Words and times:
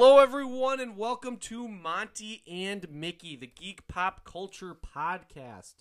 Hello, 0.00 0.20
everyone, 0.20 0.78
and 0.78 0.96
welcome 0.96 1.38
to 1.38 1.66
Monty 1.66 2.44
and 2.46 2.88
Mickey, 2.88 3.34
the 3.34 3.48
Geek 3.48 3.88
Pop 3.88 4.24
Culture 4.24 4.72
Podcast. 4.72 5.74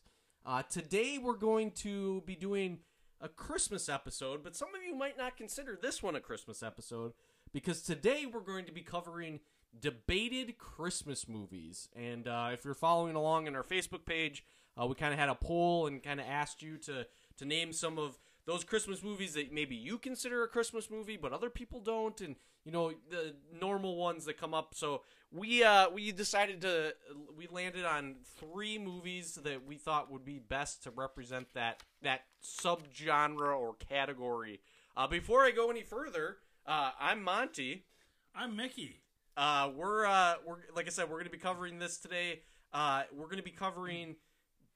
Uh, 0.44 0.64
today, 0.64 1.20
we're 1.20 1.38
going 1.38 1.70
to 1.74 2.24
be 2.26 2.36
doing 2.36 2.80
a 3.22 3.30
Christmas 3.30 3.88
episode, 3.88 4.44
but 4.44 4.56
some 4.56 4.70
of 4.74 4.82
you 4.84 4.96
might 4.96 5.20
not 5.20 5.38
consider 5.38 5.78
this 5.80 6.02
one 6.02 6.16
a 6.16 6.20
Christmas 6.20 6.64
episode 6.64 7.14
because 7.54 7.84
today 7.84 8.26
we're 8.26 8.40
going 8.40 8.66
to 8.66 8.72
be 8.72 8.82
covering 8.82 9.40
debated 9.80 10.58
Christmas 10.58 11.30
movies. 11.30 11.88
And 11.96 12.28
uh, 12.28 12.50
if 12.52 12.66
you're 12.66 12.74
following 12.74 13.16
along 13.16 13.46
in 13.46 13.56
our 13.56 13.62
Facebook 13.62 14.04
page, 14.04 14.44
uh, 14.82 14.88
we 14.88 14.96
kind 14.96 15.14
of 15.14 15.20
had 15.20 15.30
a 15.30 15.36
poll 15.36 15.86
and 15.86 16.02
kind 16.02 16.20
of 16.20 16.26
asked 16.28 16.64
you 16.64 16.78
to 16.80 17.06
to 17.38 17.46
name 17.46 17.72
some 17.72 18.00
of 18.00 18.18
those 18.48 18.64
Christmas 18.64 19.04
movies 19.04 19.34
that 19.34 19.52
maybe 19.52 19.76
you 19.76 20.00
consider 20.00 20.44
a 20.44 20.48
Christmas 20.48 20.90
movie, 20.90 21.18
but 21.18 21.34
other 21.34 21.50
people 21.50 21.82
don't, 21.82 22.20
and 22.22 22.38
you 22.64 22.72
know 22.72 22.94
the 23.12 23.36
normal 23.60 23.98
ones 23.98 24.26
that 24.26 24.40
come 24.40 24.54
up. 24.54 24.74
So 24.74 25.04
we 25.32 25.64
uh, 25.64 25.90
we 25.90 26.12
decided 26.12 26.62
to 26.62 26.96
we 27.38 27.48
landed 27.52 27.86
on 27.86 28.16
three 28.40 28.80
movies 28.80 29.36
that 29.44 29.68
we 29.68 29.76
thought 29.76 30.10
would 30.12 30.26
be 30.26 30.40
best 30.40 30.82
to 30.84 30.92
represent 30.92 31.54
that 31.54 31.84
that 32.02 32.22
subgenre 32.44 33.56
or 33.56 33.76
category. 33.76 34.62
Uh, 34.96 35.06
before 35.06 35.44
I 35.44 35.52
go 35.52 35.70
any 35.70 35.84
further, 35.84 36.38
uh, 36.66 36.92
I'm 37.00 37.22
Monty. 37.22 37.86
I'm 38.34 38.56
Mickey. 38.56 39.02
Uh, 39.36 39.70
we're 39.76 40.06
uh, 40.06 40.36
we're 40.46 40.58
like 40.74 40.88
I 40.88 40.90
said, 40.90 41.10
we're 41.10 41.18
going 41.18 41.26
to 41.26 41.32
be 41.32 41.38
covering 41.38 41.80
this 41.80 41.98
today. 41.98 42.42
Uh, 42.74 43.04
we're 43.14 43.26
going 43.26 43.38
to 43.38 43.44
be 43.44 43.52
covering 43.52 44.16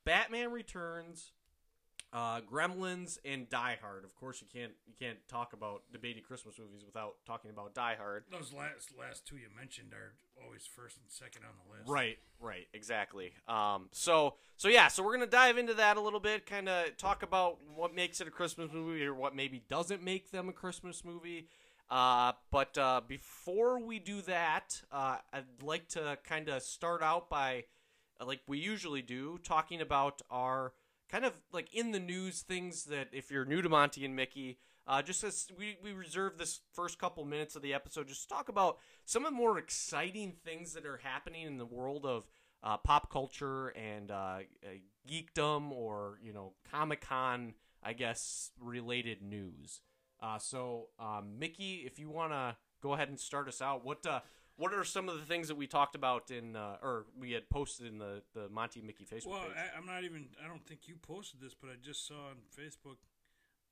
Batman 0.05 0.51
Returns, 0.51 1.31
uh, 2.13 2.41
Gremlins, 2.41 3.17
and 3.23 3.49
Die 3.49 3.77
Hard. 3.81 4.03
Of 4.03 4.15
course, 4.15 4.41
you 4.41 4.47
can't 4.51 4.73
you 4.85 4.93
can't 4.99 5.17
talk 5.27 5.53
about 5.53 5.83
debating 5.91 6.23
Christmas 6.23 6.59
movies 6.59 6.83
without 6.85 7.15
talking 7.25 7.51
about 7.51 7.73
Die 7.73 7.95
Hard. 7.97 8.25
Those 8.31 8.53
last 8.53 8.89
last 8.99 9.25
two 9.25 9.37
you 9.37 9.47
mentioned 9.57 9.93
are 9.93 10.13
always 10.43 10.67
first 10.67 10.97
and 10.97 11.09
second 11.09 11.43
on 11.43 11.51
the 11.63 11.77
list. 11.77 11.89
Right, 11.89 12.17
right, 12.39 12.67
exactly. 12.73 13.31
Um, 13.47 13.89
so 13.91 14.35
so 14.57 14.67
yeah, 14.67 14.87
so 14.87 15.03
we're 15.03 15.13
gonna 15.13 15.27
dive 15.27 15.57
into 15.57 15.73
that 15.75 15.97
a 15.97 16.01
little 16.01 16.19
bit, 16.19 16.45
kind 16.45 16.67
of 16.67 16.97
talk 16.97 17.23
about 17.23 17.59
what 17.75 17.95
makes 17.95 18.19
it 18.19 18.27
a 18.27 18.31
Christmas 18.31 18.71
movie 18.73 19.05
or 19.05 19.13
what 19.13 19.35
maybe 19.35 19.63
doesn't 19.69 20.03
make 20.03 20.31
them 20.31 20.49
a 20.49 20.53
Christmas 20.53 21.05
movie. 21.05 21.47
Uh, 21.89 22.31
but 22.51 22.77
uh, 22.77 23.01
before 23.05 23.77
we 23.77 23.99
do 23.99 24.21
that, 24.21 24.81
uh, 24.93 25.17
I'd 25.33 25.43
like 25.61 25.89
to 25.89 26.17
kind 26.23 26.47
of 26.47 26.61
start 26.63 27.03
out 27.03 27.29
by, 27.29 27.65
like 28.25 28.39
we 28.47 28.59
usually 28.59 29.01
do, 29.01 29.37
talking 29.43 29.81
about 29.81 30.21
our 30.29 30.71
kind 31.11 31.25
of 31.25 31.33
like 31.51 31.73
in 31.73 31.91
the 31.91 31.99
news 31.99 32.41
things 32.41 32.85
that 32.85 33.09
if 33.11 33.29
you're 33.29 33.45
new 33.45 33.61
to 33.61 33.69
Monty 33.69 34.05
and 34.05 34.15
Mickey, 34.15 34.57
uh, 34.87 35.01
just 35.01 35.23
as 35.23 35.47
we, 35.57 35.77
we 35.83 35.91
reserve 35.91 36.37
this 36.37 36.61
first 36.73 36.97
couple 36.97 37.25
minutes 37.25 37.55
of 37.55 37.61
the 37.61 37.73
episode, 37.73 38.07
just 38.07 38.29
talk 38.29 38.49
about 38.49 38.77
some 39.05 39.25
of 39.25 39.31
the 39.31 39.37
more 39.37 39.57
exciting 39.57 40.33
things 40.43 40.73
that 40.73 40.85
are 40.85 41.01
happening 41.03 41.45
in 41.45 41.57
the 41.57 41.65
world 41.65 42.05
of 42.05 42.25
uh, 42.63 42.77
pop 42.77 43.11
culture 43.11 43.69
and 43.69 44.09
uh, 44.09 44.39
uh, 44.63 44.69
geekdom 45.09 45.71
or, 45.71 46.17
you 46.23 46.31
know, 46.33 46.53
Comic 46.71 47.01
Con, 47.01 47.53
I 47.83 47.93
guess, 47.93 48.51
related 48.59 49.21
news. 49.21 49.81
Uh, 50.21 50.37
so, 50.37 50.87
um, 50.99 51.39
Mickey, 51.39 51.83
if 51.85 51.99
you 51.99 52.09
want 52.09 52.31
to 52.31 52.55
go 52.81 52.93
ahead 52.93 53.09
and 53.09 53.19
start 53.19 53.47
us 53.47 53.61
out, 53.61 53.83
what 53.83 54.05
uh, 54.05 54.19
what 54.57 54.73
are 54.73 54.83
some 54.83 55.09
of 55.09 55.17
the 55.19 55.25
things 55.25 55.47
that 55.47 55.55
we 55.55 55.67
talked 55.67 55.95
about 55.95 56.29
in, 56.31 56.55
uh, 56.55 56.77
or 56.81 57.05
we 57.19 57.31
had 57.31 57.49
posted 57.49 57.87
in 57.87 57.97
the, 57.97 58.21
the 58.33 58.47
Monty 58.49 58.81
Mickey 58.81 59.05
Facebook 59.05 59.27
Well, 59.27 59.39
page? 59.43 59.53
I, 59.57 59.77
I'm 59.77 59.85
not 59.85 60.03
even. 60.03 60.27
I 60.43 60.47
don't 60.47 60.65
think 60.65 60.87
you 60.87 60.95
posted 61.01 61.39
this, 61.41 61.53
but 61.53 61.69
I 61.69 61.73
just 61.83 62.07
saw 62.07 62.27
on 62.29 62.37
Facebook 62.57 62.97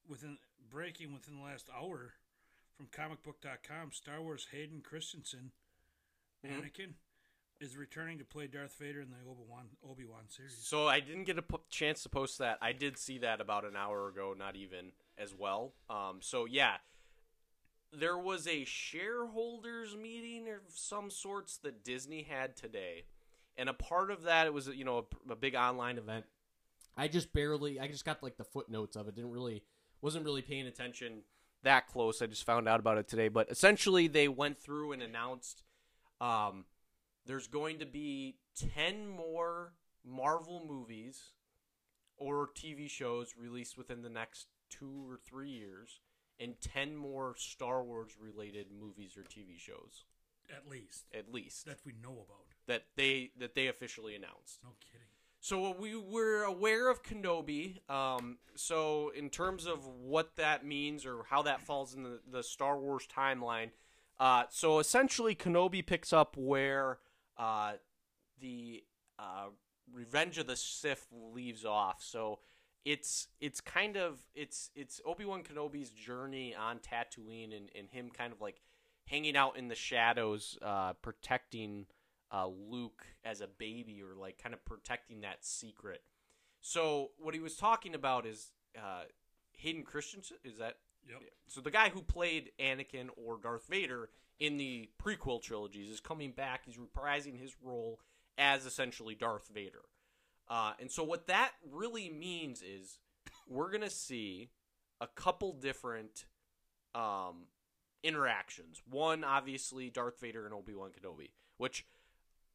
within 0.08 0.38
breaking 0.69 1.13
within 1.13 1.36
the 1.38 1.44
last 1.44 1.69
hour 1.75 2.13
from 2.75 2.88
comicbook.com. 2.88 3.91
Star 3.91 4.21
Wars 4.21 4.47
Hayden 4.52 4.81
Christensen, 4.81 5.52
Mhm. 6.45 6.61
Anakin, 6.61 6.93
is 7.59 7.76
returning 7.76 8.17
to 8.20 8.23
play 8.23 8.48
Darth 8.48 8.77
Vader 8.80 9.02
in 9.02 9.09
the 9.09 9.17
Obi 9.30 9.43
Wan 9.48 9.70
Obi 9.87 10.05
Wan 10.05 10.27
series. 10.30 10.55
So 10.58 10.87
I 10.87 11.02
didn't 11.02 11.26
get 11.26 11.37
a 11.37 11.43
chance 11.70 12.03
to 12.03 12.09
post 12.09 12.37
that. 12.37 12.58
I 12.61 12.71
did 12.71 12.98
see 12.98 13.17
that 13.20 13.42
about 13.42 13.65
an 13.65 13.76
hour 13.76 14.08
ago, 14.08 14.33
not 14.37 14.55
even 14.55 14.93
as 15.17 15.33
well. 15.36 15.73
Um, 15.89 16.20
so 16.21 16.45
yeah, 16.45 16.77
there 17.92 18.17
was 18.17 18.48
a 18.48 18.66
shareholders 18.66 19.95
meeting 19.95 20.48
of 20.50 20.73
some 20.73 21.10
sorts 21.10 21.58
that 21.58 21.83
Disney 21.83 22.23
had 22.23 22.55
today, 22.55 23.05
and 23.58 23.70
a 23.70 23.73
part 23.73 24.11
of 24.11 24.23
that 24.23 24.48
it 24.48 24.54
was 24.54 24.67
you 24.67 24.86
know 24.86 25.05
a, 25.30 25.33
a 25.33 25.36
big 25.36 25.55
online 25.55 25.98
event. 25.98 26.26
I 26.98 27.08
just 27.08 27.32
barely, 27.32 27.80
I 27.80 27.88
just 27.88 28.05
got 28.05 28.22
like 28.22 28.38
the 28.38 28.44
footnotes 28.44 28.95
of 28.95 29.08
it. 29.08 29.16
Didn't 29.16 29.32
really, 29.32 29.64
wasn't 30.02 30.26
really 30.26 30.42
paying 30.42 30.67
attention 30.67 31.22
that 31.64 31.88
close. 31.88 32.22
I 32.22 32.27
just 32.27 32.45
found 32.45 32.67
out 32.67 32.80
about 32.80 32.98
it 32.98 33.08
today. 33.08 33.27
But 33.30 33.50
essentially, 33.50 34.08
they 34.08 34.27
went 34.27 34.60
through 34.60 34.92
and 34.92 35.02
announced. 35.02 35.64
Um, 36.20 36.66
there's 37.26 37.48
going 37.48 37.80
to 37.80 37.86
be 37.86 38.38
10 38.76 39.08
more 39.08 39.73
Marvel 40.06 40.66
movies 40.67 41.33
or 42.17 42.50
TV 42.54 42.89
shows 42.89 43.36
released 43.38 43.77
within 43.77 44.02
the 44.02 44.10
next 44.10 44.48
two 44.70 45.06
or 45.08 45.17
three 45.17 45.50
years, 45.50 46.02
and 46.39 46.60
10 46.61 46.95
more 46.95 47.36
Star 47.38 47.83
Wars 47.83 48.11
related 48.20 48.67
movies 48.72 49.17
or 49.17 49.22
TV 49.23 49.58
shows, 49.60 50.05
At 50.50 50.70
least 50.70 51.05
at 51.14 51.32
least, 51.33 51.66
that 51.66 51.80
we 51.86 51.94
know 52.02 52.11
about. 52.26 52.45
that 52.67 52.86
they 52.95 53.32
that 53.39 53.55
they 53.55 53.67
officially 53.67 54.16
announced. 54.16 54.60
No 54.64 54.70
kidding. 54.80 55.05
So 55.42 55.73
we 55.80 55.95
were 55.95 56.44
aware 56.44 56.89
of 56.89 57.02
Kenobi. 57.02 57.80
Um, 57.89 58.39
so 58.55 59.10
in 59.16 59.30
terms 59.30 59.66
of 59.66 59.86
what 59.88 60.36
that 60.36 60.66
means 60.66 61.05
or 61.05 61.23
how 61.30 61.44
that 61.44 61.61
falls 61.61 61.94
in 61.95 62.04
the, 62.04 62.20
the 62.30 62.44
Star 62.44 62.77
Wars 62.77 63.08
timeline, 63.08 63.70
uh, 64.20 64.44
so 64.50 64.80
essentially 64.80 65.36
Kenobi 65.36 65.86
picks 65.86 66.11
up 66.11 66.36
where 66.38 67.00
uh, 67.38 67.73
the 68.42 68.83
uh, 69.17 69.45
Revenge 69.94 70.38
of 70.39 70.48
the 70.48 70.58
Sith 70.58 71.08
leaves 71.11 71.64
off. 71.64 72.04
So 72.04 72.39
it's 72.85 73.27
it's 73.39 73.61
kind 73.61 73.97
of 73.97 74.19
it's 74.33 74.71
it's 74.75 75.01
Obi 75.05 75.25
Wan 75.25 75.43
Kenobi's 75.43 75.89
journey 75.89 76.55
on 76.55 76.79
Tatooine 76.79 77.55
and, 77.55 77.69
and 77.77 77.89
him 77.89 78.09
kind 78.09 78.31
of 78.33 78.41
like 78.41 78.61
hanging 79.05 79.35
out 79.35 79.57
in 79.57 79.67
the 79.67 79.75
shadows, 79.75 80.57
uh, 80.61 80.93
protecting 80.93 81.87
uh, 82.31 82.47
Luke 82.47 83.05
as 83.25 83.41
a 83.41 83.47
baby 83.47 84.01
or 84.01 84.15
like 84.15 84.41
kind 84.41 84.53
of 84.53 84.63
protecting 84.65 85.21
that 85.21 85.43
secret. 85.43 86.01
So 86.61 87.11
what 87.17 87.33
he 87.33 87.39
was 87.39 87.55
talking 87.55 87.95
about 87.95 88.25
is 88.25 88.51
uh, 88.77 89.03
Hayden 89.53 89.83
Christensen. 89.83 90.37
Is 90.43 90.57
that 90.57 90.75
Yep. 91.07 91.21
so? 91.47 91.61
The 91.61 91.71
guy 91.71 91.89
who 91.89 92.01
played 92.01 92.51
Anakin 92.59 93.07
or 93.15 93.39
Darth 93.41 93.67
Vader 93.67 94.09
in 94.39 94.57
the 94.57 94.89
prequel 95.03 95.41
trilogies 95.41 95.89
is 95.89 95.99
coming 95.99 96.31
back. 96.31 96.65
He's 96.65 96.77
reprising 96.77 97.39
his 97.39 97.55
role 97.63 97.99
as 98.37 98.65
essentially 98.65 99.15
Darth 99.15 99.47
Vader. 99.51 99.81
Uh, 100.49 100.73
and 100.80 100.92
so 100.92 101.04
what 101.04 101.27
that 101.27 101.52
really 101.70 102.10
means 102.10 102.61
is 102.61 102.99
we're 103.48 103.71
gonna 103.71 103.89
see 103.89 104.49
a 104.99 105.08
couple 105.08 105.54
different 105.54 106.26
um, 106.95 107.45
interactions. 108.04 108.82
One, 108.89 109.23
obviously, 109.23 109.89
Darth 109.89 110.20
Vader 110.20 110.45
and 110.45 110.54
Obi 110.54 110.73
Wan 110.73 110.92
Kenobi, 110.92 111.30
which 111.58 111.86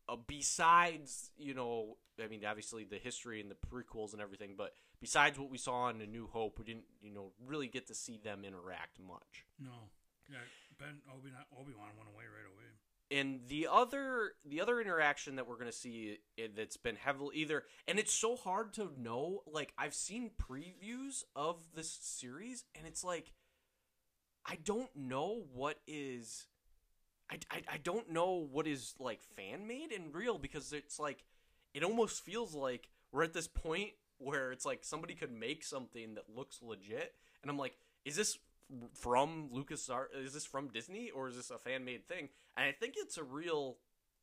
uh, 0.08 0.16
besides 0.26 1.30
you 1.36 1.54
know, 1.54 1.96
I 2.22 2.26
mean, 2.28 2.44
obviously 2.44 2.84
the 2.84 2.98
history 2.98 3.40
and 3.40 3.50
the 3.50 3.54
prequels 3.54 4.12
and 4.12 4.20
everything, 4.20 4.54
but 4.56 4.74
besides 5.00 5.38
what 5.38 5.50
we 5.50 5.58
saw 5.58 5.88
in 5.88 6.00
A 6.00 6.06
New 6.06 6.26
Hope, 6.26 6.58
we 6.58 6.64
didn't 6.64 6.84
you 7.00 7.12
know 7.12 7.32
really 7.46 7.68
get 7.68 7.86
to 7.88 7.94
see 7.94 8.18
them 8.22 8.44
interact 8.44 8.98
much. 9.00 9.44
No. 9.58 9.90
Yeah, 10.30 10.38
Ben 10.78 11.00
Obi 11.12 11.30
Obi 11.52 11.72
Wan 11.76 11.92
went 11.96 12.08
away 12.08 12.24
right 12.24 12.48
away. 12.48 12.68
And 13.14 13.40
the 13.46 13.68
other 13.70 14.32
the 14.44 14.60
other 14.60 14.80
interaction 14.80 15.36
that 15.36 15.46
we're 15.46 15.56
going 15.56 15.70
to 15.70 15.76
see 15.76 16.18
that's 16.56 16.76
been 16.76 16.96
heavily 16.96 17.36
either 17.36 17.62
and 17.86 17.98
it's 17.98 18.12
so 18.12 18.34
hard 18.34 18.72
to 18.72 18.90
know 18.98 19.42
like 19.46 19.72
i've 19.78 19.94
seen 19.94 20.30
previews 20.50 21.22
of 21.36 21.58
this 21.74 21.90
series 22.02 22.64
and 22.74 22.86
it's 22.86 23.04
like 23.04 23.32
i 24.44 24.56
don't 24.64 24.90
know 24.96 25.44
what 25.52 25.78
is 25.86 26.46
i, 27.30 27.38
I, 27.50 27.62
I 27.74 27.76
don't 27.78 28.10
know 28.10 28.46
what 28.50 28.66
is 28.66 28.94
like 28.98 29.22
fan 29.22 29.66
made 29.66 29.92
and 29.92 30.14
real 30.14 30.38
because 30.38 30.72
it's 30.72 30.98
like 30.98 31.24
it 31.72 31.84
almost 31.84 32.24
feels 32.24 32.54
like 32.54 32.88
we're 33.12 33.24
at 33.24 33.32
this 33.32 33.48
point 33.48 33.90
where 34.18 34.50
it's 34.50 34.66
like 34.66 34.80
somebody 34.82 35.14
could 35.14 35.32
make 35.32 35.62
something 35.62 36.14
that 36.14 36.24
looks 36.34 36.60
legit 36.62 37.14
and 37.42 37.50
i'm 37.50 37.58
like 37.58 37.76
is 38.04 38.16
this 38.16 38.38
from 38.94 39.48
Lucas 39.52 39.88
is 40.18 40.32
this 40.32 40.44
from 40.44 40.68
Disney 40.68 41.10
or 41.10 41.28
is 41.28 41.36
this 41.36 41.50
a 41.50 41.58
fan 41.58 41.84
made 41.84 42.06
thing? 42.06 42.28
And 42.56 42.66
I 42.66 42.72
think 42.72 42.94
it's 42.96 43.18
a 43.18 43.24
real 43.24 43.78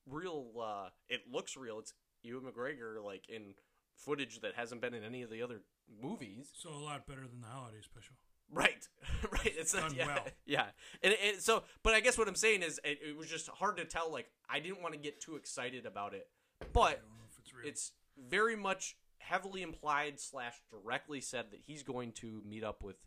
real 0.08 0.48
uh 0.62 0.90
it 1.10 1.22
looks 1.32 1.56
real. 1.56 1.80
It's 1.80 1.94
Ewan 2.24 2.44
McGregor 2.44 3.04
like 3.04 3.30
in 3.30 3.56
footage 3.96 4.42
that 4.42 4.56
hasn't 4.56 4.82
been 4.82 4.94
in 4.94 5.04
any 5.04 5.22
of 5.22 5.30
the 5.30 5.42
other 5.42 5.62
movies. 6.02 6.50
So 6.54 6.70
a 6.70 6.84
lot 6.84 7.06
better 7.06 7.22
than 7.22 7.42
the 7.42 7.48
holiday 7.48 7.82
special. 7.82 8.16
Right. 8.52 8.88
right. 9.32 9.54
It's 9.58 9.74
not 9.74 9.90
Done 9.90 9.96
yeah. 9.98 10.06
well. 10.08 10.28
Yeah. 10.46 10.66
And, 11.04 11.16
and 11.26 11.40
so 11.40 11.64
but 11.84 11.94
I 11.94 12.00
guess 12.00 12.18
what 12.18 12.28
I'm 12.28 12.36
saying 12.36 12.64
is 12.64 12.80
it, 12.84 13.00
it 13.10 13.18
was 13.18 13.28
just 13.28 13.48
hard 13.50 13.78
to 13.78 13.86
tell 13.86 14.12
like 14.12 14.28
I 14.50 14.60
didn't 14.60 14.82
want 14.82 14.94
to 14.94 15.00
get 15.00 15.22
too 15.22 15.36
excited 15.36 15.86
about 15.86 16.14
it. 16.14 16.28
But 16.74 17.02
don't 17.02 17.10
know 17.10 17.26
if 17.30 17.40
it's 17.40 17.52
it's 17.64 17.92
very 18.30 18.56
much 18.56 18.98
heavily 19.20 19.62
implied 19.62 20.20
slash 20.20 20.56
directly 20.70 21.22
said 21.22 21.46
that 21.52 21.62
he's 21.66 21.84
going 21.84 22.12
to 22.12 22.42
meet 22.46 22.64
up 22.64 22.84
with 22.84 22.98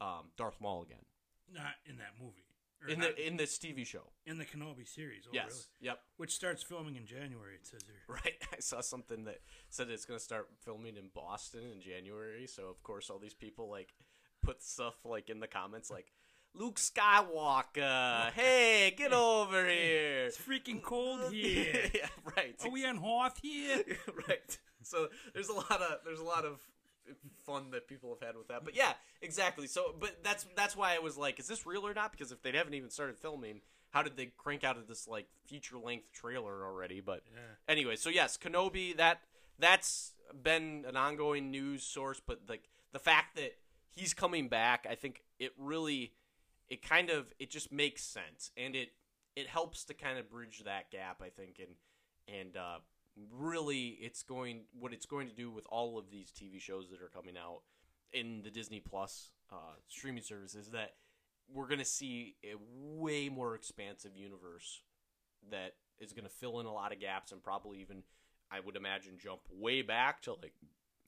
um, 0.00 0.30
Darth 0.36 0.60
Maul 0.60 0.82
again. 0.82 1.04
not 1.52 1.74
in 1.86 1.96
that 1.98 2.12
movie. 2.20 2.42
Or 2.82 2.88
in 2.88 3.00
not- 3.00 3.16
the 3.16 3.26
in 3.26 3.36
this 3.38 3.58
TV 3.58 3.86
show. 3.86 4.12
in 4.26 4.36
the 4.38 4.44
Kenobi 4.44 4.86
series. 4.86 5.24
Oh, 5.26 5.30
yes. 5.32 5.46
really? 5.48 5.90
Yep. 5.92 5.98
Which 6.18 6.34
starts 6.34 6.62
filming 6.62 6.96
in 6.96 7.06
January. 7.06 7.54
It 7.54 7.66
says 7.66 7.82
here. 7.86 7.96
Right. 8.06 8.34
I 8.52 8.60
saw 8.60 8.80
something 8.82 9.24
that 9.24 9.38
said 9.70 9.88
it's 9.88 10.04
going 10.04 10.18
to 10.18 10.24
start 10.24 10.48
filming 10.64 10.96
in 10.98 11.08
Boston 11.14 11.62
in 11.72 11.80
January. 11.80 12.46
So 12.46 12.64
of 12.68 12.82
course 12.82 13.08
all 13.08 13.18
these 13.18 13.32
people 13.34 13.70
like 13.70 13.94
put 14.42 14.62
stuff 14.62 14.94
like 15.06 15.30
in 15.30 15.40
the 15.40 15.46
comments 15.46 15.90
like 15.90 16.12
Luke 16.54 16.78
Skywalker, 16.78 18.30
hey, 18.34 18.94
get 18.96 19.12
over 19.12 19.66
here. 19.68 20.26
It's 20.26 20.38
freaking 20.38 20.82
cold 20.82 21.20
here. 21.32 21.90
yeah, 21.94 22.08
right. 22.36 22.54
Are 22.64 22.70
we 22.70 22.84
on 22.86 22.96
Hoth 22.96 23.38
here? 23.42 23.82
right. 24.28 24.58
So 24.82 25.08
there's 25.34 25.48
a 25.48 25.52
lot 25.54 25.80
of 25.82 25.98
there's 26.04 26.20
a 26.20 26.24
lot 26.24 26.44
of 26.44 26.60
fun 27.44 27.70
that 27.72 27.86
people 27.88 28.10
have 28.18 28.26
had 28.26 28.36
with 28.36 28.48
that. 28.48 28.64
But 28.64 28.76
yeah, 28.76 28.92
exactly. 29.22 29.66
So 29.66 29.94
but 29.98 30.22
that's 30.22 30.46
that's 30.56 30.76
why 30.76 30.94
I 30.94 30.98
was 30.98 31.16
like, 31.16 31.38
is 31.40 31.46
this 31.46 31.66
real 31.66 31.86
or 31.86 31.94
not? 31.94 32.12
Because 32.12 32.32
if 32.32 32.42
they 32.42 32.52
haven't 32.52 32.74
even 32.74 32.90
started 32.90 33.18
filming, 33.18 33.60
how 33.90 34.02
did 34.02 34.16
they 34.16 34.26
crank 34.36 34.64
out 34.64 34.76
of 34.76 34.88
this 34.88 35.06
like 35.08 35.26
feature 35.46 35.78
length 35.78 36.12
trailer 36.12 36.64
already? 36.64 37.00
But 37.00 37.22
Yeah. 37.32 37.40
anyway, 37.68 37.96
so 37.96 38.10
yes, 38.10 38.36
Kenobi 38.36 38.96
that 38.96 39.20
that's 39.58 40.12
been 40.42 40.84
an 40.86 40.96
ongoing 40.96 41.50
news 41.50 41.82
source, 41.82 42.20
but 42.24 42.40
like 42.48 42.64
the 42.92 42.98
fact 42.98 43.36
that 43.36 43.56
he's 43.94 44.12
coming 44.14 44.48
back, 44.48 44.86
I 44.88 44.94
think 44.94 45.22
it 45.38 45.52
really 45.58 46.12
it 46.68 46.82
kind 46.82 47.10
of 47.10 47.32
it 47.38 47.50
just 47.50 47.72
makes 47.72 48.02
sense 48.02 48.50
and 48.56 48.74
it 48.74 48.90
it 49.36 49.46
helps 49.46 49.84
to 49.84 49.94
kind 49.94 50.18
of 50.18 50.30
bridge 50.30 50.62
that 50.64 50.90
gap, 50.90 51.22
I 51.22 51.28
think, 51.28 51.58
and 51.60 51.76
and 52.28 52.56
uh, 52.56 52.78
really 53.32 53.98
it's 54.00 54.22
going 54.22 54.62
what 54.78 54.92
it's 54.92 55.06
going 55.06 55.28
to 55.28 55.34
do 55.34 55.50
with 55.50 55.66
all 55.70 55.98
of 55.98 56.10
these 56.10 56.30
TV 56.30 56.60
shows 56.60 56.90
that 56.90 57.00
are 57.02 57.08
coming 57.08 57.34
out 57.36 57.60
in 58.12 58.42
the 58.42 58.50
Disney 58.50 58.80
Plus 58.80 59.30
uh, 59.52 59.74
streaming 59.88 60.22
service 60.22 60.54
is 60.54 60.70
that 60.70 60.92
we're 61.52 61.66
going 61.66 61.78
to 61.78 61.84
see 61.84 62.34
a 62.44 62.54
way 62.70 63.28
more 63.28 63.54
expansive 63.54 64.16
universe 64.16 64.82
that 65.50 65.74
is 65.98 66.12
going 66.12 66.24
to 66.24 66.30
fill 66.30 66.60
in 66.60 66.66
a 66.66 66.72
lot 66.72 66.92
of 66.92 67.00
gaps 67.00 67.32
and 67.32 67.42
probably 67.42 67.78
even 67.80 68.02
I 68.50 68.60
would 68.60 68.76
imagine 68.76 69.14
jump 69.18 69.40
way 69.50 69.82
back 69.82 70.22
to 70.22 70.32
like 70.32 70.54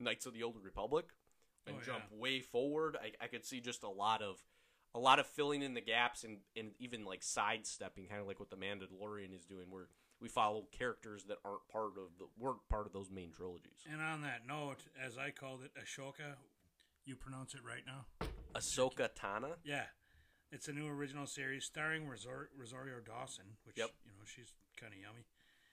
Knights 0.01 0.27
of 0.27 0.33
the 0.35 0.43
Old 0.43 0.57
Republic 0.63 1.07
and 1.67 1.77
Oh, 1.77 1.79
yeah. 1.81 1.93
jump 1.93 2.05
way 2.13 2.41
forward. 2.41 2.97
I, 3.03 3.13
I 3.25 3.27
could 3.27 3.45
see 3.45 3.61
just 3.61 3.83
a 3.83 3.89
lot 3.91 4.23
of 4.23 4.39
a 4.95 4.99
lot 4.99 5.19
of 5.19 5.27
filling 5.27 5.63
in 5.63 5.75
the 5.75 5.81
gaps 5.83 6.25
and, 6.25 6.39
and 6.57 6.71
even 6.79 7.05
like 7.05 7.23
sidestepping, 7.23 8.07
kind 8.07 8.21
of 8.23 8.27
like 8.27 8.41
what 8.41 8.49
the 8.49 8.57
Mandalorian 8.57 9.35
is 9.37 9.45
doing, 9.45 9.67
where 9.71 9.89
we 10.21 10.29
follow 10.29 10.67
characters 10.77 11.25
that 11.25 11.39
aren't 11.45 11.67
part 11.73 11.93
of 11.97 12.19
the 12.19 12.27
weren't 12.39 12.67
part 12.69 12.87
of 12.87 12.93
those 12.93 13.11
main 13.11 13.31
trilogies. 13.33 13.85
And 13.91 14.01
on 14.01 14.23
that 14.23 14.47
note, 14.47 14.85
as 15.05 15.17
I 15.19 15.31
called 15.31 15.61
it, 15.63 15.71
Ashoka, 15.81 16.35
you 17.05 17.15
pronounce 17.17 17.55
it 17.55 17.61
right 17.65 17.83
now? 17.87 18.27
Ahsoka 18.55 19.09
Tano. 19.15 19.53
Yeah. 19.65 19.85
It's 20.51 20.67
a 20.69 20.73
new 20.73 20.87
original 20.89 21.27
series 21.27 21.65
starring 21.65 22.07
Rosor- 22.07 22.49
Rosario 22.59 23.01
Dawson, 23.05 23.45
which, 23.65 23.77
Yep. 23.77 23.91
you 24.07 24.13
know, 24.13 24.25
she's 24.25 24.53
kind 24.81 24.93
of 24.95 24.99
yummy. 24.99 25.27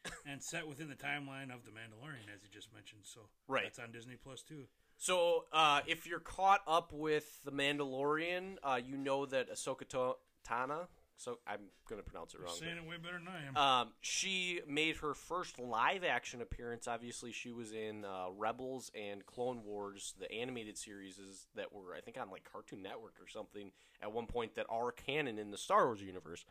and 0.28 0.44
set 0.44 0.68
within 0.68 0.88
the 0.90 0.96
timeline 0.96 1.52
of 1.54 1.66
The 1.66 1.72
Mandalorian, 1.72 2.28
as 2.34 2.44
you 2.44 2.50
just 2.52 2.72
mentioned. 2.74 3.02
So 3.06 3.22
Right. 3.48 3.64
that's 3.64 3.80
on 3.80 3.92
Disney 3.92 4.16
Plus, 4.18 4.44
too. 4.44 4.68
So, 4.98 5.46
uh, 5.52 5.82
if 5.88 6.06
you're 6.06 6.20
caught 6.20 6.62
up 6.68 6.92
with 6.94 7.42
the 7.44 7.52
Mandalorian, 7.52 8.58
uh, 8.64 8.80
you 8.86 8.98
know 8.98 9.26
that 9.26 9.50
Ahsoka 9.50 10.14
Tano. 10.48 10.88
So 11.18 11.40
I'm 11.48 11.62
going 11.88 12.02
to 12.02 12.08
pronounce 12.08 12.34
it 12.34 12.38
You're 12.40 12.48
wrong. 12.48 12.56
but- 12.60 12.66
saying 12.66 12.78
it 12.78 12.88
way 12.88 12.98
better 12.98 13.18
than 13.20 13.28
I 13.28 13.48
am. 13.48 13.58
Um, 13.58 13.94
she 14.02 14.62
made 14.68 14.98
her 14.98 15.14
first 15.14 15.58
live 15.60 16.04
action 16.04 16.42
appearance. 16.42 16.88
Obviously, 16.88 17.32
she 17.32 17.52
was 17.52 17.72
in 17.72 18.04
uh, 18.04 18.28
Rebels 18.36 18.92
and 18.94 19.26
Clone 19.26 19.64
Wars, 19.64 20.14
the 20.20 20.32
animated 20.32 20.78
series 20.78 21.18
that 21.56 21.74
were, 21.74 21.96
I 21.96 22.02
think, 22.02 22.18
on 22.20 22.30
like 22.30 22.44
Cartoon 22.52 22.82
Network 22.82 23.14
or 23.22 23.28
something 23.28 23.72
at 24.02 24.12
one 24.12 24.28
point 24.28 24.56
that 24.56 24.66
are 24.70 24.92
canon 24.92 25.40
in 25.40 25.52
the 25.52 25.58
Star 25.58 25.86
Wars 25.86 26.02
universe. 26.02 26.46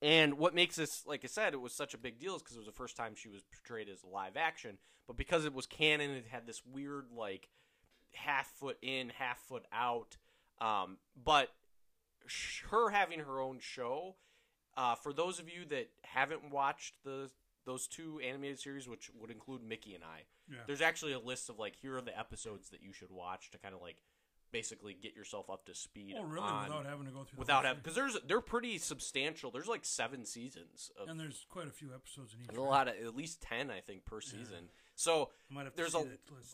And 0.00 0.34
what 0.34 0.54
makes 0.54 0.76
this, 0.76 1.04
like 1.06 1.24
I 1.24 1.28
said, 1.28 1.54
it 1.54 1.60
was 1.60 1.72
such 1.72 1.94
a 1.94 1.98
big 1.98 2.18
deal 2.20 2.36
is 2.36 2.42
because 2.42 2.56
it 2.56 2.60
was 2.60 2.66
the 2.66 2.72
first 2.72 2.96
time 2.96 3.14
she 3.14 3.28
was 3.28 3.42
portrayed 3.42 3.88
as 3.88 4.04
live 4.04 4.36
action. 4.36 4.78
But 5.06 5.16
because 5.16 5.44
it 5.44 5.54
was 5.54 5.66
canon, 5.66 6.10
it 6.12 6.26
had 6.30 6.46
this 6.46 6.62
weird, 6.64 7.06
like, 7.16 7.48
half 8.12 8.46
foot 8.46 8.78
in, 8.82 9.10
half 9.10 9.38
foot 9.38 9.64
out. 9.72 10.16
Um, 10.60 10.98
but 11.22 11.48
sh- 12.26 12.62
her 12.70 12.90
having 12.90 13.20
her 13.20 13.40
own 13.40 13.58
show, 13.60 14.16
uh, 14.76 14.94
for 14.94 15.12
those 15.12 15.38
of 15.38 15.48
you 15.48 15.64
that 15.70 15.90
haven't 16.02 16.50
watched 16.50 16.94
the 17.04 17.30
those 17.64 17.86
two 17.86 18.18
animated 18.26 18.58
series, 18.58 18.88
which 18.88 19.10
would 19.20 19.30
include 19.30 19.62
Mickey 19.62 19.94
and 19.94 20.02
I, 20.02 20.22
yeah. 20.50 20.60
there's 20.66 20.80
actually 20.80 21.12
a 21.12 21.18
list 21.18 21.50
of 21.50 21.58
like 21.58 21.76
here 21.76 21.96
are 21.96 22.00
the 22.00 22.18
episodes 22.18 22.70
that 22.70 22.82
you 22.82 22.92
should 22.94 23.10
watch 23.10 23.50
to 23.50 23.58
kind 23.58 23.74
of 23.74 23.82
like 23.82 23.96
basically 24.50 24.94
get 24.94 25.14
yourself 25.14 25.50
up 25.50 25.66
to 25.66 25.74
speed. 25.74 26.14
Oh, 26.18 26.22
really? 26.22 26.46
on- 26.46 26.68
without 26.68 26.86
having 26.86 27.04
to 27.06 27.12
go 27.12 27.24
through 27.24 27.38
without 27.38 27.64
having 27.64 27.80
because 27.82 27.94
there's 27.94 28.16
they're 28.26 28.40
pretty 28.40 28.78
substantial. 28.78 29.50
There's 29.50 29.68
like 29.68 29.84
seven 29.84 30.24
seasons 30.24 30.90
of 31.00 31.08
And 31.08 31.20
there's 31.20 31.44
quite 31.50 31.68
a 31.68 31.72
few 31.72 31.88
episodes 31.94 32.32
in 32.34 32.40
each. 32.40 32.46
there's 32.48 32.58
a 32.58 32.62
lot 32.62 32.88
of 32.88 32.94
at 32.94 33.14
least 33.14 33.42
ten 33.42 33.70
I 33.70 33.80
think 33.80 34.04
per 34.06 34.20
season. 34.22 34.70
So 34.98 35.30
I 35.48 35.54
might 35.54 35.64
have 35.64 35.74
to 35.74 35.76
there's 35.76 35.94
a 35.94 36.04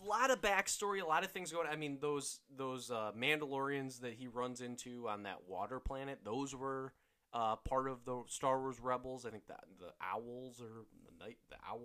lot 0.06 0.30
of 0.30 0.42
backstory, 0.42 1.00
a 1.02 1.06
lot 1.06 1.24
of 1.24 1.30
things 1.30 1.50
going. 1.50 1.66
I 1.66 1.76
mean, 1.76 1.96
those 2.02 2.40
those 2.54 2.90
uh, 2.90 3.10
Mandalorians 3.18 4.00
that 4.02 4.12
he 4.12 4.26
runs 4.28 4.60
into 4.60 5.08
on 5.08 5.22
that 5.22 5.48
water 5.48 5.80
planet, 5.80 6.18
those 6.24 6.54
were 6.54 6.92
uh, 7.32 7.56
part 7.56 7.88
of 7.88 8.04
the 8.04 8.22
Star 8.28 8.60
Wars 8.60 8.78
Rebels. 8.80 9.24
I 9.24 9.30
think 9.30 9.46
that 9.46 9.64
the 9.80 9.92
owls 9.98 10.60
or 10.60 10.84
the 11.06 11.24
night, 11.24 11.38
the 11.48 11.56
owl 11.66 11.80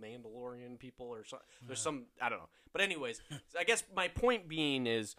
Mandalorian 0.00 0.78
people 0.78 1.06
or 1.08 1.24
something. 1.24 1.44
There's 1.66 1.80
Yeah. 1.80 1.82
some 1.82 2.06
I 2.22 2.28
don't 2.28 2.38
know. 2.38 2.48
But 2.72 2.82
anyways, 2.82 3.20
I 3.58 3.64
guess 3.64 3.82
my 3.94 4.06
point 4.06 4.48
being 4.48 4.86
is, 4.86 5.16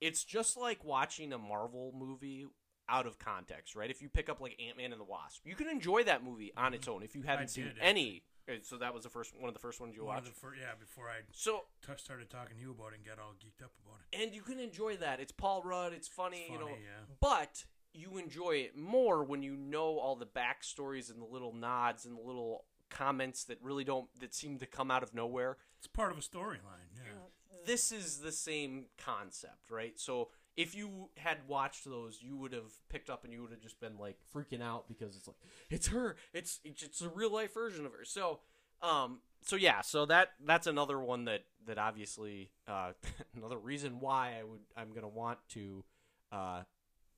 it's 0.00 0.24
just 0.24 0.56
like 0.56 0.82
watching 0.82 1.34
a 1.34 1.38
Marvel 1.38 1.92
movie 1.94 2.46
out 2.88 3.06
of 3.06 3.18
context, 3.18 3.76
right? 3.76 3.90
If 3.90 4.00
you 4.00 4.08
pick 4.08 4.30
up 4.30 4.40
like 4.40 4.58
Ant 4.66 4.78
Man 4.78 4.92
and 4.92 5.00
the 5.00 5.04
Wasp, 5.04 5.42
you 5.44 5.56
can 5.56 5.68
enjoy 5.68 6.04
that 6.04 6.24
movie 6.24 6.52
on 6.56 6.72
its 6.72 6.88
own 6.88 7.02
if 7.02 7.14
you 7.14 7.20
haven't 7.22 7.48
seen 7.48 7.70
any. 7.82 8.22
So 8.62 8.76
that 8.78 8.94
was 8.94 9.02
the 9.02 9.10
first 9.10 9.32
one 9.38 9.48
of 9.48 9.54
the 9.54 9.60
first 9.60 9.80
ones 9.80 9.94
you 9.96 10.04
One 10.04 10.18
of 10.18 10.24
watched. 10.24 10.34
the 10.34 10.40
fir- 10.40 10.54
yeah, 10.54 10.74
before 10.78 11.08
I 11.08 11.20
So 11.32 11.64
t- 11.84 11.92
started 11.96 12.30
talking 12.30 12.56
to 12.56 12.62
you 12.62 12.70
about 12.70 12.92
it 12.92 12.96
and 12.96 13.04
got 13.04 13.18
all 13.18 13.32
geeked 13.34 13.64
up 13.64 13.72
about 13.84 13.98
it. 14.12 14.22
and 14.22 14.34
you 14.34 14.42
can 14.42 14.60
enjoy 14.60 14.96
that. 14.98 15.18
It's 15.20 15.32
Paul 15.32 15.62
Rudd. 15.62 15.92
It's 15.92 16.08
funny, 16.08 16.42
It's 16.42 16.50
you 16.52 16.58
know. 16.58 16.66
funny, 16.66 16.82
yeah. 16.84 17.14
But 17.20 17.64
you 17.92 18.18
enjoy 18.18 18.56
it 18.56 18.76
more 18.76 19.24
when 19.24 19.42
you 19.42 19.56
know 19.56 19.98
all 19.98 20.16
the 20.16 20.26
backstories 20.26 21.10
and 21.10 21.20
the 21.20 21.26
little 21.26 21.52
nods 21.54 22.04
and 22.06 22.16
the 22.16 22.20
little 22.22 22.64
comments 22.88 23.42
that 23.44 23.58
really 23.62 23.82
don't 23.84 24.08
that 24.20 24.32
seem 24.34 24.58
to 24.58 24.66
come 24.66 24.90
out 24.90 25.02
of 25.02 25.12
nowhere. 25.14 25.56
It's 25.78 25.86
part 25.88 26.12
of 26.12 26.18
a 26.18 26.20
storyline. 26.20 26.92
Yeah. 26.94 27.58
This 27.64 27.90
is 27.90 28.18
the 28.18 28.30
same 28.32 28.86
concept, 28.96 29.70
right? 29.70 29.98
So 29.98 30.28
if 30.56 30.74
you 30.74 31.10
had 31.16 31.38
watched 31.48 31.84
those, 31.84 32.18
you 32.22 32.36
would 32.36 32.52
have 32.52 32.72
picked 32.88 33.10
up 33.10 33.24
and 33.24 33.32
you 33.32 33.42
would 33.42 33.50
have 33.50 33.60
just 33.60 33.78
been 33.80 33.98
like 33.98 34.16
freaking 34.34 34.62
out 34.62 34.88
because 34.88 35.16
it's 35.16 35.26
like 35.26 35.36
it's 35.70 35.88
her. 35.88 36.16
It's 36.32 36.60
it's 36.64 37.00
a 37.02 37.08
real 37.08 37.32
life 37.32 37.54
version 37.54 37.84
of 37.86 37.92
her. 37.92 38.04
So 38.04 38.40
um 38.82 39.20
so 39.42 39.56
yeah, 39.56 39.80
so 39.80 40.06
that 40.06 40.30
that's 40.44 40.66
another 40.66 40.98
one 41.00 41.24
that 41.26 41.44
that 41.66 41.78
obviously 41.78 42.50
uh 42.68 42.92
another 43.36 43.58
reason 43.58 44.00
why 44.00 44.34
I 44.40 44.44
would 44.44 44.60
I'm 44.76 44.90
going 44.90 45.02
to 45.02 45.08
want 45.08 45.38
to 45.50 45.84
uh 46.32 46.62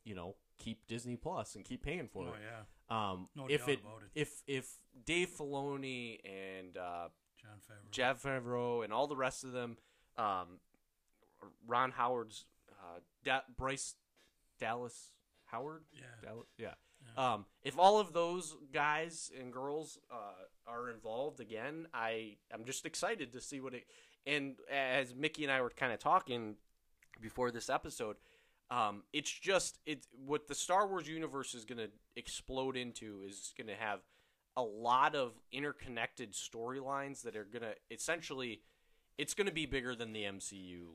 you 0.05 0.15
know, 0.15 0.37
keep 0.59 0.87
Disney 0.89 1.17
Plus 1.17 1.55
and 1.55 1.65
keep 1.65 1.83
paying 1.83 2.09
for 2.09 2.25
Oh 2.29 2.33
it. 2.33 2.41
yeah. 2.43 3.13
Um 3.13 3.29
No 3.37 3.47
if 3.49 3.69
it 3.69 3.81
it. 3.81 3.85
if 4.15 4.43
if 4.47 4.69
Dave 5.05 5.29
Filoni 5.31 6.19
and 6.25 6.77
uh 6.77 7.09
Jon 7.41 7.59
Favreau. 7.69 7.91
Jeff 7.93 8.23
Favreau 8.23 8.83
and 8.85 8.93
all 8.93 9.07
the 9.07 9.17
rest 9.17 9.45
of 9.45 9.53
them, 9.53 9.77
um, 10.17 10.59
Ron 11.67 11.93
Howard's 11.93 12.47
uh, 12.73 12.99
da- 13.29 13.43
Bryce 13.57 13.95
Dallas 14.59 15.13
Howard, 15.47 15.85
yeah. 15.93 16.31
Yeah. 16.59 16.75
Yeah. 17.17 17.33
Um, 17.33 17.47
if 17.63 17.79
all 17.79 18.01
of 18.01 18.13
those 18.13 18.57
guys 18.73 19.31
and 19.39 19.53
girls 19.53 19.99
uh, 20.11 20.47
are 20.67 20.91
involved 20.91 21.41
again, 21.41 21.87
I 21.95 22.37
I'm 22.53 22.65
just 22.65 22.87
excited 22.87 23.33
to 23.33 23.41
see 23.41 23.61
what 23.61 23.75
it. 23.75 23.85
And 24.27 24.57
as 24.71 25.15
Mickey 25.15 25.45
and 25.45 25.53
I 25.53 25.61
were 25.63 25.71
kind 25.71 25.93
of 25.93 26.01
talking 26.01 26.57
before 27.21 27.51
this 27.51 27.71
episode, 27.71 28.17
um, 28.71 29.05
it's 29.13 29.31
just 29.31 29.79
it 29.87 30.07
what 30.27 30.49
the 30.49 30.55
Star 30.55 30.87
Wars 30.89 31.09
universe 31.09 31.55
is 31.55 31.65
going 31.65 31.79
to 31.79 31.91
explode 32.17 32.77
into 32.77 33.23
is 33.27 33.53
going 33.57 33.69
to 33.69 33.77
have 33.77 34.01
a 34.57 34.63
lot 34.63 35.15
of 35.15 35.33
interconnected 35.53 36.33
storylines 36.33 37.23
that 37.23 37.37
are 37.37 37.45
going 37.45 37.63
to 37.63 37.75
essentially 37.91 38.61
it's 39.17 39.35
going 39.35 39.47
to 39.47 39.53
be 39.53 39.67
bigger 39.67 39.95
than 39.95 40.13
the 40.13 40.25
MCU 40.25 40.87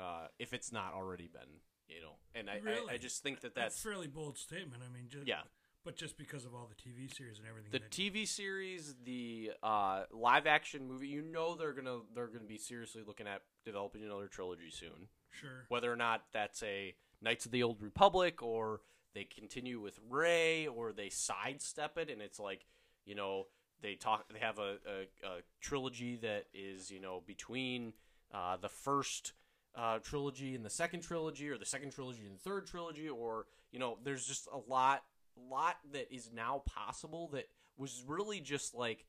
uh, 0.00 0.26
if 0.38 0.52
it's 0.52 0.72
not 0.72 0.92
already 0.94 1.28
been, 1.28 1.60
you 1.88 2.00
know. 2.00 2.16
And 2.34 2.48
I, 2.48 2.60
I, 2.66 2.94
I 2.94 2.96
just 2.98 3.22
think 3.22 3.40
that 3.40 3.54
That's 3.54 3.74
that's 3.74 3.78
a 3.78 3.88
fairly 3.88 4.06
bold 4.06 4.38
statement. 4.38 4.82
I 4.88 4.92
mean, 4.92 5.08
just, 5.08 5.26
yeah. 5.26 5.40
But 5.84 5.96
just 5.96 6.18
because 6.18 6.44
of 6.44 6.54
all 6.54 6.68
the 6.68 6.74
TV 6.74 7.14
series 7.14 7.38
and 7.38 7.46
everything. 7.48 7.70
The 7.72 7.78
that, 7.78 7.90
TV 7.90 8.26
series, 8.26 8.94
the 9.04 9.52
uh, 9.62 10.02
live 10.12 10.46
action 10.46 10.86
movie, 10.86 11.08
you 11.08 11.22
know 11.22 11.54
they're 11.54 11.72
gonna 11.72 12.00
they're 12.14 12.26
gonna 12.26 12.44
be 12.44 12.58
seriously 12.58 13.02
looking 13.06 13.26
at 13.26 13.42
developing 13.64 14.04
another 14.04 14.26
trilogy 14.26 14.70
soon. 14.70 15.08
sure. 15.30 15.64
Whether 15.68 15.92
or 15.92 15.96
not 15.96 16.24
that's 16.32 16.62
a 16.62 16.94
Knights 17.20 17.46
of 17.46 17.52
the 17.52 17.62
Old 17.62 17.80
Republic 17.82 18.42
or 18.42 18.80
they 19.14 19.24
continue 19.24 19.80
with 19.80 19.98
Rey 20.08 20.66
or 20.66 20.92
they 20.92 21.08
sidestep 21.08 21.98
it 21.98 22.10
and 22.10 22.22
it's 22.22 22.38
like 22.38 22.66
you 23.04 23.14
know 23.14 23.46
they 23.82 23.94
talk 23.94 24.26
they 24.32 24.38
have 24.38 24.58
a, 24.58 24.76
a, 24.86 25.26
a 25.26 25.40
trilogy 25.60 26.16
that 26.16 26.44
is 26.52 26.90
you 26.90 27.00
know 27.00 27.22
between 27.26 27.92
uh, 28.32 28.56
the 28.56 28.68
first 28.68 29.32
uh, 29.74 29.98
trilogy 29.98 30.54
and 30.54 30.64
the 30.64 30.70
second 30.70 31.00
trilogy 31.02 31.48
or 31.48 31.58
the 31.58 31.66
second 31.66 31.90
trilogy 31.92 32.22
and 32.26 32.34
the 32.34 32.40
third 32.40 32.66
trilogy 32.66 33.08
or 33.08 33.46
you 33.70 33.78
know 33.78 33.98
there's 34.02 34.26
just 34.26 34.48
a 34.52 34.70
lot 34.70 35.02
lot 35.48 35.76
that 35.92 36.12
is 36.12 36.30
now 36.34 36.62
possible 36.66 37.28
that 37.32 37.48
was 37.76 38.02
really 38.06 38.40
just 38.40 38.74
like, 38.74 39.06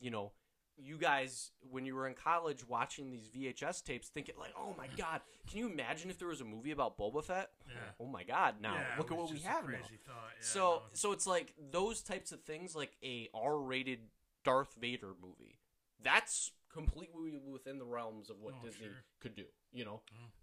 you 0.00 0.10
know, 0.10 0.32
you 0.80 0.96
guys 0.96 1.50
when 1.70 1.84
you 1.84 1.94
were 1.94 2.06
in 2.06 2.14
college 2.14 2.66
watching 2.68 3.10
these 3.10 3.28
VHS 3.28 3.82
tapes, 3.82 4.08
thinking 4.08 4.36
like, 4.38 4.54
"Oh 4.56 4.74
my 4.78 4.86
god, 4.96 5.20
can 5.48 5.58
you 5.58 5.68
imagine 5.68 6.08
if 6.08 6.18
there 6.20 6.28
was 6.28 6.40
a 6.40 6.44
movie 6.44 6.70
about 6.70 6.96
Boba 6.96 7.24
Fett?" 7.24 7.50
Yeah. 7.66 7.74
Oh 7.98 8.06
my 8.06 8.22
god, 8.22 8.56
now 8.60 8.74
Yeah, 8.74 8.84
look 8.96 9.10
at 9.10 9.16
what 9.18 9.30
we 9.30 9.40
have 9.40 9.64
now. 9.64 9.70
Yeah, 9.72 9.96
So 10.40 10.82
so 10.92 11.10
it's 11.12 11.26
like 11.26 11.52
those 11.72 12.00
types 12.00 12.30
of 12.30 12.42
things, 12.42 12.76
like 12.76 12.92
a 13.02 13.28
R-rated 13.34 13.98
Darth 14.44 14.76
Vader 14.80 15.14
movie. 15.20 15.58
That's 16.00 16.52
completely 16.72 17.38
within 17.50 17.78
the 17.78 17.84
realms 17.84 18.30
of 18.30 18.36
what 18.40 18.54
Oh, 18.60 18.64
Disney 18.64 18.86
sure. 18.86 18.94
Mm. 18.94 19.20
could 19.20 19.34
do. 19.34 19.44
You 19.72 19.84
know, 19.84 20.00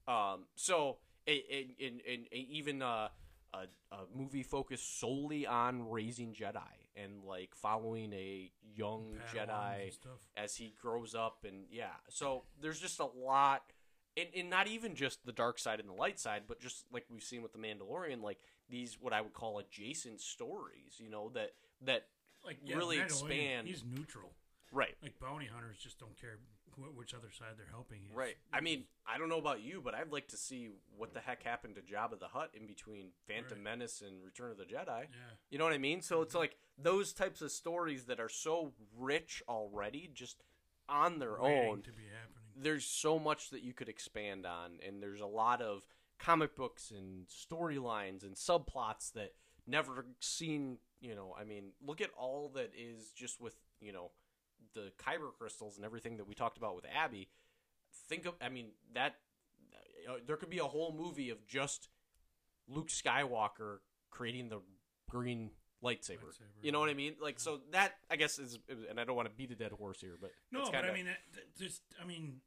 um, 0.07 0.45
so 0.55 0.97
in, 1.25 1.99
in 2.05 2.25
even 2.31 2.81
uh, 2.81 3.09
a 3.53 3.57
a 3.91 3.97
movie 4.15 4.43
focused 4.43 4.99
solely 4.99 5.47
on 5.47 5.89
raising 5.89 6.33
Jedi 6.33 6.61
and 6.95 7.23
like 7.23 7.55
following 7.55 8.13
a 8.13 8.51
young 8.75 9.17
Padawans 9.33 9.97
Jedi 9.97 9.97
as 10.37 10.55
he 10.55 10.73
grows 10.81 11.15
up 11.15 11.45
and 11.47 11.65
yeah 11.71 11.87
so 12.09 12.43
there's 12.61 12.79
just 12.79 12.99
a 12.99 13.05
lot 13.05 13.63
and, 14.17 14.27
and 14.35 14.49
not 14.49 14.67
even 14.67 14.93
just 14.95 15.25
the 15.25 15.31
dark 15.31 15.57
side 15.57 15.79
and 15.79 15.89
the 15.89 15.93
light 15.93 16.19
side 16.19 16.43
but 16.47 16.59
just 16.59 16.85
like 16.93 17.05
we've 17.09 17.23
seen 17.23 17.41
with 17.41 17.51
the 17.53 17.57
mandalorian 17.59 18.21
like 18.21 18.37
these 18.69 18.97
what 19.01 19.11
i 19.13 19.19
would 19.21 19.33
call 19.33 19.59
adjacent 19.59 20.21
stories 20.21 20.99
you 20.99 21.09
know 21.09 21.29
that 21.33 21.51
that 21.81 22.07
like 22.45 22.57
yeah, 22.65 22.75
really 22.77 22.99
expand- 22.99 23.67
He's 23.67 23.83
neutral. 23.83 24.31
Right 24.71 24.95
Like 25.01 25.19
bounty 25.19 25.47
hunters 25.53 25.77
just 25.77 25.99
don't 25.99 26.19
care 26.19 26.37
wh- 26.77 26.97
which 26.97 27.13
other 27.13 27.29
side 27.31 27.53
they're 27.57 27.65
helping. 27.71 28.01
He's- 28.01 28.15
right 28.15 28.35
i 28.53 28.61
mean 28.61 28.85
i 29.07 29.17
don't 29.17 29.29
know 29.29 29.37
about 29.37 29.61
you 29.61 29.81
but 29.83 29.93
i'd 29.95 30.11
like 30.11 30.27
to 30.29 30.37
see 30.37 30.69
what 30.97 31.13
the 31.13 31.19
heck 31.19 31.43
happened 31.43 31.75
to 31.75 31.81
jabba 31.81 32.19
the 32.19 32.27
hutt 32.27 32.51
in 32.53 32.65
between 32.67 33.07
phantom 33.27 33.57
Right. 33.59 33.63
menace 33.63 34.01
and 34.01 34.23
return 34.23 34.51
of 34.51 34.57
the 34.57 34.65
jedi 34.65 34.87
yeah, 35.03 35.05
you 35.49 35.57
know 35.57 35.63
what 35.63 35.73
i 35.73 35.77
mean 35.77 36.01
so 36.01 36.21
it's 36.21 36.31
mm-hmm. 36.33 36.39
like 36.39 36.57
those 36.77 37.13
types 37.13 37.41
of 37.41 37.51
stories 37.51 38.05
that 38.05 38.19
are 38.19 38.29
so 38.29 38.73
rich 38.97 39.41
already 39.47 40.09
just 40.13 40.43
on 40.89 41.19
their 41.19 41.37
waiting 41.39 41.69
own 41.69 41.81
to 41.81 41.91
be 41.91 42.03
happening. 42.03 42.43
there's 42.55 42.85
so 42.85 43.17
much 43.17 43.49
that 43.49 43.63
you 43.63 43.73
could 43.73 43.89
expand 43.89 44.45
on 44.45 44.73
and 44.85 45.01
there's 45.01 45.21
a 45.21 45.25
lot 45.25 45.61
of 45.61 45.85
comic 46.19 46.55
books 46.55 46.91
and 46.95 47.25
storylines 47.27 48.23
and 48.23 48.35
subplots 48.35 49.11
that 49.13 49.33
never 49.67 50.05
seen 50.19 50.77
you 51.01 51.15
know 51.15 51.35
i 51.39 51.43
mean 51.43 51.71
look 51.85 52.01
at 52.01 52.09
all 52.17 52.51
that 52.53 52.71
is 52.77 53.11
just 53.15 53.41
with 53.41 53.55
you 53.81 53.91
know 53.91 54.11
the 54.73 54.91
kyber 54.97 55.31
crystals 55.37 55.77
and 55.77 55.85
everything 55.85 56.17
that 56.17 56.27
we 56.27 56.33
talked 56.35 56.57
about 56.57 56.75
with 56.75 56.85
abby 56.93 57.29
think 58.07 58.25
of 58.25 58.33
i 58.41 58.49
mean 58.49 58.67
that 58.93 59.15
uh, 60.09 60.13
there 60.27 60.35
could 60.37 60.49
be 60.49 60.59
a 60.59 60.65
whole 60.65 60.93
movie 60.97 61.29
of 61.29 61.45
just 61.47 61.87
luke 62.67 62.89
skywalker 62.89 63.77
creating 64.11 64.49
the 64.49 64.59
green 65.09 65.49
lightsaber, 65.83 66.23
Lightsaber, 66.25 66.63
you 66.63 66.71
know 66.71 66.79
what 66.79 66.89
i 66.89 66.93
mean? 66.93 67.15
Like 67.21 67.39
so 67.39 67.59
that 67.71 67.93
i 68.09 68.15
guess 68.15 68.39
is 68.39 68.57
and 68.89 68.99
i 68.99 69.03
don't 69.03 69.15
want 69.15 69.27
to 69.29 69.33
beat 69.35 69.51
a 69.51 69.55
dead 69.55 69.71
horse 69.71 70.01
here 70.01 70.17
but 70.19 70.31
No, 70.51 70.61
it's 70.61 70.69
but 70.69 70.75
kinda- 70.77 70.91
I 70.91 70.93
mean, 70.93 71.05
that, 71.05 71.19
just 71.57 71.81
I 72.01 72.05
mean, 72.05 72.41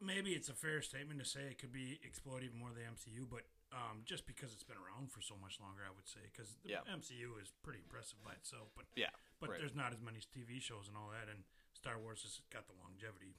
maybe 0.00 0.32
it's 0.32 0.48
a 0.48 0.54
fair 0.54 0.82
statement 0.82 1.18
to 1.20 1.26
say 1.26 1.40
it 1.50 1.58
could 1.58 1.72
be 1.72 1.98
explored 2.04 2.42
even 2.44 2.58
more 2.58 2.70
than 2.70 2.82
the 2.84 2.90
MCU, 2.90 3.26
but 3.28 3.42
um, 3.72 4.02
just 4.04 4.26
because 4.26 4.52
it's 4.52 4.62
been 4.64 4.76
around 4.78 5.10
for 5.10 5.20
so 5.20 5.34
much 5.40 5.58
longer, 5.60 5.82
I 5.86 5.90
would 5.94 6.08
say 6.08 6.20
because 6.32 6.56
the 6.64 6.70
Yeah. 6.70 6.84
MCU 6.88 7.40
is 7.42 7.52
pretty 7.62 7.80
impressive 7.80 8.22
by 8.24 8.32
itself, 8.32 8.68
but 8.76 8.86
yeah 8.96 9.10
but 9.40 9.50
right. 9.50 9.58
there's 9.58 9.74
not 9.74 9.92
as 9.92 10.00
many 10.00 10.18
TV 10.18 10.60
shows 10.60 10.88
and 10.88 10.96
all 10.96 11.10
that, 11.10 11.30
and 11.30 11.44
Star 11.72 11.98
Wars 11.98 12.22
has 12.22 12.40
got 12.52 12.66
the 12.66 12.74
longevity. 12.82 13.36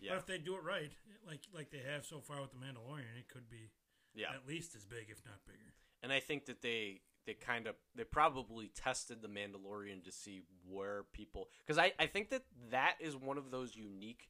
yeah 0.00 0.12
But 0.12 0.18
if 0.18 0.26
they 0.26 0.38
do 0.38 0.54
it 0.54 0.62
right, 0.62 0.92
like 1.26 1.40
like 1.54 1.70
they 1.70 1.82
have 1.82 2.04
so 2.04 2.20
far 2.20 2.40
with 2.40 2.50
the 2.52 2.58
Mandalorian, 2.58 3.18
it 3.18 3.28
could 3.28 3.48
be 3.48 3.70
yeah 4.14 4.34
at 4.34 4.46
least 4.46 4.74
as 4.74 4.84
big, 4.84 5.10
if 5.10 5.24
not 5.24 5.44
bigger. 5.46 5.74
and 6.02 6.12
I 6.12 6.20
think 6.20 6.46
that 6.46 6.62
they 6.62 7.00
they 7.26 7.34
kind 7.34 7.66
of 7.66 7.76
they 7.94 8.04
probably 8.04 8.70
tested 8.74 9.22
the 9.22 9.28
Mandalorian 9.28 10.04
to 10.04 10.12
see 10.12 10.42
where 10.68 11.04
people 11.12 11.48
because 11.64 11.78
I 11.78 11.92
I 11.98 12.06
think 12.06 12.30
that 12.30 12.42
that 12.70 12.96
is 13.00 13.16
one 13.16 13.38
of 13.38 13.50
those 13.50 13.76
unique 13.76 14.28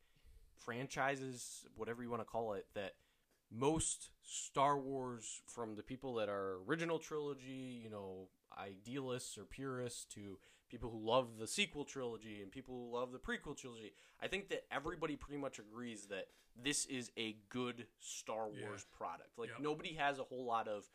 franchises, 0.57 1.66
whatever 1.76 2.02
you 2.02 2.11
want 2.11 2.23
to 2.23 2.26
call 2.26 2.52
it, 2.54 2.66
that 2.75 2.95
most 3.50 4.11
Star 4.23 4.78
Wars 4.78 5.42
from 5.47 5.76
the 5.76 5.83
people 5.83 6.14
that 6.14 6.28
are 6.28 6.59
original 6.66 6.99
trilogy, 6.99 7.81
you 7.83 7.90
know, 7.90 8.28
idealists 8.59 9.37
or 9.37 9.45
purists 9.45 10.04
to 10.14 10.38
people 10.73 10.91
who 10.91 10.99
love 11.07 11.38
the 11.38 11.47
sequel 11.47 11.85
trilogy 11.85 12.41
and 12.43 12.50
people 12.50 12.75
who 12.75 12.97
love 12.99 13.12
the 13.12 13.19
prequel 13.19 13.55
trilogy. 13.57 13.93
I 14.21 14.26
think 14.26 14.49
that 14.49 14.64
everybody 14.73 15.14
pretty 15.17 15.38
much 15.41 15.59
agrees 15.59 16.07
that 16.07 16.29
this 16.61 16.87
is 16.87 17.11
a 17.19 17.37
good 17.50 17.87
Star 18.00 18.49
Yeah. 18.50 18.67
Wars 18.67 18.85
product. 18.91 19.38
Like 19.38 19.50
Yep. 19.50 19.61
nobody 19.61 19.93
has 19.95 20.19
a 20.19 20.25
whole 20.25 20.45
lot 20.47 20.67
of 20.69 20.91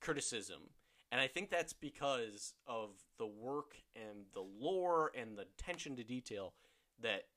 criticism. 0.00 0.70
And 1.10 1.20
I 1.20 1.26
think 1.26 1.48
that's 1.50 1.72
because 1.72 2.54
of 2.66 2.90
the 3.18 3.26
work 3.26 3.76
and 3.96 4.26
the 4.34 4.42
lore 4.42 5.10
and 5.14 5.38
the 5.38 5.42
attention 5.42 5.96
to 5.96 6.04
detail 6.04 6.54
that 7.00 7.28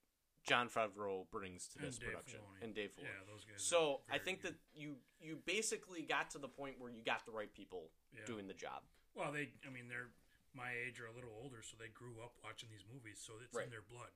Jon 0.44 0.68
Favreau 0.68 1.30
brings 1.30 1.68
to 1.70 1.80
And 1.80 1.88
this 1.88 2.00
Dave 2.00 2.10
production 2.10 2.40
Filoni. 2.40 2.64
and 2.64 2.74
Dave 2.76 2.92
Filoni. 2.92 3.04
Yeah, 3.04 3.24
those 3.32 3.46
guys. 3.46 3.62
So 3.64 4.02
I 4.10 4.18
think 4.18 4.42
good. 4.42 4.54
that 4.56 4.60
you 4.74 4.98
you 5.20 5.38
basically 5.46 6.02
got 6.02 6.32
to 6.32 6.40
the 6.40 6.48
point 6.50 6.80
where 6.80 6.92
you 6.92 7.04
got 7.04 7.26
the 7.26 7.32
right 7.32 7.54
people 7.54 7.92
Yeah. 8.12 8.26
doing 8.26 8.48
the 8.48 8.56
job. 8.56 8.84
Well, 9.14 9.32
they, 9.32 9.54
I 9.66 9.70
mean, 9.70 9.88
they're 9.88 10.10
my 10.56 10.72
age 10.88 11.00
or 11.00 11.08
a 11.08 11.14
little 11.14 11.32
older, 11.42 11.62
so 11.62 11.78
they 11.80 11.90
grew 11.94 12.22
up 12.24 12.34
watching 12.44 12.70
these 12.72 12.86
movies, 12.92 13.22
so 13.26 13.34
it's 13.44 13.54
Right. 13.56 13.66
in 13.66 13.72
their 13.72 13.82
blood. 13.90 14.10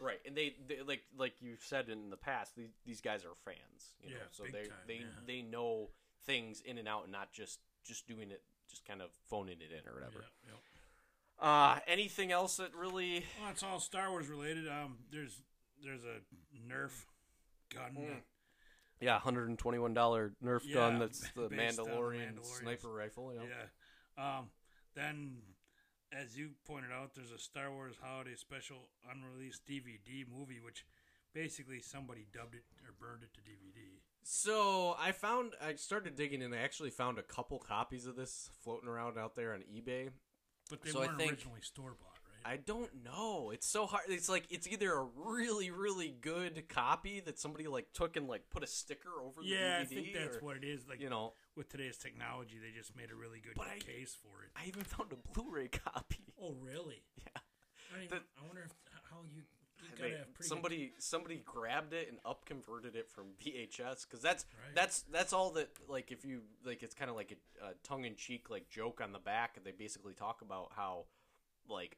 Right, 0.00 0.20
and 0.24 0.34
they, 0.36 0.56
they 0.66 0.80
like 0.82 1.02
like 1.16 1.34
you've 1.42 1.62
said 1.62 1.88
in 1.90 2.08
the 2.08 2.16
past, 2.16 2.56
these, 2.56 2.70
these 2.86 3.00
guys 3.02 3.24
are 3.24 3.34
fans, 3.44 3.92
you 4.02 4.10
know, 4.10 4.16
Yeah, 4.16 4.22
so 4.30 4.44
they 4.44 4.62
time, 4.68 4.78
they 4.86 4.94
yeah. 4.94 5.20
they 5.26 5.42
know 5.42 5.90
things 6.24 6.62
in 6.62 6.78
and 6.78 6.88
out, 6.88 7.02
and 7.02 7.12
not 7.12 7.32
just 7.32 7.60
just 7.84 8.06
doing 8.08 8.30
it, 8.30 8.42
just 8.68 8.86
kind 8.86 9.02
of 9.02 9.10
phoning 9.28 9.58
it 9.60 9.70
in 9.72 9.86
or 9.90 9.94
whatever. 9.94 10.24
Yeah. 10.46 10.54
Uh, 11.38 11.78
anything 11.86 12.32
else 12.32 12.56
that 12.58 12.74
really? 12.74 13.24
Well, 13.40 13.50
it's 13.50 13.62
all 13.62 13.78
Star 13.80 14.10
Wars 14.10 14.28
related. 14.28 14.68
Um, 14.68 14.98
there's 15.10 15.42
there's 15.84 16.04
a 16.04 16.20
Nerf 16.66 17.04
gun. 17.74 17.96
Mm. 17.98 18.20
Yeah, 19.00 19.18
hundred 19.18 19.48
and 19.48 19.58
twenty-one 19.58 19.92
dollar 19.94 20.32
Nerf 20.42 20.60
Yeah, 20.64 20.74
gun. 20.74 20.98
That's 20.98 21.20
the 21.36 21.48
Mandalorian, 21.48 22.34
Mandalorian. 22.36 22.60
sniper 22.60 22.88
rifle. 22.88 23.32
You 23.34 23.40
know? 23.40 23.46
Yeah. 24.18 24.38
Um, 24.38 24.50
then, 24.94 25.36
as 26.12 26.36
you 26.36 26.50
pointed 26.66 26.90
out, 26.92 27.14
there's 27.14 27.32
a 27.32 27.38
Star 27.38 27.70
Wars 27.72 27.96
Holiday 28.02 28.34
Special 28.36 28.88
unreleased 29.10 29.66
DVD 29.66 30.24
movie, 30.28 30.60
which 30.64 30.84
basically 31.34 31.80
somebody 31.80 32.26
dubbed 32.32 32.54
it 32.54 32.64
or 32.84 32.92
burned 32.98 33.22
it 33.22 33.32
to 33.34 33.40
DVD. 33.40 34.00
So 34.22 34.94
I 34.98 35.12
found 35.12 35.52
I 35.62 35.74
started 35.76 36.14
digging, 36.14 36.42
and 36.42 36.54
I 36.54 36.58
actually 36.58 36.90
found 36.90 37.18
a 37.18 37.22
couple 37.22 37.58
copies 37.58 38.06
of 38.06 38.16
this 38.16 38.50
floating 38.62 38.88
around 38.88 39.18
out 39.18 39.34
there 39.34 39.54
on 39.54 39.60
eBay. 39.62 40.10
But 40.68 40.82
they 40.82 40.90
So 40.90 41.00
weren't 41.00 41.16
think- 41.18 41.32
originally 41.32 41.62
store 41.62 41.94
bought? 42.00 42.19
I 42.44 42.56
don't 42.56 42.90
know. 43.04 43.50
It's 43.50 43.66
so 43.66 43.86
hard. 43.86 44.04
It's 44.08 44.28
like 44.28 44.44
it's 44.50 44.66
either 44.66 44.92
a 44.92 45.06
really, 45.16 45.70
really 45.70 46.14
good 46.20 46.68
copy 46.68 47.20
that 47.20 47.38
somebody 47.38 47.66
like 47.66 47.92
took 47.92 48.16
and 48.16 48.28
like 48.28 48.48
put 48.50 48.62
a 48.62 48.66
sticker 48.66 49.10
over 49.24 49.42
the 49.42 49.48
yeah, 49.48 49.80
DVD. 49.80 49.82
I 49.82 49.84
think 49.84 50.14
that's 50.14 50.36
or, 50.36 50.40
what 50.40 50.56
it 50.56 50.64
is. 50.64 50.88
Like 50.88 51.00
you 51.00 51.10
know. 51.10 51.34
with 51.56 51.68
today's 51.68 51.98
technology, 51.98 52.56
they 52.62 52.76
just 52.76 52.96
made 52.96 53.10
a 53.10 53.14
really 53.14 53.40
good 53.40 53.60
I- 53.60 53.78
case 53.78 54.16
for 54.20 54.42
it. 54.44 54.50
I 54.56 54.66
even 54.68 54.84
found 54.84 55.12
a 55.12 55.16
Blu-ray 55.34 55.68
copy. 55.68 56.32
Oh, 56.42 56.54
really? 56.60 57.02
Yeah. 57.18 57.40
I, 57.94 58.06
The- 58.06 58.16
I 58.16 58.46
wonder 58.46 58.62
if 58.64 58.72
how 59.10 59.18
you, 59.34 59.42
They- 59.96 60.02
gotta 60.10 60.18
have 60.18 60.34
pretty 60.34 60.48
somebody 60.48 60.92
somebody 60.98 61.42
grabbed 61.44 61.92
it 61.92 62.08
and 62.08 62.18
up 62.24 62.44
converted 62.46 62.96
it 62.96 63.10
from 63.10 63.26
VHS 63.44 64.06
because 64.06 64.22
that's 64.22 64.44
Right. 64.52 64.74
that's 64.74 65.02
that's 65.02 65.32
all 65.32 65.50
that 65.52 65.68
like 65.88 66.12
if 66.12 66.24
you 66.24 66.42
like 66.64 66.82
it's 66.82 66.94
kind 66.94 67.10
of 67.10 67.16
like 67.16 67.32
a, 67.32 67.66
a 67.66 67.74
tongue 67.82 68.04
in 68.04 68.14
cheek 68.14 68.48
like 68.50 68.68
joke 68.70 69.00
on 69.02 69.12
the 69.12 69.18
back 69.18 69.62
they 69.64 69.72
basically 69.72 70.14
talk 70.14 70.42
about 70.42 70.72
how 70.76 71.06
like 71.68 71.96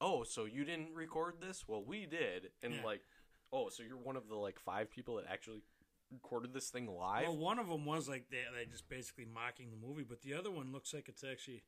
oh 0.00 0.22
so 0.24 0.44
you 0.44 0.64
didn't 0.64 0.94
record 0.94 1.34
this 1.40 1.64
well 1.68 1.82
we 1.84 2.06
did 2.06 2.50
and 2.62 2.74
Yeah. 2.74 2.84
like 2.84 3.00
oh 3.52 3.68
so 3.68 3.82
you're 3.82 3.96
one 3.96 4.16
of 4.16 4.28
the 4.28 4.36
like 4.36 4.58
five 4.58 4.90
people 4.90 5.16
that 5.16 5.26
actually 5.28 5.62
recorded 6.12 6.54
this 6.54 6.70
thing 6.70 6.86
live 6.86 7.26
Well, 7.26 7.36
one 7.36 7.58
of 7.58 7.68
them 7.68 7.84
was 7.84 8.08
like 8.08 8.26
they 8.30 8.42
they 8.56 8.64
just 8.70 8.88
basically 8.88 9.26
mocking 9.26 9.70
the 9.70 9.76
movie, 9.86 10.04
but 10.08 10.22
the 10.22 10.32
other 10.34 10.50
one 10.50 10.72
looks 10.72 10.94
like 10.94 11.08
it's 11.08 11.22
actually 11.24 11.62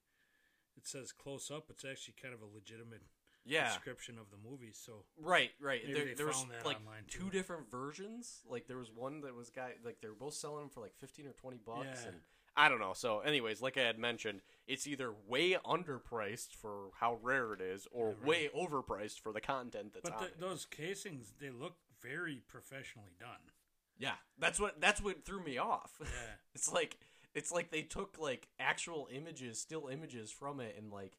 it 0.76 0.86
says 0.86 1.12
close 1.12 1.50
up. 1.50 1.64
It's 1.68 1.84
actually 1.84 2.14
kind 2.22 2.32
of 2.32 2.40
a 2.40 2.46
legitimate 2.54 3.02
yeah 3.44 3.66
description 3.68 4.16
of 4.18 4.30
the 4.30 4.36
movie. 4.48 4.72
So 4.72 5.04
Right, 5.18 5.50
right. 5.60 5.82
There, 5.86 6.14
there 6.16 6.26
was 6.26 6.44
like 6.64 6.78
two 7.08 7.24
too. 7.24 7.30
different 7.30 7.70
versions. 7.70 8.40
Like 8.48 8.66
there 8.66 8.78
was 8.78 8.90
one 8.94 9.20
that 9.22 9.34
was 9.34 9.50
guy 9.50 9.72
like 9.84 10.00
they 10.00 10.08
were 10.08 10.14
both 10.14 10.34
selling 10.34 10.60
them 10.60 10.68
for 10.70 10.80
like 10.80 10.94
fifteen 10.98 11.26
or 11.26 11.32
twenty 11.32 11.58
bucks, 11.58 12.00
Yeah. 12.02 12.08
and 12.08 12.16
I 12.56 12.68
don't 12.68 12.80
know. 12.80 12.92
So, 12.94 13.20
anyways, 13.20 13.62
like 13.62 13.76
I 13.78 13.82
had 13.82 13.98
mentioned, 13.98 14.42
it's 14.66 14.86
either 14.86 15.12
way 15.26 15.56
underpriced 15.64 16.54
for 16.54 16.90
how 16.98 17.18
rare 17.22 17.52
it 17.54 17.60
is, 17.60 17.86
or 17.92 18.14
Yeah, 18.20 18.26
way 18.26 18.48
overpriced 18.56 19.20
for 19.20 19.32
the 19.32 19.40
content 19.40 19.92
that's 19.94 20.02
but 20.08 20.16
on 20.18 20.24
it. 20.24 20.40
those 20.40 20.64
casings 20.66 21.32
they 21.40 21.50
look 21.50 21.76
very 22.02 22.42
professionally 22.48 23.12
done. 23.18 23.52
Yeah, 23.98 24.14
that's 24.38 24.58
what 24.58 24.80
that's 24.80 25.00
what 25.02 25.24
threw 25.24 25.42
me 25.42 25.58
off. 25.58 25.92
Yeah. 26.00 26.06
it's 26.54 26.72
like 26.72 26.98
it's 27.34 27.52
like 27.52 27.70
they 27.70 27.82
took 27.82 28.16
like 28.18 28.48
actual 28.58 29.08
images, 29.12 29.60
still 29.60 29.88
images 29.88 30.30
from 30.30 30.60
it, 30.60 30.74
and 30.78 30.90
like 30.92 31.18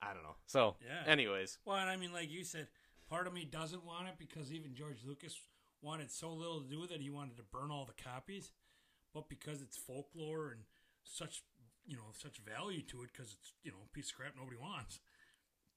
I 0.00 0.12
don't 0.14 0.24
know. 0.24 0.36
So, 0.46 0.76
Yeah. 0.84 1.10
anyways, 1.10 1.58
Well, 1.64 1.76
and 1.76 1.88
I 1.88 1.96
mean, 1.96 2.12
like 2.12 2.30
you 2.30 2.42
said, 2.44 2.66
part 3.08 3.26
of 3.28 3.32
me 3.32 3.44
doesn't 3.44 3.84
want 3.84 4.08
it 4.08 4.14
because 4.18 4.52
even 4.52 4.74
George 4.74 5.04
Lucas 5.06 5.38
wanted 5.80 6.10
so 6.10 6.32
little 6.32 6.60
to 6.60 6.68
do 6.68 6.80
with 6.80 6.90
it, 6.90 7.00
he 7.00 7.10
wanted 7.10 7.36
to 7.36 7.42
burn 7.44 7.70
all 7.70 7.84
the 7.84 8.02
copies. 8.02 8.50
But 9.14 9.28
because 9.28 9.60
it's 9.60 9.76
folklore 9.76 10.52
and 10.52 10.60
such 11.04 11.42
you 11.86 11.96
know 11.96 12.10
such 12.12 12.38
value 12.38 12.82
to 12.82 13.02
it 13.02 13.10
because 13.12 13.34
it's 13.38 13.52
you 13.62 13.70
know 13.70 13.78
a 13.84 13.90
piece 13.94 14.10
of 14.10 14.16
crap 14.16 14.34
nobody 14.36 14.56
wants. 14.56 15.00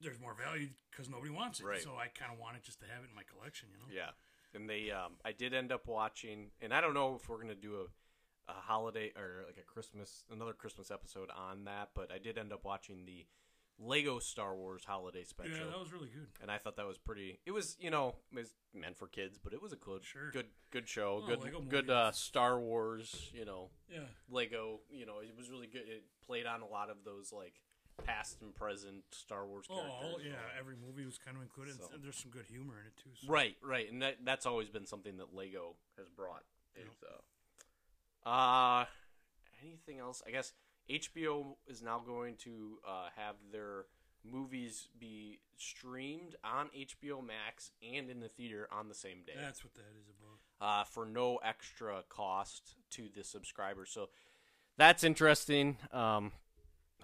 There's 0.02 0.20
more 0.20 0.36
value 0.36 0.70
because 0.92 1.10
nobody 1.10 1.32
wants 1.32 1.60
it. 1.60 1.66
Right. 1.66 1.82
So 1.82 1.96
I 1.96 2.08
kind 2.08 2.32
of 2.32 2.38
want 2.38 2.58
it 2.58 2.64
just 2.64 2.80
to 2.82 2.86
have 2.86 3.04
it 3.04 3.10
in 3.10 3.16
my 3.16 3.24
collection. 3.24 3.70
You 3.72 3.80
know. 3.80 3.90
Yeah, 3.90 4.12
and 4.54 4.70
they, 4.70 4.92
um, 4.92 5.14
I 5.24 5.32
did 5.32 5.54
end 5.54 5.72
up 5.72 5.88
watching, 5.88 6.52
and 6.62 6.74
I 6.74 6.82
don't 6.82 6.94
know 6.94 7.16
if 7.16 7.30
we're 7.30 7.40
gonna 7.40 7.56
do 7.56 7.76
a, 7.76 8.52
a 8.52 8.56
holiday 8.56 9.12
or 9.16 9.44
like 9.46 9.58
a 9.58 9.66
Christmas, 9.66 10.24
another 10.32 10.54
Christmas 10.54 10.92
episode 10.92 11.30
on 11.36 11.66
that, 11.66 11.90
but 11.96 12.12
I 12.12 12.18
did 12.18 12.38
end 12.38 12.54
up 12.54 12.66
watching 12.66 13.06
the 13.06 13.26
Lego 13.78 14.20
Star 14.20 14.56
Wars 14.56 14.84
holiday 14.86 15.24
special. 15.24 15.58
Yeah, 15.58 15.66
that 15.66 15.80
was 15.80 15.92
really 15.92 16.08
good. 16.08 16.28
and 16.42 16.50
I 16.50 16.58
thought 16.58 16.78
that 16.78 16.86
was 16.88 16.98
pretty. 16.98 17.40
It 17.46 17.52
was, 17.52 17.76
you 17.80 17.90
know, 17.92 18.16
it 18.32 18.36
was 18.38 18.54
meant 18.74 18.98
for 18.98 19.08
kids, 19.08 19.38
but 19.38 19.52
it 19.54 19.62
was 19.62 19.74
a 19.74 19.76
good, 19.76 20.04
Sure. 20.06 20.32
good, 20.32 20.48
good 20.72 20.88
show. 20.88 21.22
Oh, 21.24 21.28
good, 21.28 21.42
Lego 21.42 21.60
good 21.62 21.90
uh, 21.90 22.12
Star 22.12 22.60
Wars. 22.60 23.30
You 23.34 23.44
know, 23.46 23.70
Yeah. 23.90 24.06
Lego. 24.30 24.80
You 24.90 25.06
know, 25.06 25.20
it 25.20 25.36
was 25.38 25.50
really 25.50 25.68
good. 25.68 25.84
It 25.88 26.06
played 26.26 26.46
on 26.46 26.62
a 26.62 26.68
lot 26.68 26.90
of 26.90 27.04
those 27.04 27.34
like 27.34 27.62
past 28.06 28.42
and 28.42 28.54
present 28.56 29.04
Star 29.12 29.46
Wars 29.46 29.66
Oh, 29.70 29.76
characters. 29.76 30.00
all, 30.04 30.22
yeah. 30.22 30.36
Every 30.60 30.76
movie 30.76 31.06
was 31.06 31.18
kind 31.18 31.36
of 31.38 31.44
included. 31.44 31.76
So- 31.76 31.90
and 31.94 32.04
There's 32.04 32.18
some 32.18 32.32
good 32.32 32.46
humor 32.46 32.80
in 32.80 32.88
it 32.88 32.98
too. 32.98 33.10
So. 33.16 33.28
Right, 33.32 33.58
right, 33.62 33.92
and 33.92 34.02
that 34.02 34.18
that's 34.24 34.46
always 34.46 34.70
been 34.70 34.86
something 34.86 35.18
that 35.18 35.34
Lego 35.34 35.76
has 35.98 36.08
brought. 36.10 36.44
Is, 36.76 37.04
uh, 38.26 38.30
uh, 38.30 38.86
anything 39.64 40.00
else? 40.00 40.22
I 40.28 40.32
guess 40.32 40.52
HBO 40.90 41.56
is 41.68 41.82
now 41.82 42.00
going 42.06 42.36
to 42.38 42.78
uh, 42.88 43.08
have 43.16 43.36
their 43.52 43.86
movies 44.24 44.90
be 45.00 45.40
streamed 45.58 46.36
on 46.44 46.70
HBO 46.78 47.26
Max 47.26 47.72
and 47.96 48.10
in 48.10 48.20
the 48.20 48.28
theater 48.30 48.68
on 48.72 48.88
the 48.90 48.96
same 48.96 49.20
day. 49.26 49.34
That's 49.40 49.64
what 49.64 49.74
that 49.76 49.82
is 50.00 50.08
about. 50.10 50.66
uh, 50.68 50.84
for 50.84 51.06
no 51.06 51.38
extra 51.38 52.04
cost 52.10 52.76
to 52.92 53.08
the 53.16 53.24
subscriber. 53.24 53.86
So 53.86 54.10
that's 54.78 55.04
interesting. 55.04 55.78
Um, 55.92 56.32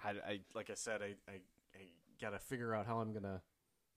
I, 0.03 0.09
I 0.09 0.39
like 0.55 0.69
I 0.69 0.73
said, 0.75 1.01
I, 1.01 1.15
I, 1.31 1.35
I 1.75 1.79
gotta 2.19 2.39
figure 2.39 2.73
out 2.75 2.85
how 2.87 2.99
I'm 2.99 3.13
gonna 3.13 3.41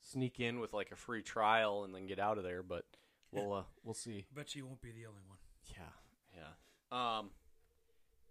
sneak 0.00 0.38
in 0.38 0.60
with 0.60 0.72
like 0.74 0.90
a 0.92 0.96
free 0.96 1.22
trial 1.22 1.84
and 1.84 1.94
then 1.94 2.06
get 2.06 2.18
out 2.18 2.36
of 2.38 2.44
there. 2.44 2.62
But 2.62 2.84
we'll 3.32 3.52
uh, 3.54 3.62
we'll 3.82 3.94
see. 3.94 4.26
Bet 4.34 4.54
you 4.54 4.66
won't 4.66 4.82
be 4.82 4.92
the 4.92 5.06
only 5.06 5.22
one. 5.26 5.38
Yeah, 5.66 6.36
yeah. 6.36 7.18
Um, 7.18 7.30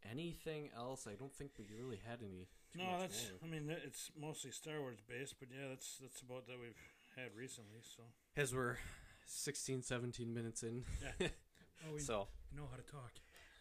anything 0.09 0.69
else? 0.75 1.07
I 1.07 1.13
don't 1.15 1.33
think 1.33 1.51
we 1.57 1.65
really 1.77 1.99
had 2.07 2.19
any. 2.21 2.47
too 2.73 2.79
No, 2.79 2.91
much 2.91 3.01
that's. 3.01 3.29
more. 3.41 3.49
I 3.49 3.51
mean, 3.51 3.69
it's 3.85 4.11
mostly 4.19 4.51
Star 4.51 4.79
Wars 4.79 4.99
based, 5.07 5.35
but 5.39 5.49
yeah, 5.51 5.69
that's 5.69 5.97
that's 6.01 6.21
about 6.21 6.47
that 6.47 6.57
we've 6.59 6.75
had 7.15 7.35
recently. 7.35 7.79
So 7.83 8.03
as 8.37 8.53
we're 8.53 8.77
16, 9.25 9.81
17 9.83 10.33
minutes 10.33 10.63
in. 10.63 10.83
Yeah. 11.19 11.27
oh, 11.87 11.93
we 11.93 11.99
so 11.99 12.27
know 12.55 12.63
how 12.69 12.77
to 12.77 12.83
talk. 12.83 13.11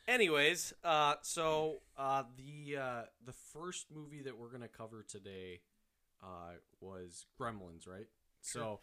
Anyways, 0.08 0.72
uh, 0.82 1.14
so 1.22 1.82
uh, 1.96 2.24
the 2.36 2.76
uh, 2.76 3.02
the 3.24 3.32
first 3.32 3.86
movie 3.94 4.22
that 4.22 4.36
we're 4.36 4.48
gonna 4.50 4.66
cover 4.68 5.04
today 5.06 5.60
uh, 6.22 6.54
was 6.80 7.26
Gremlins, 7.40 7.86
right? 7.86 8.08
So 8.40 8.80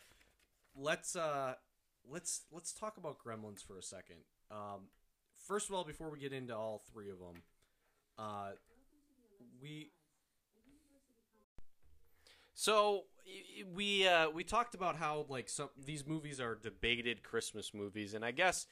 let's 0.76 1.18
uh, 1.18 1.56
let's 2.10 2.44
let's 2.52 2.72
talk 2.72 2.98
about 2.98 3.18
Gremlins 3.20 3.62
for 3.66 3.78
a 3.78 3.84
second. 3.84 4.18
Um, 4.50 4.88
first 5.50 5.68
of 5.68 5.76
all, 5.76 5.84
before 5.84 6.10
we 6.10 6.20
get 6.20 6.32
into 6.32 6.56
all 6.56 6.82
three 6.94 7.10
of 7.10 7.18
them, 7.18 7.42
uh, 8.18 8.52
we 9.62 9.92
so 12.54 13.06
we 13.74 14.08
uh, 14.08 14.30
we 14.30 14.44
talked 14.44 14.76
about 14.76 14.96
how 14.96 15.26
like 15.28 15.50
some 15.50 15.70
these 15.84 16.06
movies 16.06 16.40
are 16.40 16.56
debated 16.56 17.24
Christmas 17.24 17.74
movies, 17.74 18.14
and 18.14 18.24
I 18.24 18.32
guess 18.32 18.68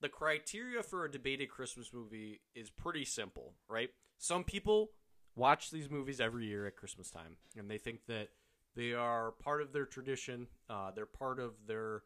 the 0.00 0.08
criteria 0.08 0.82
for 0.82 1.04
a 1.04 1.10
debated 1.10 1.50
Christmas 1.50 1.92
movie 1.92 2.40
is 2.54 2.70
pretty 2.70 3.04
simple, 3.04 3.54
right? 3.68 3.90
Some 4.16 4.44
people 4.44 4.92
watch 5.34 5.70
these 5.70 5.90
movies 5.90 6.20
every 6.20 6.46
year 6.46 6.66
at 6.66 6.76
Christmas 6.76 7.10
time, 7.10 7.36
and 7.58 7.70
they 7.70 7.78
think 7.78 8.06
that 8.06 8.28
they 8.76 8.92
are 8.92 9.32
part 9.32 9.62
of 9.62 9.72
their 9.72 9.84
tradition, 9.84 10.46
uh, 10.68 10.92
they're 10.92 11.06
part 11.06 11.40
of 11.40 11.54
their 11.66 12.02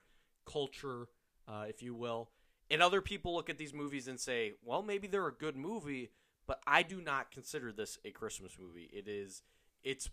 culture, 0.47 1.09
uh, 1.47 1.67
if 1.69 1.83
you 1.83 1.95
will. 1.95 2.31
And 2.71 2.83
other 2.83 3.01
people 3.01 3.35
look 3.35 3.51
at 3.51 3.59
these 3.59 3.75
movies 3.75 4.09
and 4.09 4.19
say, 4.19 4.53
well, 4.63 4.83
maybe 4.83 5.07
they're 5.07 5.27
a 5.27 5.33
good 5.33 5.57
movie, 5.57 6.11
but 6.47 6.61
I 6.67 6.83
do 6.83 7.01
not 7.01 7.31
consider 7.31 7.73
this 7.73 7.99
a 8.05 8.11
Christmas 8.11 8.57
movie. 8.59 8.91
It 8.93 9.09
is. 9.09 9.43
It's 9.83 10.09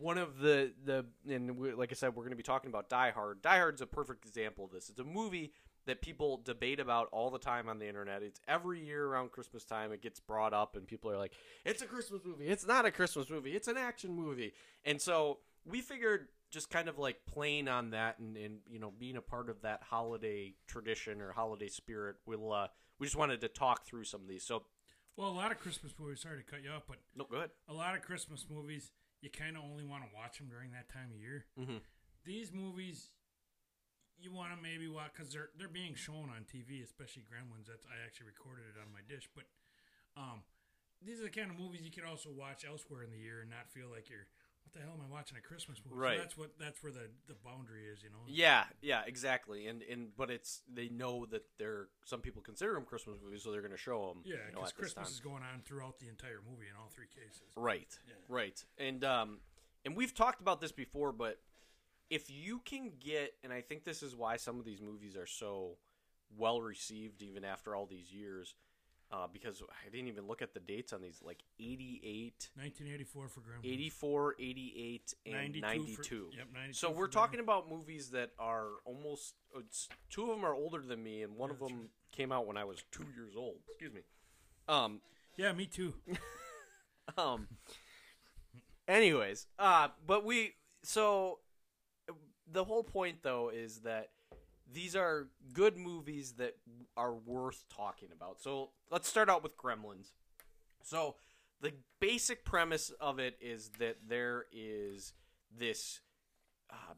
one 0.00 0.18
of 0.18 0.38
the 0.38 0.72
the 0.84 1.06
and 1.28 1.56
we, 1.56 1.72
like 1.72 1.92
I 1.92 1.94
said, 1.94 2.16
we're 2.16 2.24
going 2.24 2.30
to 2.30 2.36
be 2.36 2.42
talking 2.42 2.68
about 2.68 2.88
Die 2.88 3.10
Hard. 3.12 3.42
Die 3.42 3.58
Hard's 3.58 3.80
a 3.80 3.86
perfect 3.86 4.26
example 4.26 4.64
of 4.64 4.72
this. 4.72 4.88
It's 4.88 4.98
a 4.98 5.04
movie 5.04 5.52
that 5.86 6.00
people 6.00 6.40
debate 6.44 6.80
about 6.80 7.08
all 7.12 7.30
the 7.30 7.38
time 7.38 7.68
on 7.68 7.78
the 7.78 7.86
internet. 7.86 8.22
It's 8.22 8.40
every 8.48 8.84
year 8.84 9.06
around 9.06 9.30
Christmas 9.30 9.64
time 9.64 9.92
it 9.92 10.02
gets 10.02 10.18
brought 10.18 10.52
up 10.52 10.76
and 10.76 10.86
people 10.86 11.10
are 11.10 11.18
like, 11.18 11.34
"It's 11.64 11.82
a 11.82 11.86
Christmas 11.86 12.22
movie. 12.24 12.48
It's 12.48 12.66
not 12.66 12.86
a 12.86 12.90
Christmas 12.90 13.30
movie. 13.30 13.54
It's 13.54 13.68
an 13.68 13.76
action 13.76 14.12
movie." 14.14 14.52
And 14.84 15.00
so 15.00 15.38
we 15.64 15.80
figured 15.80 16.28
just 16.54 16.70
kind 16.70 16.88
of 16.88 16.98
like 16.98 17.26
playing 17.26 17.68
on 17.68 17.90
that 17.90 18.18
and, 18.18 18.36
and 18.36 18.60
you 18.70 18.78
know 18.78 18.92
being 18.98 19.16
a 19.16 19.20
part 19.20 19.50
of 19.50 19.60
that 19.62 19.82
holiday 19.82 20.54
tradition 20.66 21.20
or 21.20 21.32
holiday 21.32 21.68
spirit, 21.68 22.16
we'll 22.26 22.52
uh, 22.52 22.68
we 22.98 23.06
just 23.06 23.16
wanted 23.16 23.40
to 23.42 23.48
talk 23.48 23.84
through 23.84 24.04
some 24.04 24.22
of 24.22 24.28
these. 24.28 24.44
So 24.44 24.62
Well, 25.16 25.28
a 25.28 25.36
lot 25.36 25.52
of 25.52 25.58
Christmas 25.58 25.92
movies. 25.98 26.20
Sorry 26.22 26.38
to 26.38 26.44
cut 26.44 26.62
you 26.62 26.70
off, 26.70 26.84
but 26.88 26.98
no, 27.14 27.26
go 27.30 27.36
ahead. 27.36 27.50
a 27.68 27.74
lot 27.74 27.94
of 27.94 28.02
Christmas 28.02 28.46
movies 28.48 28.90
you 29.20 29.30
kind 29.30 29.56
of 29.56 29.62
only 29.64 29.84
want 29.84 30.02
to 30.04 30.10
watch 30.14 30.38
them 30.38 30.48
during 30.48 30.70
that 30.72 30.88
time 30.88 31.10
of 31.12 31.18
year. 31.20 31.44
Mhm. 31.58 31.80
These 32.24 32.52
movies 32.52 33.10
you 34.16 34.32
want 34.32 34.54
to 34.54 34.62
maybe 34.62 34.86
watch 34.88 35.10
because 35.12 35.32
they're 35.32 35.50
they're 35.58 35.68
being 35.68 35.94
shown 35.94 36.30
on 36.30 36.44
TV, 36.46 36.82
especially 36.82 37.22
Gremlins. 37.22 37.66
That's 37.66 37.84
I 37.86 38.04
actually 38.06 38.26
recorded 38.26 38.64
it 38.74 38.80
on 38.80 38.92
my 38.92 39.00
dish, 39.08 39.28
but 39.34 39.44
um, 40.16 40.44
these 41.02 41.20
are 41.20 41.24
the 41.24 41.34
kind 41.34 41.50
of 41.50 41.58
movies 41.58 41.82
you 41.82 41.90
can 41.90 42.04
also 42.04 42.30
watch 42.30 42.64
elsewhere 42.64 43.02
in 43.02 43.10
the 43.10 43.18
year 43.18 43.40
and 43.42 43.50
not 43.50 43.68
feel 43.68 43.88
like 43.90 44.08
you're 44.08 44.28
the 44.74 44.80
hell 44.80 44.92
am 44.94 45.04
I 45.08 45.12
watching 45.12 45.38
a 45.38 45.40
Christmas 45.40 45.80
movie? 45.84 46.00
Right. 46.00 46.16
So 46.16 46.22
that's 46.22 46.36
what 46.36 46.50
that's 46.58 46.82
where 46.82 46.92
the 46.92 47.08
the 47.28 47.34
boundary 47.44 47.86
is, 47.86 48.02
you 48.02 48.10
know. 48.10 48.18
Yeah, 48.26 48.64
yeah, 48.82 49.02
exactly. 49.06 49.66
And 49.66 49.82
and 49.82 50.08
but 50.16 50.30
it's 50.30 50.62
they 50.72 50.88
know 50.88 51.26
that 51.26 51.44
they're 51.58 51.88
some 52.04 52.20
people 52.20 52.42
consider 52.42 52.74
them 52.74 52.84
Christmas 52.84 53.18
movies, 53.22 53.42
so 53.42 53.52
they're 53.52 53.60
going 53.60 53.72
to 53.72 53.78
show 53.78 54.08
them. 54.08 54.22
Yeah, 54.24 54.34
you 54.48 54.54
know, 54.54 54.60
because 54.60 54.72
Christmas 54.72 55.08
time. 55.08 55.14
is 55.14 55.20
going 55.20 55.42
on 55.42 55.62
throughout 55.64 55.98
the 55.98 56.08
entire 56.08 56.40
movie 56.48 56.66
in 56.68 56.76
all 56.76 56.90
three 56.92 57.06
cases. 57.06 57.42
Right. 57.56 57.96
Yeah. 58.06 58.14
Right. 58.28 58.64
And 58.78 59.04
um 59.04 59.38
and 59.84 59.96
we've 59.96 60.14
talked 60.14 60.40
about 60.40 60.60
this 60.60 60.72
before, 60.72 61.12
but 61.12 61.38
if 62.10 62.30
you 62.30 62.60
can 62.64 62.92
get 63.00 63.34
and 63.42 63.52
I 63.52 63.60
think 63.60 63.84
this 63.84 64.02
is 64.02 64.14
why 64.14 64.36
some 64.36 64.58
of 64.58 64.64
these 64.64 64.82
movies 64.82 65.16
are 65.16 65.26
so 65.26 65.76
well 66.36 66.60
received 66.60 67.22
even 67.22 67.44
after 67.44 67.74
all 67.76 67.86
these 67.86 68.12
years 68.12 68.54
uh, 69.14 69.26
because 69.32 69.62
I 69.86 69.90
didn't 69.90 70.08
even 70.08 70.26
look 70.26 70.42
at 70.42 70.54
the 70.54 70.60
dates 70.60 70.92
on 70.92 71.00
these 71.00 71.20
like 71.24 71.42
88 71.60 72.50
1984 72.56 73.28
for 73.28 73.40
Gremlins. 73.40 73.64
84 73.72 74.34
88 74.40 75.14
and 75.26 75.34
92, 75.34 75.60
92 75.60 75.94
for- 76.30 76.36
yep, 76.36 76.46
92 76.52 76.72
so 76.72 76.90
we're 76.90 77.06
Gremlins. 77.06 77.12
talking 77.12 77.40
about 77.40 77.70
movies 77.70 78.10
that 78.10 78.30
are 78.38 78.66
almost 78.84 79.34
it's, 79.56 79.88
two 80.10 80.22
of 80.24 80.28
them 80.30 80.44
are 80.44 80.54
older 80.54 80.80
than 80.82 81.02
me 81.02 81.22
and 81.22 81.36
one 81.36 81.50
of 81.50 81.60
That's 81.60 81.70
them 81.70 81.88
came 82.10 82.32
out 82.32 82.46
when 82.46 82.56
i 82.56 82.64
was 82.64 82.82
two 82.90 83.06
years 83.16 83.34
old 83.36 83.56
excuse 83.68 83.92
me 83.94 84.00
um 84.68 85.00
Yeah, 85.36 85.52
me 85.52 85.66
too. 85.66 85.94
um. 87.18 87.46
Anyways, 88.86 89.46
uh, 89.58 89.88
but 90.06 90.24
we 90.24 90.52
so 90.82 91.38
the 92.50 92.64
whole 92.64 92.82
point 92.84 93.18
though 93.22 93.48
is 93.50 93.80
that 93.80 94.10
these 94.74 94.96
are 94.96 95.28
good 95.52 95.76
movies 95.76 96.32
that 96.38 96.56
are 96.96 97.14
worth 97.14 97.64
talking 97.74 98.08
about. 98.12 98.40
So 98.40 98.70
let's 98.90 99.08
start 99.08 99.30
out 99.30 99.42
with 99.42 99.56
Gremlins. 99.56 100.12
So 100.82 101.14
the 101.60 101.72
basic 102.00 102.44
premise 102.44 102.90
of 103.00 103.18
it 103.18 103.36
is 103.40 103.70
that 103.78 103.96
there 104.06 104.46
is 104.52 105.14
this. 105.56 106.00
Uh, 106.70 106.94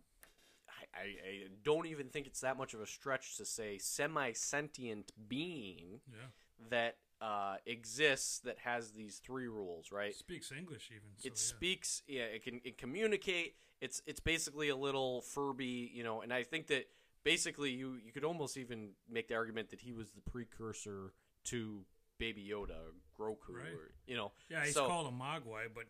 I, 0.94 0.98
I, 0.98 1.46
don't 1.62 1.86
even 1.86 2.08
think 2.08 2.26
it's 2.26 2.40
that 2.40 2.56
much 2.56 2.72
of 2.72 2.80
a 2.80 2.86
stretch 2.86 3.36
to 3.36 3.44
say 3.44 3.76
semi 3.76 4.32
sentient 4.32 5.12
being 5.28 6.00
Yeah, 6.10 6.68
that 6.70 6.96
uh, 7.20 7.56
exists 7.66 8.38
that 8.40 8.56
has 8.64 8.92
these 8.92 9.18
three 9.18 9.46
rules, 9.46 9.92
right? 9.92 10.10
It 10.10 10.16
speaks 10.16 10.50
English 10.50 10.90
even. 10.90 11.08
So, 11.16 11.26
it 11.26 11.32
yeah. 11.32 11.36
speaks, 11.36 12.02
yeah, 12.08 12.22
it 12.22 12.42
can 12.42 12.60
it 12.64 12.78
communicate. 12.78 13.56
It's 13.80 14.00
it's 14.06 14.20
basically 14.20 14.70
a 14.70 14.76
little 14.76 15.20
Furby, 15.20 15.90
you 15.94 16.02
know, 16.02 16.22
and 16.22 16.32
I 16.32 16.42
think 16.42 16.68
that 16.68 16.88
basically 17.26 17.70
you 17.70 17.98
you 18.04 18.12
could 18.12 18.24
almost 18.24 18.56
even 18.56 18.90
make 19.10 19.26
the 19.28 19.34
argument 19.34 19.68
that 19.70 19.80
he 19.80 19.92
was 19.92 20.12
the 20.12 20.20
precursor 20.22 21.12
to 21.44 21.84
Baby 22.18 22.48
Yoda, 22.50 22.78
or 22.86 22.94
Grogu, 23.18 23.50
Right. 23.50 23.72
or 23.74 23.90
you 24.06 24.16
know, 24.16 24.32
Yeah, 24.48 24.64
he's 24.64 24.74
so- 24.74 24.86
called 24.86 25.06
a 25.12 25.14
Mogwai, 25.14 25.66
but 25.74 25.84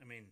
I 0.00 0.04
mean, 0.04 0.30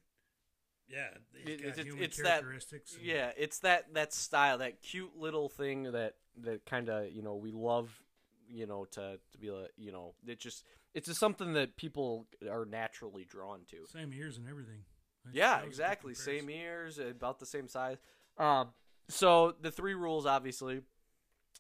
yeah, 0.89 1.17
he's 1.35 1.41
It- 1.43 1.47
got 1.47 1.53
it's- 1.53 1.79
it's- 1.79 1.87
human 1.87 2.05
it's 2.05 2.17
that- 2.19 2.25
characteristics. 2.43 2.95
and- 2.95 3.05
Yeah, 3.05 3.33
it's 3.37 3.59
that 3.61 3.93
that 3.95 4.13
style, 4.13 4.59
that 4.59 4.83
cute 4.83 5.17
little 5.17 5.49
thing 5.49 5.85
that 5.93 6.19
that 6.37 6.65
kind 6.67 6.89
of 6.89 7.11
you 7.11 7.23
know 7.23 7.35
we 7.37 7.51
love, 7.53 8.03
you 8.47 8.67
know, 8.67 8.85
to 8.85 9.19
to 9.33 9.39
be 9.39 9.51
like 9.51 9.73
you 9.77 9.91
know 9.93 10.15
it 10.27 10.39
just 10.39 10.65
it's 10.95 11.07
just 11.07 11.21
something 11.21 11.53
that 11.55 11.77
people 11.77 12.29
are 12.49 12.65
naturally 12.67 13.25
drawn 13.25 13.65
to. 13.67 13.87
same 13.87 14.13
ears 14.13 14.37
and 14.37 14.49
everything. 14.49 14.85
That's- 15.25 15.35
Yeah, 15.37 15.49
that 15.49 15.55
was 15.57 15.61
a 15.61 15.63
good 15.65 15.69
exactly. 15.71 16.15
Same 16.15 16.51
ears, 16.51 16.99
about 16.99 17.39
the 17.39 17.47
same 17.47 17.69
size. 17.69 17.99
Um, 18.39 18.73
so 19.11 19.55
the 19.61 19.71
three 19.71 19.95
rules, 19.95 20.27
obviously, 20.27 20.83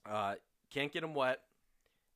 uh, 0.08 0.34
can't 0.70 0.92
get 0.92 1.00
them 1.02 1.14
wet. 1.14 1.40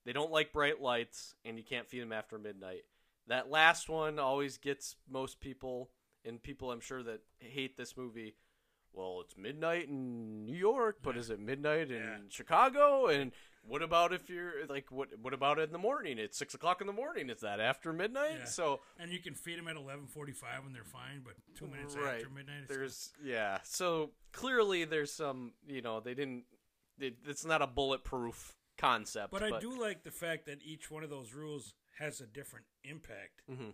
They 0.04 0.12
don't 0.12 0.30
like 0.30 0.52
bright 0.52 0.80
lights, 0.80 1.34
and 1.44 1.56
you 1.58 1.64
can't 1.64 1.88
feed 1.88 2.00
them 2.02 2.12
after 2.12 2.38
midnight. 2.38 2.84
that 3.26 3.48
last 3.50 3.88
one 3.88 4.18
always 4.18 4.58
gets 4.58 4.96
most 5.08 5.40
people, 5.40 5.88
and 6.26 6.42
people 6.42 6.70
I'm 6.70 6.80
sure 6.80 7.02
that 7.04 7.20
hate 7.38 7.74
this 7.78 7.96
movie. 7.96 8.36
Well, 8.92 9.22
it's 9.22 9.34
midnight 9.36 9.88
in 9.88 10.44
New 10.44 10.54
York, 10.56 10.98
but 11.02 11.14
Yeah. 11.14 11.20
is 11.20 11.30
it 11.30 11.40
midnight 11.40 11.90
in 11.90 12.02
Yeah. 12.02 12.18
Chicago? 12.28 13.06
And 13.06 13.32
what 13.66 13.82
about 13.82 14.12
if 14.12 14.28
you're 14.28 14.66
like, 14.68 14.90
what 14.92 15.08
what 15.20 15.32
about 15.34 15.58
in 15.58 15.72
the 15.72 15.78
morning? 15.78 16.18
It's 16.18 16.36
six 16.36 16.54
o'clock 16.54 16.80
in 16.80 16.86
the 16.86 16.92
morning. 16.92 17.30
Is 17.30 17.40
that 17.40 17.60
after 17.60 17.92
midnight? 17.92 18.36
Yeah. 18.40 18.44
So 18.44 18.80
And 18.98 19.10
you 19.10 19.18
can 19.18 19.34
feed 19.34 19.58
them 19.58 19.68
at 19.68 19.76
eleven 19.76 20.06
forty-five 20.06 20.62
when 20.64 20.72
they're 20.72 20.84
fine, 20.84 21.22
but 21.24 21.34
two 21.56 21.66
minutes 21.66 21.96
Right. 21.96 22.16
after 22.16 22.28
midnight, 22.30 22.62
it's 22.64 22.68
there's 22.74 23.12
yeah. 23.22 23.58
So 23.64 24.10
clearly 24.32 24.84
there's 24.84 25.12
some 25.12 25.52
you 25.66 25.82
know 25.82 26.00
they 26.00 26.14
didn't. 26.14 26.44
It, 26.98 27.16
it's 27.26 27.44
not 27.44 27.60
a 27.62 27.66
bulletproof 27.66 28.54
concept. 28.78 29.32
But 29.32 29.42
I 29.42 29.58
do 29.58 29.80
like 29.80 30.04
the 30.04 30.10
fact 30.10 30.46
that 30.46 30.58
each 30.62 30.90
one 30.90 31.02
of 31.02 31.10
those 31.10 31.32
rules 31.34 31.74
has 31.98 32.20
a 32.20 32.26
different 32.26 32.66
impact. 32.84 33.42
Mhm. 33.50 33.72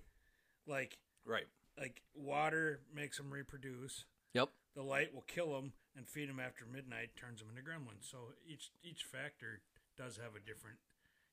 Like 0.66 0.98
right. 1.24 1.46
like 1.78 2.02
water 2.14 2.80
makes 2.94 3.16
them 3.16 3.30
reproduce. 3.30 4.04
Yep. 4.34 4.50
The 4.76 4.82
light 4.82 5.12
will 5.12 5.22
kill 5.26 5.52
them 5.54 5.72
and 5.96 6.08
feed 6.08 6.28
them 6.28 6.38
after 6.38 6.64
midnight, 6.64 7.16
turns 7.16 7.40
them 7.40 7.48
into 7.50 7.62
gremlins. 7.62 8.08
So 8.10 8.18
each 8.46 8.70
each 8.82 9.04
factor 9.04 9.62
does 10.00 10.16
have 10.16 10.34
a 10.34 10.40
different, 10.40 10.78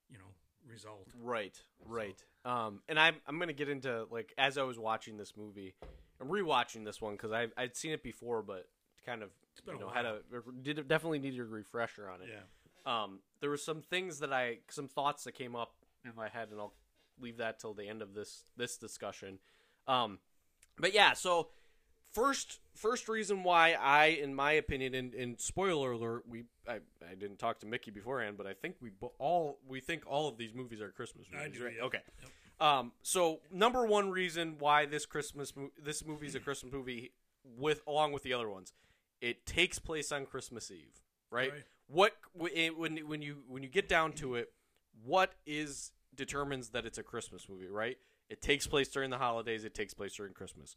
you 0.09 0.17
know, 0.17 0.25
result. 0.69 1.07
Right, 1.21 1.59
right. 1.85 2.21
Um, 2.45 2.81
and 2.89 2.99
I'm 2.99 3.15
I'm 3.25 3.39
gonna 3.39 3.53
get 3.53 3.69
into 3.69 4.05
like 4.11 4.33
as 4.37 4.57
I 4.57 4.63
was 4.63 4.77
watching 4.77 5.17
this 5.17 5.33
movie, 5.37 5.75
I'm 6.21 6.27
rewatching 6.27 6.85
this 6.85 7.01
one 7.01 7.13
because 7.13 7.31
I 7.31 7.47
I'd 7.57 7.75
seen 7.75 7.91
it 7.91 8.03
before, 8.03 8.41
but 8.41 8.67
kind 9.05 9.23
of 9.23 9.29
you 9.65 9.75
a 9.75 9.79
know 9.79 9.89
had 9.89 10.05
a 10.05 10.19
did 10.61 10.87
definitely 10.87 11.19
needed 11.19 11.39
a 11.39 11.45
refresher 11.45 12.09
on 12.09 12.21
it. 12.21 12.29
Yeah. 12.29 13.03
Um, 13.03 13.19
there 13.41 13.49
were 13.49 13.57
some 13.57 13.81
things 13.81 14.19
that 14.19 14.33
I 14.33 14.59
some 14.69 14.87
thoughts 14.87 15.23
that 15.23 15.33
came 15.33 15.55
up 15.55 15.73
in 16.05 16.11
my 16.15 16.29
head, 16.29 16.49
and 16.51 16.59
I'll 16.59 16.73
leave 17.19 17.37
that 17.37 17.59
till 17.59 17.73
the 17.73 17.87
end 17.87 18.01
of 18.01 18.13
this 18.13 18.43
this 18.55 18.77
discussion. 18.77 19.39
Um, 19.87 20.19
but 20.77 20.93
yeah, 20.93 21.13
so 21.13 21.49
first 22.17 22.59
first 22.73 23.07
reason 23.07 23.43
why 23.43 23.73
I, 23.73 24.05
in 24.07 24.33
my 24.33 24.53
opinion, 24.53 24.93
and, 24.93 25.13
and 25.13 25.39
spoiler 25.39 25.91
alert, 25.91 26.23
we 26.27 26.43
I, 26.67 26.79
I 27.09 27.15
didn't 27.17 27.37
talk 27.37 27.59
to 27.59 27.65
Mickey 27.65 27.91
beforehand, 27.91 28.37
but 28.37 28.47
I 28.47 28.53
think 28.53 28.75
we 28.81 28.91
all 29.19 29.59
we 29.67 29.79
think 29.79 30.03
all 30.07 30.27
of 30.27 30.37
these 30.37 30.53
movies 30.53 30.81
are 30.81 30.89
Christmas 30.89 31.27
movies, 31.31 31.57
do, 31.57 31.65
right? 31.65 31.73
yeah. 31.77 31.85
Okay. 31.85 32.01
Um, 32.59 32.91
so 33.03 33.39
number 33.51 33.85
one 33.85 34.09
reason 34.09 34.55
why 34.59 34.85
this 34.85 35.05
Christmas 35.05 35.53
this 35.81 36.05
movie 36.05 36.27
is 36.27 36.35
a 36.35 36.39
Christmas 36.39 36.73
movie 36.73 37.11
with 37.57 37.81
along 37.87 38.13
with 38.13 38.23
the 38.23 38.33
other 38.33 38.49
ones, 38.49 38.73
it 39.21 39.45
takes 39.45 39.79
place 39.79 40.11
on 40.11 40.25
Christmas 40.25 40.71
Eve, 40.71 41.01
right? 41.29 41.51
Right. 41.51 41.63
What 41.87 42.13
when 42.33 42.97
when 43.07 43.21
you 43.21 43.43
when 43.47 43.63
you 43.63 43.69
get 43.69 43.87
down 43.87 44.13
to 44.13 44.35
it, 44.35 44.51
what 45.05 45.33
is 45.45 45.91
determines 46.15 46.69
that 46.69 46.85
it's 46.85 46.97
a 46.97 47.03
Christmas 47.03 47.47
movie, 47.47 47.67
right? 47.67 47.97
It 48.29 48.41
takes 48.41 48.67
place 48.67 48.89
during 48.89 49.09
the 49.09 49.17
holidays. 49.17 49.63
It 49.63 49.73
takes 49.73 49.93
place 49.93 50.15
during 50.15 50.33
Christmas. 50.33 50.75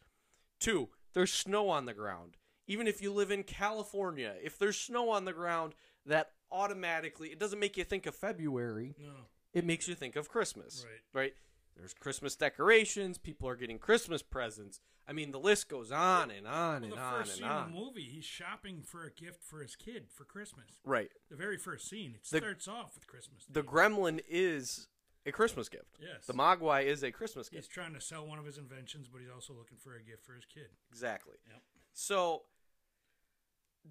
Two, 0.60 0.90
there's 1.12 1.32
snow 1.32 1.68
on 1.68 1.86
the 1.86 1.94
ground. 1.94 2.36
Even 2.66 2.86
if 2.86 3.02
you 3.02 3.12
live 3.12 3.30
in 3.30 3.42
California, 3.42 4.34
if 4.42 4.58
there's 4.58 4.78
snow 4.78 5.10
on 5.10 5.24
the 5.24 5.32
ground, 5.32 5.74
that 6.06 6.30
automatically 6.52 7.28
it 7.28 7.38
doesn't 7.38 7.58
make 7.58 7.76
you 7.76 7.84
think 7.84 8.06
of 8.06 8.14
February 8.14 8.94
No. 8.98 9.12
it 9.52 9.64
makes 9.64 9.88
you 9.88 9.94
think 9.94 10.16
of 10.16 10.28
Christmas. 10.28 10.84
Right. 11.12 11.22
Right? 11.22 11.34
There's 11.76 11.94
Christmas 11.94 12.36
decorations, 12.36 13.16
people 13.18 13.48
are 13.48 13.56
getting 13.56 13.78
Christmas 13.78 14.22
presents. 14.22 14.80
I 15.08 15.12
mean, 15.12 15.32
the 15.32 15.40
list 15.40 15.68
goes 15.68 15.90
on 15.90 16.30
and 16.30 16.46
on 16.46 16.82
Well, 16.82 16.84
and 16.84 16.92
the 16.92 16.96
on 16.98 17.24
first 17.24 17.40
and 17.40 17.50
on. 17.50 17.72
the 17.72 17.78
movie, 17.78 18.02
he's 18.02 18.24
shopping 18.24 18.82
for 18.82 19.02
a 19.04 19.10
gift 19.10 19.42
for 19.42 19.60
his 19.62 19.74
kid 19.76 20.08
for 20.10 20.24
Christmas. 20.24 20.66
Right. 20.84 21.10
The 21.30 21.36
very 21.36 21.56
first 21.56 21.88
scene, 21.88 22.14
it 22.14 22.22
The- 22.30 22.38
starts 22.38 22.68
off 22.68 22.94
with 22.94 23.06
Christmas. 23.06 23.46
The 23.48 23.62
gremlin 23.62 24.20
is 24.28 24.88
a 25.26 25.32
Christmas 25.32 25.68
gift. 25.68 25.96
yes, 26.00 26.26
The 26.26 26.32
Mogwai 26.34 26.84
is 26.86 27.02
a 27.02 27.10
Christmas 27.12 27.48
gift. 27.48 27.64
he's 27.66 27.68
trying 27.72 27.94
to 27.94 28.00
sell 28.00 28.26
one 28.26 28.38
of 28.38 28.44
his 28.46 28.58
inventions, 28.58 29.06
but 29.06 29.20
he's 29.20 29.30
also 29.34 29.52
looking 29.52 29.76
for 29.78 29.94
a 29.94 30.02
gift 30.02 30.24
for 30.24 30.34
his 30.34 30.44
kid. 30.44 30.68
Exactly. 30.90 31.34
Yep. 31.48 31.62
So 31.92 32.42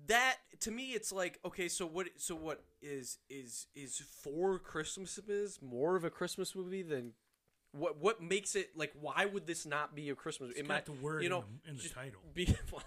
that 0.08 0.38
to 0.60 0.70
me 0.72 0.92
it's 0.92 1.12
like 1.12 1.40
okay 1.44 1.68
so 1.68 1.86
what 1.86 2.08
so 2.18 2.36
what 2.36 2.64
is 2.82 3.18
is 3.28 3.66
is 3.76 3.98
for 4.22 4.60
christmas 4.60 5.18
is 5.28 5.60
more 5.64 5.96
of 5.96 6.04
a 6.04 6.12
christmas 6.12 6.56
movie 6.56 6.84
than 6.84 7.14
what 7.72 7.98
what 7.98 8.22
makes 8.22 8.56
it 8.56 8.70
like 8.76 8.92
why 9.02 9.26
would 9.26 9.48
this 9.48 9.66
not 9.66 9.96
be 9.96 10.10
a 10.12 10.16
christmas 10.16 10.52
It's 10.52 10.60
in 10.60 10.68
got 10.68 10.88
my- 10.88 10.94
the 10.96 11.02
word 11.04 11.24
you 11.24 11.30
know 11.30 11.40
in, 11.40 11.60
the, 11.64 11.70
in 11.72 11.78
the 11.78 11.90
title. 11.90 12.22
be 12.36 12.46
well, 12.72 12.84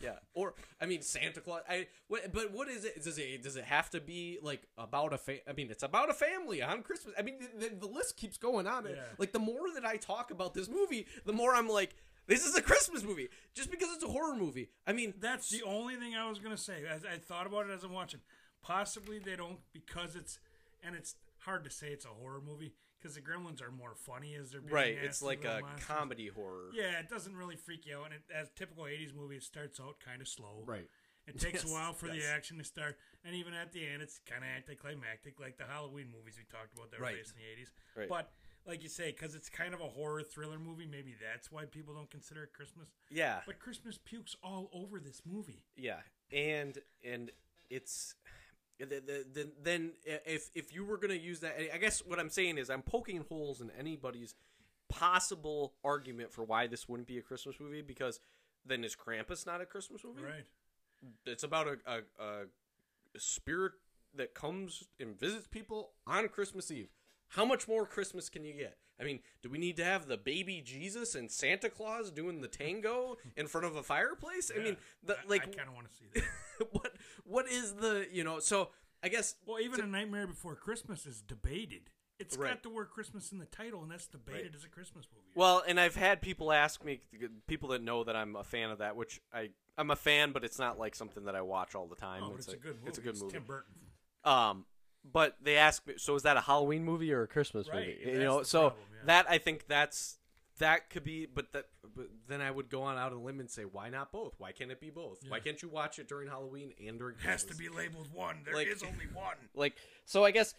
yeah. 0.00 0.16
Or 0.34 0.54
i 0.80 0.86
mean 0.86 1.02
santa 1.02 1.40
claus 1.40 1.62
i 1.68 1.86
what, 2.08 2.32
but 2.32 2.52
what 2.52 2.68
is 2.68 2.84
it? 2.84 3.02
Does 3.02 3.18
it 3.18 3.42
does 3.42 3.56
it 3.56 3.64
have 3.64 3.90
to 3.90 4.00
be 4.00 4.38
like 4.42 4.62
about 4.76 5.12
a 5.12 5.18
fa- 5.18 5.48
i 5.48 5.52
mean 5.52 5.70
it's 5.70 5.82
about 5.82 6.10
a 6.10 6.14
family 6.14 6.62
on 6.62 6.82
christmas. 6.82 7.14
I 7.18 7.22
mean 7.22 7.36
the, 7.58 7.70
the 7.80 7.86
list 7.86 8.16
keeps 8.16 8.36
going 8.36 8.66
on. 8.66 8.84
Yeah. 8.84 8.96
like 9.18 9.32
the 9.32 9.38
more 9.38 9.72
that 9.74 9.84
i 9.84 9.96
talk 9.96 10.30
about 10.30 10.54
this 10.54 10.68
movie 10.68 11.06
the 11.24 11.32
more 11.32 11.54
i'm 11.54 11.68
like 11.68 11.94
this 12.26 12.44
is 12.44 12.56
a 12.56 12.62
christmas 12.62 13.02
movie. 13.04 13.28
Just 13.54 13.70
because 13.70 13.88
it's 13.94 14.04
a 14.04 14.08
horror 14.08 14.34
movie. 14.34 14.68
I 14.86 14.92
mean 14.92 15.14
That's 15.20 15.48
the 15.48 15.62
only 15.62 15.94
thing 15.96 16.14
I 16.16 16.28
was 16.28 16.38
gonna 16.40 16.56
say. 16.56 16.82
As 16.90 17.04
I 17.04 17.18
thought 17.18 17.46
about 17.46 17.66
it 17.66 17.72
as 17.72 17.84
I'm 17.84 17.92
watching, 17.92 18.20
possibly 18.62 19.18
they 19.18 19.36
don't 19.36 19.58
because 19.72 20.16
it's 20.16 20.38
and 20.84 20.94
it's 20.94 21.14
hard 21.40 21.64
to 21.64 21.70
say 21.70 21.88
it's 21.88 22.04
a 22.04 22.08
horror 22.08 22.40
movie 22.44 22.74
because 23.06 23.14
the 23.14 23.22
Gremlins 23.22 23.62
are 23.62 23.70
more 23.70 23.94
funny 23.94 24.34
as 24.34 24.50
they're 24.50 24.60
being 24.60 24.74
right 24.74 24.96
it's 25.00 25.22
like 25.22 25.44
a 25.44 25.60
monsters. 25.60 25.86
comedy 25.86 26.28
horror 26.28 26.70
Yeah, 26.74 26.98
it 26.98 27.08
doesn't 27.08 27.36
really 27.36 27.56
freak 27.56 27.86
you 27.86 27.96
out, 27.98 28.06
and 28.06 28.14
it, 28.14 28.22
as 28.34 28.48
typical 28.56 28.84
'80s 28.84 29.14
movie, 29.14 29.36
it 29.36 29.42
starts 29.44 29.78
out 29.80 29.96
kind 30.04 30.20
of 30.20 30.28
slow. 30.28 30.64
right 30.66 30.88
It 31.26 31.38
takes 31.38 31.62
Yes, 31.64 31.70
a 31.70 31.74
while 31.74 31.92
for 31.92 32.08
the 32.08 32.22
action 32.26 32.58
to 32.58 32.64
start, 32.64 32.96
and 33.24 33.34
even 33.34 33.54
at 33.54 33.72
the 33.72 33.86
end, 33.86 34.02
it's 34.02 34.18
kind 34.28 34.42
of 34.42 34.50
anticlimactic, 34.56 35.38
like 35.40 35.56
the 35.58 35.64
Halloween 35.64 36.06
movies 36.10 36.34
we 36.38 36.44
talked 36.50 36.72
about 36.76 36.90
that 36.90 37.00
were 37.00 37.06
based 37.06 37.34
in 37.36 37.42
the 37.42 37.62
'80s. 37.62 37.70
Right. 37.96 38.08
But 38.08 38.32
like 38.66 38.82
you 38.82 38.88
say, 38.88 39.12
because 39.12 39.34
it's 39.36 39.48
kind 39.48 39.74
of 39.74 39.80
a 39.80 39.88
horror 39.88 40.22
thriller 40.24 40.58
movie, 40.58 40.86
maybe 40.90 41.14
that's 41.22 41.52
why 41.52 41.64
people 41.66 41.94
don't 41.94 42.10
consider 42.10 42.42
it 42.44 42.52
Christmas. 42.52 42.88
yeah 43.10 43.40
But 43.46 43.60
Christmas 43.60 43.96
pukes 43.98 44.34
all 44.42 44.68
over 44.72 44.98
this 44.98 45.22
movie. 45.24 45.62
Yeah, 45.76 46.00
and 46.32 46.76
and 47.04 47.30
it's 47.70 48.14
the, 48.78 48.86
the, 48.86 49.26
the, 49.32 49.48
then 49.62 49.92
eh, 50.06 50.18
if 50.26 50.50
if 50.54 50.72
you 50.74 50.84
were 50.84 50.98
gonna 50.98 51.14
use 51.14 51.40
that, 51.40 51.54
eh, 51.58 51.68
I 51.72 51.78
guess 51.78 52.00
what 52.04 52.18
I'm 52.18 52.30
saying 52.30 52.58
is 52.58 52.70
I'm 52.70 52.82
poking 52.82 53.24
holes 53.28 53.60
in 53.60 53.70
anybody's 53.78 54.34
possible 54.88 55.74
argument 55.84 56.32
for 56.32 56.44
why 56.44 56.66
this 56.66 56.88
wouldn't 56.88 57.08
be 57.08 57.18
a 57.18 57.22
Christmas 57.22 57.58
movie 57.58 57.82
because 57.82 58.20
then 58.64 58.84
is 58.84 58.94
Krampus 58.96 59.46
not 59.46 59.60
a 59.60 59.66
Christmas 59.66 60.04
movie? 60.04 60.22
Right. 60.22 60.44
It's 61.24 61.42
about 61.42 61.68
a, 61.68 61.78
a, 61.90 61.98
a 62.22 62.46
spirit 63.18 63.72
that 64.14 64.34
comes 64.34 64.84
and 64.98 65.18
visits 65.18 65.46
people 65.46 65.90
on 66.06 66.28
Christmas 66.28 66.70
Eve. 66.70 66.88
How 67.28 67.44
much 67.44 67.66
more 67.68 67.86
Christmas 67.86 68.28
can 68.28 68.44
you 68.44 68.54
get? 68.54 68.76
I 69.00 69.04
mean, 69.04 69.20
do 69.42 69.50
we 69.50 69.58
need 69.58 69.76
to 69.76 69.84
have 69.84 70.06
the 70.06 70.16
baby 70.16 70.62
Jesus 70.64 71.14
and 71.14 71.30
Santa 71.30 71.68
Claus 71.68 72.10
doing 72.10 72.40
the 72.40 72.48
tango 72.48 73.18
in 73.36 73.46
front 73.46 73.66
of 73.66 73.76
a 73.76 73.82
fireplace? 73.82 74.50
I 74.54 74.62
mean, 74.62 74.76
the, 75.02 75.16
like 75.28 75.42
I 75.42 75.46
kind 75.46 75.68
of 75.68 75.74
want 75.74 75.88
to 75.90 75.94
see 75.94 76.06
that. 76.14 76.72
what 76.72 76.92
what 77.24 77.46
is 77.50 77.74
the 77.74 78.06
you 78.10 78.24
know 78.24 78.38
so 78.38 78.70
i 79.02 79.08
guess 79.08 79.34
well, 79.44 79.60
even 79.60 79.80
A 79.80 79.86
Nightmare 79.86 80.26
Before 80.26 80.54
Christmas 80.54 81.04
is 81.04 81.20
debated. 81.20 81.90
It's 82.18 82.34
Right. 82.38 82.48
got 82.48 82.62
the 82.62 82.70
word 82.70 82.88
Christmas 82.88 83.30
in 83.30 83.36
the 83.38 83.44
title, 83.44 83.82
and 83.82 83.90
that's 83.90 84.06
debated 84.06 84.54
as 84.54 84.64
a 84.64 84.68
Christmas 84.70 85.04
movie. 85.12 85.26
well 85.34 85.62
and 85.68 85.78
i've 85.78 85.96
had 85.96 86.22
people 86.22 86.50
ask 86.50 86.82
me 86.82 87.00
people 87.46 87.68
that 87.70 87.82
know 87.82 88.04
that 88.04 88.16
i'm 88.16 88.34
a 88.36 88.44
fan 88.44 88.70
of 88.70 88.78
that 88.78 88.96
which 88.96 89.20
i 89.34 89.50
i'm 89.76 89.90
a 89.90 89.96
fan 89.96 90.32
but 90.32 90.42
it's 90.44 90.58
not 90.58 90.78
like 90.78 90.94
something 90.94 91.24
that 91.24 91.34
i 91.36 91.42
watch 91.42 91.74
all 91.74 91.86
the 91.86 91.94
time 91.96 92.22
oh, 92.24 92.30
but 92.30 92.38
it's, 92.38 92.48
a, 92.48 92.56
good 92.56 92.76
movie. 92.76 92.88
it's 92.88 92.98
a 92.98 93.02
good 93.02 93.20
movie 93.20 93.32
Tim 93.34 93.42
Burton. 93.42 93.74
um 94.24 94.64
but 95.12 95.36
they 95.42 95.56
ask 95.56 95.86
me 95.86 95.94
so 95.96 96.14
is 96.14 96.22
that 96.22 96.36
a 96.36 96.40
halloween 96.40 96.84
movie 96.84 97.12
or 97.12 97.22
a 97.22 97.28
christmas 97.28 97.68
Right, 97.68 97.78
movie 97.86 97.98
that's 98.04 98.16
you 98.18 98.24
know 98.24 98.42
so 98.42 98.60
problem, 98.70 98.82
yeah. 98.92 99.06
that 99.06 99.26
i 99.30 99.38
think 99.38 99.66
that's 99.68 100.18
that 100.58 100.88
could 100.90 101.04
be 101.04 101.26
but 101.26 101.52
that 101.52 101.66
but 101.94 102.06
then 102.28 102.40
i 102.40 102.50
would 102.50 102.68
go 102.70 102.82
on 102.82 102.96
out 102.98 103.12
on 103.12 103.18
a 103.18 103.22
limb 103.22 103.40
and 103.40 103.50
say 103.50 103.62
why 103.62 103.88
not 103.90 104.10
both 104.10 104.34
why 104.38 104.52
can't 104.52 104.70
it 104.70 104.80
be 104.80 104.90
both 104.90 105.18
why 105.28 105.38
can't 105.38 105.62
you 105.62 105.68
watch 105.68 105.98
it 105.98 106.08
during 106.08 106.28
halloween 106.28 106.72
and 106.86 106.98
during 106.98 107.14
It 107.16 107.22
has 107.26 107.44
to 107.44 107.54
be 107.54 107.68
labeled 107.68 108.08
one. 108.12 108.38
There 108.44 108.60
is 108.60 108.82
Like- 108.82 108.92
only 108.92 109.04
one. 109.12 109.36
Like, 109.54 109.76
so 110.06 110.24
I 110.24 110.30
guess, 110.30 110.54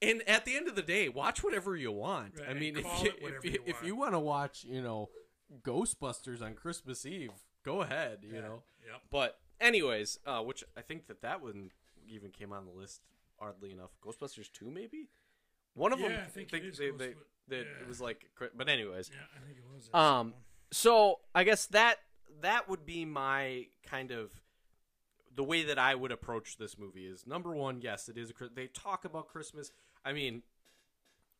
and 0.00 0.22
at 0.28 0.44
the 0.44 0.56
end 0.56 0.68
of 0.68 0.74
the 0.74 0.82
day, 0.82 1.08
watch 1.08 1.44
whatever 1.44 1.76
you 1.76 1.92
want. 1.92 2.40
Right, 2.40 2.48
I 2.50 2.54
mean, 2.54 2.76
if 2.76 2.84
you, 3.04 3.12
if 3.20 3.44
you, 3.44 3.50
you 3.52 3.58
if 3.66 3.74
want. 3.76 3.86
you 3.86 3.96
want 3.96 4.12
to 4.14 4.18
watch, 4.18 4.64
you 4.64 4.82
know, 4.82 5.08
Ghostbusters 5.62 6.42
on 6.42 6.54
Christmas 6.54 7.06
Eve, 7.06 7.30
go 7.64 7.82
ahead. 7.82 8.18
You 8.22 8.34
Yeah. 8.34 8.40
know, 8.40 8.62
Yep. 8.86 9.00
but 9.10 9.38
anyways, 9.60 10.18
uh, 10.26 10.40
which 10.42 10.64
I 10.76 10.80
think 10.82 11.06
that 11.06 11.22
that 11.22 11.40
one 11.42 11.70
even 12.08 12.30
came 12.30 12.52
on 12.52 12.64
the 12.66 12.72
list. 12.72 13.00
Oddly 13.42 13.72
enough, 13.72 13.90
Ghostbusters 14.04 14.50
two 14.52 14.70
maybe. 14.70 15.08
One 15.74 15.92
of 15.92 16.00
Yeah, 16.00 16.08
them, 16.08 16.18
I 16.24 16.28
think 16.28 16.52
it 16.52 16.62
they, 16.62 16.68
is 16.68 16.78
they, 16.78 16.90
they, 16.90 17.14
that 17.48 17.66
yeah. 17.66 17.82
it 17.82 17.88
was 17.88 18.00
like, 18.00 18.26
but 18.56 18.68
anyways, 18.68 19.10
Yeah, 19.12 19.24
I 19.36 19.44
think 19.46 19.58
it 19.58 19.64
was. 19.74 19.90
um, 19.94 20.34
so 20.70 21.20
I 21.34 21.44
guess 21.44 21.66
that 21.66 21.96
that 22.42 22.68
would 22.68 22.84
be 22.86 23.04
my 23.04 23.66
kind 23.84 24.10
of 24.10 24.30
the 25.34 25.42
way 25.44 25.62
that 25.64 25.78
I 25.78 25.94
would 25.94 26.12
approach 26.12 26.58
this 26.58 26.78
movie 26.78 27.06
is 27.06 27.26
number 27.26 27.52
one, 27.52 27.80
yes, 27.80 28.08
it 28.08 28.18
is. 28.18 28.30
A, 28.30 28.48
they 28.54 28.66
talk 28.66 29.04
about 29.04 29.28
Christmas. 29.28 29.70
I 30.04 30.12
mean, 30.12 30.42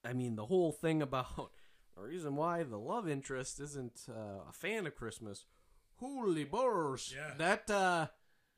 I 0.05 0.13
mean 0.15 0.37
the 0.37 0.47
whole 0.47 0.73
thing 0.73 1.03
about 1.03 1.51
the 1.97 2.03
reason 2.03 2.35
why 2.37 2.63
the 2.63 2.79
love 2.79 3.07
interest 3.09 3.61
isn't 3.61 4.07
uh, 4.09 4.49
a 4.49 4.53
fan 4.53 4.87
of 4.87 4.95
Christmas. 4.97 5.45
Holy 5.97 6.45
burrs! 6.45 7.13
Yeah. 7.15 7.35
That 7.37 7.71
uh, 7.71 8.07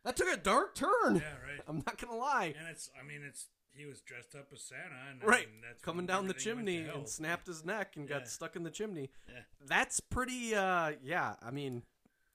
that 0.05 0.17
took 0.17 0.29
a 0.29 0.37
dark 0.37 0.75
turn. 0.75 1.17
Yeah, 1.17 1.23
right. 1.47 1.61
I'm 1.69 1.79
not 1.87 1.99
gonna 1.99 2.17
lie. 2.17 2.55
And 2.59 2.69
it's, 2.69 2.91
I 3.01 3.07
mean, 3.07 3.23
it's 3.27 3.47
he 3.73 3.87
was 3.87 4.01
dressed 4.01 4.35
up 4.37 4.49
as 4.53 4.63
Santa, 4.63 4.95
and 5.11 5.23
right 5.25 5.47
and 5.53 5.63
that's 5.69 5.83
coming 5.83 6.07
down 6.07 6.27
the 6.29 6.35
everything 6.35 6.57
went 6.57 6.67
to 6.69 6.73
chimney 6.75 6.89
and 6.97 7.09
snapped 7.09 7.47
his 7.47 7.65
neck 7.65 7.97
and 7.97 8.09
Yeah. 8.09 8.19
got 8.19 8.29
stuck 8.29 8.55
in 8.57 8.63
the 8.63 8.71
chimney. 8.71 9.11
Yeah. 9.29 9.41
That's 9.67 10.01
pretty. 10.01 10.55
uh 10.55 10.93
Yeah, 11.03 11.35
I 11.43 11.51
mean, 11.51 11.83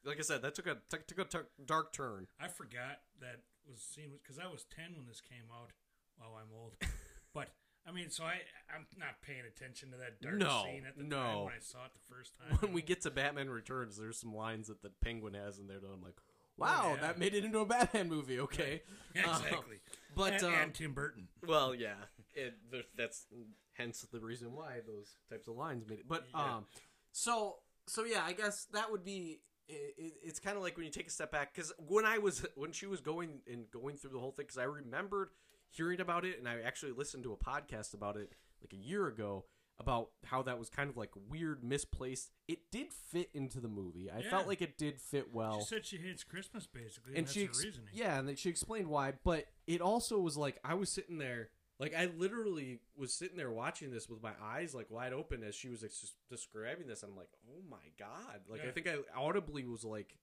like 0.04 0.18
I 0.20 0.22
said, 0.24 0.42
that 0.42 0.56
took 0.56 0.68
a 0.68 0.78
took, 0.90 1.08
took 1.08 1.34
a 1.36 1.46
dark 1.66 1.94
turn. 1.94 2.28
I 2.40 2.48
forgot 2.50 3.00
that 3.22 3.42
was 3.70 3.82
seen 3.82 4.12
because 4.22 4.38
I 4.40 4.48
was 4.52 4.66
ten 4.76 4.96
when 4.98 5.08
this 5.08 5.22
came 5.22 5.48
out. 5.54 5.72
Wow, 6.20 6.38
I'm 6.42 6.52
old. 6.54 6.74
but 7.34 7.50
I 7.88 7.92
mean, 7.94 8.10
so 8.10 8.26
I 8.26 8.42
I'm 8.76 8.86
not 8.98 9.22
paying 9.22 9.44
attention 9.48 9.92
to 9.92 9.98
that 9.98 10.20
dark 10.22 10.36
No, 10.36 10.64
scene 10.66 10.84
at 10.86 10.98
the 10.98 11.04
no. 11.04 11.16
time 11.16 11.38
when 11.46 11.54
I 11.54 11.60
saw 11.62 11.86
it 11.86 11.92
the 11.94 12.14
first 12.14 12.34
time. 12.38 12.58
When 12.60 12.74
we 12.74 12.82
get 12.82 13.02
to 13.04 13.12
Batman 13.12 13.50
Returns, 13.50 13.96
there's 13.98 14.18
some 14.20 14.36
lines 14.36 14.68
that 14.68 14.82
the 14.82 14.92
Penguin 15.02 15.36
has 15.36 15.58
in 15.60 15.68
there 15.68 15.80
that 15.80 15.88
I'm 15.88 16.02
like, 16.02 16.18
wow, 16.60 16.94
yeah. 16.96 17.02
that 17.02 17.20
made 17.20 17.34
it 17.34 17.44
into 17.46 17.60
a 17.60 17.66
Batman 17.66 18.10
movie. 18.10 18.40
Okay, 18.40 18.82
Yeah, 19.16 19.24
Uh, 19.32 19.40
exactly. 19.44 19.78
but 20.16 20.34
and, 20.34 20.44
um, 20.44 20.54
and 20.54 20.74
Tim 20.74 20.94
Burton. 20.94 21.28
Well, 21.48 21.74
yeah, 21.76 21.96
it, 22.36 22.56
that's 22.98 23.26
hence 23.74 24.06
the 24.12 24.20
reason 24.20 24.54
why 24.54 24.80
those 24.86 25.10
types 25.30 25.48
of 25.48 25.56
lines 25.56 25.86
made 25.88 26.00
it. 26.00 26.08
But 26.08 26.26
Yeah. 26.34 26.56
um, 26.58 26.66
so 27.12 27.58
so 27.88 28.04
yeah, 28.04 28.24
I 28.26 28.34
guess 28.34 28.66
that 28.74 28.92
would 28.92 29.04
be. 29.04 29.42
It, 29.72 29.94
it, 30.00 30.14
it's 30.24 30.40
kind 30.40 30.58
of 30.58 30.64
like 30.64 30.78
when 30.78 30.86
you 30.88 30.92
take 30.92 31.06
a 31.06 31.12
step 31.12 31.32
back 31.32 31.54
because 31.54 31.72
when 31.78 32.04
I 32.04 32.18
was 32.18 32.44
when 32.56 32.72
she 32.72 32.88
was 32.88 33.02
going 33.02 33.42
and 33.46 33.70
going 33.70 33.98
through 33.98 34.10
the 34.10 34.20
whole 34.20 34.32
thing 34.32 34.46
because 34.48 34.58
I 34.58 34.64
remembered 34.64 35.30
hearing 35.70 36.02
about 36.02 36.26
it 36.26 36.40
and 36.40 36.48
I 36.50 36.62
actually 36.66 36.92
listened 36.94 37.24
to 37.26 37.34
a 37.34 37.38
podcast 37.38 37.94
about 37.94 38.18
it 38.18 38.34
like 38.64 38.74
a 38.74 38.84
year 38.84 39.06
ago 39.06 39.46
about 39.80 40.10
how 40.26 40.42
that 40.44 40.60
was 40.60 40.70
kind 40.70 40.90
of 40.90 40.98
like 40.98 41.12
weird 41.30 41.64
misplaced. 41.64 42.32
It 42.48 42.70
did 42.72 42.92
fit 42.94 43.30
into 43.34 43.60
the 43.60 43.68
movie. 43.70 44.10
I 44.12 44.20
Yeah. 44.20 44.30
felt 44.30 44.48
like 44.48 44.62
it 44.62 44.78
did 44.78 45.00
fit 45.00 45.34
well 45.34 45.60
She 45.60 45.66
said 45.66 45.86
she 45.86 45.98
hates 45.98 46.24
Christmas, 46.24 46.68
basically, 46.68 47.16
and, 47.16 47.26
that's 47.26 47.34
she 47.34 47.46
her 47.46 47.52
reasoning. 47.52 47.90
yeah 47.94 48.20
and 48.20 48.28
then 48.28 48.36
she 48.36 48.50
explained 48.50 48.88
why 48.88 49.14
but 49.24 49.46
it 49.68 49.82
also 49.82 50.20
was 50.20 50.36
like 50.38 50.60
i 50.64 50.74
was 50.74 50.90
sitting 50.92 51.18
there 51.18 51.50
like 51.80 51.94
i 51.96 52.06
literally 52.18 52.80
was 52.98 53.14
sitting 53.14 53.38
there 53.38 53.52
watching 53.52 53.92
this 53.92 54.10
with 54.10 54.22
my 54.22 54.32
eyes 54.42 54.74
like 54.76 54.90
wide 54.90 55.14
open 55.14 55.44
as 55.44 55.56
she 55.56 55.70
was 55.70 55.84
ex- 55.84 56.16
describing 56.30 56.88
this 56.88 57.04
and 57.04 57.12
i'm 57.12 57.18
like 57.18 57.30
oh 57.50 57.62
my 57.70 57.78
god 57.98 58.42
like 58.50 58.62
i 58.62 58.66
Yeah. 58.66 58.72
think 58.72 58.88
i 58.88 58.96
audibly 59.18 59.64
was 59.66 59.84
like 59.86 60.18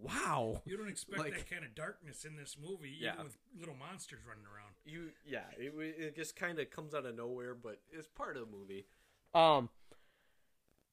wow 0.00 0.62
You 0.64 0.76
don't 0.76 0.88
expect 0.88 1.18
Like- 1.18 1.34
that 1.34 1.50
kind 1.50 1.64
of 1.64 1.74
darkness 1.74 2.24
in 2.24 2.36
this 2.36 2.56
movie, 2.60 2.90
even 3.00 3.02
Yeah. 3.16 3.22
with 3.22 3.36
little 3.58 3.74
monsters 3.74 4.20
running 4.26 4.44
around. 4.46 4.74
you 4.84 5.10
yeah 5.26 5.44
it, 5.58 5.72
it 5.76 6.16
just 6.16 6.36
kind 6.36 6.58
of 6.58 6.70
comes 6.70 6.94
out 6.94 7.04
of 7.06 7.14
nowhere 7.16 7.54
but 7.54 7.80
it's 7.92 8.08
part 8.08 8.36
of 8.36 8.50
the 8.50 8.56
movie 8.56 8.86
um 9.34 9.68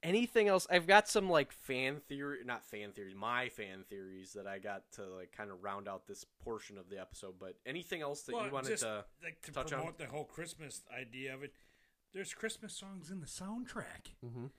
anything 0.04 0.48
else 0.48 0.68
i've 0.70 0.86
got 0.88 1.08
some 1.08 1.30
like 1.30 1.52
fan 1.52 2.00
theory 2.08 2.40
not 2.46 2.64
fan 2.64 2.92
theories 2.92 3.16
my 3.16 3.50
fan 3.50 3.84
theories 3.90 4.34
that 4.34 4.46
i 4.46 4.60
got 4.60 4.84
to 4.92 5.04
like 5.08 5.32
kind 5.32 5.50
of 5.50 5.64
round 5.64 5.88
out 5.88 6.06
this 6.08 6.26
portion 6.44 6.78
of 6.78 6.90
the 6.90 7.00
episode 7.00 7.36
but 7.40 7.56
anything 7.66 8.02
else 8.02 8.22
that 8.24 8.34
you 8.34 8.52
wanted 8.52 8.70
just, 8.70 8.84
to 8.84 9.04
like 9.24 9.42
to 9.42 9.52
touch 9.52 9.72
on? 9.74 9.80
promote 9.80 9.98
the 9.98 10.06
whole 10.06 10.26
Christmas 10.26 10.84
idea 10.96 11.34
of 11.34 11.42
it. 11.44 11.54
There's 12.14 12.34
Christmas 12.34 12.74
songs 12.74 13.10
in 13.12 13.20
the 13.20 13.26
soundtrack. 13.26 14.14
Mhm. 14.24 14.52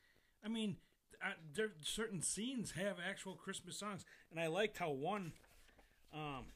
I 0.44 0.48
mean, 0.48 0.76
uh, 1.24 1.31
there 1.55 1.70
certain 1.83 2.22
scenes 2.22 2.72
have 2.72 2.96
actual 3.05 3.35
Christmas 3.35 3.79
songs, 3.79 4.05
and 4.31 4.40
I 4.40 4.46
liked 4.48 4.79
how 4.79 4.90
one, 4.90 5.33
um, 6.14 6.46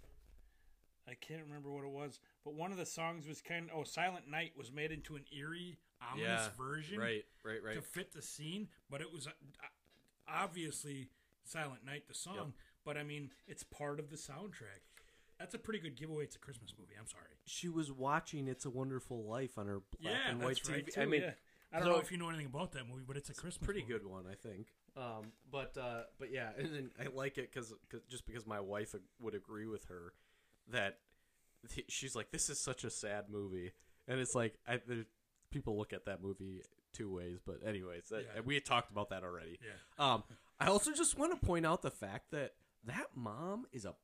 I 1.09 1.15
can't 1.15 1.43
remember 1.47 1.71
what 1.71 1.85
it 1.85 1.91
was, 1.91 2.21
but 2.45 2.55
one 2.55 2.73
of 2.73 2.79
the 2.79 2.87
songs 2.87 3.27
was 3.27 3.41
kind 3.41 3.71
of 3.71 3.79
oh, 3.79 3.85
Silent 3.85 4.29
Night 4.31 4.53
was 4.57 4.73
made 4.73 4.93
into 4.93 5.17
an 5.17 5.25
eerie, 5.37 5.79
ominous 6.03 6.27
Yeah, 6.47 6.49
version, 6.57 6.99
right 6.99 7.25
right 7.45 7.63
right 7.65 7.75
to 7.75 7.83
fit 7.83 8.13
the 8.13 8.23
scene, 8.23 8.69
but 8.91 9.01
it 9.01 9.13
was 9.13 9.27
uh, 9.27 9.31
obviously 10.29 11.09
Silent 11.45 11.85
Night 11.85 12.05
the 12.09 12.15
song. 12.15 12.35
Yep. 12.37 12.47
But 12.85 12.97
I 12.97 13.03
mean, 13.03 13.31
it's 13.47 13.63
part 13.63 13.99
of 13.99 14.11
the 14.11 14.17
soundtrack. 14.17 14.83
That's 15.39 15.55
a 15.55 15.59
pretty 15.59 15.79
good 15.81 15.97
giveaway. 15.97 16.25
It's 16.25 16.37
a 16.37 16.39
Christmas 16.39 16.75
movie. 16.79 16.93
I'm 16.99 17.07
sorry. 17.07 17.25
she 17.47 17.69
was 17.69 17.91
watching 17.91 18.47
It's 18.47 18.65
a 18.67 18.71
Wonderful 18.71 19.25
Life 19.25 19.57
on 19.59 19.67
her 19.67 19.81
black 20.01 20.15
yeah, 20.15 20.31
and 20.31 20.39
white 20.43 20.57
that's 20.57 20.69
TV. 20.69 20.73
right. 20.97 20.99
I 20.99 21.07
mean, 21.07 21.23
yeah. 21.23 21.31
I 21.73 21.79
don't 21.79 21.87
so- 21.87 21.93
know 21.93 21.99
if 22.01 22.11
you 22.11 22.19
know 22.19 22.29
anything 22.29 22.47
about 22.47 22.73
that 22.73 22.89
movie, 22.89 23.05
but 23.07 23.17
it's 23.17 23.31
a 23.31 23.35
Christmas 23.35 23.65
pretty 23.65 23.81
movie. 23.83 23.93
good 23.95 24.07
one, 24.07 24.25
I 24.31 24.35
think. 24.35 24.69
Um, 24.97 25.33
but 25.51 25.77
uh, 25.79 26.03
but 26.19 26.33
yeah, 26.33 26.51
and 26.59 26.75
then 26.75 26.91
I 27.01 27.07
like 27.15 27.39
it 27.39 27.53
because 27.53 27.73
just 28.09 28.27
because 28.27 28.47
my 28.47 28.61
wife 28.61 28.95
would 29.21 29.35
agree 29.35 29.67
with 29.67 29.85
her 29.87 30.13
that 30.69 30.99
th- 31.73 31.91
she's 31.91 32.15
like, 32.17 32.31
this 32.33 32.51
is 32.51 32.59
such 32.61 32.85
a 32.85 32.91
sad 32.91 33.27
movie, 33.31 33.73
and 34.09 34.19
it's 34.21 34.35
like 34.35 34.59
I, 34.67 34.81
people 35.51 35.77
look 35.79 35.93
at 35.93 36.07
that 36.07 36.23
movie 36.23 36.63
two 36.93 37.13
ways. 37.13 37.39
But 37.47 37.59
anyways, 37.65 38.09
that, 38.11 38.25
Yeah. 38.35 38.41
we 38.45 38.55
had 38.55 38.65
talked 38.65 38.91
about 38.91 39.11
that 39.11 39.23
already. 39.23 39.59
Yeah. 39.65 40.13
Um, 40.15 40.25
I 40.59 40.67
also 40.67 40.93
just 40.93 41.17
want 41.19 41.39
to 41.41 41.47
point 41.47 41.65
out 41.65 41.83
the 41.83 41.91
fact 41.91 42.33
that 42.33 42.55
that 42.85 43.07
mom 43.15 43.67
is 43.73 43.85
a 43.85 43.95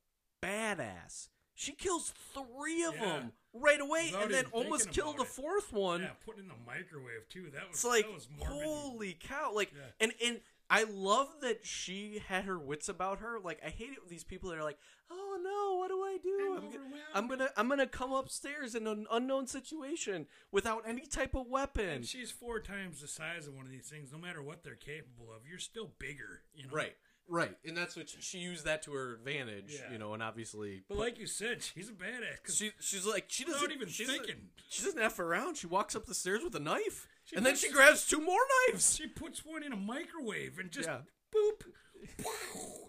badass. 0.43 1.29
She 1.59 1.73
kills 1.73 2.13
three 2.35 2.85
of 2.85 2.95
Yeah. 2.95 3.05
them 3.07 3.33
right 3.55 3.81
away, 3.81 4.07
Without 4.07 4.23
and 4.25 4.35
then 4.35 4.47
almost 4.53 4.91
killed 4.91 5.17
the 5.17 5.25
fourth 5.25 5.73
one. 5.73 6.03
Yeah, 6.03 6.11
put 6.25 6.39
in 6.39 6.49
the 6.49 6.55
microwave 6.67 7.29
too. 7.31 7.51
That 7.51 7.67
was 7.69 7.77
It's 7.79 7.85
like 7.85 8.07
was 8.13 8.29
holy 8.41 9.15
cow! 9.15 9.53
Like, 9.55 9.73
Yeah. 9.75 9.91
and 9.99 10.13
and 10.23 10.41
I 10.69 10.83
love 10.83 11.41
that 11.43 11.65
she 11.65 12.19
had 12.19 12.45
her 12.45 12.59
wits 12.59 12.89
about 12.89 13.21
her. 13.21 13.39
Like, 13.41 13.61
I 13.65 13.71
hate 13.71 13.93
it 13.93 14.01
with 14.01 14.11
these 14.11 14.25
people 14.25 14.51
that 14.51 14.59
are 14.59 14.65
like, 14.65 14.79
"Oh 15.09 15.39
no, 15.43 15.77
what 15.79 15.89
do 15.89 16.03
I 16.03 16.19
do? 16.19 16.39
I'm 16.51 16.57
I'm, 16.57 16.61
go- 16.63 16.67
overwhelmed." 16.79 17.03
I'm 17.15 17.29
gonna 17.29 17.51
I'm 17.57 17.69
gonna 17.69 17.87
come 17.87 18.13
upstairs 18.13 18.75
in 18.75 18.87
an 18.87 19.07
unknown 19.11 19.47
situation 19.47 20.27
without 20.51 20.83
any 20.87 21.07
type 21.07 21.35
of 21.35 21.47
weapon." 21.47 21.89
And 21.89 22.05
she's 22.07 22.31
four 22.33 22.61
times 22.61 23.01
the 23.01 23.09
size 23.09 23.47
of 23.47 23.55
one 23.55 23.65
of 23.65 23.71
these 23.71 23.89
things. 23.89 24.13
No 24.13 24.19
matter 24.19 24.43
what 24.43 24.63
they're 24.65 24.75
capable 24.75 25.33
of, 25.33 25.47
you're 25.47 25.59
still 25.61 25.87
bigger. 25.99 26.43
You 26.53 26.65
know. 26.67 26.73
right, 26.75 26.97
right, 27.29 27.57
and 27.65 27.77
that's 27.77 27.97
what 27.97 28.09
she, 28.09 28.39
used 28.39 28.65
that 28.65 28.83
to 28.83 28.93
her 28.93 29.15
advantage. 29.15 29.75
Yeah. 29.75 29.93
You 29.93 29.99
know, 29.99 30.15
and 30.15 30.23
obviously, 30.23 30.83
But 30.89 30.99
like 30.99 31.19
you 31.19 31.27
said, 31.27 31.63
she's 31.63 31.89
a 31.89 31.93
badass. 31.93 32.55
she 32.57 32.73
she's 32.81 33.07
like 33.07 33.25
she 33.29 33.45
doesn't 33.45 33.73
even 33.73 33.89
she 33.89 34.05
doesn't- 34.05 34.25
thinking, 34.27 34.49
She 34.69 34.85
doesn't 34.85 35.01
f 35.01 35.19
around. 35.19 35.57
She 35.57 35.67
walks 35.67 35.95
up 35.97 36.07
the 36.07 36.15
stairs 36.15 36.43
with 36.43 36.55
a 36.55 36.61
knife, 36.61 37.09
She 37.25 37.37
and 37.37 37.45
then 37.47 37.57
she 37.57 37.71
grabs 37.71 38.07
two 38.07 38.21
more 38.21 38.41
knives. 38.69 38.95
she 38.97 39.07
puts 39.07 39.45
one 39.45 39.63
in 39.63 39.73
a 39.73 39.77
microwave 39.77 40.59
and 40.59 40.71
just 40.71 40.89
Yeah. 40.89 41.01
boop. 41.35 41.63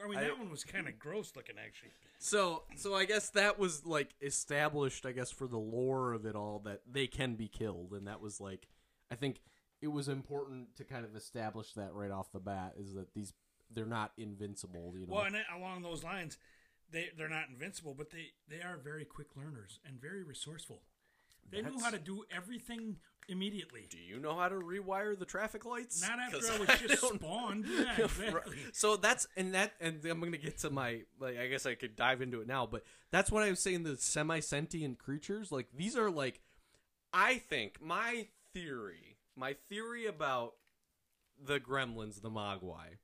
I 0.03 0.07
mean, 0.07 0.17
I- 0.19 0.23
that 0.23 0.37
one 0.37 0.49
was 0.49 0.63
kind 0.63 0.87
of 0.87 0.99
gross 0.99 1.33
looking, 1.35 1.55
actually. 1.57 1.91
So, 2.19 2.63
so 2.75 2.93
I 2.95 3.05
guess 3.05 3.29
that 3.31 3.57
was 3.59 3.85
like 3.85 4.15
established, 4.21 5.05
I 5.05 5.11
guess, 5.11 5.31
for 5.31 5.47
the 5.47 5.57
lore 5.59 6.13
of 6.13 6.25
it 6.25 6.35
all 6.35 6.59
that 6.65 6.81
they 6.91 7.07
can 7.07 7.35
be 7.35 7.47
killed, 7.47 7.93
and 7.93 8.07
that 8.07 8.21
was 8.21 8.39
like, 8.41 8.67
I 9.11 9.15
think 9.15 9.41
it 9.81 9.87
was 9.89 10.07
important 10.07 10.75
to 10.77 10.83
kind 10.83 11.05
of 11.05 11.15
establish 11.15 11.73
that 11.73 11.93
right 11.93 12.09
off 12.11 12.31
the 12.31 12.39
bat 12.39 12.73
is 12.79 12.93
that 12.95 13.13
these 13.13 13.33
they're 13.73 13.85
not 13.85 14.11
invincible, 14.17 14.93
you 14.97 15.05
know. 15.07 15.15
Well, 15.15 15.23
and 15.25 15.35
along 15.55 15.81
those 15.83 16.03
lines, 16.03 16.37
they 16.91 17.09
they're 17.17 17.29
not 17.29 17.49
invincible, 17.49 17.93
but 17.93 18.11
they 18.11 18.27
they 18.49 18.61
are 18.61 18.77
very 18.77 19.05
quick 19.05 19.27
learners 19.35 19.79
and 19.85 19.99
very 20.01 20.23
resourceful. 20.23 20.81
They 21.49 21.57
knew 21.61 21.63
That's- 21.71 21.83
how 21.83 21.91
to 21.91 21.99
do 21.99 22.23
everything 22.35 22.97
immediately. 23.29 23.87
Do 23.89 23.97
you 23.97 24.19
know 24.19 24.37
how 24.37 24.49
to 24.49 24.55
rewire 24.55 25.17
the 25.17 25.25
traffic 25.25 25.65
lights? 25.65 26.01
Not 26.01 26.19
after 26.19 26.37
I 26.51 26.59
was 26.59 26.67
just 26.79 27.01
don't- 27.01 27.15
spawned. 27.21 27.65
Yeah, 27.69 28.03
exactly. 28.05 28.57
So 28.73 28.97
that's 28.97 29.27
and 29.37 29.53
that 29.53 29.73
and 29.79 30.03
I'm 30.05 30.19
gonna 30.19 30.37
get 30.37 30.57
to 30.59 30.69
my 30.69 31.01
like 31.19 31.37
I 31.37 31.47
guess 31.47 31.65
I 31.65 31.75
could 31.75 31.95
dive 31.95 32.21
into 32.21 32.41
it 32.41 32.47
now, 32.47 32.65
but 32.65 32.83
that's 33.11 33.31
what 33.31 33.43
I 33.43 33.49
was 33.49 33.59
saying. 33.61 33.83
The 33.83 33.95
semi 33.97 34.39
sentient 34.41 34.97
creatures, 34.99 35.51
like 35.51 35.67
these 35.75 35.95
are 35.95 36.09
like, 36.09 36.41
I 37.13 37.37
think 37.37 37.81
my 37.81 38.27
theory, 38.53 39.17
my 39.35 39.55
theory 39.69 40.05
about 40.05 40.53
the 41.41 41.59
Gremlins, 41.59 42.21
the 42.21 42.29
Mogwai, 42.31 42.97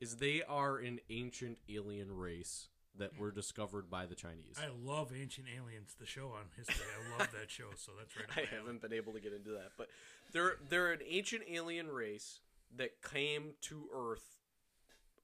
is 0.00 0.16
they 0.16 0.42
are 0.42 0.78
an 0.78 1.00
ancient 1.10 1.58
alien 1.68 2.16
race 2.16 2.68
that 2.98 3.18
were 3.18 3.30
discovered 3.30 3.90
by 3.90 4.06
the 4.06 4.14
Chinese. 4.14 4.56
I 4.58 4.68
love 4.84 5.12
Ancient 5.18 5.46
Aliens, 5.56 5.94
the 5.98 6.06
show 6.06 6.34
on 6.36 6.46
history. 6.56 6.84
I 6.84 7.18
love 7.18 7.30
that 7.32 7.50
show, 7.50 7.68
so 7.76 7.92
that's 7.98 8.16
right. 8.16 8.46
I 8.52 8.54
haven't 8.54 8.82
been 8.82 8.92
able 8.92 9.12
to 9.12 9.20
get 9.20 9.32
into 9.32 9.50
that, 9.50 9.72
but 9.78 9.88
they're 10.32 10.56
they're 10.68 10.92
an 10.92 11.00
ancient 11.08 11.42
alien 11.50 11.88
race 11.88 12.40
that 12.76 13.02
came 13.02 13.54
to 13.62 13.84
Earth, 13.94 14.38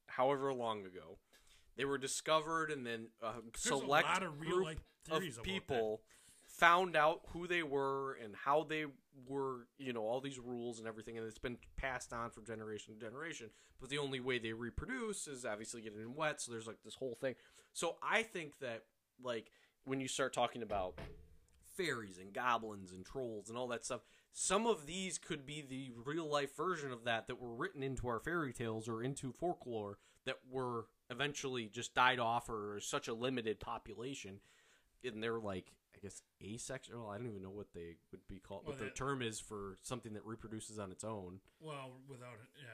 however 0.07 0.53
long 0.53 0.81
ago. 0.81 1.19
They 1.77 1.85
were 1.85 1.99
discovered, 1.99 2.71
and 2.71 2.87
then 2.87 3.09
uh, 3.23 3.33
a 3.55 3.59
select 3.59 4.09
a 4.09 4.13
lot 4.13 4.23
of 4.23 4.41
real 4.41 4.51
group 4.51 4.65
life 4.65 4.81
of 5.11 5.19
theories 5.19 5.35
about 5.35 5.45
people 5.45 6.01
found 6.47 6.97
out 6.97 7.21
who 7.29 7.47
they 7.47 7.63
were 7.63 8.15
and 8.15 8.35
how 8.35 8.65
they 8.65 8.87
were. 9.27 9.67
You 9.79 9.93
know, 9.93 10.03
all 10.03 10.21
these 10.21 10.39
rules 10.39 10.79
and 10.79 10.89
everything, 10.89 11.17
and 11.17 11.27
it's 11.27 11.39
been 11.39 11.59
passed 11.77 12.13
on 12.13 12.31
from 12.31 12.45
generation 12.45 12.95
to 12.95 13.01
generation. 13.01 13.51
But 13.81 13.91
the 13.91 13.99
only 13.99 14.21
way 14.21 14.39
they 14.39 14.53
reproduce 14.53 15.27
is 15.27 15.45
obviously 15.45 15.83
getting 15.83 16.01
in 16.01 16.15
wet. 16.15 16.41
So 16.41 16.53
there's 16.53 16.67
like 16.67 16.83
this 16.85 16.95
whole 16.95 17.17
thing. 17.21 17.35
So 17.73 17.97
I 18.03 18.23
think 18.23 18.59
that 18.61 18.85
like 19.23 19.51
when 19.85 20.01
you 20.01 20.09
start 20.09 20.33
talking 20.33 20.63
about 20.63 20.99
fairies 21.77 22.19
and 22.19 22.33
goblins 22.33 22.93
and 22.93 23.05
trolls 23.05 23.49
and 23.49 23.59
all 23.59 23.69
that 23.69 23.85
stuff. 23.85 24.01
Some 24.33 24.67
of 24.67 24.87
these 24.87 25.19
could 25.19 25.47
be 25.47 25.63
the 25.63 25.93
real 26.05 26.31
life 26.31 26.57
version 26.57 26.93
of 26.93 27.05
that 27.05 27.27
that 27.27 27.41
were 27.41 27.55
written 27.55 27.83
into 27.83 28.09
our 28.09 28.21
fairy 28.21 28.53
tales 28.53 28.89
or 28.89 29.03
into 29.03 29.33
folklore 29.33 29.99
that 30.25 30.39
were 30.51 30.87
eventually 31.11 31.67
just 31.67 31.95
died 31.95 32.19
off 32.19 32.49
or 32.49 32.79
such 32.81 33.09
a 33.09 33.15
limited 33.15 33.61
population. 33.61 34.41
And 35.05 35.23
they're 35.23 35.39
like, 35.39 35.73
I 35.97 35.99
guess, 36.03 36.23
asexual. 36.43 37.09
I 37.09 37.17
don't 37.17 37.29
even 37.29 37.43
know 37.43 37.51
what 37.51 37.73
they 37.75 37.97
would 38.11 38.27
be 38.29 38.39
called, 38.39 38.63
Well, 38.65 38.73
what 38.73 38.81
their 38.81 38.91
term 38.91 39.23
is 39.23 39.41
for 39.41 39.77
something 39.83 40.13
that 40.15 40.25
reproduces 40.27 40.79
on 40.79 40.93
its 40.93 41.05
own. 41.05 41.41
Well, 41.61 41.93
without 42.09 42.35
it, 42.35 42.49
yeah, 42.61 42.69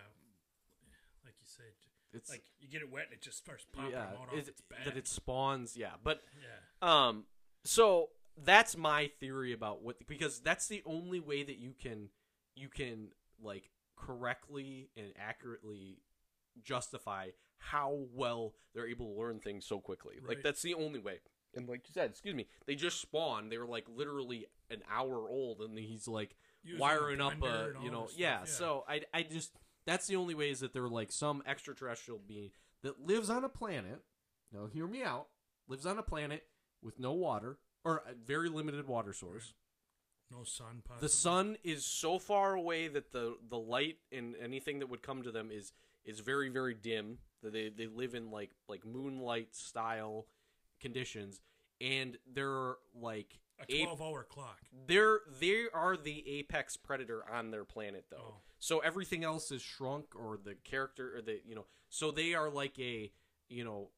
like 1.25 1.35
you 1.41 1.47
said, 1.47 1.73
It's 2.13 2.31
like 2.31 2.43
you 2.61 2.69
get 2.69 2.83
it 2.83 2.91
wet 2.91 3.05
and 3.07 3.15
it 3.15 3.23
just 3.23 3.39
starts 3.39 3.65
popping 3.73 3.93
yeah, 3.93 4.03
out. 4.07 4.29
it, 4.35 4.49
It's 4.49 4.61
bad. 4.63 4.87
that 4.87 4.97
it 4.97 5.07
spawns. 5.07 5.77
Yeah, 5.77 5.93
but 6.03 6.23
yeah, 6.41 7.09
Um, 7.09 7.25
so 7.65 8.09
that's 8.43 8.77
my 8.77 9.11
theory 9.21 9.53
about 9.53 9.83
what 9.83 10.07
because 10.09 10.41
that's 10.41 10.67
the 10.67 10.83
only 10.85 11.21
way 11.21 11.43
that 11.43 11.59
you 11.59 11.75
can 11.81 12.09
you 12.55 12.69
can 12.69 13.09
like 13.43 13.71
correctly 13.97 14.91
and 14.97 15.09
accurately 15.19 15.99
justify 16.63 17.29
how 17.59 18.07
well 18.13 18.55
they're 18.75 18.89
able 18.89 19.07
to 19.15 19.21
learn 19.21 19.39
things 19.39 19.65
so 19.65 19.79
quickly. 19.81 20.17
Like 20.27 20.43
that's 20.43 20.63
the 20.63 20.75
only 20.75 20.99
way. 20.99 21.21
And 21.55 21.69
like 21.69 21.89
you 21.89 21.93
said, 21.93 22.11
excuse 22.11 22.35
me, 22.35 22.47
they 22.67 22.75
just 22.75 23.01
spawned. 23.01 23.53
They 23.53 23.59
were 23.59 23.67
like 23.67 23.87
literally 23.95 24.47
an 24.71 24.83
hour 24.91 25.29
old, 25.29 25.61
and 25.61 25.79
he's 25.79 26.09
like 26.09 26.37
Using 26.65 26.81
wiring 26.81 27.21
a 27.21 27.29
up 27.29 27.43
a 27.43 27.73
you 27.83 27.91
know 27.91 28.09
yeah, 28.17 28.41
yeah. 28.41 28.45
So 28.45 28.85
I 28.89 29.03
I 29.13 29.23
just 29.23 29.53
that's 29.87 30.07
the 30.07 30.17
only 30.17 30.35
way 30.35 30.51
is 30.51 30.61
that 30.61 30.73
they're 30.73 30.89
like 30.89 31.13
some 31.13 31.43
extraterrestrial 31.47 32.21
being 32.27 32.51
that 32.83 33.05
lives 33.05 33.31
on 33.31 33.45
a 33.45 33.49
planet. 33.49 34.03
Now 34.53 34.67
hear 34.67 34.87
me 34.87 35.03
out. 35.03 35.29
Lives 35.69 35.87
on 35.87 35.99
a 35.99 36.03
planet 36.03 36.45
with 36.83 36.99
no 36.99 37.13
water 37.13 37.59
or 37.85 38.03
a 38.09 38.15
very 38.15 38.49
limited 38.49 38.87
water 38.87 39.13
source. 39.13 39.55
No 40.31 40.45
sun. 40.45 40.83
Possibly. 40.85 41.07
The 41.07 41.13
sun 41.13 41.57
is 41.63 41.85
so 41.85 42.19
far 42.19 42.55
away 42.55 42.89
that 42.89 43.13
the 43.13 43.37
the 43.49 43.59
light 43.59 43.99
and 44.11 44.35
anything 44.43 44.79
that 44.79 44.89
would 44.89 45.03
come 45.03 45.23
to 45.23 45.31
them 45.31 45.51
is 45.53 45.73
is 46.05 46.21
very 46.21 46.49
very 46.49 46.75
dim. 46.75 47.19
That 47.43 47.53
they 47.53 47.69
they 47.69 47.87
live 47.87 48.15
in 48.15 48.31
like 48.31 48.51
like 48.69 48.87
moonlight 48.87 49.55
style 49.55 50.27
conditions, 50.83 51.41
and 51.81 52.19
they're 52.35 52.75
like 52.95 53.39
a 53.69 53.85
twelve-hour 53.85 54.25
clock. 54.25 54.59
they're 54.87 55.21
they 55.41 55.65
are 55.73 55.97
the 55.97 56.29
apex 56.29 56.77
predator 56.77 57.23
on 57.31 57.51
their 57.51 57.65
planet 57.65 58.07
though. 58.11 58.35
Oh. 58.35 58.41
So 58.59 58.81
everything 58.81 59.25
else 59.25 59.51
is 59.51 59.63
shrunk 59.63 60.15
or 60.15 60.37
the 60.43 60.55
character 60.65 61.17
or 61.17 61.23
the 61.23 61.41
you 61.47 61.55
know 61.55 61.67
so 61.89 62.11
they 62.11 62.35
are 62.35 62.51
like 62.51 62.79
a 62.79 63.11
you 63.49 63.65
know 63.65 63.89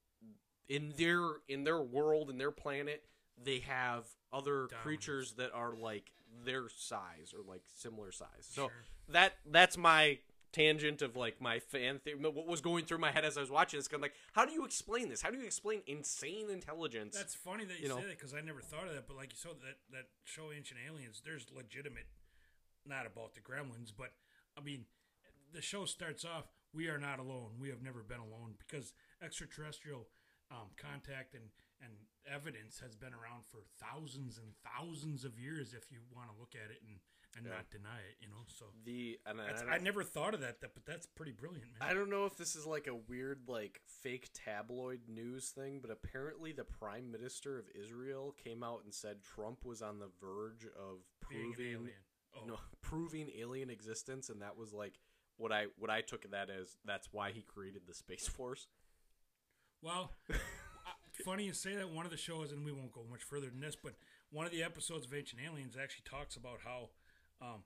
in 0.68 0.92
their 0.96 1.20
in 1.48 1.64
their 1.64 1.80
world 1.82 2.30
in 2.30 2.38
their 2.38 2.50
planet 2.50 3.04
they 3.42 3.58
have 3.60 4.04
other 4.32 4.66
creatures 4.82 5.32
that 5.34 5.52
are 5.52 5.74
like 5.74 6.10
their 6.44 6.68
size 6.68 7.32
or 7.36 7.42
like 7.48 7.62
similar 7.76 8.10
size. 8.12 8.28
So 8.50 8.62
Sure. 8.68 8.72
that 9.08 9.34
that's 9.50 9.76
my 9.76 10.18
tangent 10.54 11.02
of 11.02 11.16
like 11.16 11.40
my 11.40 11.58
fan 11.58 11.98
theory. 11.98 12.18
What 12.20 12.46
was 12.46 12.60
going 12.60 12.84
through 12.86 12.98
my 12.98 13.10
head 13.10 13.24
as 13.24 13.36
I 13.36 13.40
was 13.40 13.50
watching 13.50 13.78
this? 13.78 13.88
'cause 13.88 13.96
I'm 13.96 14.00
like, 14.00 14.14
how 14.32 14.46
do 14.46 14.52
you 14.52 14.64
explain 14.64 15.08
this? 15.08 15.20
How 15.20 15.30
do 15.30 15.36
you 15.36 15.44
explain 15.44 15.82
insane 15.86 16.48
intelligence? 16.48 17.16
That's 17.16 17.34
funny 17.34 17.64
that 17.64 17.78
you, 17.78 17.82
you 17.84 17.88
know. 17.88 17.98
say 17.98 18.06
that 18.06 18.16
because 18.18 18.32
I 18.32 18.40
never 18.40 18.60
thought 18.62 18.86
of 18.86 18.94
that. 18.94 19.06
But 19.08 19.16
like 19.16 19.32
you 19.32 19.36
saw 19.36 19.50
that 19.50 19.78
that 19.90 20.06
show 20.22 20.52
Ancient 20.52 20.78
Aliens, 20.86 21.20
there's 21.24 21.50
legitimate, 21.50 22.06
not 22.86 23.04
about 23.04 23.34
the 23.34 23.40
Gremlins, 23.40 23.92
but 23.96 24.12
I 24.56 24.60
mean, 24.60 24.86
the 25.52 25.60
show 25.60 25.84
starts 25.84 26.24
off. 26.24 26.46
We 26.72 26.88
are 26.88 26.98
not 26.98 27.18
alone. 27.18 27.58
We 27.58 27.68
have 27.68 27.82
never 27.82 28.02
been 28.02 28.20
alone 28.20 28.54
because 28.58 28.92
extraterrestrial 29.20 30.08
um, 30.50 30.70
contact 30.76 31.34
and 31.34 31.50
and 31.82 31.92
evidence 32.26 32.78
has 32.78 32.94
been 32.94 33.12
around 33.12 33.44
for 33.44 33.58
thousands 33.82 34.38
and 34.38 34.54
thousands 34.62 35.24
of 35.24 35.38
years. 35.38 35.74
If 35.74 35.90
you 35.90 35.98
want 36.14 36.30
to 36.32 36.38
look 36.38 36.54
at 36.54 36.70
it 36.70 36.80
and 36.86 37.00
and 37.36 37.46
Yeah. 37.46 37.52
not 37.52 37.70
deny 37.70 37.98
it, 38.08 38.16
you 38.20 38.28
know. 38.28 38.44
So 38.46 38.66
the 38.84 39.18
and 39.26 39.40
I, 39.40 39.50
I 39.68 39.74
I 39.74 39.78
never 39.78 40.02
thought 40.02 40.34
of 40.34 40.40
that, 40.40 40.60
that, 40.60 40.74
but 40.74 40.84
that's 40.86 41.06
pretty 41.06 41.32
brilliant, 41.32 41.66
man. 41.78 41.88
I 41.88 41.94
don't 41.94 42.10
know 42.10 42.26
if 42.26 42.36
this 42.36 42.54
is 42.56 42.66
like 42.66 42.86
a 42.86 42.94
weird 42.94 43.48
like 43.48 43.80
fake 43.86 44.30
tabloid 44.32 45.00
news 45.08 45.50
thing, 45.50 45.80
but 45.80 45.90
apparently 45.90 46.52
the 46.52 46.64
prime 46.64 47.10
minister 47.10 47.58
of 47.58 47.64
Israel 47.74 48.34
came 48.42 48.62
out 48.62 48.82
and 48.84 48.92
said 48.94 49.22
Trump 49.22 49.64
was 49.64 49.82
on 49.82 49.98
the 49.98 50.08
verge 50.20 50.64
of 50.78 50.98
proving 51.20 51.54
alien. 51.60 51.90
Oh, 52.36 52.46
no 52.46 52.58
proving 52.82 53.30
alien 53.38 53.70
existence 53.70 54.28
and 54.28 54.42
that 54.42 54.56
was 54.56 54.72
like 54.72 54.94
what 55.36 55.52
I 55.52 55.66
what 55.78 55.90
I 55.90 56.00
took 56.00 56.28
that 56.30 56.50
as 56.50 56.76
that's 56.84 57.08
why 57.12 57.30
he 57.32 57.42
created 57.42 57.82
the 57.86 57.94
space 57.94 58.26
force. 58.28 58.66
Well, 59.82 60.12
funny 61.24 61.44
you 61.44 61.52
say 61.52 61.76
that. 61.76 61.90
One 61.90 62.04
of 62.06 62.10
the 62.10 62.16
shows, 62.16 62.52
and 62.52 62.64
we 62.64 62.72
won't 62.72 62.92
go 62.92 63.04
much 63.10 63.22
further 63.22 63.48
than 63.50 63.60
this, 63.60 63.76
but 63.76 63.94
one 64.30 64.46
of 64.46 64.52
the 64.52 64.62
episodes 64.62 65.06
of 65.06 65.14
Ancient 65.14 65.40
Aliens 65.44 65.76
actually 65.80 66.04
talks 66.08 66.36
about 66.36 66.60
how 66.64 66.90
um, 67.44 67.62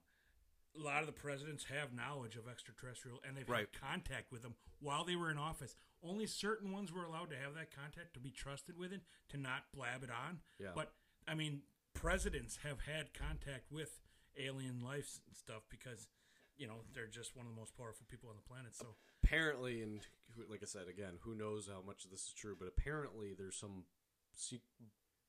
a 0.75 0.83
lot 0.83 1.01
of 1.01 1.07
the 1.07 1.13
presidents 1.13 1.65
have 1.65 1.93
knowledge 1.93 2.35
of 2.35 2.47
extraterrestrial, 2.47 3.19
and 3.27 3.35
they've 3.37 3.49
Right. 3.49 3.67
had 3.71 3.81
contact 3.81 4.31
with 4.31 4.41
them 4.43 4.55
while 4.79 5.03
they 5.03 5.15
were 5.15 5.31
in 5.31 5.37
office. 5.37 5.75
Only 6.01 6.27
certain 6.27 6.71
ones 6.71 6.91
were 6.91 7.03
allowed 7.03 7.29
to 7.31 7.37
have 7.37 7.53
that 7.55 7.71
contact 7.71 8.13
to 8.13 8.19
be 8.19 8.31
trusted 8.31 8.77
with 8.77 8.93
it, 8.93 9.01
to 9.29 9.37
not 9.37 9.71
blab 9.73 10.03
it 10.03 10.09
on. 10.11 10.41
Yeah. 10.59 10.71
But 10.75 10.93
I 11.27 11.35
mean, 11.35 11.63
presidents 11.93 12.57
have 12.57 12.81
had 12.81 13.13
contact 13.13 13.71
with 13.71 13.99
alien 14.37 14.81
life 14.81 15.19
and 15.27 15.35
stuff 15.35 15.63
because 15.69 16.07
you 16.55 16.67
know 16.67 16.83
they're 16.93 17.07
just 17.07 17.35
one 17.35 17.45
of 17.45 17.51
the 17.53 17.59
most 17.59 17.75
powerful 17.75 18.05
people 18.07 18.29
on 18.29 18.35
the 18.35 18.41
planet. 18.41 18.75
So 18.75 18.95
Apparently 19.23 19.81
and 19.81 20.05
like 20.49 20.61
I 20.61 20.65
said 20.65 20.87
again, 20.87 21.17
who 21.21 21.35
knows 21.35 21.67
how 21.67 21.81
much 21.81 22.05
of 22.05 22.11
this 22.11 22.25
is 22.27 22.33
true, 22.33 22.55
but 22.57 22.67
apparently 22.67 23.33
there's 23.33 23.57
some 23.57 23.85
se- 24.33 24.61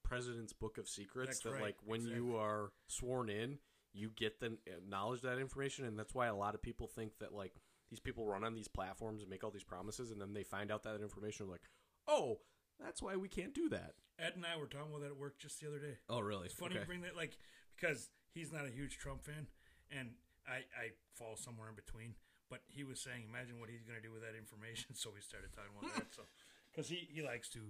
president's 0.04 0.52
book 0.52 0.78
of 0.78 0.88
secrets 0.88 1.28
That's 1.30 1.40
that 1.40 1.52
right, 1.52 1.62
like 1.62 1.76
when 1.84 2.00
exactly. 2.00 2.24
you 2.24 2.36
are 2.36 2.72
sworn 2.86 3.28
in, 3.28 3.58
you 3.92 4.11
get 4.14 4.40
the 4.40 4.57
knowledge 4.88 5.18
of 5.24 5.31
that 5.31 5.38
information 5.38 5.85
and 5.85 5.98
that's 5.98 6.14
why 6.14 6.26
a 6.26 6.35
lot 6.35 6.55
of 6.55 6.62
people 6.62 6.87
think 6.87 7.18
that 7.18 7.33
like 7.35 7.55
these 7.90 8.00
people 8.00 8.24
run 8.26 8.44
on 8.44 8.55
these 8.55 8.68
platforms 8.68 9.20
and 9.20 9.31
make 9.31 9.42
all 9.42 9.50
these 9.50 9.64
promises 9.64 10.11
and 10.11 10.20
then 10.20 10.33
they 10.33 10.44
find 10.44 10.70
out 10.70 10.85
that 10.85 11.00
information 11.00 11.48
like, 11.50 11.62
"Oh, 12.07 12.38
that's 12.79 13.03
why 13.03 13.16
we 13.16 13.29
can't 13.29 13.53
do 13.53 13.68
that." 13.70 13.94
Ed 14.18 14.35
and 14.37 14.46
I 14.46 14.57
were 14.57 14.66
talking 14.66 14.90
about 14.90 15.00
that 15.03 15.11
at 15.11 15.16
work 15.16 15.38
just 15.38 15.61
the 15.61 15.66
other 15.68 15.79
day. 15.81 15.98
Oh, 16.09 16.20
really? 16.20 16.46
It's 16.46 16.55
funny 16.55 16.76
you 16.76 16.85
bring 16.87 17.03
that 17.03 17.16
like 17.16 17.37
because 17.74 18.09
he's 18.33 18.53
not 18.53 18.64
a 18.66 18.70
huge 18.70 18.98
Trump 18.98 19.24
fan, 19.24 19.48
and 19.90 20.11
I 20.46 20.59
I 20.79 20.90
fall 21.14 21.37
somewhere 21.37 21.68
in 21.68 21.74
between. 21.74 22.14
But 22.48 22.61
he 22.66 22.83
was 22.85 23.00
saying, 23.00 23.24
imagine 23.29 23.61
what 23.61 23.70
he's 23.70 23.83
going 23.85 23.94
to 24.00 24.03
do 24.07 24.12
with 24.12 24.22
that 24.22 24.37
information. 24.37 24.90
So 24.94 25.11
we 25.14 25.20
started 25.20 25.50
talking 25.53 25.70
about 25.79 25.94
that. 25.96 26.14
So 26.14 26.22
because 26.72 26.88
he 26.88 27.09
he 27.11 27.22
likes 27.22 27.48
to, 27.50 27.61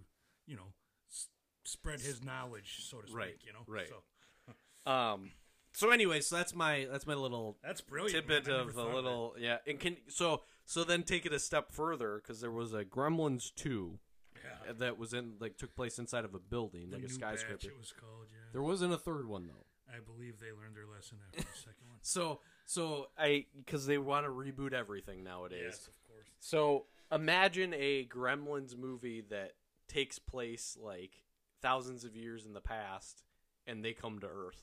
you 0.47 0.57
know, 0.57 0.73
s- 1.11 1.29
spread 1.65 2.01
his 2.01 2.23
knowledge, 2.25 2.79
so 2.89 2.99
to 3.01 3.07
speak. 3.07 3.17
Right, 3.17 3.37
You 3.45 3.53
know, 3.53 3.65
right. 3.67 3.89
So 3.89 4.91
Um. 4.91 5.33
So 5.73 5.91
anyway, 5.91 6.21
so 6.21 6.37
that's 6.37 6.55
my 6.55 6.87
that's 6.91 7.07
my 7.07 7.15
little 7.15 7.57
that's 7.63 7.81
brilliant. 7.81 8.27
tidbit 8.27 8.47
man. 8.49 8.61
Of 8.61 8.69
a 8.71 8.73
that. 8.73 8.95
little 8.95 9.35
yeah. 9.39 9.59
And 9.67 9.79
can 9.79 9.97
so 10.09 10.43
so 10.65 10.85
then 10.85 11.03
take 11.05 11.27
it 11.27 11.33
a 11.33 11.39
step 11.39 11.73
further 11.73 12.17
because 12.23 12.41
there 12.41 12.51
was 12.51 12.75
a 12.75 12.85
Gremlins 12.85 13.55
two 13.55 13.99
Yeah. 14.45 14.71
Uh, 14.71 14.73
that 14.79 14.99
was 14.99 15.13
in 15.15 15.35
like 15.41 15.57
took 15.57 15.75
place 15.77 15.99
inside 15.99 16.25
of 16.25 16.35
a 16.35 16.39
building 16.41 16.91
The 16.91 16.97
like 16.99 17.07
a 17.07 17.09
skyscraper. 17.11 17.55
batch, 17.59 17.67
it 17.67 17.79
was 17.79 17.93
called. 17.93 18.27
Yeah, 18.33 18.39
There 18.53 18.63
wasn't 18.63 18.93
a 18.93 18.99
third 18.99 19.27
one 19.29 19.47
though. 19.47 19.67
I 19.93 19.99
believe 20.01 20.39
they 20.41 20.53
learned 20.53 20.75
their 20.77 20.87
lesson 20.87 21.19
after 21.27 21.41
the 21.43 21.57
second 21.57 21.87
one. 21.89 21.99
So 22.03 22.41
so 22.67 23.09
I 23.19 23.47
because 23.57 23.87
they 23.87 23.99
want 23.99 24.27
to 24.27 24.31
reboot 24.31 24.73
everything 24.73 25.23
nowadays. 25.25 25.61
Yes, 25.65 25.87
of 25.89 25.95
course. 26.09 26.27
So 26.41 26.87
imagine 27.13 27.75
a 27.75 28.07
Gremlins 28.07 28.77
movie 28.77 29.23
that 29.31 29.53
takes 29.89 30.19
place 30.19 30.77
like 30.81 31.23
thousands 31.63 32.05
of 32.05 32.15
years 32.17 32.47
in 32.47 32.55
the 32.55 32.61
past, 32.61 33.23
and 33.67 33.85
they 33.85 33.93
come 33.93 34.19
to 34.21 34.27
Earth, 34.29 34.63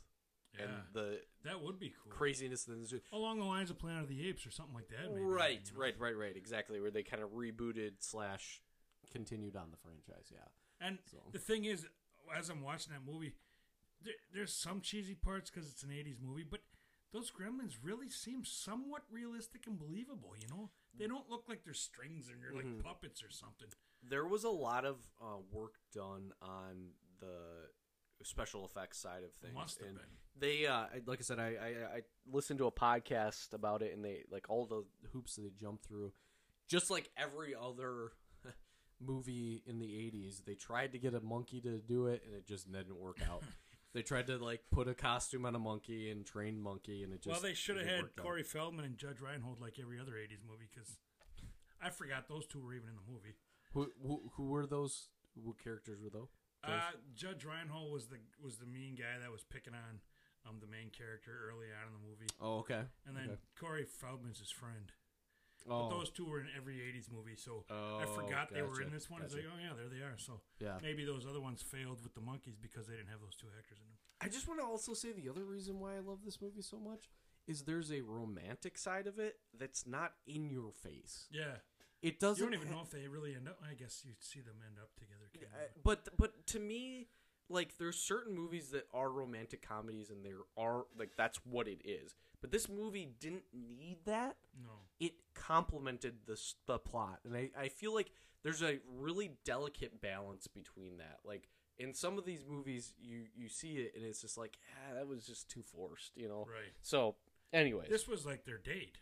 Yeah, 0.57 0.65
and 0.65 0.73
the 0.93 1.19
that 1.43 1.61
would 1.61 1.79
be 1.79 1.93
cool. 2.03 2.11
craziness 2.11 2.63
that. 2.65 3.01
Along 3.11 3.39
the 3.39 3.45
lines 3.45 3.69
of 3.69 3.77
Planet 3.79 4.03
of 4.03 4.09
the 4.09 4.27
Apes 4.27 4.45
or 4.45 4.51
something 4.51 4.75
like 4.75 4.89
that. 4.89 5.09
Maybe, 5.11 5.21
Right, 5.21 5.61
you 5.65 5.73
know? 5.73 5.79
right, 5.81 5.95
right, 5.99 6.17
right. 6.17 6.35
Exactly, 6.35 6.79
where 6.81 6.91
they 6.91 7.03
kind 7.03 7.21
of 7.23 7.29
rebooted 7.31 7.93
slash 7.99 8.61
continued 9.11 9.55
on 9.55 9.71
the 9.71 9.77
franchise. 9.77 10.31
Yeah. 10.31 10.47
And 10.79 10.99
So- 11.05 11.23
the 11.31 11.39
thing 11.39 11.65
is, 11.65 11.87
as 12.35 12.49
I'm 12.49 12.61
watching 12.61 12.93
that 12.93 13.03
movie, 13.05 13.33
there, 14.03 14.13
there's 14.33 14.53
some 14.53 14.81
cheesy 14.81 15.15
parts 15.15 15.49
because 15.49 15.69
it's 15.71 15.83
an 15.83 15.91
'80s 15.91 16.19
movie, 16.21 16.43
but 16.43 16.61
those 17.13 17.31
gremlins 17.31 17.77
really 17.81 18.09
seem 18.09 18.43
somewhat 18.43 19.03
realistic 19.09 19.65
and 19.65 19.79
believable. 19.79 20.35
You 20.39 20.47
know, 20.49 20.71
they 20.93 21.07
don't 21.07 21.29
look 21.29 21.45
like 21.47 21.63
they're 21.63 21.73
strings 21.73 22.27
and 22.29 22.41
they're 22.43 22.51
Mm-hmm. 22.51 22.75
like 22.75 22.83
puppets 22.83 23.23
or 23.23 23.29
something. 23.31 23.69
There 24.03 24.25
was 24.27 24.43
a 24.43 24.49
lot 24.49 24.83
of 24.85 25.07
uh, 25.21 25.37
work 25.51 25.75
done 25.93 26.33
on 26.41 26.91
the 27.19 27.69
special 28.23 28.65
effects 28.65 28.97
side 28.99 29.23
of 29.23 29.31
things. 29.41 29.53
Must 29.53 29.79
have 29.79 29.87
and 29.87 29.97
been. 29.97 30.05
They, 30.39 30.67
uh, 30.67 30.85
like 31.05 31.19
I 31.19 31.23
said, 31.23 31.39
I, 31.39 31.45
I 31.45 31.97
I 31.97 32.01
listened 32.31 32.59
to 32.59 32.67
a 32.67 32.71
podcast 32.71 33.53
about 33.53 33.81
it, 33.81 33.93
and 33.95 34.03
they 34.03 34.23
like 34.31 34.49
all 34.49 34.65
the 34.65 34.83
hoops 35.11 35.35
that 35.35 35.41
they 35.41 35.51
jumped 35.59 35.85
through, 35.85 36.13
just 36.67 36.91
like 36.91 37.09
every 37.17 37.55
other 37.55 38.11
movie 38.99 39.63
in 39.65 39.79
the 39.79 39.87
'80s. 39.87 40.45
They 40.45 40.55
tried 40.55 40.91
to 40.93 40.99
get 40.99 41.13
a 41.13 41.21
monkey 41.21 41.61
to 41.61 41.79
do 41.79 42.07
it, 42.07 42.23
and 42.25 42.35
it 42.35 42.45
just 42.45 42.71
didn't 42.71 42.97
work 42.97 43.17
out. 43.29 43.43
they 43.93 44.01
tried 44.03 44.27
to 44.27 44.37
like 44.37 44.61
put 44.71 44.87
a 44.87 44.93
costume 44.93 45.45
on 45.45 45.55
a 45.55 45.59
monkey 45.59 46.11
and 46.11 46.25
train 46.25 46.61
monkey, 46.61 47.03
and 47.03 47.13
it 47.13 47.23
just 47.23 47.33
well, 47.33 47.41
they 47.41 47.55
should 47.55 47.77
have 47.77 47.87
had 47.87 48.01
work 48.03 48.13
out. 48.19 48.23
Corey 48.23 48.43
Feldman 48.43 48.85
and 48.85 48.97
Judge 48.97 49.21
Reinhold 49.21 49.59
like 49.59 49.79
every 49.81 49.99
other 49.99 50.13
'80s 50.13 50.45
movie 50.47 50.67
because 50.73 50.97
I 51.81 51.89
forgot 51.89 52.27
those 52.27 52.45
two 52.45 52.59
were 52.59 52.73
even 52.73 52.89
in 52.89 52.95
the 52.95 53.11
movie. 53.11 53.35
Who, 53.73 53.91
who 54.01 54.31
who 54.35 54.43
were 54.45 54.65
those? 54.65 55.09
What 55.35 55.57
characters 55.63 55.99
were 56.01 56.09
those? 56.09 56.29
Uh, 56.73 56.91
Judge 57.15 57.45
Reinhold 57.45 57.91
was 57.91 58.07
the 58.07 58.17
was 58.43 58.57
the 58.57 58.65
mean 58.65 58.95
guy 58.95 59.19
that 59.21 59.31
was 59.31 59.43
picking 59.43 59.73
on 59.73 59.99
um 60.47 60.57
the 60.59 60.67
main 60.67 60.89
character 60.89 61.31
early 61.49 61.67
on 61.71 61.87
in 61.87 61.93
the 61.93 62.03
movie, 62.07 62.27
Oh, 62.39 62.59
okay. 62.59 62.83
and 63.05 63.15
then 63.15 63.29
Okay. 63.29 63.41
Corey 63.59 63.85
Feldman's 63.85 64.39
his 64.39 64.51
friend. 64.51 64.91
oh, 65.69 65.89
But 65.89 65.97
those 65.97 66.09
two 66.09 66.25
were 66.25 66.39
in 66.39 66.47
every 66.55 66.75
'80s 66.79 67.11
movie, 67.11 67.35
so 67.35 67.65
I 67.69 68.05
Oh, 68.07 68.13
forgot 68.15 68.53
they 68.53 68.61
were 68.61 68.81
in 68.81 68.91
this 68.91 69.09
one. 69.09 69.21
It's 69.23 69.33
gotcha. 69.33 69.47
like, 69.47 69.55
oh 69.57 69.61
yeah, 69.61 69.73
there 69.75 69.89
they 69.89 70.03
are. 70.05 70.17
So 70.17 70.41
yeah. 70.59 70.77
maybe 70.81 71.03
those 71.05 71.25
other 71.27 71.41
ones 71.41 71.61
failed 71.61 72.01
with 72.03 72.13
the 72.13 72.21
monkeys 72.21 72.55
because 72.61 72.87
they 72.87 72.95
didn't 72.95 73.09
have 73.09 73.21
those 73.21 73.35
two 73.35 73.47
actors 73.57 73.79
in 73.79 73.87
them. 73.87 73.97
I 74.21 74.29
just 74.29 74.47
want 74.47 74.59
to 74.61 74.65
also 74.65 74.93
say 74.93 75.11
the 75.11 75.29
other 75.29 75.43
reason 75.45 75.79
why 75.79 75.95
I 75.95 75.99
love 75.99 76.19
this 76.25 76.41
movie 76.41 76.61
so 76.61 76.79
much 76.79 77.09
is 77.45 77.63
there's 77.63 77.91
a 77.91 78.01
romantic 78.01 78.77
side 78.77 79.07
of 79.07 79.19
it 79.19 79.35
that's 79.57 79.85
not 79.87 80.13
in 80.25 80.49
your 80.49 80.71
face. 80.71 81.27
Yeah, 81.31 81.57
It 82.01 82.19
doesn't. 82.19 82.43
You 82.43 82.51
don't 82.51 82.61
even 82.61 82.71
know 82.73 82.81
if 82.83 82.91
they 82.91 83.07
really 83.07 83.35
end 83.35 83.47
up. 83.47 83.59
I 83.69 83.73
guess 83.73 84.03
you 84.05 84.11
see 84.19 84.39
them 84.39 84.55
end 84.65 84.77
up 84.79 84.89
together. 84.95 85.25
Of. 85.33 85.83
But 85.83 86.09
but 86.17 86.45
to 86.47 86.59
me, 86.59 87.07
like 87.49 87.77
there's 87.77 87.97
certain 87.97 88.35
movies 88.35 88.69
that 88.69 88.87
are 88.93 89.09
romantic 89.09 89.67
comedies 89.67 90.09
and 90.09 90.23
there 90.23 90.41
are 90.57 90.85
like 90.97 91.11
that's 91.17 91.39
what 91.45 91.67
it 91.67 91.81
is. 91.85 92.15
But 92.41 92.51
this 92.51 92.69
movie 92.69 93.09
didn't 93.19 93.45
need 93.53 93.97
that. 94.05 94.37
No. 94.61 94.69
It 94.99 95.13
complemented 95.33 96.15
the 96.25 96.39
the 96.67 96.77
plot, 96.77 97.19
and 97.25 97.35
I 97.35 97.49
I 97.57 97.69
feel 97.69 97.93
like 97.93 98.11
there's 98.43 98.61
a 98.61 98.79
really 98.97 99.31
delicate 99.43 99.99
balance 100.01 100.47
between 100.47 100.97
that. 100.97 101.19
Like 101.25 101.47
in 101.79 101.93
some 101.93 102.17
of 102.19 102.25
these 102.25 102.45
movies, 102.47 102.93
you 103.01 103.25
you 103.35 103.49
see 103.49 103.77
it 103.77 103.93
and 103.95 104.05
it's 104.05 104.21
just 104.21 104.37
like 104.37 104.57
ah, 104.75 104.93
that 104.95 105.07
was 105.07 105.25
just 105.25 105.49
too 105.49 105.63
forced, 105.63 106.11
you 106.15 106.27
know. 106.27 106.45
Right. 106.47 106.73
So, 106.81 107.15
anyways, 107.53 107.89
This 107.89 108.07
was 108.07 108.25
like 108.25 108.45
their 108.45 108.59
date. 108.59 108.99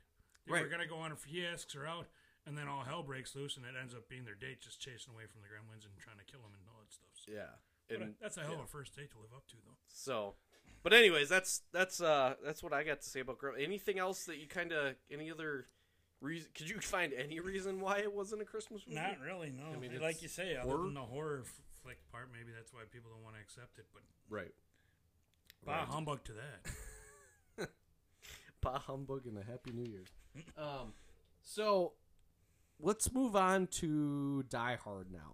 They 0.48 0.62
were 0.62 0.68
gonna 0.70 0.88
go 0.88 0.98
on. 0.98 1.12
a- 1.12 1.28
He 1.28 1.46
asks 1.46 1.74
her 1.74 1.88
out, 1.88 2.08
and 2.46 2.58
then 2.58 2.68
all 2.68 2.84
hell 2.84 3.04
breaks 3.04 3.36
loose, 3.36 3.58
and 3.58 3.66
it 3.66 3.74
ends 3.80 3.94
up 3.94 4.08
being 4.10 4.26
their 4.26 4.36
date, 4.36 4.62
just 4.62 4.80
chasing 4.80 5.14
away 5.14 5.26
from 5.26 5.42
the 5.42 5.50
gremlins 5.50 5.86
and 5.86 5.94
trying 5.98 6.18
to 6.18 6.26
kill 6.26 6.42
them 6.42 6.54
and 6.54 6.66
all 6.70 6.80
that 6.82 6.94
stuff. 6.94 7.14
So, 7.14 7.32
yeah, 7.34 7.58
but, 7.90 8.02
uh, 8.02 8.12
that's 8.22 8.38
a 8.38 8.42
hell 8.42 8.58
yeah. 8.58 8.64
of 8.64 8.66
a 8.66 8.72
first 8.72 8.96
date 8.96 9.12
to 9.12 9.18
live 9.18 9.34
up 9.36 9.48
to, 9.50 9.58
though. 9.66 9.78
So, 9.88 10.36
but 10.84 10.94
anyways, 10.94 11.30
that's 11.30 11.62
that's 11.74 12.02
uh 12.02 12.36
that's 12.44 12.62
what 12.62 12.74
I 12.74 12.84
got 12.84 13.02
to 13.02 13.10
say 13.10 13.22
about 13.22 13.40
Gremlins. 13.40 13.64
Anything 13.64 14.00
else 14.00 14.26
that 14.26 14.38
you 14.38 14.48
kind 14.48 14.72
of 14.72 14.96
any 15.10 15.32
other 15.32 15.68
reason? 16.22 16.50
Could 16.54 16.70
you 16.70 16.80
find 16.80 17.14
any 17.14 17.40
reason 17.40 17.80
why 17.80 18.00
it 18.00 18.14
wasn't 18.14 18.42
a 18.42 18.46
Christmas 18.46 18.84
movie? 18.88 19.00
Not 19.00 19.20
really, 19.20 19.52
no. 19.52 19.76
I 19.76 19.80
mean, 19.80 20.00
like 20.02 20.22
you 20.22 20.28
say, 20.28 20.56
other 20.56 20.78
than 20.78 20.94
the 20.94 21.02
horror 21.02 21.44
flick 21.82 21.98
part, 22.12 22.30
maybe 22.32 22.52
that's 22.56 22.74
why 22.74 22.82
people 22.92 23.12
don't 23.12 23.24
want 23.24 23.36
to 23.36 23.42
accept 23.42 23.80
it. 23.80 23.86
But 23.94 24.04
right. 24.30 24.54
bah 25.66 25.86
humbug 25.86 26.24
to 26.26 26.34
that. 26.34 26.72
Bah 28.62 28.80
humbug 28.80 29.28
and 29.28 29.38
a 29.38 29.44
happy 29.44 29.72
New 29.72 29.86
Year. 29.86 30.04
um, 30.58 30.94
so 31.42 31.94
let's 32.80 33.12
move 33.14 33.36
on 33.36 33.68
to 33.68 34.44
Die 34.50 34.78
Hard 34.84 35.12
now. 35.12 35.34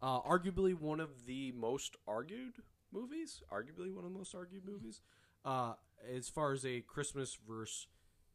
Uh, 0.00 0.20
arguably 0.22 0.74
one 0.78 0.98
of 1.00 1.26
the 1.26 1.52
most 1.52 1.96
argued 2.08 2.54
movies. 2.92 3.42
Arguably 3.52 3.92
one 3.94 4.04
of 4.04 4.12
the 4.12 4.18
most 4.18 4.34
argued 4.34 4.64
movies. 4.66 5.00
Uh, 5.44 5.74
as 6.12 6.28
far 6.28 6.52
as 6.52 6.64
a 6.66 6.80
Christmas 6.80 7.38
versus 7.48 7.86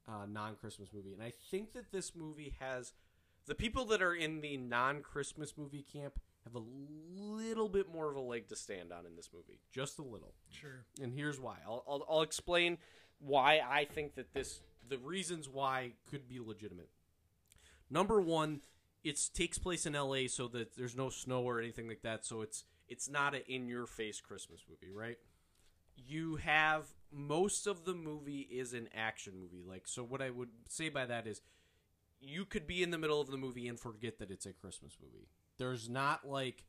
uh, 0.08 0.26
non-Christmas 0.30 0.90
movie, 0.94 1.12
and 1.14 1.22
I 1.22 1.34
think 1.52 1.74
that 1.74 1.92
this 1.92 2.16
movie 2.16 2.56
has 2.60 2.94
the 3.46 3.56
people 3.56 3.86
that 3.86 4.02
are 4.02 4.14
in 4.16 4.40
the 4.42 4.56
non-Christmas 4.58 5.58
movie 5.58 5.84
camp 5.94 6.20
have 6.46 6.56
a 6.56 6.64
little 7.18 7.68
bit 7.68 7.92
more 7.92 8.10
of 8.10 8.16
a 8.16 8.22
leg 8.22 8.48
to 8.50 8.56
stand 8.56 8.94
on 8.94 9.06
in 9.06 9.16
this 9.18 9.30
movie, 9.34 9.60
just 9.72 10.00
a 10.00 10.02
little 10.02 10.34
Sure. 10.50 10.86
and 11.02 11.14
here's 11.14 11.40
why. 11.40 11.58
I'll, 11.66 11.84
I'll, 11.88 12.06
I'll 12.10 12.22
explain 12.22 12.78
why 13.20 13.62
I 13.70 13.86
think 13.86 14.16
that 14.16 14.34
this, 14.34 14.62
the 14.88 14.98
reasons 14.98 15.50
why 15.50 15.92
could 16.10 16.30
be 16.30 16.40
legitimate. 16.40 16.90
Number 17.90 18.22
one, 18.22 18.62
it 19.04 19.20
takes 19.34 19.58
place 19.58 19.86
in 19.86 19.96
L.A., 19.96 20.28
so 20.28 20.48
that 20.50 20.76
there's 20.76 20.96
no 20.96 21.10
snow 21.10 21.42
or 21.42 21.60
anything 21.60 21.88
like 21.88 22.02
that. 22.02 22.26
So 22.26 22.42
it's 22.42 22.64
it's 22.88 23.10
not 23.10 23.36
an 23.36 23.42
in-your-face 23.48 24.22
Christmas 24.22 24.64
movie, 24.70 24.92
right? 24.94 25.18
You 25.96 26.38
have 26.38 26.86
most 27.12 27.68
of 27.68 27.86
the 27.86 27.94
movie 27.94 28.48
is 28.52 28.74
an 28.74 28.88
action 28.96 29.34
movie. 29.40 29.64
Like, 29.68 29.88
so 29.88 30.04
what 30.04 30.22
I 30.22 30.30
would 30.30 30.50
say 30.70 30.90
by 30.90 31.06
that 31.06 31.28
is, 31.28 31.42
you 32.20 32.46
could 32.46 32.66
be 32.66 32.82
in 32.82 32.92
the 32.92 32.98
middle 32.98 33.22
of 33.22 33.30
the 33.30 33.38
movie 33.38 33.68
and 33.68 33.80
forget 33.80 34.20
that 34.20 34.32
it's 34.32 34.46
a 34.46 34.54
Christmas 34.54 34.98
movie. 35.02 35.28
There's 35.58 35.90
not 35.90 36.28
like 36.28 36.66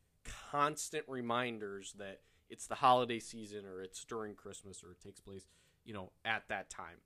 constant 0.50 1.04
reminders 1.08 1.94
that 1.98 2.20
it's 2.50 2.66
the 2.66 2.74
holiday 2.74 3.18
season 3.18 3.64
or 3.64 3.82
it's 3.82 4.04
during 4.04 4.34
Christmas 4.34 4.82
or 4.82 4.92
it 4.92 5.00
takes 5.00 5.20
place, 5.20 5.46
you 5.84 5.94
know, 5.94 6.10
at 6.24 6.44
that 6.48 6.68
time. 6.70 6.98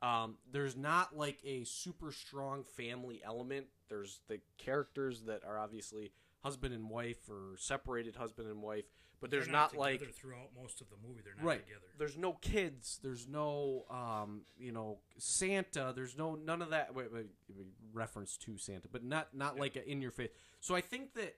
Um, 0.00 0.36
there's 0.52 0.76
not 0.76 1.16
like 1.16 1.38
a 1.44 1.64
super 1.64 2.12
strong 2.12 2.64
family 2.76 3.20
element. 3.24 3.66
There's 3.88 4.20
the 4.28 4.40
characters 4.56 5.22
that 5.22 5.42
are 5.44 5.58
obviously 5.58 6.12
husband 6.42 6.72
and 6.74 6.88
wife 6.88 7.28
or 7.28 7.56
separated 7.56 8.14
husband 8.14 8.48
and 8.48 8.62
wife, 8.62 8.84
but 9.20 9.30
there's 9.30 9.46
They're 9.46 9.52
not, 9.52 9.70
together 9.70 9.84
like 9.84 10.14
throughout 10.14 10.50
most 10.60 10.80
of 10.80 10.88
the 10.90 10.96
movie. 11.04 11.20
They're 11.24 11.34
not 11.36 11.44
right. 11.44 11.66
together. 11.66 11.86
There's 11.98 12.16
no 12.16 12.34
kids. 12.34 13.00
There's 13.02 13.26
no, 13.26 13.86
um, 13.90 14.42
you 14.56 14.70
know, 14.70 14.98
Santa. 15.16 15.92
There's 15.94 16.16
no 16.16 16.36
none 16.36 16.62
of 16.62 16.70
that. 16.70 16.94
Wait, 16.94 17.12
wait, 17.12 17.26
wait, 17.48 17.66
reference 17.92 18.36
to 18.38 18.56
Santa, 18.56 18.88
but 18.90 19.02
not 19.02 19.34
not 19.34 19.58
like 19.58 19.76
a 19.76 19.88
in 19.88 20.00
your 20.00 20.12
face. 20.12 20.30
So 20.60 20.76
I 20.76 20.80
think 20.80 21.14
that 21.14 21.34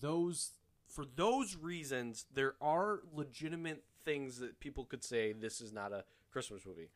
those 0.00 0.52
for 0.88 1.04
those 1.16 1.56
reasons 1.56 2.26
there 2.32 2.54
are 2.60 3.00
legitimate 3.12 3.84
things 4.04 4.38
that 4.38 4.58
people 4.60 4.84
could 4.84 5.04
say 5.04 5.32
this 5.32 5.60
is 5.60 5.72
not 5.72 5.92
a 5.92 6.04
Christmas 6.32 6.64
movie. 6.64 6.88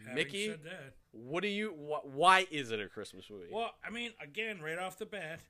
Having 0.00 0.14
Mickey, 0.14 0.46
said 0.48 0.62
that, 0.64 0.94
what 1.12 1.42
do 1.42 1.48
you? 1.48 1.70
Wh- 1.70 2.06
why 2.06 2.46
is 2.50 2.70
it 2.70 2.80
a 2.80 2.88
Christmas 2.88 3.28
movie? 3.30 3.48
well, 3.52 3.72
I 3.84 3.90
mean, 3.90 4.12
again, 4.22 4.60
right 4.60 4.78
off 4.78 4.98
the 4.98 5.06
bat, 5.06 5.40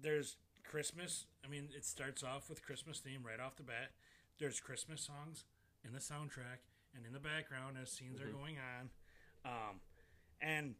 there's 0.00 0.36
Christmas. 0.64 1.26
I 1.44 1.48
mean, 1.48 1.68
it 1.76 1.84
starts 1.84 2.22
off 2.22 2.48
with 2.48 2.62
Christmas 2.62 3.00
theme 3.00 3.22
right 3.26 3.40
off 3.40 3.56
the 3.56 3.62
bat. 3.62 3.90
There's 4.38 4.60
Christmas 4.60 5.00
songs 5.02 5.44
in 5.84 5.92
the 5.92 5.98
soundtrack 5.98 6.60
and 6.94 7.04
in 7.06 7.12
the 7.12 7.18
background 7.20 7.76
as 7.80 7.90
scenes 7.90 8.20
Mm-hmm. 8.20 8.28
are 8.28 8.32
going 8.32 8.56
on. 8.58 8.90
Um, 9.44 9.80
and 10.40 10.74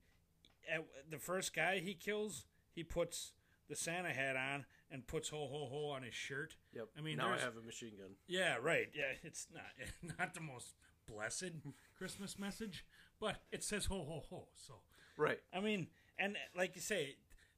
at, 0.73 0.85
the 1.11 1.19
first 1.19 1.55
guy 1.55 1.79
he 1.79 1.95
kills, 1.95 2.45
he 2.75 2.83
puts 2.85 3.33
the 3.69 3.77
Santa 3.77 4.11
hat 4.11 4.37
on 4.37 4.64
and 4.91 5.07
puts 5.07 5.29
ho 5.29 5.47
ho 5.51 5.69
ho 5.71 5.89
on 5.91 6.03
his 6.03 6.14
shirt. 6.14 6.57
Yep. 6.75 6.89
I 6.97 7.01
mean, 7.01 7.19
now 7.19 7.33
I 7.33 7.39
have 7.39 7.57
a 7.57 7.64
machine 7.66 7.93
gun. 7.99 8.12
Yeah, 8.27 8.57
right. 8.62 8.89
Yeah, 8.95 9.12
it's 9.23 9.47
not 9.53 10.14
not 10.19 10.35
the 10.35 10.41
most 10.41 10.75
blessed 11.13 11.53
Christmas 11.97 12.39
message, 12.39 12.85
but 13.21 13.37
it 13.51 13.63
says 13.65 13.87
ho 13.87 14.05
ho 14.09 14.23
ho. 14.31 14.49
So 14.55 14.75
Right. 15.17 15.41
I 15.53 15.61
mean, 15.61 15.89
and 16.19 16.37
like 16.57 16.77
you 16.77 16.81
say, 16.83 17.17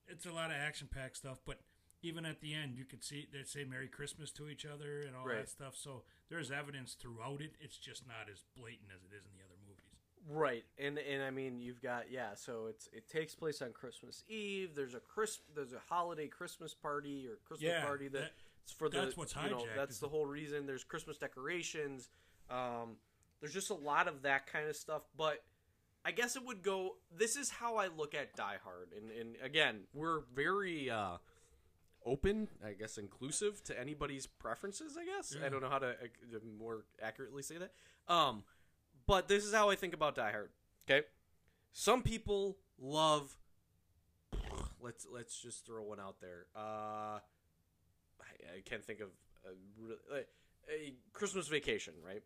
it's 0.08 0.26
a 0.26 0.32
lot 0.32 0.50
of 0.50 0.56
action 0.56 0.88
packed 0.90 1.16
stuff, 1.18 1.40
but 1.44 1.60
even 2.02 2.24
at 2.24 2.40
the 2.40 2.54
end, 2.54 2.76
you 2.76 2.84
could 2.86 3.04
see 3.04 3.28
they 3.30 3.42
say 3.42 3.64
Merry 3.64 3.88
Christmas 3.88 4.30
to 4.32 4.48
each 4.48 4.64
other 4.64 5.02
and 5.02 5.14
all 5.14 5.26
Right. 5.26 5.38
that 5.38 5.48
stuff. 5.50 5.76
So 5.76 6.04
there's 6.30 6.50
evidence 6.50 6.94
throughout 6.94 7.40
it. 7.42 7.54
It's 7.60 7.76
just 7.78 8.06
not 8.06 8.28
as 8.32 8.44
blatant 8.56 8.90
as 8.94 9.02
it 9.04 9.14
is 9.14 9.26
in 9.26 9.32
the 9.36 9.44
other 9.44 9.56
movies. 9.66 9.76
Right, 10.28 10.64
and 10.78 10.98
and 10.98 11.22
I 11.22 11.30
mean 11.30 11.60
you've 11.60 11.80
got 11.80 12.10
yeah, 12.10 12.34
so 12.34 12.66
it's 12.66 12.88
it 12.92 13.08
takes 13.08 13.34
place 13.34 13.62
on 13.62 13.72
Christmas 13.72 14.22
Eve. 14.28 14.74
There's 14.74 14.94
a 14.94 15.00
Chris, 15.00 15.40
there's 15.54 15.72
a 15.72 15.78
holiday 15.88 16.28
Christmas 16.28 16.74
party 16.74 17.26
or 17.26 17.36
Christmas 17.46 17.70
Yeah, 17.70 17.84
party 17.84 18.08
that, 18.08 18.18
that- 18.20 18.32
it's 18.62 18.72
for 18.72 18.88
the 18.90 19.00
that's 19.00 19.16
what's 19.16 19.34
you 19.34 19.48
know 19.50 19.58
hijacked, 19.64 19.74
that's 19.76 19.98
the 19.98 20.08
whole 20.08 20.26
reason. 20.26 20.66
There's 20.66 20.84
Christmas 20.84 21.16
decorations. 21.16 22.10
Um, 22.50 22.96
there's 23.40 23.54
just 23.54 23.70
a 23.70 23.74
lot 23.74 24.08
of 24.08 24.22
that 24.22 24.46
kind 24.46 24.68
of 24.68 24.76
stuff. 24.76 25.02
But 25.16 25.42
I 26.04 26.12
guess 26.12 26.36
it 26.36 26.44
would 26.44 26.62
go. 26.62 26.96
This 27.16 27.36
is 27.36 27.50
how 27.50 27.76
I 27.76 27.88
look 27.88 28.14
at 28.14 28.34
Die 28.36 28.56
Hard, 28.64 28.88
and 28.96 29.10
and 29.10 29.36
again 29.42 29.80
we're 29.94 30.20
very. 30.34 30.90
Uh, 30.90 31.18
open 32.06 32.48
i 32.64 32.72
guess 32.72 32.96
inclusive 32.96 33.62
to 33.62 33.78
anybody's 33.78 34.26
preferences 34.26 34.96
i 34.98 35.04
guess 35.04 35.36
i 35.44 35.50
don't 35.50 35.60
know 35.60 35.68
how 35.68 35.78
to 35.78 35.88
uh, 35.88 36.38
more 36.58 36.86
accurately 37.02 37.42
say 37.42 37.56
that 37.58 37.72
um 38.10 38.42
but 39.10 39.26
this 39.26 39.44
is 39.44 39.52
how 39.52 39.70
I 39.70 39.74
think 39.74 39.92
about 39.92 40.14
Die 40.14 40.30
Hard. 40.30 40.50
Okay, 40.88 41.04
some 41.72 42.02
people 42.02 42.58
love. 42.78 43.36
Let's 44.80 45.04
let's 45.12 45.38
just 45.38 45.66
throw 45.66 45.82
one 45.82 45.98
out 45.98 46.20
there. 46.20 46.46
Uh, 46.56 47.18
I, 47.18 48.56
I 48.56 48.60
can't 48.64 48.84
think 48.84 49.00
of 49.00 49.08
a, 49.44 50.18
a 50.72 50.94
Christmas 51.12 51.48
Vacation, 51.48 51.92
right? 52.06 52.22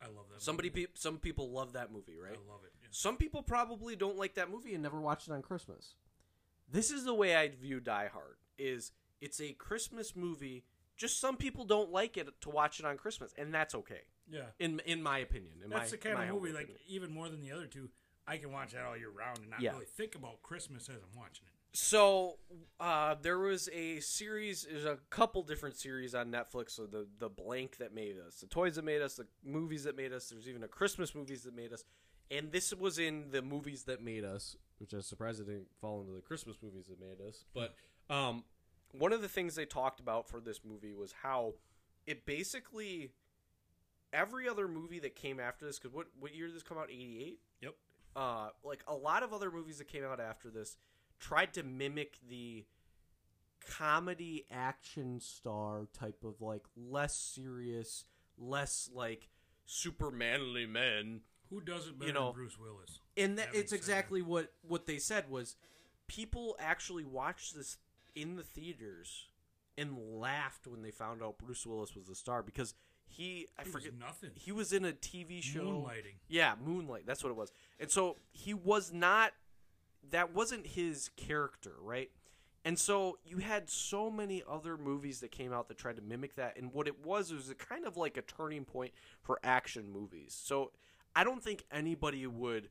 I 0.00 0.06
love 0.06 0.26
that. 0.32 0.40
Somebody, 0.42 0.68
movie. 0.70 0.86
pe- 0.86 0.92
some 0.94 1.18
people 1.18 1.50
love 1.50 1.72
that 1.72 1.92
movie, 1.92 2.16
right? 2.16 2.32
I 2.32 2.50
love 2.52 2.60
it. 2.64 2.72
yeah. 2.80 2.88
Some 2.90 3.16
people 3.16 3.42
probably 3.42 3.96
don't 3.96 4.16
like 4.16 4.34
that 4.34 4.50
movie 4.50 4.74
and 4.74 4.82
never 4.82 5.00
watched 5.00 5.28
it 5.28 5.32
on 5.32 5.42
Christmas. 5.42 5.94
This 6.70 6.90
is 6.90 7.04
the 7.04 7.14
way 7.14 7.34
I 7.36 7.48
view 7.48 7.80
Die 7.80 8.08
Hard. 8.12 8.36
Is 8.58 8.92
it's 9.20 9.40
a 9.40 9.52
Christmas 9.52 10.14
movie. 10.14 10.64
Just 10.96 11.20
some 11.20 11.36
people 11.36 11.64
don't 11.64 11.90
like 11.92 12.16
it 12.16 12.28
to 12.42 12.50
watch 12.50 12.80
it 12.80 12.86
on 12.86 12.96
Christmas, 12.96 13.32
and 13.38 13.52
that's 13.54 13.74
okay. 13.74 14.02
Yeah, 14.30 14.42
In 14.58 14.80
in 14.84 15.02
my 15.02 15.18
opinion, 15.18 15.54
in 15.64 15.70
that's 15.70 15.90
my, 15.92 15.96
the 15.96 15.96
kind 15.96 16.28
of 16.28 16.34
movie 16.34 16.52
like 16.52 16.64
opinion. 16.64 16.82
even 16.88 17.10
more 17.12 17.28
than 17.28 17.40
the 17.40 17.52
other 17.52 17.66
two. 17.66 17.88
I 18.26 18.36
can 18.36 18.52
watch 18.52 18.72
that 18.72 18.84
all 18.84 18.96
year 18.96 19.08
round 19.10 19.38
and 19.38 19.48
not 19.50 19.62
Yeah. 19.62 19.72
really 19.72 19.86
think 19.86 20.14
about 20.14 20.42
Christmas 20.42 20.88
as 20.90 20.96
I'm 20.96 21.16
watching 21.18 21.46
it. 21.46 21.54
So 21.72 22.38
uh, 22.80 23.16
there 23.20 23.38
was 23.38 23.68
a 23.72 24.00
series, 24.00 24.66
there's 24.70 24.84
a 24.84 24.98
couple 25.10 25.42
different 25.42 25.76
series 25.76 26.14
on 26.14 26.30
Netflix. 26.32 26.70
So 26.70 26.86
the 26.86 27.06
the 27.18 27.28
blank 27.28 27.76
that 27.78 27.94
made 27.94 28.16
us, 28.26 28.36
the 28.40 28.46
toys 28.46 28.76
that 28.76 28.84
made 28.84 29.02
us, 29.02 29.14
the 29.14 29.26
movies 29.44 29.84
that 29.84 29.96
made 29.96 30.12
us. 30.12 30.28
There's 30.30 30.48
even 30.48 30.62
a 30.64 30.68
Christmas 30.68 31.14
movies 31.14 31.42
that 31.42 31.54
made 31.54 31.72
us, 31.72 31.84
and 32.30 32.50
this 32.50 32.72
was 32.74 32.98
in 32.98 33.26
the 33.30 33.42
movies 33.42 33.84
that 33.84 34.02
made 34.02 34.24
us, 34.24 34.56
which 34.78 34.94
I 34.94 34.96
was 34.96 35.06
surprised 35.06 35.40
it 35.40 35.46
didn't 35.46 35.68
fall 35.80 36.00
into 36.00 36.12
the 36.12 36.20
Christmas 36.22 36.56
movies 36.62 36.86
that 36.88 36.98
made 37.00 37.20
us. 37.26 37.44
But 37.54 37.74
um, 38.12 38.44
one 38.92 39.12
of 39.12 39.20
the 39.20 39.28
things 39.28 39.54
they 39.54 39.66
talked 39.66 40.00
about 40.00 40.26
for 40.28 40.40
this 40.40 40.60
movie 40.64 40.94
was 40.94 41.12
how 41.22 41.54
it 42.06 42.24
basically 42.24 43.10
every 44.12 44.48
other 44.48 44.66
movie 44.66 45.00
that 45.00 45.14
came 45.14 45.38
after 45.38 45.66
this. 45.66 45.78
Because 45.78 45.94
what 45.94 46.06
what 46.18 46.34
year 46.34 46.46
did 46.46 46.56
this 46.56 46.62
come 46.62 46.78
out? 46.78 46.88
Eighty 46.90 47.22
eight 47.22 47.40
Yep. 47.60 47.74
uh, 48.16 48.48
like 48.64 48.82
a 48.88 48.94
lot 48.94 49.22
of 49.22 49.34
other 49.34 49.50
movies 49.50 49.78
that 49.78 49.88
came 49.88 50.04
out 50.04 50.18
after 50.18 50.48
this 50.48 50.78
tried 51.18 51.52
to 51.54 51.62
mimic 51.62 52.18
the 52.28 52.64
comedy 53.66 54.46
action 54.50 55.20
star 55.20 55.88
type 55.92 56.24
of 56.24 56.40
like 56.40 56.64
less 56.76 57.14
serious, 57.14 58.04
less 58.38 58.90
like 58.92 59.28
super 59.66 60.10
manly 60.10 60.66
men. 60.66 61.20
Who 61.50 61.60
does 61.60 61.88
it 61.88 61.98
better 61.98 62.12
know, 62.12 62.26
than 62.26 62.34
Bruce 62.34 62.58
Willis? 62.58 63.00
And 63.16 63.38
that 63.38 63.48
it's 63.54 63.72
exactly 63.72 64.22
what 64.22 64.52
what 64.66 64.86
they 64.86 64.98
said 64.98 65.30
was 65.30 65.56
people 66.06 66.56
actually 66.58 67.04
watched 67.04 67.54
this 67.54 67.78
in 68.14 68.36
the 68.36 68.42
theaters 68.42 69.28
and 69.76 69.96
laughed 69.98 70.66
when 70.66 70.82
they 70.82 70.90
found 70.90 71.22
out 71.22 71.38
Bruce 71.38 71.64
Willis 71.64 71.94
was 71.94 72.06
the 72.06 72.14
star 72.14 72.42
because 72.42 72.74
he 73.06 73.46
I 73.58 73.62
He 73.62 73.70
forget 73.70 73.92
nothing. 73.98 74.30
he 74.34 74.52
was 74.52 74.72
in 74.72 74.84
a 74.84 74.92
TV 74.92 75.42
show 75.42 75.62
Moonlighting. 75.62 76.16
Yeah, 76.28 76.54
Moonlight. 76.62 77.06
That's 77.06 77.22
what 77.24 77.30
it 77.30 77.36
was. 77.36 77.52
And 77.80 77.90
so 77.90 78.16
he 78.32 78.52
was 78.54 78.92
not. 78.92 79.32
That 80.10 80.34
wasn't 80.34 80.66
his 80.66 81.10
character, 81.16 81.72
right? 81.80 82.10
And 82.64 82.78
so 82.78 83.18
you 83.24 83.38
had 83.38 83.70
so 83.70 84.10
many 84.10 84.42
other 84.48 84.76
movies 84.76 85.20
that 85.20 85.30
came 85.30 85.52
out 85.52 85.68
that 85.68 85.78
tried 85.78 85.96
to 85.96 86.02
mimic 86.02 86.34
that. 86.36 86.56
And 86.56 86.72
what 86.72 86.86
it 86.86 87.04
was 87.04 87.32
was 87.32 87.48
a 87.48 87.54
kind 87.54 87.86
of 87.86 87.96
like 87.96 88.16
a 88.16 88.22
turning 88.22 88.64
point 88.64 88.92
for 89.22 89.38
action 89.42 89.90
movies. 89.90 90.38
So 90.38 90.72
I 91.14 91.24
don't 91.24 91.42
think 91.42 91.64
anybody 91.72 92.26
would 92.26 92.68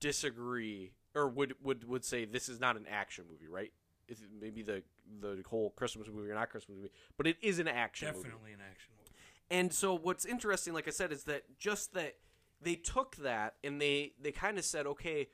disagree 0.00 0.92
or 1.14 1.28
would 1.28 1.54
would, 1.62 1.88
would 1.88 2.04
say 2.04 2.24
this 2.24 2.48
is 2.48 2.60
not 2.60 2.76
an 2.76 2.86
action 2.90 3.24
movie, 3.30 3.48
right? 3.48 3.72
It's 4.08 4.22
maybe 4.40 4.62
the 4.62 4.82
the 5.20 5.42
whole 5.48 5.70
Christmas 5.70 6.08
movie 6.12 6.30
or 6.30 6.34
not 6.34 6.50
Christmas 6.50 6.76
movie, 6.76 6.92
but 7.16 7.26
it 7.26 7.36
is 7.42 7.58
an 7.58 7.68
action 7.68 8.08
movie. 8.08 8.22
Definitely 8.22 8.52
an 8.52 8.60
action 8.70 8.92
movie. 8.98 9.10
And 9.50 9.72
so 9.72 9.96
what's 9.96 10.24
interesting, 10.24 10.72
like 10.72 10.88
I 10.88 10.90
said, 10.90 11.12
is 11.12 11.24
that 11.24 11.58
just 11.58 11.94
that 11.94 12.14
they 12.60 12.74
took 12.74 13.16
that 13.16 13.54
and 13.64 13.80
they 13.80 14.12
they 14.20 14.32
kind 14.32 14.58
of 14.58 14.64
said, 14.64 14.86
okay, 14.86 15.28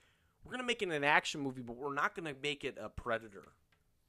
we're 0.45 0.53
gonna 0.53 0.63
make 0.65 0.83
it 0.83 0.91
an 0.91 1.05
action 1.05 1.41
movie, 1.41 1.63
but 1.63 1.77
we're 1.77 1.95
not 1.95 2.15
gonna 2.15 2.35
make 2.43 2.65
it 2.65 2.77
a 2.81 2.89
Predator 2.89 3.53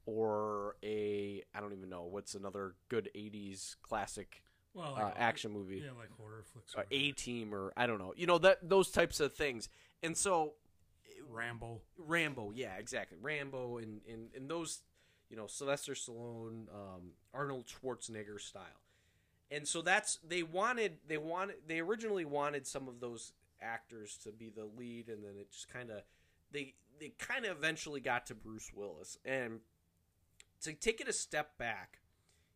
or 0.06 0.76
a 0.82 1.42
I 1.54 1.60
don't 1.60 1.72
even 1.72 1.88
know 1.90 2.04
what's 2.04 2.34
another 2.34 2.74
good 2.88 3.10
'80s 3.14 3.76
classic 3.82 4.42
Well, 4.74 4.94
uh, 4.96 5.10
action 5.16 5.52
movie, 5.52 5.82
Yeah, 5.84 5.92
like 5.98 6.10
horror 6.16 6.44
flicks. 6.52 6.74
uh, 6.74 6.80
or 6.80 6.84
A 6.90 7.12
Team 7.12 7.54
or 7.54 7.72
I 7.76 7.86
don't 7.86 7.98
know, 7.98 8.14
you 8.16 8.26
know 8.26 8.38
that 8.38 8.68
those 8.68 8.90
types 8.90 9.20
of 9.20 9.32
things. 9.34 9.68
And 10.02 10.16
so 10.16 10.54
Rambo. 11.28 11.82
Rambo, 11.98 12.50
yeah, 12.54 12.76
exactly. 12.76 13.18
Rambo 13.20 13.76
and, 13.78 14.00
and, 14.10 14.30
and 14.34 14.50
those, 14.50 14.80
you 15.28 15.36
know, 15.36 15.46
Sylvester 15.46 15.92
Stallone, 15.92 16.66
um, 16.74 17.12
Arnold 17.34 17.66
Schwarzenegger 17.66 18.40
style. 18.40 18.64
And 19.50 19.66
so 19.68 19.82
that's 19.82 20.16
they 20.26 20.42
wanted 20.42 20.98
they 21.06 21.18
wanted 21.18 21.56
they 21.66 21.80
originally 21.80 22.24
wanted 22.24 22.66
some 22.66 22.88
of 22.88 23.00
those 23.00 23.32
actors 23.60 24.16
to 24.24 24.32
be 24.32 24.48
the 24.48 24.64
lead 24.64 25.08
and 25.08 25.22
then 25.22 25.32
it 25.38 25.50
just 25.52 25.68
kind 25.68 25.90
of 25.90 26.02
they 26.52 26.74
they 26.98 27.12
kind 27.18 27.44
of 27.44 27.56
eventually 27.56 28.00
got 28.00 28.26
to 28.26 28.34
Bruce 28.34 28.70
Willis. 28.74 29.16
And 29.24 29.60
to 30.62 30.72
take 30.74 31.00
it 31.00 31.08
a 31.08 31.12
step 31.12 31.56
back, 31.58 32.00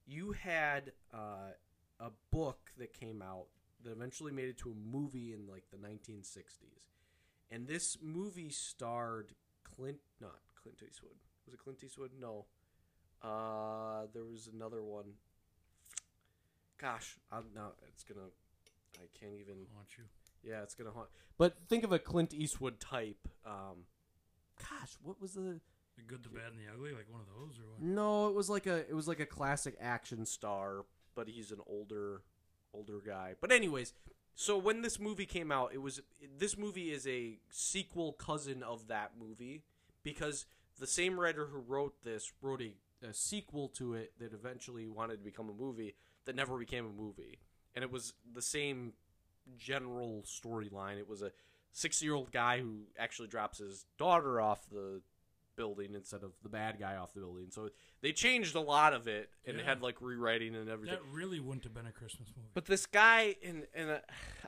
you 0.07 0.33
had 0.33 0.93
uh, 1.13 1.53
a 1.99 2.11
book 2.31 2.71
that 2.79 2.93
came 2.93 3.23
out 3.23 3.47
that 3.83 3.93
eventually 3.93 4.33
made 4.33 4.49
it 4.49 4.59
to 4.59 4.71
a 4.71 4.75
movie 4.75 5.33
in 5.33 5.47
like 5.47 5.65
the 5.71 5.77
1960s. 5.77 6.89
And 7.51 7.67
this 7.67 7.99
movie 8.03 8.51
starred 8.51 9.35
Clint, 9.63 9.99
not 10.21 10.39
Clint 10.61 10.83
Eastwood. 10.87 11.17
Was 11.47 11.55
it 11.55 11.61
Clint 11.61 11.83
Eastwood? 11.85 12.11
No. 12.19 12.47
Uh, 13.23 14.07
there 14.13 14.25
was 14.25 14.49
another 14.53 14.83
one. 14.83 15.13
Gosh, 16.79 17.17
I'm 17.33 17.47
not. 17.55 17.77
It's 17.89 18.05
gonna. 18.05 18.29
I 18.97 19.07
can't 19.19 19.35
even. 19.35 19.67
Want 19.75 19.89
you? 19.97 20.05
Yeah, 20.47 20.63
it's 20.63 20.75
gonna 20.75 20.91
haunt. 20.91 21.09
But 21.39 21.57
think 21.69 21.85
of 21.85 21.93
a 21.93 21.99
Clint 21.99 22.35
Eastwood 22.35 22.79
type. 22.81 23.29
Um, 23.47 23.87
gosh, 24.59 24.97
what 25.03 25.21
was 25.21 25.35
the? 25.35 25.61
The 25.97 26.03
good, 26.03 26.25
the 26.25 26.29
bad, 26.29 26.51
and 26.51 26.59
the 26.59 26.73
ugly, 26.73 26.91
like 26.91 27.07
one 27.09 27.21
of 27.21 27.27
those, 27.29 27.59
or 27.59 27.71
what? 27.71 27.81
No, 27.81 28.29
it 28.29 28.35
was 28.35 28.51
like 28.51 28.67
a. 28.67 28.89
It 28.89 28.95
was 28.95 29.07
like 29.09 29.21
a 29.21 29.27
classic 29.27 29.77
action 29.81 30.27
star, 30.27 30.85
but 31.15 31.29
he's 31.29 31.53
an 31.53 31.61
older, 31.67 32.23
older 32.73 33.01
guy. 33.05 33.35
But 33.41 33.53
anyways, 33.53 33.93
so 34.35 34.59
when 34.59 34.83
this 34.83 34.99
movie 34.99 35.27
came 35.27 35.53
out, 35.53 35.71
it 35.73 35.81
was 35.81 36.01
this 36.39 36.59
movie 36.59 36.93
is 36.93 37.07
a 37.07 37.39
sequel 37.51 38.13
cousin 38.13 38.63
of 38.63 38.89
that 38.89 39.13
movie 39.19 39.63
because 40.03 40.47
the 40.81 40.87
same 40.87 41.19
writer 41.19 41.47
who 41.47 41.59
wrote 41.59 41.95
this 42.03 42.33
wrote 42.43 42.61
a, 42.61 42.73
a 43.07 43.15
sequel 43.15 43.69
to 43.69 43.95
it 43.95 44.13
that 44.19 44.33
eventually 44.33 44.89
wanted 44.89 45.19
to 45.19 45.25
become 45.25 45.49
a 45.49 45.53
movie 45.53 45.95
that 46.25 46.35
never 46.35 46.59
became 46.59 46.87
a 46.87 47.03
movie, 47.03 47.39
and 47.75 47.85
it 47.85 47.91
was 47.93 48.15
the 48.33 48.43
same 48.43 48.95
general 49.59 50.25
storyline. 50.27 50.99
It 50.99 51.09
was 51.09 51.23
a 51.23 51.33
six-year-old 51.73 52.31
guy 52.33 52.61
who 52.61 52.83
actually 52.99 53.29
drops 53.29 53.59
his 53.59 53.87
daughter 53.99 54.41
off 54.41 54.69
the 54.71 55.01
building 55.57 55.95
instead 55.95 56.25
of 56.25 56.33
the 56.43 56.49
bad 56.49 56.81
guy 56.81 56.97
off 56.97 57.15
the 57.15 57.21
building. 57.21 57.47
So 57.51 57.69
they 58.01 58.11
changed 58.13 58.57
a 58.57 58.61
lot 58.61 58.93
of 58.93 59.07
it 59.07 59.31
and 59.47 59.57
Yeah. 59.59 59.65
had 59.65 59.83
like 59.83 60.01
rewriting 60.01 60.57
and 60.57 60.69
everything. 60.69 60.97
That 60.97 61.05
really 61.13 61.39
wouldn't 61.39 61.63
have 61.65 61.75
been 61.75 61.87
a 61.87 61.93
Christmas 61.93 62.29
movie. 62.37 62.49
But 62.55 62.67
this 62.67 62.87
guy, 62.87 63.37
and 63.45 63.67
and 63.75 63.91
uh, 63.91 63.99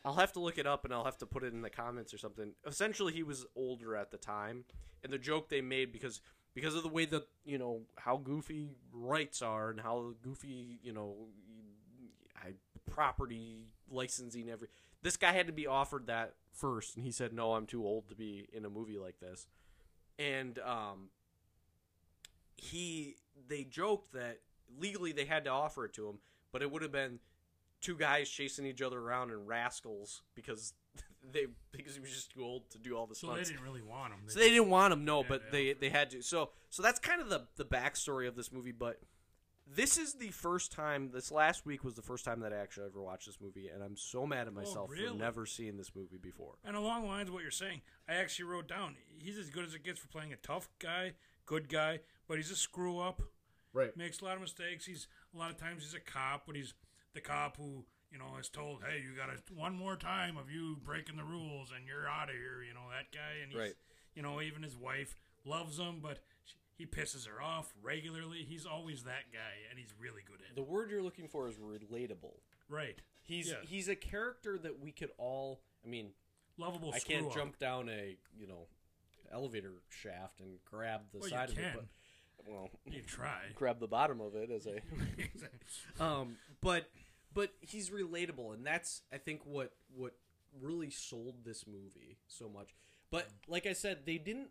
I'll 0.05 0.15
have 0.17 0.33
to 0.33 0.41
look 0.41 0.59
it 0.59 0.67
up, 0.67 0.85
and 0.85 0.93
I'll 0.93 1.05
have 1.05 1.19
to 1.19 1.27
put 1.27 1.45
it 1.45 1.53
in 1.53 1.63
the 1.63 1.71
comments 1.71 2.13
or 2.13 2.19
something. 2.19 2.55
Essentially, 2.67 3.13
he 3.13 3.23
was 3.23 3.47
older 3.55 3.95
at 3.97 4.11
the 4.11 4.19
time, 4.19 4.65
and 5.05 5.13
the 5.13 5.19
joke 5.19 5.49
they 5.49 5.61
made 5.61 5.93
because 5.93 6.21
because 6.55 6.75
of 6.75 6.83
the 6.83 6.89
way 6.89 7.05
that 7.05 7.29
you 7.45 7.59
know 7.59 7.83
how 7.97 8.17
goofy 8.17 8.71
rights 8.93 9.43
are 9.43 9.71
and 9.71 9.81
how 9.81 10.13
goofy 10.23 10.81
you 10.83 10.93
know 10.93 11.29
I, 12.37 12.55
property 12.91 13.69
licensing 13.91 14.49
every. 14.51 14.69
This 15.07 15.17
guy 15.17 15.31
had 15.31 15.47
to 15.47 15.53
be 15.53 15.69
offered 15.69 16.09
that 16.09 16.35
first, 16.53 16.97
and 16.97 17.05
he 17.05 17.13
said, 17.13 17.33
"No, 17.33 17.53
I'm 17.53 17.65
too 17.65 17.87
old 17.87 18.09
to 18.09 18.17
be 18.17 18.49
in 18.53 18.65
a 18.65 18.69
movie 18.69 18.99
like 18.99 19.21
this." 19.21 19.47
And 20.19 20.59
um, 20.59 21.11
he 22.57 23.15
they 23.47 23.63
joked 23.63 24.15
that 24.15 24.41
legally 24.81 25.13
they 25.13 25.25
had 25.25 25.45
to 25.45 25.51
offer 25.51 25.85
it 25.85 25.93
to 25.93 26.09
him, 26.09 26.19
but 26.51 26.61
it 26.61 26.73
would 26.73 26.83
have 26.83 26.91
been 26.91 27.21
two 27.81 27.95
guys 27.95 28.29
chasing 28.29 28.67
each 28.67 28.83
other 28.83 28.99
around 28.99 29.31
in 29.31 29.47
rascals 29.47 30.23
because 30.35 30.75
they 31.33 31.47
because 31.71 31.95
he 31.95 32.01
was 32.01 32.11
just 32.11 32.33
too 32.33 32.43
old 32.43 32.69
to 32.71 32.79
do 32.79 32.97
all 32.97 33.07
this. 33.07 33.21
so 33.21 33.33
they 33.33 33.45
didn't 33.45 33.63
really 33.63 33.83
want 33.83 34.13
him. 34.13 34.19
So 34.27 34.41
they 34.41 34.51
didn't 34.51 34.71
want 34.71 34.93
him, 34.93 35.05
no, 35.05 35.23
but 35.23 35.53
they 35.53 35.67
they 35.67 35.73
they 35.75 35.89
had 35.91 36.11
to. 36.11 36.21
So 36.21 36.51
so 36.69 36.83
that's 36.83 36.99
kind 36.99 37.23
of 37.23 37.29
the 37.29 37.43
the 37.55 37.65
backstory 37.65 38.27
of 38.27 38.35
this 38.35 38.51
movie. 38.51 38.73
But 38.73 38.99
this 39.67 39.99
is 39.99 40.15
the 40.15 40.29
first 40.31 40.73
time. 40.73 41.11
This 41.13 41.31
last 41.33 41.67
week 41.67 41.83
was 41.85 41.95
the 41.95 42.03
first 42.03 42.25
time 42.25 42.41
that 42.41 42.53
I 42.53 42.57
actually 42.57 42.87
ever 42.87 43.03
watched 43.03 43.27
this 43.27 43.41
movie, 43.41 43.69
and 43.69 43.83
I'm 43.83 43.97
so 43.97 44.27
mad 44.27 44.47
at 44.47 44.53
oh, 44.53 44.57
myself 44.57 44.91
for 44.91 44.97
Oh, 44.97 45.03
really? 45.03 45.19
never 45.19 45.47
seeing 45.47 45.77
this 45.77 45.95
movie 45.95 46.19
before. 46.19 46.55
And 46.65 46.77
along 46.77 47.03
the 47.03 47.09
lines 47.09 47.29
of 47.29 47.35
what 47.35 47.43
you're 47.43 47.51
saying, 47.51 47.83
I 48.09 48.15
actually 48.15 48.45
wrote 48.47 48.69
down 48.69 48.97
he's 49.19 49.39
as 49.39 49.51
good 49.51 49.65
as 49.65 49.75
it 49.75 49.83
gets 49.85 49.99
for 50.01 50.09
playing 50.09 50.33
a 50.33 50.37
tough 50.37 50.69
guy, 50.79 51.15
good 51.47 51.69
guy, 51.69 52.01
but 52.29 52.37
he's 52.37 52.51
a 52.51 52.57
screw 52.57 52.99
up. 53.01 53.23
Right. 53.73 53.95
Makes 53.97 54.21
a 54.21 54.25
lot 54.25 54.37
of 54.37 54.41
mistakes. 54.41 54.87
He's 54.87 55.09
a 55.35 55.39
lot 55.39 55.51
of 55.51 55.59
times 55.59 55.83
he's 55.83 55.95
a 55.95 56.01
cop, 56.01 56.47
but 56.47 56.57
he's 56.57 56.73
the 57.13 57.21
cop 57.21 57.57
who 57.57 57.85
you 58.11 58.19
know 58.19 58.37
is 58.41 58.49
told, 58.49 58.83
"Hey, 58.85 59.01
you 59.03 59.15
got 59.17 59.27
to 59.27 59.53
one 59.53 59.75
more 59.75 59.97
time 59.97 60.37
of 60.37 60.51
you 60.51 60.77
breaking 60.83 61.17
the 61.17 61.25
rules, 61.25 61.73
and 61.77 61.87
you're 61.87 62.09
out 62.09 62.31
of 62.31 62.37
here." 62.37 62.63
You 62.63 62.73
know 62.73 62.89
that 62.91 63.11
guy, 63.13 63.41
and 63.43 63.51
he's, 63.53 63.61
Right. 63.61 63.75
you 64.15 64.23
know 64.23 64.41
even 64.41 64.63
his 64.63 64.77
wife 64.77 65.17
loves 65.45 65.79
him, 65.79 66.01
but 66.01 66.21
he 66.77 66.87
pisses 66.87 67.27
her 67.27 67.43
off 67.43 67.73
regularly. 67.83 68.45
He's 68.49 68.67
always 68.67 69.03
that 69.05 69.33
guy, 69.33 69.69
and 69.71 69.79
he's 69.79 69.93
really 69.99 70.23
good 70.27 70.41
at 70.45 70.51
it. 70.51 70.55
The 70.57 70.63
word 70.63 70.91
you're 70.91 71.03
looking 71.03 71.29
for 71.29 71.49
is 71.49 71.57
relatable. 71.57 72.35
Right. 72.69 72.99
He's 73.23 73.49
Yeah. 73.49 73.57
he's 73.63 73.89
a 73.89 73.97
character 73.97 74.59
that 74.59 74.79
we 74.81 74.93
could 74.93 75.11
all. 75.19 75.61
I 75.85 75.89
mean, 75.89 76.11
Lovable. 76.59 76.89
I 76.91 76.99
can't 77.01 77.21
screw-up. 77.31 77.35
jump 77.35 77.59
down 77.59 77.89
a 77.89 78.17
you 78.37 78.47
know 78.47 78.67
elevator 79.33 79.73
shaft 79.91 80.41
and 80.41 80.59
grab 80.65 81.03
the 81.13 81.19
Well, 81.19 81.29
side 81.31 81.51
of 81.51 81.59
it, 81.59 81.75
but 81.75 81.85
well, 82.49 82.71
You 82.87 83.03
try. 83.03 83.41
grab 83.55 83.81
the 83.81 83.89
bottom 83.89 84.21
of 84.21 84.35
it 84.37 84.51
as 84.51 84.67
a 84.67 84.81
um 86.03 86.37
but 86.61 86.89
but 87.35 87.53
he's 87.61 87.91
relatable 87.91 88.55
and 88.55 88.65
that's 88.65 89.03
i 89.13 89.19
think 89.19 89.41
what 89.45 89.73
what 89.95 90.15
really 90.61 90.91
sold 90.91 91.45
this 91.45 91.67
movie 91.67 92.19
so 92.29 92.49
much 92.49 92.69
but 93.11 93.29
like 93.49 93.67
i 93.67 93.73
said 93.73 93.99
they 94.07 94.17
didn't 94.19 94.49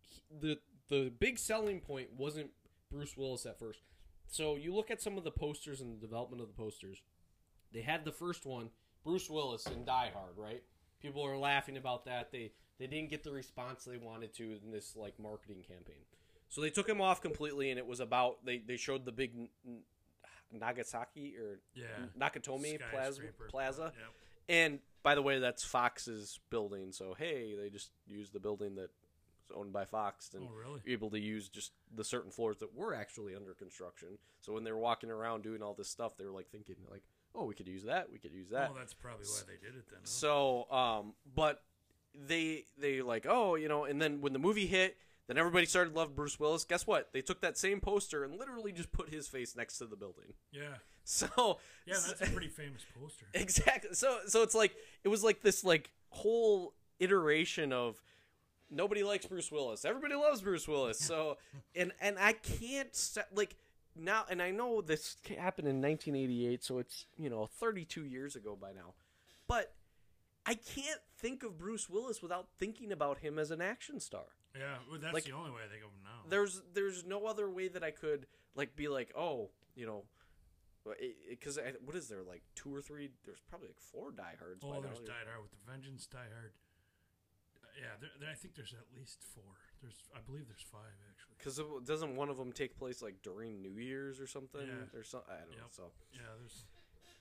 he- 0.00 0.22
the 0.40 0.58
the 0.88 1.10
big 1.18 1.38
selling 1.38 1.80
point 1.80 2.08
wasn't 2.16 2.50
bruce 2.90 3.16
willis 3.16 3.46
at 3.46 3.58
first 3.58 3.80
so 4.28 4.56
you 4.56 4.74
look 4.74 4.90
at 4.90 5.00
some 5.02 5.16
of 5.18 5.24
the 5.24 5.30
posters 5.30 5.80
and 5.80 5.96
the 5.96 6.00
development 6.06 6.40
of 6.42 6.48
the 6.48 6.54
posters 6.54 7.02
they 7.72 7.80
had 7.80 8.04
the 8.04 8.12
first 8.12 8.46
one 8.46 8.70
bruce 9.04 9.28
willis 9.30 9.66
in 9.66 9.84
die 9.84 10.10
hard 10.14 10.36
right 10.36 10.62
people 11.00 11.22
are 11.24 11.36
laughing 11.38 11.76
about 11.76 12.04
that 12.04 12.30
they 12.32 12.52
they 12.78 12.86
didn't 12.86 13.10
get 13.10 13.22
the 13.24 13.30
response 13.32 13.84
they 13.84 13.96
wanted 13.96 14.32
to 14.34 14.58
in 14.64 14.70
this 14.70 14.94
like 14.96 15.18
marketing 15.18 15.62
campaign 15.66 16.02
so 16.48 16.60
they 16.60 16.70
took 16.70 16.88
him 16.88 17.00
off 17.00 17.20
completely, 17.20 17.70
and 17.70 17.78
it 17.78 17.84
was 17.84 17.98
about 17.98 18.44
they, 18.46 18.58
they 18.58 18.76
showed 18.76 19.04
the 19.04 19.10
big 19.10 19.32
N- 19.66 19.80
Nagasaki 20.52 21.34
or 21.36 21.58
Yeah. 21.74 21.84
Nakatomi 22.18 22.78
Plaza, 22.90 23.22
Plaza. 23.48 23.82
Yep. 23.96 24.12
And 24.48 24.78
by 25.02 25.14
the 25.16 25.22
way, 25.22 25.40
that's 25.40 25.64
Fox's 25.64 26.38
building. 26.50 26.92
So 26.92 27.14
hey, 27.18 27.56
they 27.60 27.68
just 27.68 27.90
used 28.06 28.32
the 28.32 28.38
building 28.40 28.76
owned 29.54 29.72
by 29.72 29.84
Fox 29.84 30.30
and 30.34 30.44
Oh, 30.44 30.52
really? 30.54 30.80
able 30.86 31.10
to 31.10 31.18
use 31.18 31.48
just 31.48 31.72
the 31.94 32.04
certain 32.04 32.30
floors 32.30 32.58
that 32.58 32.74
were 32.74 32.94
actually 32.94 33.34
under 33.34 33.52
construction. 33.54 34.18
So 34.40 34.52
when 34.52 34.64
they 34.64 34.72
were 34.72 34.78
walking 34.78 35.10
around 35.10 35.42
doing 35.42 35.62
all 35.62 35.74
this 35.74 35.88
stuff, 35.88 36.16
they 36.16 36.24
were 36.24 36.30
like 36.32 36.48
thinking 36.50 36.76
like, 36.90 37.02
oh, 37.34 37.44
we 37.44 37.54
could 37.54 37.68
use 37.68 37.84
that, 37.84 38.10
we 38.12 38.18
could 38.18 38.32
use 38.32 38.48
that. 38.50 38.70
Oh, 38.72 38.76
that's 38.78 38.94
probably 38.94 39.26
why 39.26 39.40
they 39.46 39.54
did 39.66 39.76
it 39.76 39.84
then. 39.90 40.00
huh? 40.00 40.06
So, 40.06 40.70
um, 40.70 41.14
but 41.34 41.62
they 42.14 42.64
they 42.78 43.02
like, 43.02 43.26
oh, 43.28 43.56
you 43.56 43.68
know, 43.68 43.84
and 43.84 44.00
then 44.00 44.20
when 44.20 44.32
the 44.32 44.38
movie 44.38 44.66
hit, 44.66 44.96
then 45.26 45.36
everybody 45.36 45.66
started 45.66 45.90
to 45.90 45.96
love 45.96 46.14
Bruce 46.14 46.38
Willis. 46.40 46.64
Guess 46.64 46.86
what? 46.86 47.10
They 47.12 47.20
took 47.20 47.40
that 47.42 47.58
same 47.58 47.80
poster 47.80 48.24
and 48.24 48.38
literally 48.38 48.72
just 48.72 48.92
put 48.92 49.10
his 49.10 49.26
face 49.28 49.54
next 49.56 49.78
to 49.78 49.86
the 49.86 49.96
building. 49.96 50.34
yeah. 50.52 50.62
So 51.08 51.58
Yeah, 51.86 51.94
that's 52.04 52.20
a 52.20 52.32
pretty 52.32 52.48
famous 52.48 52.82
poster. 53.00 53.26
exactly. 53.34 53.90
So 53.94 54.18
so 54.26 54.42
it's 54.42 54.56
like 54.56 54.74
it 55.04 55.08
was 55.08 55.22
like 55.22 55.40
this 55.40 55.62
like 55.62 55.92
whole 56.08 56.74
iteration 56.98 57.72
of 57.72 58.02
nobody 58.70 59.02
likes 59.02 59.26
Bruce 59.26 59.50
Willis. 59.50 59.84
Everybody 59.84 60.14
loves 60.14 60.40
Bruce 60.42 60.66
Willis. 60.66 60.98
So 60.98 61.38
and 61.74 61.92
and 62.00 62.18
I 62.18 62.32
can't 62.32 62.94
st- 62.94 63.26
like 63.34 63.56
now, 63.94 64.24
and 64.28 64.42
I 64.42 64.50
know 64.50 64.80
this 64.82 65.16
happened 65.38 65.68
in 65.68 65.80
1988, 65.80 66.62
so 66.62 66.78
it's 66.78 67.06
you 67.16 67.30
know 67.30 67.46
32 67.46 68.04
years 68.04 68.36
ago 68.36 68.56
by 68.60 68.72
now, 68.72 68.94
but 69.48 69.74
I 70.44 70.54
can't 70.54 71.00
think 71.18 71.42
of 71.42 71.58
Bruce 71.58 71.88
Willis 71.88 72.22
without 72.22 72.48
thinking 72.58 72.92
about 72.92 73.18
him 73.18 73.38
as 73.38 73.50
an 73.50 73.60
action 73.60 73.98
star. 74.00 74.24
Yeah, 74.56 74.76
well, 74.88 74.98
that's 75.00 75.12
Like- 75.12 75.24
the 75.24 75.32
only 75.32 75.50
way 75.50 75.62
I 75.64 75.68
think 75.68 75.82
of 75.82 75.90
him 75.90 76.02
now. 76.04 76.22
There's 76.28 76.62
there's 76.72 77.04
no 77.04 77.26
other 77.26 77.50
way 77.50 77.68
that 77.68 77.82
I 77.82 77.90
could 77.90 78.26
like 78.54 78.76
be 78.76 78.88
like, 78.88 79.12
oh, 79.16 79.50
you 79.74 79.86
know, 79.86 80.04
because 81.28 81.58
what 81.84 81.96
is 81.96 82.08
there 82.08 82.22
like 82.22 82.42
two 82.54 82.74
or 82.74 82.80
three? 82.80 83.10
There's 83.24 83.40
probably 83.48 83.68
like 83.68 83.80
four 83.80 84.12
diehards. 84.12 84.62
by 84.62 84.68
oh, 84.68 84.72
now. 84.74 84.80
there's 84.80 85.00
Die 85.00 85.12
Hard 85.28 85.42
with 85.42 85.50
the 85.50 85.70
Vengeance, 85.70 86.06
Die 86.06 86.18
Hard. 86.18 86.52
Yeah, 87.78 87.88
there, 88.00 88.10
there, 88.20 88.30
I 88.30 88.34
think 88.34 88.54
there's 88.54 88.72
at 88.72 88.86
least 88.98 89.18
four. 89.34 89.44
There's, 89.82 89.96
I 90.14 90.20
believe 90.26 90.46
there's 90.48 90.64
five 90.72 90.96
actually. 91.10 91.36
Because 91.38 91.60
doesn't 91.86 92.16
one 92.16 92.28
of 92.30 92.36
them 92.36 92.52
take 92.52 92.78
place 92.78 93.02
like 93.02 93.22
during 93.22 93.60
New 93.62 93.78
Year's 93.78 94.20
or 94.20 94.26
something? 94.26 94.62
Yeah. 94.66 94.98
Or 94.98 95.04
something? 95.04 95.30
I 95.30 95.40
don't 95.40 95.50
know. 95.58 95.66
So, 95.70 95.84
Yeah, 96.14 96.20
there's. 96.40 96.64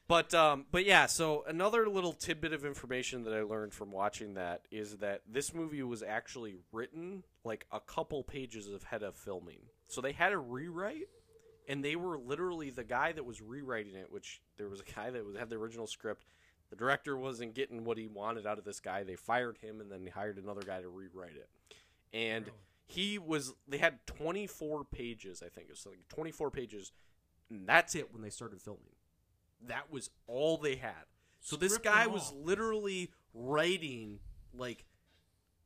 but 0.07 0.33
um, 0.33 0.65
but 0.71 0.85
yeah. 0.85 1.05
So 1.05 1.43
another 1.47 1.87
little 1.89 2.13
tidbit 2.13 2.53
of 2.53 2.63
information 2.65 3.23
that 3.25 3.33
I 3.33 3.41
learned 3.41 3.73
from 3.73 3.91
watching 3.91 4.35
that 4.35 4.61
is 4.71 4.97
that 4.97 5.21
this 5.29 5.53
movie 5.53 5.83
was 5.83 6.01
actually 6.01 6.55
written 6.71 7.23
like 7.43 7.65
a 7.71 7.79
couple 7.79 8.23
pages 8.23 8.69
ahead 8.71 9.03
of 9.03 9.15
filming. 9.15 9.59
So 9.87 10.01
they 10.01 10.13
had 10.13 10.31
a 10.31 10.37
rewrite, 10.37 11.09
and 11.67 11.83
they 11.83 11.95
were 11.95 12.17
literally 12.17 12.69
the 12.69 12.83
guy 12.83 13.11
that 13.11 13.25
was 13.25 13.41
rewriting 13.41 13.95
it. 13.95 14.11
Which 14.11 14.41
there 14.57 14.69
was 14.69 14.79
a 14.79 14.91
guy 14.95 15.09
that 15.11 15.25
was, 15.25 15.35
had 15.35 15.49
the 15.49 15.57
original 15.57 15.87
script. 15.87 16.25
The 16.69 16.75
director 16.75 17.15
wasn't 17.15 17.53
getting 17.53 17.83
what 17.83 17.97
he 17.97 18.07
wanted 18.07 18.45
out 18.47 18.57
of 18.57 18.63
this 18.63 18.79
guy. 18.79 19.03
They 19.03 19.15
fired 19.15 19.57
him, 19.59 19.79
and 19.81 19.91
then 19.91 20.03
they 20.03 20.11
hired 20.11 20.37
another 20.37 20.61
guy 20.61 20.81
to 20.81 20.89
rewrite 20.89 21.35
it. 21.35 21.49
And 22.13 22.45
he 22.87 23.17
was 23.17 23.53
they 23.67 23.77
had 23.79 24.05
24 24.05 24.83
pages 24.85 25.41
i 25.43 25.49
think. 25.49 25.67
It 25.67 25.71
was 25.71 25.85
like 25.87 26.07
24 26.09 26.51
pages 26.51 26.91
and 27.49 27.67
that's 27.67 27.95
it 27.95 28.11
when 28.13 28.21
they 28.21 28.29
started 28.29 28.61
filming. 28.61 28.83
That 29.67 29.91
was 29.91 30.09
all 30.27 30.57
they 30.57 30.75
had. 30.75 31.05
So 31.41 31.55
this 31.55 31.77
guy 31.77 32.07
was 32.07 32.31
literally 32.33 33.11
writing 33.33 34.19
like 34.53 34.85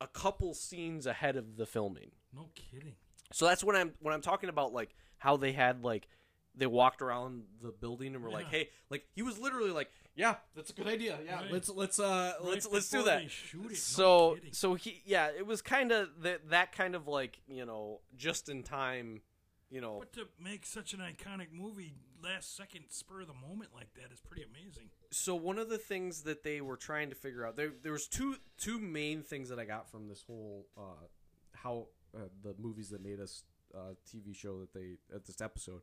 a 0.00 0.06
couple 0.06 0.54
scenes 0.54 1.06
ahead 1.06 1.36
of 1.36 1.56
the 1.56 1.66
filming. 1.66 2.10
No 2.34 2.48
kidding. 2.54 2.94
so 3.32 3.46
that's 3.46 3.62
when 3.64 3.76
i'm 3.76 3.92
when 4.00 4.14
i'm 4.14 4.20
talking 4.22 4.48
about 4.48 4.72
like 4.72 4.94
how 5.18 5.36
they 5.36 5.52
had 5.52 5.82
like 5.84 6.08
they 6.54 6.66
walked 6.66 7.02
around 7.02 7.42
the 7.62 7.70
building 7.70 8.14
and 8.14 8.24
were 8.24 8.30
like 8.30 8.46
hey 8.48 8.68
like 8.88 9.04
he 9.14 9.22
was 9.22 9.38
literally 9.38 9.70
like 9.70 9.90
yeah 10.20 10.34
that's 10.54 10.70
a 10.70 10.72
good 10.74 10.86
idea 10.86 11.18
yeah 11.24 11.40
Right. 11.40 11.52
let's 11.52 11.68
let's 11.70 11.98
uh 11.98 12.34
let's 12.42 12.66
let's 12.70 12.90
do 12.90 12.98
before 12.98 13.10
that 13.12 13.22
they 13.22 13.28
shoot 13.28 13.64
it, 13.66 13.68
no 13.70 13.74
so 13.74 14.34
kidding. 14.34 14.52
so 14.52 14.74
he 14.74 15.02
yeah 15.06 15.28
it 15.36 15.46
was 15.46 15.62
kind 15.62 15.90
of 15.92 16.08
that 16.22 16.50
that 16.50 16.72
kind 16.72 16.94
of 16.94 17.08
like 17.08 17.40
you 17.48 17.64
know 17.64 18.00
just 18.16 18.48
in 18.48 18.62
time 18.62 19.22
you 19.70 19.80
know 19.80 19.96
But 20.00 20.12
to 20.14 20.28
make 20.38 20.66
such 20.66 20.92
an 20.92 21.00
iconic 21.00 21.52
movie 21.52 21.94
last 22.22 22.54
second 22.56 22.84
spur 22.90 23.22
of 23.22 23.28
the 23.28 23.34
moment 23.48 23.70
like 23.74 23.94
that 23.94 24.12
is 24.12 24.20
pretty 24.20 24.42
amazing. 24.42 24.90
so 25.10 25.34
one 25.34 25.58
of 25.58 25.68
the 25.70 25.78
things 25.78 26.22
that 26.24 26.42
they 26.44 26.60
were 26.60 26.76
trying 26.76 27.08
to 27.10 27.16
figure 27.16 27.46
out 27.46 27.56
there 27.56 27.72
there 27.82 27.92
was 27.92 28.06
two 28.06 28.36
two 28.58 28.78
main 28.78 29.22
things 29.22 29.48
that 29.48 29.58
I 29.58 29.64
got 29.64 29.88
from 29.90 30.08
this 30.08 30.22
whole 30.26 30.66
uh 30.76 31.06
how 31.54 31.86
uh, 32.14 32.24
the 32.42 32.54
movies 32.58 32.90
that 32.90 33.02
made 33.02 33.20
us 33.20 33.44
uh 33.74 33.94
TV 34.06 34.34
show 34.36 34.60
that 34.60 34.74
they 34.74 34.98
at 35.14 35.24
this 35.24 35.40
episode 35.40 35.80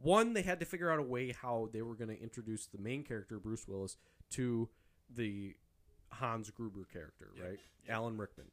one 0.00 0.32
they 0.32 0.42
had 0.42 0.60
to 0.60 0.66
figure 0.66 0.90
out 0.90 0.98
a 0.98 1.02
way 1.02 1.32
how 1.32 1.68
they 1.72 1.82
were 1.82 1.94
going 1.94 2.14
to 2.14 2.20
introduce 2.20 2.66
the 2.66 2.78
main 2.78 3.02
character 3.02 3.38
Bruce 3.38 3.66
Willis 3.66 3.96
to 4.30 4.68
the 5.14 5.54
Hans 6.10 6.50
Gruber 6.50 6.86
character 6.92 7.30
right? 7.42 7.58
Alan 7.88 8.16
Rickman. 8.16 8.46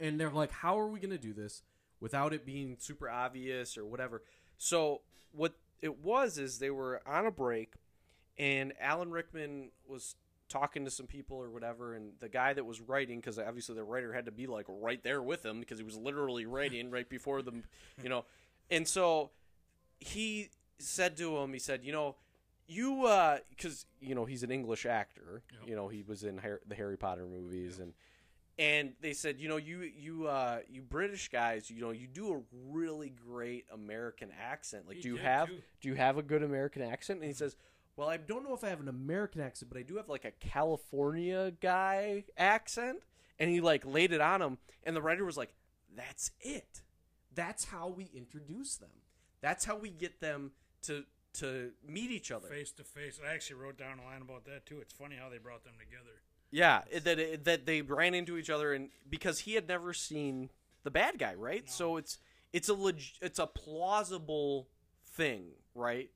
And 0.00 0.18
they're 0.18 0.30
like 0.30 0.52
how 0.52 0.78
are 0.78 0.88
we 0.88 1.00
going 1.00 1.10
to 1.10 1.18
do 1.18 1.32
this 1.32 1.62
without 2.00 2.32
it 2.32 2.46
being 2.46 2.76
super 2.78 3.10
obvious 3.10 3.76
or 3.76 3.84
whatever? 3.84 4.22
So 4.56 5.02
what 5.32 5.54
it 5.80 5.98
was 6.02 6.38
is 6.38 6.58
they 6.58 6.70
were 6.70 7.00
on 7.06 7.26
a 7.26 7.30
break 7.30 7.74
and 8.38 8.72
Alan 8.80 9.10
Rickman 9.10 9.70
was 9.86 10.14
talking 10.48 10.84
to 10.84 10.90
some 10.90 11.06
people 11.06 11.36
or 11.36 11.50
whatever, 11.50 11.94
and 11.94 12.12
the 12.20 12.28
guy 12.28 12.52
that 12.52 12.64
was 12.64 12.80
writing, 12.80 13.20
because 13.20 13.38
obviously 13.38 13.74
the 13.74 13.84
writer 13.84 14.12
had 14.12 14.24
to 14.24 14.32
be 14.32 14.46
like 14.46 14.66
right 14.68 15.02
there 15.02 15.22
with 15.22 15.44
him 15.44 15.60
because 15.60 15.78
he 15.78 15.84
was 15.84 15.96
literally 15.96 16.46
writing 16.46 16.90
right 16.92 17.08
before 17.08 17.42
them, 17.42 17.64
you 18.02 18.08
know, 18.08 18.24
and 18.70 18.86
so 18.86 19.30
he 20.00 20.50
said 20.78 21.16
to 21.18 21.36
him, 21.38 21.52
he 21.52 21.58
said, 21.58 21.84
you 21.84 21.92
know, 21.92 22.16
you, 22.66 23.02
because 23.50 23.86
you 24.00 24.14
know 24.14 24.24
he's 24.26 24.42
an 24.42 24.50
English 24.50 24.84
actor, 24.86 25.42
Yep. 25.52 25.68
you 25.68 25.74
know 25.76 25.88
he 25.88 26.02
was 26.02 26.22
in 26.24 26.36
Har- 26.38 26.60
the 26.68 26.74
Harry 26.74 26.96
Potter 26.96 27.26
movies 27.26 27.78
and. 27.78 27.92
And 28.60 28.94
they 29.00 29.12
said, 29.12 29.38
you 29.38 29.48
know, 29.48 29.56
you 29.56 29.82
you 29.82 30.26
uh, 30.26 30.58
you 30.68 30.82
British 30.82 31.28
guys, 31.28 31.70
you 31.70 31.80
know, 31.80 31.92
you 31.92 32.08
do 32.08 32.34
a 32.34 32.40
really 32.72 33.08
great 33.10 33.66
American 33.72 34.30
accent. 34.36 34.88
Like, 34.88 34.96
He 34.96 35.02
do 35.02 35.08
you 35.10 35.16
have 35.18 35.46
too. 35.46 35.58
do 35.80 35.88
you 35.90 35.94
have 35.94 36.18
a 36.18 36.22
good 36.22 36.42
American 36.42 36.82
accent? 36.82 37.20
And 37.20 37.28
he 37.28 37.34
says, 37.34 37.54
well, 37.94 38.08
I 38.08 38.16
don't 38.16 38.42
know 38.42 38.54
if 38.56 38.64
I 38.64 38.68
have 38.70 38.80
an 38.80 38.88
American 38.88 39.40
accent, 39.42 39.70
but 39.72 39.78
I 39.78 39.82
do 39.82 39.94
have 39.96 40.08
like 40.08 40.24
a 40.24 40.32
California 40.32 41.52
guy 41.60 42.24
accent. 42.36 42.98
And 43.38 43.48
he 43.48 43.60
like 43.60 43.86
laid 43.86 44.10
it 44.12 44.20
on 44.20 44.42
him, 44.42 44.58
and 44.82 44.96
the 44.96 45.02
writer 45.02 45.24
was 45.24 45.36
like, 45.36 45.54
"That's 45.96 46.32
it. 46.40 46.82
That's 47.32 47.66
how 47.66 47.86
we 47.86 48.10
introduce 48.12 48.74
them. 48.76 48.90
That's 49.40 49.64
how 49.64 49.76
we 49.76 49.90
get 49.90 50.20
them 50.20 50.52
to 50.82 51.04
to 51.34 51.72
meet 51.86 52.10
each 52.10 52.30
other." 52.30 52.48
Face 52.48 52.72
to 52.72 52.84
face. 52.84 53.20
I 53.24 53.32
actually 53.32 53.56
wrote 53.56 53.78
down 53.78 53.98
a 53.98 54.04
line 54.04 54.22
about 54.22 54.44
that 54.46 54.66
too. 54.66 54.80
It's 54.80 54.92
funny 54.92 55.16
how 55.16 55.28
they 55.28 55.38
brought 55.38 55.64
them 55.64 55.74
together. 55.78 56.22
Yeah, 56.50 56.82
that 57.02 57.18
it, 57.18 57.44
that 57.44 57.66
they 57.66 57.82
ran 57.82 58.14
into 58.14 58.36
each 58.38 58.50
other, 58.50 58.72
and 58.72 58.90
because 59.08 59.40
he 59.40 59.54
had 59.54 59.68
never 59.68 59.92
seen 59.92 60.50
the 60.82 60.90
bad 60.90 61.18
guy, 61.18 61.34
right? 61.34 61.68
So 61.70 61.96
it's 61.96 62.18
it's 62.52 62.68
a 62.68 62.74
leg- 62.74 63.02
it's 63.20 63.38
a 63.38 63.46
plausible 63.46 64.68
thing, 65.04 65.50
right? 65.74 66.10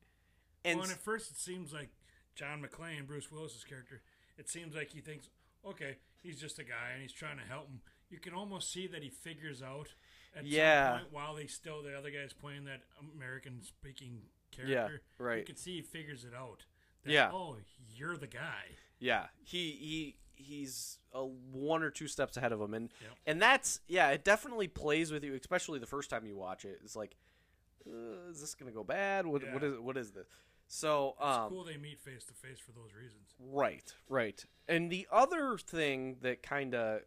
And 0.65 0.79
well, 0.79 0.85
and 0.85 0.93
at 0.95 1.03
first 1.03 1.31
it 1.31 1.37
seems 1.37 1.73
like 1.73 1.91
John 2.35 2.63
McClane, 2.63 3.07
Bruce 3.07 3.31
Willis's 3.31 3.65
character, 3.65 4.01
it 4.39 4.49
seems 4.49 4.75
like 4.75 4.93
he 4.93 5.01
thinks, 5.01 5.29
okay, 5.67 5.97
he's 6.23 6.41
just 6.41 6.59
a 6.59 6.65
guy 6.65 6.93
and 6.93 7.03
he's 7.03 7.13
trying 7.13 7.39
to 7.39 7.45
help 7.45 7.69
him. 7.69 7.81
You 8.11 8.19
can 8.19 8.35
almost 8.35 8.73
see 8.73 8.87
that 8.87 9.03
he 9.03 9.11
figures 9.11 9.63
out 9.63 9.89
at 10.35 10.45
Yeah. 10.45 10.93
some 10.93 11.01
point 11.01 11.13
while 11.13 11.35
they 11.35 11.47
still 11.47 11.83
the 11.83 11.97
other 11.97 12.11
guy's 12.11 12.33
playing 12.33 12.65
that 12.65 12.83
American 13.15 13.63
speaking 13.63 14.23
character, 14.51 15.01
Yeah, 15.19 15.25
right. 15.25 15.39
You 15.41 15.45
can 15.45 15.57
see 15.57 15.77
he 15.77 15.83
figures 15.83 16.25
it 16.25 16.35
out. 16.35 16.65
That, 17.05 17.13
Yeah. 17.13 17.31
Oh, 17.33 17.57
you're 17.95 18.17
the 18.17 18.27
guy. 18.27 18.77
Yeah, 18.99 19.29
he 19.43 19.73
he 19.73 20.17
he's 20.35 20.99
a 21.13 21.25
one 21.25 21.83
or 21.83 21.91
two 21.91 22.09
steps 22.09 22.37
ahead 22.37 22.53
of 22.53 22.61
him, 22.61 22.75
and 22.75 22.91
Yep. 23.01 23.11
and 23.27 23.43
that's 23.43 23.81
yeah, 23.89 24.11
it 24.11 24.25
definitely 24.25 24.69
plays 24.69 25.11
with 25.13 25.25
you, 25.25 25.35
especially 25.35 25.79
the 25.79 25.87
first 25.87 26.11
time 26.11 26.25
you 26.27 26.37
watch 26.37 26.65
it. 26.65 26.81
It's 26.85 26.97
like, 26.97 27.17
uh, 27.87 28.29
is 28.31 28.41
this 28.41 28.55
gonna 28.55 28.71
go 28.73 28.85
bad? 28.85 29.27
What 29.27 29.43
what 29.53 29.63
Yeah. 29.63 29.69
is 29.71 29.79
what 29.79 29.97
is 29.97 30.13
this? 30.13 30.27
So 30.69 31.11
It's 31.19 31.23
um, 31.27 31.49
cool 31.51 31.65
they 31.65 31.77
meet 31.77 32.01
face 32.01 32.25
to 32.27 32.35
face 32.35 32.59
for 32.59 32.73
those 32.73 32.95
reasons. 32.95 33.35
right, 33.39 33.95
right. 34.09 34.45
And 34.69 34.91
the 34.91 35.07
other 35.11 35.59
thing 35.59 36.17
that 36.21 36.43
kind 36.43 36.75
of 36.75 37.03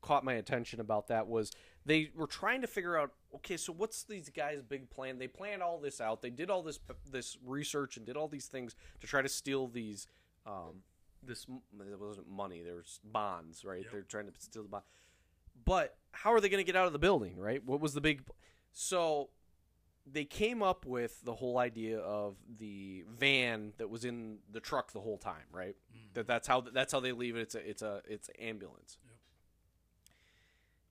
caught 0.00 0.24
my 0.24 0.34
attention 0.34 0.80
about 0.80 1.08
that 1.08 1.26
was 1.26 1.52
they 1.90 2.08
were 2.14 2.28
trying 2.28 2.60
to 2.60 2.68
figure 2.68 2.96
out 2.96 3.10
okay 3.34 3.56
so 3.56 3.72
what's 3.72 4.04
these 4.04 4.28
guys 4.28 4.62
big 4.62 4.88
plan? 4.90 5.18
They 5.18 5.26
planned 5.26 5.60
all 5.60 5.78
this 5.78 6.00
out. 6.00 6.22
They 6.22 6.30
did 6.30 6.48
all 6.48 6.62
this 6.62 6.78
this 7.10 7.36
research 7.44 7.96
and 7.96 8.06
did 8.06 8.16
all 8.16 8.28
these 8.28 8.46
things 8.46 8.76
to 9.00 9.08
try 9.08 9.22
to 9.22 9.28
steal 9.28 9.66
these 9.66 10.06
um 10.46 10.84
this 11.22 11.46
it 11.48 12.00
wasn't 12.00 12.30
money 12.30 12.62
there's 12.62 13.00
bonds 13.04 13.64
right? 13.64 13.82
Yep. 13.82 13.92
they're 13.92 14.02
trying 14.02 14.26
to 14.26 14.32
steal 14.38 14.62
the 14.62 14.68
bond. 14.68 14.84
But 15.64 15.96
how 16.12 16.32
are 16.32 16.40
they 16.40 16.48
going 16.48 16.64
to 16.64 16.66
get 16.66 16.76
out 16.76 16.86
of 16.86 16.92
the 16.92 17.00
building 17.00 17.36
right? 17.36 17.64
What 17.64 17.80
was 17.80 17.92
the 17.92 18.00
big 18.00 18.22
so 18.72 19.30
they 20.06 20.24
came 20.24 20.62
up 20.62 20.86
with 20.86 21.24
the 21.24 21.34
whole 21.34 21.58
idea 21.58 21.98
of 21.98 22.36
the 22.56 23.04
van 23.18 23.72
that 23.78 23.90
was 23.90 24.04
in 24.04 24.38
the 24.52 24.60
truck 24.60 24.92
the 24.92 25.00
whole 25.00 25.18
time 25.18 25.48
right? 25.52 25.74
That 26.14 26.28
that's 26.28 26.46
how 26.46 26.60
that's 26.60 26.92
how 26.92 27.00
they 27.00 27.12
leave 27.12 27.34
it. 27.34 27.40
It's 27.40 27.56
a 27.56 27.68
it's 27.68 27.82
a 27.82 28.02
it's 28.08 28.30
ambulance. 28.38 28.96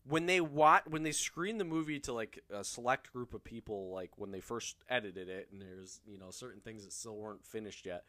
When 0.09 0.25
they 0.25 0.41
watch 0.41 0.83
when 0.87 1.03
they 1.03 1.11
screen 1.11 1.57
the 1.57 1.63
movie 1.63 1.99
to 1.99 2.11
like 2.11 2.43
a 2.51 2.63
select 2.63 3.13
group 3.13 3.33
of 3.33 3.43
people 3.43 3.91
like 3.91 4.11
when 4.17 4.31
they 4.31 4.39
first 4.39 4.77
edited 4.89 5.29
it 5.29 5.47
and 5.51 5.61
there's 5.61 6.01
you 6.05 6.17
know 6.17 6.31
certain 6.31 6.61
things 6.61 6.83
that 6.83 6.91
still 6.91 7.15
weren't 7.15 7.45
finished 7.45 7.85
yet 7.85 8.03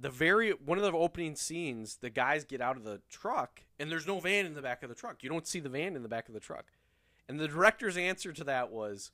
the 0.00 0.10
very 0.10 0.50
one 0.50 0.78
of 0.78 0.84
the 0.84 0.92
opening 0.92 1.36
scenes 1.36 1.98
the 2.00 2.10
guys 2.10 2.44
get 2.44 2.60
out 2.60 2.76
of 2.76 2.84
the 2.84 3.00
truck 3.10 3.62
and 3.78 3.90
there's 3.90 4.06
no 4.06 4.18
van 4.18 4.46
in 4.46 4.54
the 4.54 4.62
back 4.62 4.82
of 4.82 4.88
the 4.88 4.94
truck. 4.94 5.22
You 5.22 5.30
don't 5.30 5.46
see 5.46 5.60
the 5.60 5.68
van 5.68 5.96
in 5.96 6.02
the 6.02 6.08
back 6.08 6.28
of 6.28 6.34
the 6.34 6.40
truck. 6.40 6.66
And 7.28 7.38
the 7.38 7.48
director's 7.48 7.96
answer 7.96 8.32
to 8.32 8.44
that 8.44 8.70
was 8.70 9.10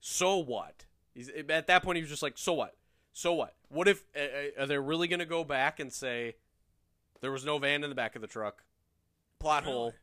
so 0.00 0.38
what? 0.38 0.86
He's, 1.14 1.30
at 1.48 1.66
that 1.66 1.82
point 1.82 1.96
he 1.96 2.02
was 2.02 2.10
just 2.10 2.22
like 2.22 2.38
so 2.38 2.54
what? 2.54 2.74
So 3.12 3.34
what? 3.34 3.54
What 3.68 3.86
if 3.86 4.04
uh, 4.16 4.62
are 4.62 4.66
they 4.66 4.78
really 4.78 5.08
going 5.08 5.20
to 5.20 5.26
go 5.26 5.44
back 5.44 5.78
and 5.78 5.92
say 5.92 6.36
there 7.20 7.30
was 7.30 7.44
no 7.44 7.58
van 7.58 7.84
in 7.84 7.90
the 7.90 7.96
back 7.96 8.16
of 8.16 8.22
the 8.22 8.28
truck? 8.28 8.64
Plot 9.38 9.64
hole. 9.64 9.84
Really? 9.84 9.94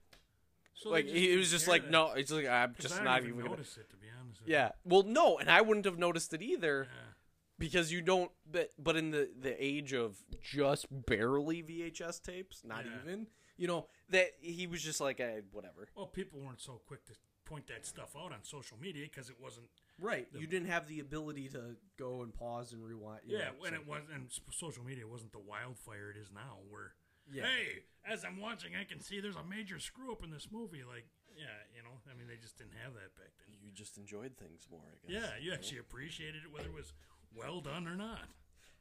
So 0.74 0.90
like 0.90 1.06
he, 1.08 1.36
was 1.36 1.50
just 1.52 1.68
like 1.68 1.84
that- 1.84 1.92
no 1.92 2.12
it's 2.14 2.32
like 2.32 2.48
I'm 2.48 2.76
just 2.80 2.96
didn't 2.96 3.08
even 3.08 3.30
even 3.30 3.38
gonna 3.40 3.50
notice 3.52 3.78
it 3.78 3.90
to 3.90 3.96
be 3.98 4.08
honest. 4.20 4.42
yeah 4.46 4.72
well 4.84 5.04
no 5.04 5.38
and 5.38 5.50
i 5.52 5.62
wouldn't 5.62 5.86
have 5.86 6.00
noticed 6.00 6.34
it 6.34 6.42
either 6.42 6.88
Yeah. 6.90 7.14
because 7.60 7.92
you 7.92 8.02
don't 8.02 8.32
but 8.50 8.72
but 8.80 8.96
in 8.96 9.12
the 9.12 9.30
the 9.40 9.54
age 9.64 9.94
of 9.94 10.18
just 10.42 10.88
barely 11.06 11.62
vhs 11.62 12.22
tapes 12.22 12.64
not 12.66 12.86
Yeah. 12.86 12.92
even 13.04 13.28
you 13.58 13.68
know 13.68 13.88
that 14.10 14.32
he 14.40 14.66
was 14.66 14.82
just 14.82 15.00
like 15.02 15.20
eh, 15.20 15.42
whatever 15.52 15.88
Well, 15.96 16.08
people 16.08 16.40
weren't 16.40 16.62
so 16.62 16.82
quick 16.88 17.06
to 17.06 17.14
point 17.46 17.68
that 17.68 17.86
stuff 17.86 18.16
out 18.18 18.32
on 18.32 18.40
social 18.44 18.78
media 18.80 19.04
because 19.04 19.30
it 19.30 19.36
wasn't. 19.40 19.68
Right. 20.00 20.26
you 20.34 20.48
didn't 20.48 20.70
have 20.70 20.88
the 20.88 21.00
ability 21.02 21.50
to 21.50 21.76
go 22.00 22.22
and 22.24 22.34
pause 22.34 22.72
and 22.72 22.84
rewind. 22.84 23.22
Yeah, 23.28 23.38
know, 23.40 23.52
when 23.60 23.72
so- 23.74 23.76
it 23.82 23.88
was, 23.88 24.02
and 24.14 24.28
social 24.52 24.84
media 24.86 25.06
wasn't 25.06 25.34
the 25.34 25.40
wildfire 25.40 26.10
it 26.12 26.18
is 26.18 26.30
now. 26.34 26.60
Where, 26.70 26.94
Yeah. 27.34 27.44
hey, 27.44 27.84
as 28.06 28.24
I'm 28.26 28.40
watching, 28.40 28.72
I 28.80 28.84
can 28.84 29.00
see 29.02 29.20
there's 29.22 29.36
a 29.36 29.44
major 29.44 29.80
screw 29.80 30.12
up 30.12 30.24
in 30.24 30.32
this 30.32 30.48
movie. 30.52 30.84
Like, 30.88 31.06
yeah, 31.38 31.46
you 31.76 31.82
know, 31.84 31.92
I 32.12 32.18
mean, 32.18 32.28
they 32.28 32.36
just 32.42 32.58
didn't 32.58 32.74
have 32.84 32.94
that 32.94 33.16
back 33.16 33.32
then. 33.40 33.56
You 33.64 33.72
just 33.72 33.98
enjoyed 33.98 34.38
things 34.38 34.68
more, 34.70 34.82
I 34.86 35.12
guess. 35.12 35.22
Yeah, 35.22 35.30
you 35.42 35.54
actually 35.54 35.80
appreciated 35.80 36.44
it 36.46 36.52
whether 36.52 36.68
it 36.70 36.74
was 36.76 36.94
well 37.36 37.62
done 37.62 37.88
or 37.88 37.96
not. 37.96 38.28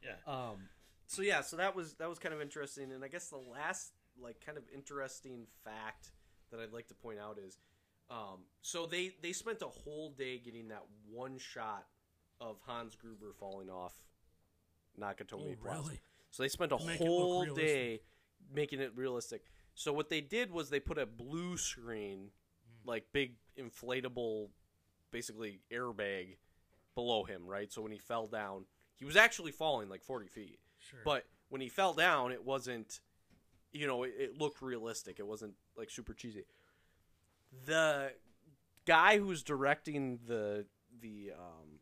Yeah. 0.03 0.17
Um, 0.27 0.69
so 1.07 1.23
yeah, 1.23 1.41
so 1.43 1.57
that 1.57 1.75
was 1.77 1.95
that 1.95 2.09
was 2.09 2.19
kind 2.19 2.35
of 2.35 2.41
interesting, 2.41 2.93
and 2.93 3.05
I 3.05 3.09
guess 3.09 3.29
the 3.29 3.37
last 3.37 3.93
like 4.21 4.45
kind 4.45 4.57
of 4.59 4.65
interesting 4.75 5.47
fact 5.65 6.13
that 6.51 6.61
I'd 6.61 6.73
like 6.73 6.89
to 6.89 6.95
point 6.95 7.19
out 7.19 7.39
is, 7.39 7.59
um, 8.11 8.45
so 8.63 8.87
they 8.87 9.15
they 9.23 9.33
spent 9.33 9.61
a 9.63 9.67
whole 9.69 10.11
day 10.11 10.39
getting 10.39 10.69
that 10.69 10.85
one 11.09 11.39
shot 11.39 11.87
of 12.41 12.59
Hans 12.67 12.97
Gruber 12.97 13.33
falling 13.39 13.69
off 13.69 13.93
Nakatomi 14.99 15.57
Oh, 15.61 15.63
Plaza. 15.63 15.83
really? 15.83 16.01
So 16.31 16.43
they 16.43 16.49
spent 16.49 16.73
a 16.73 16.79
To 16.79 16.85
make 16.87 16.99
whole 16.99 17.43
realistic. 17.45 17.67
day 17.67 18.01
making 18.53 18.81
it 18.81 18.93
realistic. 18.95 19.43
So 19.75 19.93
what 19.93 20.09
they 20.09 20.21
did 20.21 20.51
was 20.51 20.71
they 20.71 20.81
put 20.81 20.99
a 20.99 21.07
blue 21.07 21.57
screen, 21.57 22.31
like 22.85 23.05
big 23.13 23.35
inflatable, 23.59 24.49
basically 25.11 25.61
airbag 25.73 26.37
below 26.95 27.25
him, 27.25 27.47
right? 27.47 27.73
So 27.73 27.83
when 27.83 27.93
he 27.93 27.99
fell 27.99 28.27
down, 28.27 28.65
he 28.97 29.05
was 29.05 29.17
actually 29.17 29.53
falling 29.53 29.89
like 29.89 30.03
40 30.03 30.27
feet. 30.27 30.59
Sure. 30.79 31.01
But 31.05 31.25
when 31.49 31.61
he 31.61 31.69
fell 31.69 31.95
down, 31.95 32.33
it 32.33 32.45
wasn't, 32.45 33.01
you 33.73 33.87
know, 33.87 34.03
it, 34.03 34.15
it 34.19 34.39
looked 34.39 34.63
realistic. 34.63 35.19
It 35.19 35.27
wasn't 35.27 35.55
like 35.77 35.91
super 35.91 36.15
cheesy. 36.15 36.45
The 37.67 38.13
guy 38.87 39.19
who's 39.19 39.43
directing 39.43 40.19
the 40.27 40.67
the 41.01 41.33
um, 41.39 41.79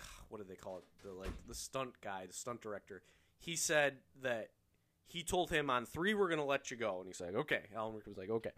what 0.28 0.38
do 0.38 0.44
they 0.48 0.56
call 0.56 0.78
it? 0.78 0.84
The 1.02 1.12
like 1.12 1.30
the 1.46 1.54
stunt 1.54 2.00
guy, 2.00 2.26
the 2.26 2.32
stunt 2.32 2.60
director. 2.60 3.02
He 3.38 3.56
said 3.56 3.98
that 4.22 4.50
he 5.08 5.22
told 5.22 5.50
him 5.50 5.68
on 5.70 5.84
three 5.86 6.14
we're 6.14 6.28
gonna 6.28 6.44
let 6.44 6.70
you 6.70 6.76
go, 6.76 6.98
and 6.98 7.06
he's 7.06 7.20
like, 7.20 7.34
okay. 7.34 7.62
Alan 7.74 7.94
Rickman 7.94 8.12
was 8.14 8.18
like, 8.18 8.30
okay. 8.30 8.50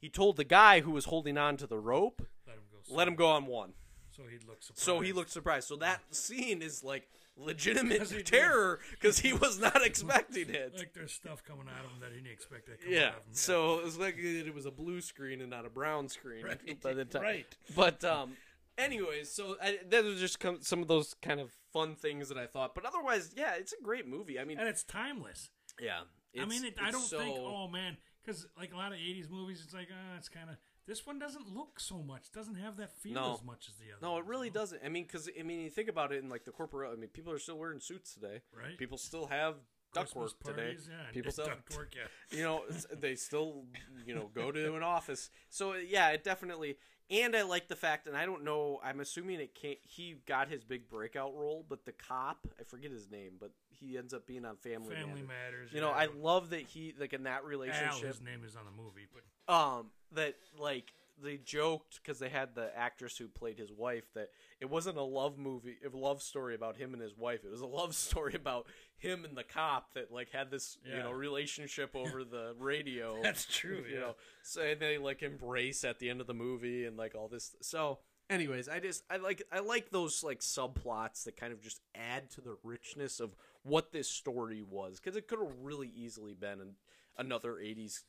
He 0.00 0.08
told 0.08 0.36
the 0.36 0.44
guy 0.44 0.80
who 0.80 0.90
was 0.92 1.04
holding 1.06 1.36
on 1.38 1.56
to 1.58 1.66
the 1.66 1.78
rope, 1.78 2.22
let 2.46 2.56
him 2.56 2.62
go. 2.72 2.94
let 2.94 3.08
him 3.08 3.14
go 3.14 3.26
on 3.28 3.46
one. 3.46 3.72
So 4.16 4.22
he 4.24 4.38
looked 4.46 4.64
surprised. 4.64 4.82
So 4.84 5.00
he 5.00 5.12
looked 5.12 5.30
surprised. 5.30 5.68
So 5.68 5.76
that 5.76 6.00
scene 6.14 6.60
is 6.62 6.82
like 6.82 7.08
legitimate 7.36 7.98
'Cause 7.98 8.10
he 8.10 8.16
did. 8.18 8.26
terror 8.26 8.80
because 8.90 9.20
he 9.20 9.32
was 9.32 9.60
not 9.60 9.80
expecting 9.84 10.50
it. 10.50 10.74
like 10.76 10.92
there's 10.92 11.12
stuff 11.12 11.44
coming 11.44 11.66
out 11.68 11.84
of 11.84 11.92
him 11.92 12.00
that 12.00 12.10
he 12.10 12.16
didn't 12.16 12.32
expect 12.32 12.66
to 12.66 12.76
come 12.76 12.92
yeah. 12.92 13.00
out 13.00 13.08
of 13.08 13.14
him. 13.26 13.32
So 13.32 13.78
it 13.78 13.84
was 13.84 13.96
like 13.98 14.16
it 14.18 14.52
was 14.54 14.66
a 14.66 14.70
blue 14.72 15.00
screen 15.00 15.40
and 15.40 15.50
not 15.50 15.64
a 15.66 15.70
brown 15.70 16.08
screen 16.08 16.44
Right. 16.44 16.80
by 16.82 16.94
the 16.94 17.04
time. 17.04 17.22
Right. 17.22 17.56
But 17.76 18.02
um, 18.04 18.32
anyways, 18.76 19.30
so 19.30 19.56
I, 19.62 19.78
that 19.88 20.04
was 20.04 20.18
just 20.20 20.42
some 20.62 20.82
of 20.82 20.88
those 20.88 21.14
kind 21.22 21.38
of 21.40 21.52
fun 21.72 21.94
things 21.94 22.28
that 22.28 22.38
I 22.38 22.46
thought. 22.46 22.74
But 22.74 22.86
otherwise, 22.86 23.30
yeah, 23.36 23.54
it's 23.56 23.72
a 23.72 23.82
great 23.82 24.06
movie. 24.08 24.38
I 24.40 24.44
mean, 24.44 24.58
and 24.58 24.68
it's 24.68 24.82
timeless. 24.82 25.50
Yeah. 25.80 26.00
I 26.40 26.44
mean, 26.44 26.64
it, 26.64 26.76
I 26.82 26.90
don't 26.90 27.02
so, 27.02 27.18
think. 27.18 27.36
Oh 27.38 27.68
man, 27.68 27.96
because 28.24 28.46
like 28.56 28.72
a 28.72 28.76
lot 28.76 28.92
of 28.92 28.98
'80s 28.98 29.30
movies, 29.30 29.62
it's 29.64 29.74
like, 29.74 29.88
ah, 29.92 30.16
it's 30.16 30.28
kind 30.28 30.50
of. 30.50 30.56
This 30.86 31.06
one 31.06 31.18
doesn't 31.18 31.54
look 31.54 31.80
so 31.80 32.02
much. 32.02 32.32
Doesn't 32.32 32.54
have 32.54 32.78
that 32.78 32.96
feel 32.96 33.12
No. 33.12 33.34
as 33.34 33.44
much 33.44 33.68
as 33.68 33.74
the 33.74 33.92
other. 33.92 34.00
No, 34.00 34.16
it 34.18 34.24
really 34.24 34.46
you 34.46 34.54
know? 34.54 34.60
doesn't. 34.60 34.80
I 34.82 34.88
mean, 34.88 35.04
because 35.04 35.28
I 35.38 35.42
mean, 35.42 35.60
you 35.60 35.68
think 35.68 35.88
about 35.88 36.12
it 36.12 36.22
in 36.22 36.30
like 36.30 36.44
the 36.44 36.50
corporate. 36.50 36.92
I 36.92 36.96
mean, 36.96 37.10
people 37.10 37.30
are 37.30 37.38
still 37.38 37.58
wearing 37.58 37.80
suits 37.80 38.14
today. 38.14 38.40
Right. 38.56 38.78
People 38.78 38.96
still 38.96 39.26
have 39.26 39.56
ductwork 39.94 40.32
today. 40.44 40.76
Yeah, 40.88 40.94
People 41.12 41.32
still 41.32 41.46
ductwork. 41.46 41.94
Yeah. 41.94 42.02
you 42.38 42.44
know 42.44 42.62
they 42.92 43.14
still 43.14 43.64
you 44.06 44.14
know 44.14 44.30
go 44.34 44.52
to 44.52 44.74
an 44.76 44.82
office 44.82 45.30
so 45.48 45.74
yeah 45.74 46.10
it 46.10 46.24
definitely 46.24 46.76
and 47.10 47.34
i 47.34 47.42
like 47.42 47.68
the 47.68 47.76
fact 47.76 48.06
and 48.06 48.16
i 48.16 48.26
don't 48.26 48.44
know 48.44 48.80
i'm 48.84 49.00
assuming 49.00 49.40
it 49.40 49.54
can't 49.54 49.78
he 49.82 50.16
got 50.26 50.48
his 50.48 50.64
big 50.64 50.88
breakout 50.88 51.34
role 51.34 51.64
but 51.68 51.84
the 51.84 51.92
cop 51.92 52.46
i 52.60 52.62
forget 52.64 52.90
his 52.90 53.10
name 53.10 53.32
but 53.40 53.50
he 53.68 53.96
ends 53.96 54.12
up 54.12 54.26
being 54.26 54.44
on 54.44 54.56
family, 54.56 54.94
Family 54.96 55.22
Matters. 55.22 55.28
Matters. 55.28 55.72
you 55.72 55.80
know 55.80 55.90
yeah. 55.90 55.96
i 55.96 56.08
love 56.20 56.50
that 56.50 56.62
he 56.62 56.94
like 56.98 57.12
in 57.12 57.24
that 57.24 57.42
Al, 57.42 57.48
relationship 57.48 58.06
his 58.06 58.20
name 58.20 58.42
is 58.44 58.56
on 58.56 58.62
the 58.64 58.82
movie, 58.82 59.06
but 59.12 59.52
um 59.52 59.86
that 60.12 60.34
like 60.58 60.92
they 61.22 61.36
joked 61.36 62.00
because 62.02 62.18
they 62.18 62.28
had 62.28 62.54
the 62.54 62.70
actress 62.76 63.16
who 63.16 63.28
played 63.28 63.58
his 63.58 63.72
wife 63.72 64.04
that 64.14 64.28
it 64.60 64.70
wasn't 64.70 64.96
a 64.96 65.02
love 65.02 65.38
movie 65.38 65.76
a 65.84 65.96
love 65.96 66.22
story 66.22 66.54
about 66.54 66.76
him 66.76 66.92
and 66.92 67.02
his 67.02 67.16
wife. 67.16 67.44
It 67.44 67.50
was 67.50 67.60
a 67.60 67.66
love 67.78 67.94
story 67.94 68.34
about 68.34 68.66
him 68.96 69.24
and 69.24 69.36
the 69.36 69.44
cop 69.44 69.94
that 69.94 70.12
like 70.12 70.30
had 70.30 70.50
this 70.50 70.78
you 70.84 70.98
know 70.98 71.12
relationship 71.12 71.94
over 71.94 72.24
the 72.24 72.54
radio. 72.58 73.18
That's 73.22 73.44
true, 73.44 73.84
you 73.88 73.94
yeah. 73.94 74.00
know 74.00 74.16
so 74.42 74.62
and 74.62 74.80
they 74.80 74.98
like 74.98 75.22
embrace 75.22 75.84
at 75.84 75.98
the 75.98 76.10
end 76.10 76.20
of 76.20 76.26
the 76.26 76.34
movie 76.34 76.84
and 76.84 76.96
like 76.96 77.14
all 77.14 77.28
this 77.28 77.54
so 77.60 77.98
anyways 78.30 78.68
i 78.68 78.78
just 78.78 79.04
i 79.10 79.16
like 79.16 79.42
i 79.52 79.58
like 79.58 79.90
those 79.90 80.22
like 80.22 80.40
subplots 80.40 81.24
that 81.24 81.36
kind 81.36 81.52
of 81.52 81.60
just 81.62 81.80
add 81.94 82.30
to 82.30 82.40
the 82.40 82.56
richness 82.62 83.20
of 83.20 83.34
what 83.62 83.92
this 83.92 84.08
story 84.08 84.62
was 84.62 85.00
because 85.00 85.16
it 85.16 85.26
could 85.26 85.38
have 85.38 85.52
really 85.62 85.90
easily 85.94 86.34
been 86.34 86.60
an, 86.60 86.74
another 87.16 87.54
80s 87.54 88.02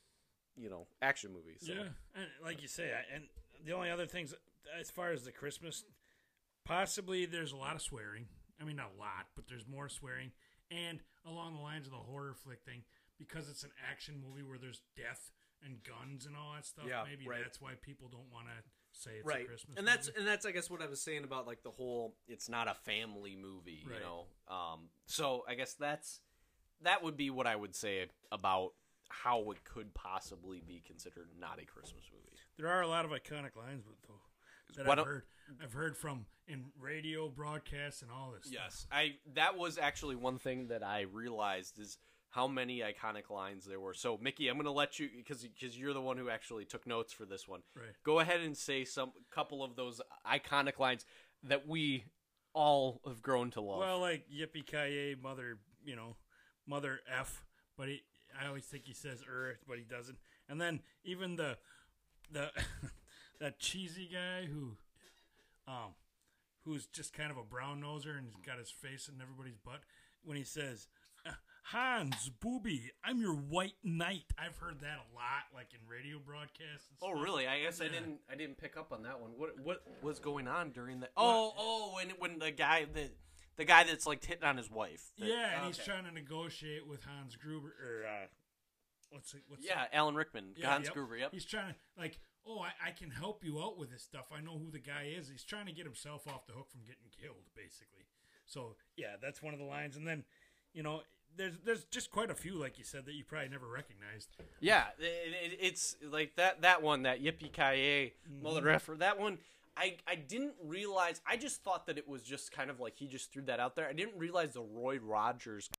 you 0.60 0.70
know 0.70 0.88
action 1.02 1.32
movies. 1.34 1.58
so. 1.66 1.74
yeah, 1.74 1.82
and 2.16 2.26
like 2.44 2.62
you 2.62 2.68
say, 2.68 2.92
and 3.14 3.24
the 3.66 3.74
only 3.74 3.90
other 3.90 4.06
things 4.06 4.34
as 4.80 4.90
far 4.92 5.12
as 5.12 5.24
the 5.24 5.32
Christmas, 5.32 5.84
possibly 6.66 7.26
there's 7.26 7.52
a 7.52 7.58
lot 7.58 7.76
of 7.76 7.82
swearing. 7.82 8.26
I 8.62 8.66
mean, 8.66 8.76
not 8.76 8.92
a 8.96 9.00
lot, 9.00 9.28
but 9.36 9.48
there's 9.48 9.66
more 9.68 9.88
swearing, 9.90 10.32
and 10.70 11.00
along 11.26 11.56
the 11.56 11.62
lines 11.62 11.86
of 11.88 11.92
the 11.92 11.98
horror 11.98 12.34
flick 12.34 12.62
thing, 12.64 12.84
because 13.18 13.50
it's 13.50 13.64
an 13.64 13.72
action 13.90 14.16
movie 14.22 14.44
where 14.44 14.58
there's 14.58 14.82
death 14.98 15.32
and 15.64 15.78
guns 15.84 16.26
and 16.26 16.36
all 16.36 16.54
that 16.56 16.66
stuff. 16.66 16.86
Yeah, 16.88 17.04
maybe 17.10 17.28
right. 17.28 17.40
that's 17.42 17.62
why 17.62 17.72
people 17.82 18.10
don't 18.10 18.32
want 18.32 18.48
to 18.48 18.64
say 18.92 19.12
it's 19.20 19.26
a 19.26 19.30
right 19.30 19.48
Christmas. 19.48 19.78
and 19.78 19.88
that's 19.88 20.08
movie. 20.08 20.20
and 20.20 20.28
that's 20.28 20.46
i 20.48 20.52
guess 20.52 20.68
what 20.68 20.82
i 20.82 20.88
was 20.88 21.00
saying 21.00 21.24
about 21.24 21.46
like 21.46 21.62
the 21.62 21.70
whole 21.70 22.16
it's 22.28 22.50
not 22.50 22.68
a 22.68 22.74
family 22.74 23.38
movie 23.40 23.86
Right. 23.88 23.98
you 24.00 24.04
know 24.04 24.26
um 24.54 24.90
so 25.06 25.44
i 25.48 25.54
guess 25.54 25.76
that's 25.76 26.20
that 26.82 27.04
would 27.04 27.16
be 27.16 27.30
what 27.30 27.46
i 27.46 27.56
would 27.56 27.76
say 27.76 28.08
about 28.32 28.72
how 29.10 29.52
it 29.52 29.64
could 29.64 29.94
possibly 29.94 30.62
be 30.66 30.82
considered 30.86 31.30
not 31.40 31.60
a 31.62 31.66
christmas 31.66 32.06
movie 32.14 32.38
There 32.58 32.68
are 32.68 32.82
a 32.82 32.88
lot 32.88 33.06
of 33.06 33.12
iconic 33.12 33.56
lines, 33.56 33.86
with 33.88 34.02
though 34.08 34.22
that 34.84 35.00
I've 35.00 35.06
heard. 35.06 35.24
I've 35.64 35.74
heard 35.74 35.98
from 35.98 36.26
in 36.48 36.66
radio 36.80 37.28
broadcasts 37.28 38.02
and 38.04 38.12
all 38.12 38.32
this. 38.32 38.50
stuff. 38.52 38.62
yes 38.66 38.88
i 38.92 39.16
that 39.34 39.58
was 39.58 39.78
actually 39.78 40.16
one 40.16 40.38
thing 40.38 40.68
that 40.68 40.84
i 40.84 41.02
realized 41.02 41.80
is 41.80 41.98
how 42.32 42.48
many 42.48 42.82
iconic 42.82 43.32
lines 43.32 43.66
there 43.66 43.80
were 43.80 43.94
so 43.96 44.18
mickey 44.22 44.48
i'm 44.48 44.58
gonna 44.58 44.72
let 44.72 45.00
you 45.00 45.10
because 45.18 45.42
because 45.44 45.76
you're 45.78 45.94
the 45.94 46.02
one 46.02 46.18
who 46.18 46.30
actually 46.30 46.66
took 46.66 46.86
notes 46.86 47.12
for 47.12 47.26
this 47.26 47.48
one 47.48 47.62
Right. 47.76 47.86
go 48.04 48.20
ahead 48.20 48.42
and 48.42 48.56
say 48.56 48.86
some 48.86 49.12
couple 49.32 49.64
of 49.64 49.76
those 49.76 50.00
iconic 50.32 50.78
lines 50.78 51.04
that 51.44 51.68
we 51.68 52.04
all 52.54 53.02
have 53.08 53.22
grown 53.24 53.50
to 53.52 53.62
love 53.62 53.80
Well, 53.80 54.00
like 54.00 54.26
yippee 54.32 54.66
ki 54.66 54.78
yay, 54.78 55.16
mother, 55.22 55.58
you 55.84 55.96
know, 55.96 56.16
mother 56.68 57.00
f. 57.12 57.44
But 57.78 57.88
he, 57.90 58.02
I 58.42 58.48
always 58.48 58.66
think 58.66 58.84
he 58.86 58.94
says 58.94 59.24
Earth, 59.30 59.60
but 59.68 59.78
he 59.78 59.84
doesn't. 59.84 60.18
And 60.48 60.60
then 60.60 60.82
even 61.04 61.36
the 61.36 61.58
the 62.32 62.50
that 63.40 63.60
cheesy 63.60 64.10
guy 64.12 64.46
who, 64.46 64.78
um, 65.68 65.94
who's 66.66 66.86
just 66.88 67.14
kind 67.14 67.32
of 67.32 67.38
a 67.38 67.44
brown 67.44 67.82
noser 67.82 68.18
and 68.18 68.26
he's 68.28 68.46
got 68.46 68.58
his 68.58 68.70
face 68.72 69.08
in 69.08 69.22
everybody's 69.22 69.58
butt 69.58 69.82
when 70.24 70.38
he 70.38 70.44
says. 70.44 70.88
"Uh, 71.26 71.32
Hans, 71.64 72.32
booby, 72.40 72.92
I'm 73.04 73.20
your 73.22 73.36
white 73.36 73.76
knight. 73.84 74.24
I've 74.40 74.58
heard 74.58 74.80
that 74.82 74.98
a 74.98 75.16
lot, 75.16 75.46
like 75.54 75.68
in 75.74 75.80
radio 75.88 76.18
broadcasts. 76.18 76.90
And 76.90 76.98
Oh 77.04 77.12
really? 77.12 77.46
I 77.48 77.62
guess 77.62 77.80
I 77.80 77.88
didn't. 77.90 78.20
I 78.32 78.36
didn't 78.36 78.58
pick 78.58 78.76
up 78.76 78.92
on 78.92 79.04
that 79.04 79.20
one. 79.22 79.32
What 79.38 79.60
what 79.64 79.84
was 80.02 80.20
going 80.20 80.48
on 80.48 80.72
during 80.72 81.02
that? 81.02 81.12
Oh 81.16 81.54
oh, 81.58 81.92
when 81.96 82.10
when 82.18 82.40
the 82.40 82.52
guy 82.52 82.86
the 82.92 83.12
the 83.60 83.66
guy 83.66 83.84
that's 83.84 84.08
like 84.08 84.24
hitting 84.26 84.44
on 84.44 84.58
his 84.58 84.72
wife. 84.72 85.12
that- 85.20 85.28
Yeah, 85.28 85.58
and 85.58 85.68
he's 85.68 85.78
trying 85.86 86.06
to 86.06 86.12
negotiate 86.12 86.88
with 86.88 87.04
Hans 87.04 87.36
Gruber. 87.36 87.76
Or, 87.80 88.08
uh, 88.08 88.28
what's 89.12 89.34
it? 89.36 89.44
What's 89.48 89.64
Yeah, 89.66 89.86
Alan 89.94 90.16
Rickman, 90.16 90.54
Yeah, 90.56 90.72
Hans 90.72 90.86
yep. 90.86 90.94
Gruber. 90.94 91.18
Yep. 91.18 91.32
He's 91.32 91.46
trying 91.46 91.74
to 91.74 91.80
like, 91.98 92.20
oh, 92.48 92.60
I, 92.60 92.72
I 92.88 92.92
can 92.92 93.12
help 93.12 93.44
you 93.44 93.62
out 93.62 93.78
with 93.78 93.92
this 93.92 94.02
stuff. 94.02 94.28
I 94.36 94.42
know 94.42 94.58
who 94.58 94.72
the 94.72 94.80
guy 94.80 95.14
is. 95.16 95.30
He's 95.30 95.44
trying 95.44 95.68
to 95.68 95.72
get 95.72 95.86
himself 95.86 96.28
off 96.28 96.48
the 96.48 96.54
hook 96.54 96.70
from 96.72 96.82
getting 96.82 97.10
killed, 97.22 97.44
basically. 97.56 98.06
So 98.46 98.76
yeah, 98.96 99.16
that's 99.22 99.44
one 99.44 99.54
of 99.54 99.60
the 99.60 99.66
lines. 99.66 99.96
And 99.98 100.08
then, 100.08 100.24
you 100.74 100.82
know, 100.82 101.02
there's 101.36 101.60
there's 101.64 101.84
just 101.86 102.10
quite 102.10 102.32
a 102.32 102.36
few, 102.36 102.56
like 102.56 102.78
you 102.80 102.84
said, 102.84 103.06
that 103.06 103.14
you 103.14 103.24
probably 103.24 103.50
never 103.50 103.68
recognized. 103.68 104.30
Yeah, 104.60 104.86
it, 104.98 105.52
it, 105.54 105.58
it's 105.62 105.96
like 106.02 106.36
that 106.38 106.62
that 106.62 106.82
one 106.82 107.04
that 107.04 107.22
yippee 107.22 107.52
ki 107.52 108.14
Mm-hmm. 108.32 108.42
mother 108.44 108.70
effer. 108.70 108.96
That 108.96 109.20
one. 109.20 109.38
I, 109.80 109.96
I 110.08 110.16
didn't 110.16 110.54
realize. 110.64 111.22
I 111.26 111.38
just 111.38 111.64
thought 111.64 111.88
that 111.88 111.98
it 111.98 112.08
was 112.08 112.22
just 112.22 112.52
kind 112.52 112.70
of 112.70 112.80
like 112.80 112.98
he 112.98 113.08
just 113.08 113.32
threw 113.32 113.44
that 113.44 113.60
out 113.60 113.76
there. 113.76 113.88
I 113.88 113.94
didn't 113.94 114.18
realize 114.18 114.54
the 114.54 114.62
Roy 114.62 114.98
Rogers 114.98 115.70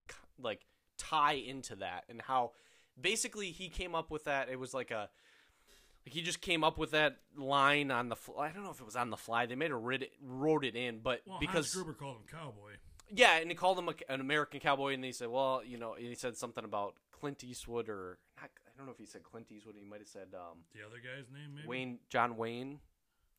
like 0.43 0.61
tie 0.97 1.35
into 1.35 1.77
that 1.77 2.05
and 2.09 2.23
how 2.23 2.53
basically 3.01 3.51
he 3.51 3.69
came 3.69 3.95
up 3.95 4.11
with 4.11 4.25
that. 4.25 4.49
It 4.49 4.59
was 4.59 4.73
like 4.73 4.91
a 4.91 5.11
like 6.07 6.15
he 6.15 6.23
just 6.23 6.41
came 6.41 6.65
up 6.65 6.79
with 6.79 6.93
that 6.93 7.19
line 7.37 7.91
on 7.91 8.09
the. 8.09 8.17
Fly. 8.17 8.49
I 8.49 8.53
don't 8.53 8.65
know 8.65 8.71
if 8.71 8.81
it 8.81 8.87
was 8.87 8.97
on 8.97 9.11
the 9.11 9.17
fly. 9.17 9.47
They 9.47 9.55
made 9.55 9.71
a 9.71 9.77
writ 9.77 10.03
it, 10.03 10.13
wrote 10.23 10.65
it 10.65 10.75
in, 10.75 11.01
but 11.01 11.21
Well, 11.27 11.39
because 11.39 11.73
Hans 11.73 11.75
Gruber 11.75 11.93
called 11.93 12.17
him 12.17 12.23
cowboy. 12.31 12.73
yeah, 13.15 13.37
and 13.37 13.51
he 13.51 13.55
called 13.55 13.79
him 13.79 13.89
a, 13.89 14.13
an 14.13 14.21
American 14.21 14.61
cowboy, 14.61 14.95
and 14.95 15.05
they 15.05 15.13
said, 15.13 15.29
well, 15.29 15.63
you 15.65 15.77
know, 15.77 15.95
and 15.95 16.07
he 16.07 16.15
said 16.15 16.37
something 16.37 16.65
about 16.65 16.95
Clint 17.13 17.45
Eastwood 17.45 17.89
or 17.91 18.19
not, 18.41 18.51
I 18.67 18.71
don't 18.79 18.87
know 18.87 18.93
if 18.93 18.99
he 18.99 19.05
said 19.05 19.23
Clint 19.23 19.53
Eastwood. 19.53 19.75
He 19.79 19.85
might 19.85 20.01
have 20.01 20.09
said 20.09 20.29
um, 20.35 20.59
The 20.75 20.87
other 20.87 20.97
guy's 20.97 21.31
name, 21.31 21.55
maybe. 21.55 21.69
Wayne 21.69 21.99
John 22.09 22.39
Wayne. 22.39 22.79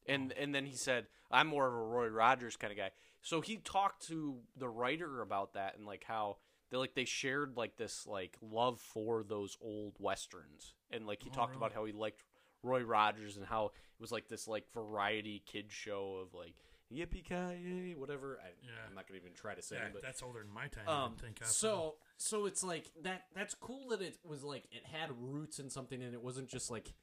And 0.08 0.32
and 0.34 0.54
then 0.54 0.66
he 0.66 0.76
said 0.76 1.08
I'm 1.30 1.47
more 1.47 1.68
of 1.68 1.74
a 1.74 1.78
Roy 1.78 2.08
Rogers 2.08 2.56
kind 2.56 2.72
of 2.72 2.78
guy. 2.78 2.91
So 3.22 3.41
he 3.41 3.58
talked 3.58 4.08
to 4.08 4.39
the 4.58 4.68
writer 4.70 5.22
about 5.22 5.54
that 5.54 5.78
and 5.78 5.86
like 5.86 6.04
how 6.08 6.38
they 6.72 6.78
like 6.78 6.95
they 6.95 7.06
shared 7.06 7.58
like 7.58 7.78
this 7.78 8.08
like 8.08 8.38
love 8.41 8.80
for 8.80 9.24
those 9.24 9.58
old 9.62 9.95
westerns, 9.99 10.74
and 10.89 11.06
like 11.06 11.22
he 11.24 11.30
Oh, 11.30 11.36
talked 11.36 11.52
really? 11.52 11.60
about 11.66 11.74
how 11.74 11.86
he 11.86 11.91
liked 11.93 12.24
Roy 12.64 12.82
Rogers 12.82 13.38
and 13.38 13.45
how 13.45 13.66
it 13.68 13.72
was 13.99 14.12
like 14.12 14.28
this 14.28 14.47
like 14.47 14.66
variety 14.74 15.43
kid 15.45 15.66
show 15.72 16.16
of 16.26 16.34
like 16.34 16.56
yippee 16.91 17.24
ki 17.24 17.93
whatever. 17.95 18.39
I, 18.43 18.47
Yeah. 18.64 18.72
I'm 18.88 18.95
not 18.95 19.08
gonna 19.08 19.20
even 19.20 19.34
try 19.34 19.54
to 19.56 19.62
say 19.62 19.76
Yeah, 19.78 19.86
it, 19.88 19.93
but 19.93 20.02
that's 20.02 20.22
older 20.24 20.39
than 20.39 20.52
my 20.54 20.68
time. 20.68 20.88
Um, 20.88 21.16
think. 21.16 21.39
so 21.43 21.95
so 22.18 22.45
it's 22.45 22.64
like 22.64 22.91
that. 23.04 23.24
That's 23.36 23.54
cool 23.56 23.89
that 23.89 24.02
it 24.02 24.18
was 24.24 24.43
like 24.43 24.64
it 24.72 24.86
had 24.86 25.10
roots 25.20 25.60
in 25.60 25.70
something, 25.70 26.02
and 26.02 26.14
it 26.14 26.22
wasn't 26.22 26.49
just 26.49 26.70
like 26.72 26.93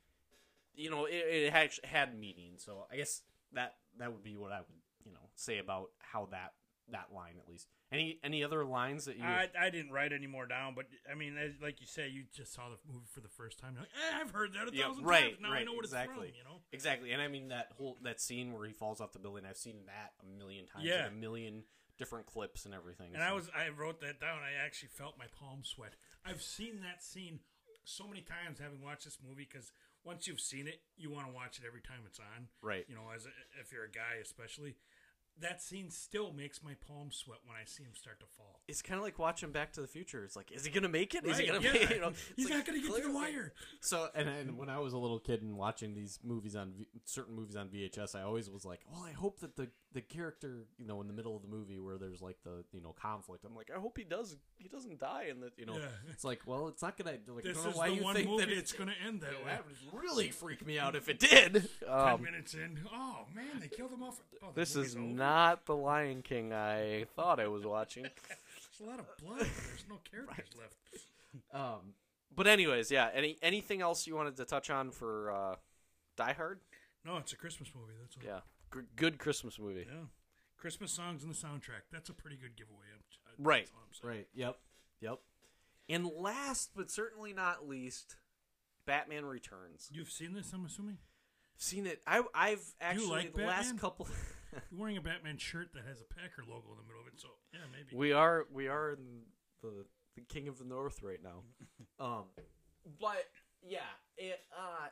you 0.78 0.90
know, 0.90 1.04
it, 1.06 1.14
it 1.14 1.52
had 1.52 1.70
had 1.84 2.18
meaning. 2.18 2.54
So 2.56 2.86
I 2.90 2.96
guess 2.96 3.22
that 3.52 3.74
that 3.98 4.12
would 4.12 4.22
be 4.22 4.36
what 4.36 4.52
I 4.52 4.58
would 4.60 4.66
you 5.04 5.12
know 5.12 5.28
say 5.34 5.58
about 5.58 5.90
how 5.98 6.28
that 6.30 6.52
that 6.90 7.08
line 7.14 7.34
at 7.38 7.46
least. 7.48 7.66
Any 7.92 8.18
any 8.24 8.42
other 8.44 8.64
lines 8.64 9.04
that 9.06 9.16
you? 9.18 9.24
I, 9.24 9.48
I 9.58 9.68
didn't 9.70 9.92
write 9.92 10.12
any 10.12 10.26
more 10.26 10.46
down, 10.46 10.74
but 10.74 10.86
I 11.10 11.14
mean, 11.14 11.36
as, 11.36 11.52
like 11.62 11.80
you 11.80 11.86
say, 11.86 12.08
you 12.08 12.24
just 12.34 12.54
saw 12.54 12.62
the 12.68 12.76
movie 12.92 13.06
for 13.12 13.20
the 13.20 13.28
first 13.28 13.58
time. 13.58 13.72
You're 13.74 13.82
like, 13.82 13.90
eh, 13.92 14.18
I've 14.20 14.30
heard 14.30 14.52
that 14.54 14.72
a 14.72 14.76
Yeah, 14.76 14.88
thousand 14.88 15.04
right, 15.04 15.22
times. 15.24 15.36
Now 15.42 15.52
I 15.52 15.64
know 15.64 15.72
what 15.74 15.84
exactly. 15.84 16.28
it's 16.28 16.36
from. 16.36 16.48
You 16.50 16.54
know, 16.54 16.60
Exactly, 16.72 17.12
and 17.12 17.20
I 17.20 17.28
mean 17.28 17.48
that 17.48 17.68
whole 17.76 17.98
that 18.02 18.20
scene 18.20 18.52
where 18.52 18.66
he 18.66 18.72
falls 18.72 19.00
off 19.00 19.12
the 19.12 19.18
building. 19.18 19.44
I've 19.48 19.56
seen 19.58 19.76
that 19.86 20.12
a 20.22 20.38
million 20.38 20.66
times, 20.66 20.84
Yeah. 20.86 21.06
in 21.06 21.12
a 21.12 21.16
million 21.16 21.64
different 21.98 22.26
clips 22.26 22.64
and 22.64 22.72
everything. 22.74 23.10
and 23.14 23.22
I 23.22 23.32
was 23.32 23.50
I 23.56 23.68
wrote 23.70 24.00
that 24.02 24.20
down. 24.20 24.38
I 24.38 24.64
actually 24.64 24.90
felt 24.90 25.18
my 25.18 25.26
palms 25.38 25.68
sweat. 25.68 25.94
I've 26.24 26.40
seen 26.42 26.80
that 26.82 27.02
scene 27.02 27.40
so 27.84 28.06
many 28.06 28.20
times 28.20 28.58
having 28.60 28.82
watched 28.82 29.04
this 29.04 29.18
movie 29.26 29.48
because 29.50 29.72
once 30.04 30.26
you've 30.26 30.40
seen 30.40 30.66
it, 30.66 30.80
you 30.96 31.10
want 31.10 31.26
to 31.26 31.32
watch 31.34 31.58
it 31.58 31.64
every 31.66 31.80
time 31.80 32.00
it's 32.06 32.18
on. 32.18 32.48
right. 32.62 32.84
You 32.88 32.94
know, 32.94 33.02
as 33.14 33.26
a, 33.26 33.30
if 33.60 33.72
you're 33.72 33.84
a 33.84 33.90
guy, 33.90 34.20
especially. 34.22 34.76
That 35.40 35.62
scene 35.62 35.90
still 35.90 36.32
makes 36.32 36.62
my 36.62 36.72
palms 36.88 37.16
sweat 37.16 37.38
when 37.46 37.56
I 37.56 37.64
see 37.64 37.82
him 37.84 37.92
start 37.94 38.18
to 38.20 38.26
fall. 38.36 38.60
It's 38.66 38.82
kind 38.82 38.98
of 38.98 39.04
like 39.04 39.18
watching 39.18 39.50
Back 39.52 39.72
to 39.74 39.80
the 39.80 39.86
Future. 39.86 40.24
It's 40.24 40.34
like, 40.36 40.50
is 40.52 40.64
he 40.64 40.70
gonna 40.70 40.88
make 40.88 41.14
it? 41.14 41.24
Is 41.24 41.38
he 41.38 41.44
Right, 41.50 41.62
gonna 41.62 41.64
yeah. 41.66 41.72
make 41.80 41.90
it? 41.90 41.94
You 41.96 42.00
know, 42.02 42.12
He's 42.36 42.46
it's 42.46 42.54
not 42.54 42.66
going 42.66 42.80
to 42.82 42.86
get 42.88 42.96
to 42.96 43.08
the 43.08 43.14
wire. 43.14 43.52
so. 43.80 44.08
And, 44.14 44.28
and 44.28 44.58
when 44.58 44.68
I 44.68 44.78
was 44.78 44.92
a 44.94 44.98
little 44.98 45.18
kid 45.20 45.42
and 45.42 45.56
watching 45.56 45.94
these 45.94 46.18
movies 46.24 46.56
on 46.56 46.72
v- 46.76 46.86
certain 47.04 47.34
movies 47.36 47.56
on 47.56 47.68
VHS, 47.68 48.14
I 48.14 48.22
always 48.22 48.50
was 48.50 48.64
like, 48.64 48.80
well, 48.92 49.02
I 49.04 49.12
hope 49.12 49.40
that 49.40 49.56
the 49.56 49.68
the 49.94 50.02
character, 50.02 50.66
you 50.76 50.86
know, 50.86 51.00
in 51.00 51.06
the 51.06 51.14
middle 51.14 51.34
of 51.34 51.40
the 51.42 51.48
movie 51.48 51.78
where 51.78 51.96
there's 51.96 52.20
like 52.20 52.36
the 52.44 52.62
you 52.72 52.80
know 52.82 52.94
conflict, 53.00 53.44
I'm 53.46 53.54
like, 53.54 53.70
I 53.74 53.78
hope 53.80 53.96
he 53.96 54.04
does. 54.04 54.36
He 54.58 54.68
doesn't 54.68 54.98
die 55.00 55.26
in 55.30 55.40
the 55.40 55.50
you 55.56 55.64
know. 55.66 55.76
Yeah. 55.76 55.86
it's 56.12 56.24
like, 56.24 56.40
well, 56.46 56.68
it's 56.68 56.82
not 56.82 56.96
gonna. 56.98 57.16
Like, 57.28 57.44
I 57.46 57.48
This 57.48 57.56
don't 57.56 57.64
know 57.64 57.70
is 57.70 57.76
why 57.76 57.88
the 57.90 57.94
you 57.94 58.02
one 58.02 58.14
think 58.16 58.28
movie 58.28 58.44
that 58.44 58.52
it's 58.52 58.72
going 58.72 58.88
to 58.90 58.94
end 59.06 59.20
that 59.22 59.30
way. 59.32 59.46
that 59.46 59.64
would 59.66 60.02
really 60.02 60.28
freak 60.30 60.66
me 60.66 60.78
out 60.78 60.94
if 60.96 61.08
it 61.08 61.18
Did 61.20 61.68
Ten 61.80 61.90
um, 61.90 62.22
minutes 62.22 62.54
in, 62.54 62.80
oh 62.92 63.20
man, 63.34 63.60
they 63.60 63.68
killed 63.68 63.92
him 63.92 64.02
off. 64.02 64.20
Oh, 64.42 64.48
this 64.54 64.76
is 64.76 64.94
over. 64.94 65.04
Not 65.28 65.66
the 65.66 65.76
Lion 65.76 66.22
King 66.22 66.52
I 66.52 67.04
thought 67.16 67.40
I 67.40 67.48
was 67.48 67.64
watching. 67.64 68.02
There's 68.28 68.80
a 68.82 68.90
lot 68.90 68.98
of 68.98 69.06
blood. 69.18 69.40
There's 69.40 69.84
no 69.88 69.98
characters 70.10 70.48
left. 70.58 70.74
Um, 71.52 71.94
But 72.34 72.46
anyways, 72.46 72.90
yeah. 72.90 73.08
Any 73.12 73.36
anything 73.42 73.80
else 73.82 74.06
you 74.06 74.14
wanted 74.14 74.36
to 74.36 74.44
touch 74.44 74.70
on 74.70 74.90
for 74.90 75.30
uh, 75.32 75.56
Die 76.16 76.32
Hard? 76.32 76.60
No, 77.04 77.16
it's 77.16 77.32
a 77.32 77.36
Christmas 77.36 77.70
movie. 77.74 77.92
That's 78.00 78.16
all. 78.16 78.22
Yeah, 78.24 78.40
G- 78.80 78.86
good 78.96 79.18
Christmas 79.18 79.58
movie. 79.58 79.86
Yeah. 79.88 80.06
Christmas 80.56 80.90
songs 80.90 81.22
in 81.22 81.28
the 81.28 81.34
soundtrack. 81.36 81.84
That's 81.92 82.08
a 82.08 82.12
pretty 82.14 82.36
good 82.36 82.56
giveaway. 82.56 82.86
I'm- 82.90 83.02
I- 83.26 83.30
Right. 83.40 83.68
Right. 84.02 84.26
Yep. 84.34 84.58
Yep. 85.00 85.18
And 85.88 86.06
last 86.06 86.70
but 86.76 86.90
certainly 86.90 87.32
not 87.32 87.68
least, 87.68 88.16
Batman 88.84 89.24
Returns. 89.24 89.88
You've 89.92 90.10
seen 90.10 90.32
this, 90.34 90.52
I'm 90.52 90.64
assuming. 90.66 90.98
Seen 91.56 91.86
it? 91.86 92.00
I 92.06 92.22
I've 92.34 92.64
actually 92.80 93.06
like 93.06 93.34
the 93.34 93.42
last 93.42 93.78
couple. 93.78 94.08
You're 94.52 94.80
wearing 94.80 94.96
a 94.96 95.00
Batman 95.00 95.38
shirt 95.38 95.72
that 95.74 95.84
has 95.86 96.00
a 96.00 96.14
Packer 96.14 96.42
logo 96.48 96.68
in 96.72 96.78
the 96.78 96.84
middle 96.84 97.00
of 97.00 97.06
it, 97.06 97.20
so 97.20 97.28
yeah, 97.52 97.60
maybe. 97.72 97.96
we 97.96 98.12
are 98.12 98.46
we 98.52 98.68
are 98.68 98.92
in 98.92 99.22
the 99.62 99.84
the 100.14 100.22
king 100.22 100.48
of 100.48 100.58
the 100.58 100.64
north 100.64 101.02
right 101.02 101.22
now. 101.22 101.42
Um, 102.00 102.26
but 103.00 103.24
yeah, 103.60 103.80
it. 104.16 104.38
Uh, 104.56 104.86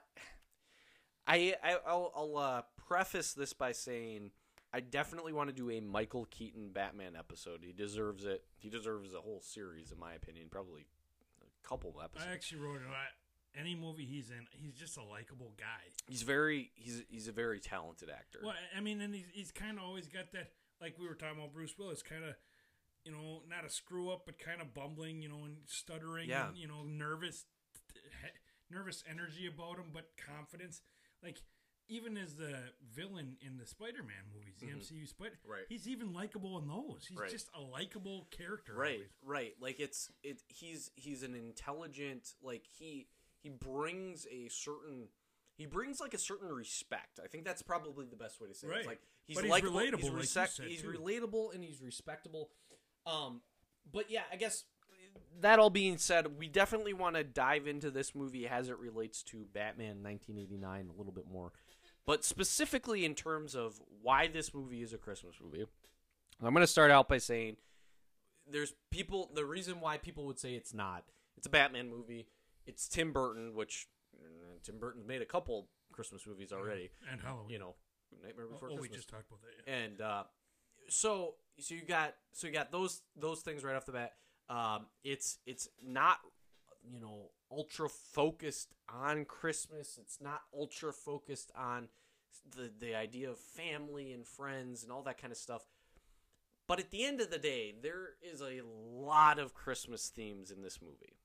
I, 1.24 1.54
I 1.62 1.76
I'll, 1.86 2.12
I'll 2.16 2.36
uh, 2.36 2.62
preface 2.88 3.32
this 3.32 3.52
by 3.52 3.70
saying 3.70 4.32
I 4.72 4.80
definitely 4.80 5.32
want 5.32 5.48
to 5.48 5.54
do 5.54 5.70
a 5.70 5.80
Michael 5.80 6.26
Keaton 6.30 6.70
Batman 6.70 7.14
episode. 7.16 7.60
He 7.64 7.72
deserves 7.72 8.24
it. 8.24 8.42
He 8.58 8.68
deserves 8.68 9.14
a 9.14 9.20
whole 9.20 9.40
series, 9.40 9.92
in 9.92 9.98
my 9.98 10.14
opinion. 10.14 10.48
Probably 10.50 10.86
a 11.40 11.68
couple 11.68 11.94
episodes. 12.02 12.28
I 12.28 12.34
actually 12.34 12.60
wrote 12.60 12.76
it. 12.76 12.88
Any 13.58 13.74
movie 13.74 14.04
he's 14.04 14.30
in, 14.30 14.46
he's 14.50 14.74
just 14.74 14.96
a 14.98 15.02
likable 15.02 15.54
guy. 15.58 15.88
He's 16.08 16.22
very 16.22 16.70
he's 16.74 17.02
he's 17.08 17.26
a 17.28 17.32
very 17.32 17.58
talented 17.60 18.10
actor. 18.10 18.40
Well, 18.42 18.54
I 18.76 18.80
mean, 18.80 19.00
and 19.00 19.14
he's, 19.14 19.26
he's 19.32 19.50
kind 19.50 19.78
of 19.78 19.84
always 19.84 20.06
got 20.08 20.30
that, 20.32 20.50
like 20.80 20.96
we 20.98 21.08
were 21.08 21.14
talking 21.14 21.38
about 21.38 21.54
Bruce 21.54 21.74
Willis, 21.78 22.02
kind 22.02 22.22
of, 22.24 22.34
you 23.04 23.12
know, 23.12 23.42
not 23.48 23.64
a 23.64 23.70
screw 23.70 24.10
up, 24.10 24.22
but 24.26 24.38
kind 24.38 24.60
of 24.60 24.74
bumbling, 24.74 25.22
you 25.22 25.28
know, 25.30 25.44
and 25.44 25.56
stuttering, 25.66 26.28
Yeah. 26.28 26.48
and, 26.48 26.56
you 26.58 26.68
know, 26.68 26.82
nervous, 26.84 27.44
nervous 28.70 29.02
energy 29.10 29.46
about 29.46 29.76
him, 29.78 29.86
but 29.92 30.10
confidence. 30.18 30.80
Like, 31.22 31.38
even 31.88 32.16
as 32.16 32.34
the 32.34 32.58
villain 32.94 33.36
in 33.40 33.58
the 33.58 33.66
Spider-Man 33.66 34.26
movies, 34.34 34.56
the 34.60 34.66
MCU 34.66 35.08
Spider, 35.08 35.38
Mm-hmm. 35.46 35.52
Right. 35.52 35.62
He's 35.68 35.86
even 35.88 36.12
likable 36.12 36.58
in 36.58 36.66
those. 36.66 37.06
He's 37.08 37.16
Right. 37.18 37.30
just 37.30 37.48
a 37.54 37.60
likable 37.60 38.26
character. 38.30 38.74
right 38.74 38.94
always. 38.94 39.08
right 39.24 39.54
like 39.60 39.78
it's 39.80 40.10
it 40.24 40.42
he's 40.48 40.90
he's 40.96 41.22
an 41.22 41.34
intelligent 41.34 42.34
like 42.42 42.64
he 42.78 43.06
he 43.46 43.50
brings 43.50 44.26
a 44.30 44.48
certain 44.48 45.08
he 45.56 45.66
brings 45.66 46.00
like 46.00 46.12
a 46.12 46.18
certain 46.18 46.48
respect. 46.48 47.20
I 47.22 47.28
think 47.28 47.44
that's 47.44 47.62
probably 47.62 48.04
the 48.04 48.16
best 48.16 48.40
way 48.40 48.48
to 48.48 48.54
say 48.54 48.66
it. 48.66 48.70
Right. 48.70 48.78
it's 48.78 48.86
like 48.86 49.00
he's 49.24 49.40
he's 49.40 49.50
relatable, 49.62 50.00
he's, 50.20 50.36
like 50.36 50.48
said, 50.48 50.66
he's 50.66 50.82
relatable 50.82 51.54
and 51.54 51.62
he's 51.62 51.80
respectable. 51.80 52.50
Um 53.06 53.40
but 53.92 54.10
yeah 54.10 54.22
i 54.32 54.36
guess 54.36 54.64
that 55.40 55.60
all 55.60 55.70
being 55.70 55.96
said 55.96 56.38
we 56.38 56.48
definitely 56.48 56.92
want 56.92 57.14
to 57.14 57.22
dive 57.22 57.68
into 57.68 57.88
this 57.88 58.16
movie 58.16 58.48
as 58.48 58.68
it 58.68 58.76
relates 58.78 59.22
to 59.22 59.46
batman 59.52 60.02
1989 60.02 60.90
a 60.92 60.98
little 60.98 61.12
bit 61.12 61.26
more. 61.30 61.52
But 62.04 62.24
specifically 62.24 63.04
in 63.04 63.14
terms 63.14 63.54
of 63.54 63.80
why 64.02 64.26
this 64.26 64.52
movie 64.52 64.82
is 64.82 64.92
a 64.92 64.98
christmas 64.98 65.36
movie 65.40 65.66
i'm 66.42 66.52
going 66.52 66.62
to 66.62 66.66
start 66.66 66.90
out 66.90 67.08
by 67.08 67.18
saying 67.18 67.58
there's 68.50 68.74
people 68.90 69.30
the 69.34 69.44
reason 69.44 69.80
why 69.80 69.98
people 69.98 70.26
would 70.26 70.40
say 70.40 70.54
it's 70.54 70.74
not 70.74 71.04
it's 71.36 71.46
a 71.46 71.50
batman 71.50 71.88
movie 71.88 72.26
it's 72.66 72.88
tim 72.88 73.12
burton 73.12 73.54
which 73.54 73.86
uh, 74.18 74.58
tim 74.62 74.78
burton's 74.78 75.06
made 75.06 75.22
a 75.22 75.26
couple 75.26 75.68
christmas 75.92 76.26
movies 76.26 76.52
already 76.52 76.90
And 77.10 77.20
Halloween. 77.20 77.50
you 77.50 77.58
know 77.58 77.74
nightmare 78.22 78.46
oh, 78.48 78.52
before 78.52 78.68
oh, 78.70 78.72
we 78.74 78.78
christmas 78.88 78.96
just 78.98 79.08
talked 79.08 79.28
about 79.28 79.40
that. 79.42 79.70
Yeah. 79.70 79.76
and 79.84 80.00
uh, 80.00 80.24
so 80.88 81.34
so 81.58 81.74
you 81.74 81.82
got 81.84 82.14
so 82.32 82.46
you 82.46 82.52
got 82.52 82.70
those 82.70 83.02
those 83.16 83.40
things 83.40 83.64
right 83.64 83.74
off 83.76 83.86
the 83.86 83.92
bat 83.92 84.12
um, 84.48 84.86
it's 85.04 85.38
it's 85.46 85.68
not 85.84 86.18
you 86.88 87.00
know 87.00 87.30
ultra 87.50 87.88
focused 87.88 88.74
on 88.88 89.24
christmas 89.24 89.98
it's 90.00 90.18
not 90.20 90.42
ultra 90.56 90.92
focused 90.92 91.50
on 91.56 91.88
the 92.56 92.70
the 92.78 92.94
idea 92.94 93.28
of 93.30 93.38
family 93.38 94.12
and 94.12 94.26
friends 94.26 94.82
and 94.82 94.92
all 94.92 95.02
that 95.02 95.20
kind 95.20 95.32
of 95.32 95.36
stuff 95.38 95.62
but 96.68 96.78
at 96.78 96.90
the 96.90 97.04
end 97.04 97.20
of 97.20 97.30
the 97.30 97.38
day 97.38 97.74
there 97.82 98.10
is 98.22 98.40
a 98.40 98.60
lot 98.64 99.38
of 99.38 99.54
christmas 99.54 100.08
themes 100.08 100.50
in 100.50 100.62
this 100.62 100.80
movie 100.80 101.16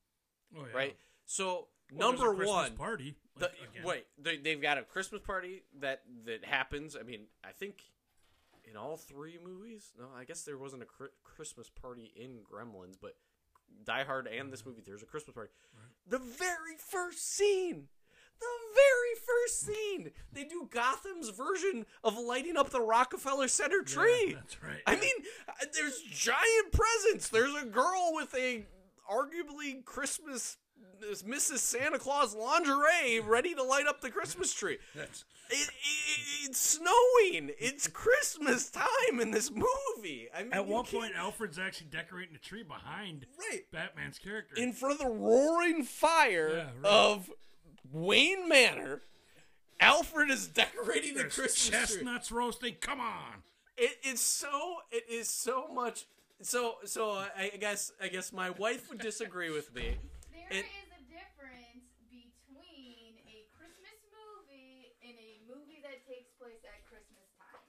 Oh, 0.57 0.65
yeah. 0.69 0.77
right 0.77 0.95
so 1.31 1.67
Well, 1.93 2.11
number 2.11 2.33
one 2.45 2.73
party. 2.75 3.15
the, 3.37 3.45
like, 3.45 3.85
wait, 3.85 4.05
they, 4.21 4.37
they've 4.37 4.61
got 4.61 4.77
a 4.77 4.83
Christmas 4.83 5.21
party 5.21 5.63
that 5.79 6.01
that 6.25 6.45
happens. 6.45 6.95
I 6.99 7.03
mean, 7.03 7.21
I 7.43 7.51
think 7.51 7.83
in 8.69 8.77
all 8.77 8.97
three 8.97 9.37
movies. 9.43 9.91
No, 9.97 10.05
I 10.17 10.23
guess 10.23 10.43
there 10.43 10.57
wasn't 10.57 10.83
a 10.83 10.87
Christmas 11.23 11.69
party 11.69 12.11
in 12.15 12.39
Gremlins, 12.49 12.95
but 13.01 13.15
Die 13.85 14.03
Hard 14.03 14.27
and 14.27 14.51
this 14.51 14.65
movie, 14.65 14.81
there's 14.85 15.03
a 15.03 15.05
Christmas 15.05 15.33
party. 15.33 15.51
The 16.07 16.19
very 16.19 16.77
first 16.77 17.33
scene. 17.35 17.87
The 18.39 18.47
very 18.73 19.15
first 19.27 19.59
scene, 19.61 20.11
they 20.33 20.43
do 20.45 20.67
Gotham's 20.71 21.29
version 21.29 21.85
of 22.03 22.17
lighting 22.17 22.57
up 22.57 22.71
the 22.71 22.81
Rockefeller 22.81 23.47
Center 23.47 23.83
Yeah, 23.87 23.93
tree. 23.93 24.33
that's 24.33 24.63
right. 24.63 24.81
I 24.87 24.95
mean, 24.95 25.13
uh, 25.47 25.65
there's 25.75 26.01
giant 26.01 26.71
presents. 26.71 27.29
There's 27.29 27.53
a 27.61 27.67
girl 27.67 28.11
with 28.15 28.33
a 28.33 28.65
arguably 29.07 29.85
Christmas 29.85 30.57
this 30.99 31.23
Mrs. 31.23 31.57
Santa 31.59 31.97
Claus 31.99 32.35
lingerie 32.35 33.19
ready 33.19 33.53
to 33.55 33.63
light 33.63 33.87
up 33.87 34.01
the 34.01 34.09
Christmas 34.11 34.53
tree. 34.53 34.77
It, 34.95 35.09
it, 35.49 35.69
it's 36.45 36.59
snowing. 36.59 37.51
It's 37.59 37.87
Christmas 37.87 38.69
time 38.69 39.19
in 39.19 39.31
this 39.31 39.51
movie. 39.51 40.27
I 40.35 40.43
mean, 40.43 40.53
At 40.53 40.65
one 40.67 40.85
can't- 40.85 41.01
point, 41.03 41.15
Alfred's 41.15 41.59
actually 41.59 41.87
decorating 41.91 42.33
the 42.33 42.39
tree 42.39 42.63
behind 42.63 43.25
right 43.37 43.63
Batman's 43.71 44.19
character. 44.19 44.55
in 44.55 44.73
front 44.73 44.99
of 45.01 45.07
the 45.07 45.11
roaring 45.13 45.83
fire 45.83 46.49
Yeah, 46.49 46.63
right. 46.81 46.91
of 46.91 47.29
Wayne 47.91 48.47
Manor, 48.47 49.01
Alfred 49.79 50.29
is 50.29 50.47
decorating 50.47 51.15
the 51.15 51.21
There's 51.21 51.33
Christmas 51.35 51.67
tree. 51.67 51.77
chestnuts 51.79 52.31
roasting. 52.31 52.75
Come 52.79 52.99
on. 53.01 53.41
It, 53.77 53.97
it's 54.03 54.21
so 54.21 54.75
it 54.91 55.05
is 55.09 55.27
so 55.27 55.67
much 55.73 56.05
so 56.41 56.75
so 56.85 57.11
I, 57.11 57.51
I 57.53 57.57
guess 57.57 57.91
I 58.01 58.07
guess 58.09 58.31
my 58.31 58.51
wife 58.51 58.89
would 58.89 58.99
disagree 58.99 59.49
with 59.49 59.73
me. 59.73 59.95
There 60.51 60.59
is 60.59 60.91
a 60.91 61.03
difference 61.07 61.87
between 62.11 63.15
a 63.23 63.47
Christmas 63.55 63.95
movie 64.11 64.91
and 64.99 65.15
a 65.15 65.39
movie 65.47 65.79
that 65.79 66.03
takes 66.03 66.27
place 66.35 66.59
at 66.67 66.83
Christmas 66.91 67.23
time. 67.39 67.63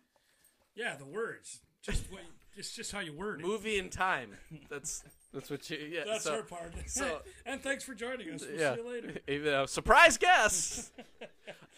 Yeah, 0.74 0.96
the 0.96 1.06
words. 1.06 1.60
Just 1.80 2.10
what, 2.10 2.22
it's 2.56 2.74
just 2.74 2.90
how 2.90 2.98
you 2.98 3.12
word 3.12 3.40
it. 3.40 3.46
Movie 3.46 3.78
and 3.78 3.90
time. 3.90 4.30
That's 4.68 5.04
that's 5.32 5.48
what 5.48 5.68
you. 5.70 5.78
Yeah. 5.78 6.02
That's 6.06 6.24
so, 6.24 6.34
our 6.34 6.42
part. 6.42 6.74
so- 6.86 7.22
and 7.46 7.60
thanks 7.62 7.84
for 7.84 7.94
joining 7.94 8.30
us. 8.30 8.42
We'll 8.42 8.58
yeah. 8.58 8.74
see 8.74 8.80
you 8.82 8.88
later. 8.88 9.18
Even 9.28 9.54
a 9.54 9.68
surprise 9.68 10.16
guest. 10.16 10.90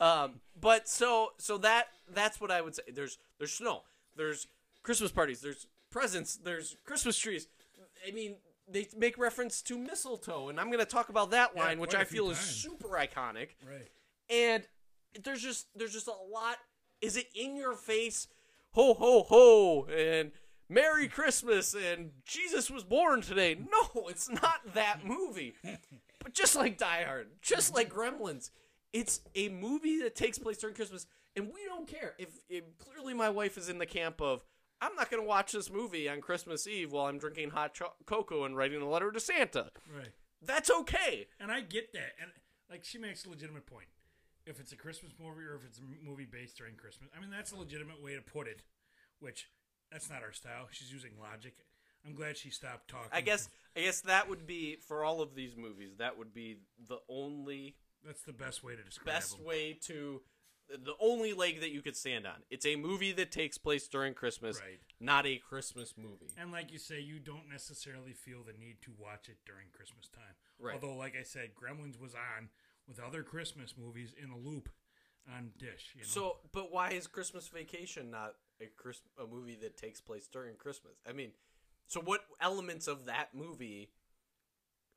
um, 0.01 0.41
but 0.59 0.89
so 0.89 1.33
so 1.39 1.59
that 1.59 1.89
that's 2.15 2.41
what 2.41 2.51
I 2.51 2.63
would 2.63 2.77
say. 2.77 2.83
There's 2.95 3.19
there's 3.39 3.53
snow. 3.53 3.83
There's 4.17 4.47
Christmas 4.83 5.13
parties. 5.13 5.43
There's 5.43 5.67
presents. 5.91 6.37
There's 6.37 6.77
Christmas 6.87 7.19
trees. 7.19 7.49
I 8.07 8.11
mean, 8.11 8.37
they 8.69 8.89
make 8.97 9.19
reference 9.19 9.61
to 9.63 9.79
mistletoe, 9.79 10.49
and 10.49 10.59
I'm 10.59 10.67
going 10.69 10.79
to 10.79 10.87
talk 10.87 11.09
about 11.09 11.31
that 11.33 11.51
Yeah, 11.55 11.65
line, 11.65 11.79
which 11.79 11.95
I 11.95 12.01
I 12.01 12.03
a 12.03 12.05
few 12.05 12.23
feel 12.23 12.31
is 12.31 12.39
super 12.39 12.89
iconic. 12.91 13.51
Right. 13.67 13.89
And 14.31 14.65
there's 15.23 15.43
just 15.43 15.67
there's 15.77 15.93
just 15.93 16.09
a 16.09 16.13
lot. 16.33 16.57
Is 17.01 17.17
it 17.17 17.27
in 17.35 17.57
your 17.57 17.75
face? 17.75 18.27
Ho 18.73 18.95
ho 18.95 19.23
ho! 19.29 19.87
And 19.87 20.33
Merry 20.69 21.09
Christmas! 21.09 21.75
And 21.75 22.11
Jesus 22.25 22.71
was 22.71 22.85
born 22.85 23.21
today. 23.21 23.55
No, 23.55 24.09
it's 24.09 24.29
not 24.31 24.61
that 24.75 25.05
movie. 25.05 25.55
but 26.23 26.33
just 26.33 26.57
like 26.57 26.79
Die 26.79 27.05
Hard, 27.05 27.29
just 27.43 27.75
like 27.75 27.93
Gremlins, 27.93 28.51
it's 28.93 29.21
a 29.35 29.51
movie 29.51 30.01
that 30.03 30.17
takes 30.17 30.39
place 30.39 30.57
during 30.59 30.75
Christmas, 30.75 31.07
and 31.37 31.47
we 31.53 31.65
don't 31.67 31.87
care 31.87 32.15
if, 32.19 32.31
if 32.49 32.65
clearly 32.79 33.13
my 33.13 33.29
wife 33.29 33.59
is 33.59 33.69
in 33.69 33.79
the 33.79 33.87
camp 33.87 34.21
of. 34.21 34.43
I'm 34.81 34.95
not 34.97 35.11
going 35.11 35.23
to 35.23 35.29
watch 35.29 35.53
this 35.53 35.71
movie 35.71 36.09
on 36.09 36.21
Christmas 36.21 36.67
Eve 36.67 36.93
while 36.93 37.07
I'm 37.07 37.19
drinking 37.19 37.51
hot 37.51 37.75
cho- 37.75 37.95
cocoa 38.07 38.45
and 38.45 38.57
writing 38.57 38.83
a 38.83 38.89
letter 38.89 39.11
to 39.11 39.21
Santa. 39.21 39.71
Right. 39.95 40.13
That's 40.43 40.71
okay. 40.71 41.27
And 41.41 41.51
I 41.51 41.61
get 41.61 41.93
that. 41.93 42.13
And 42.21 42.31
like 42.71 42.85
she 42.85 42.99
makes 42.99 43.25
a 43.25 43.31
legitimate 43.31 43.67
point. 43.67 43.87
If 44.47 44.61
it's 44.61 44.73
a 44.73 44.77
Christmas 44.77 45.13
movie 45.19 45.45
or 45.45 45.55
if 45.55 45.65
it's 45.65 45.79
a 45.79 46.07
movie 46.07 46.27
based 46.31 46.59
during 46.59 46.75
Christmas, 46.75 47.09
I 47.17 47.21
mean 47.21 47.31
that's 47.31 47.53
a 47.53 47.57
legitimate 47.57 48.03
way 48.03 48.15
to 48.15 48.21
put 48.21 48.47
it. 48.47 48.63
Which 49.21 49.49
that's 49.91 50.11
not 50.11 50.23
our 50.23 50.33
style. 50.33 50.67
She's 50.71 50.93
using 50.93 51.13
logic. 51.19 51.55
I'm 52.07 52.15
glad 52.15 52.37
she 52.37 52.51
stopped 52.51 52.89
talking. 52.89 53.09
I 53.13 53.23
guess 53.23 53.49
I 53.77 53.81
guess 53.81 54.03
that 54.03 54.29
would 54.29 54.47
be 54.47 54.77
for 54.87 55.03
all 55.03 55.23
of 55.23 55.35
these 55.35 55.57
movies. 55.57 55.93
That 55.99 56.19
would 56.19 56.35
be 56.35 56.59
the 56.89 56.99
only 57.09 57.77
that's 58.05 58.23
the 58.23 58.35
best 58.35 58.63
way 58.63 58.77
to 58.77 58.83
describe 58.83 59.15
best 59.15 59.39
them. 59.39 59.47
way 59.47 59.79
to 59.85 60.21
the 60.69 60.95
only 61.01 61.33
leg 61.33 61.61
that 61.61 61.71
you 61.71 61.83
could 61.83 61.97
stand 61.97 62.27
on. 62.27 62.43
It's 62.51 62.65
a 62.67 62.77
movie 62.77 63.13
that 63.13 63.31
takes 63.31 63.59
place 63.59 63.87
during 63.87 64.15
Christmas, 64.15 64.61
Right. 64.61 64.81
not 64.99 65.27
a 65.27 65.37
Christmas 65.39 65.95
movie. 65.97 66.33
And 66.37 66.51
like 66.53 66.73
you 66.73 66.79
say, 66.79 67.01
you 67.01 67.19
don't 67.19 67.49
necessarily 67.49 68.13
feel 68.13 68.43
the 68.43 68.55
need 68.55 68.81
to 68.83 68.93
watch 68.99 69.29
it 69.29 69.39
during 69.45 69.67
Christmas 69.73 70.09
time. 70.09 70.35
Right. 70.59 70.75
Although, 70.75 70.97
like 70.97 71.17
I 71.19 71.23
said, 71.23 71.51
Gremlins 71.55 72.01
was 72.01 72.15
on 72.15 72.49
with 72.89 72.99
other 72.99 73.23
Christmas 73.23 73.75
movies 73.77 74.15
in 74.21 74.31
a 74.31 74.37
loop 74.39 74.69
on 75.33 75.53
Dish. 75.59 75.93
You 75.95 76.03
know? 76.03 76.07
So, 76.07 76.39
but 76.53 76.73
why 76.73 76.91
is 76.91 77.07
Christmas 77.07 77.49
Vacation 77.49 78.11
not 78.11 78.35
a 78.61 78.67
Chris, 78.67 79.01
a 79.19 79.27
movie 79.27 79.57
that 79.57 79.77
takes 79.77 80.01
place 80.01 80.27
during 80.27 80.57
Christmas? 80.57 80.95
I 81.09 81.13
mean, 81.13 81.33
so 81.87 82.01
what 82.01 82.23
elements 82.41 82.87
of 82.89 83.07
that 83.07 83.35
movie 83.35 83.91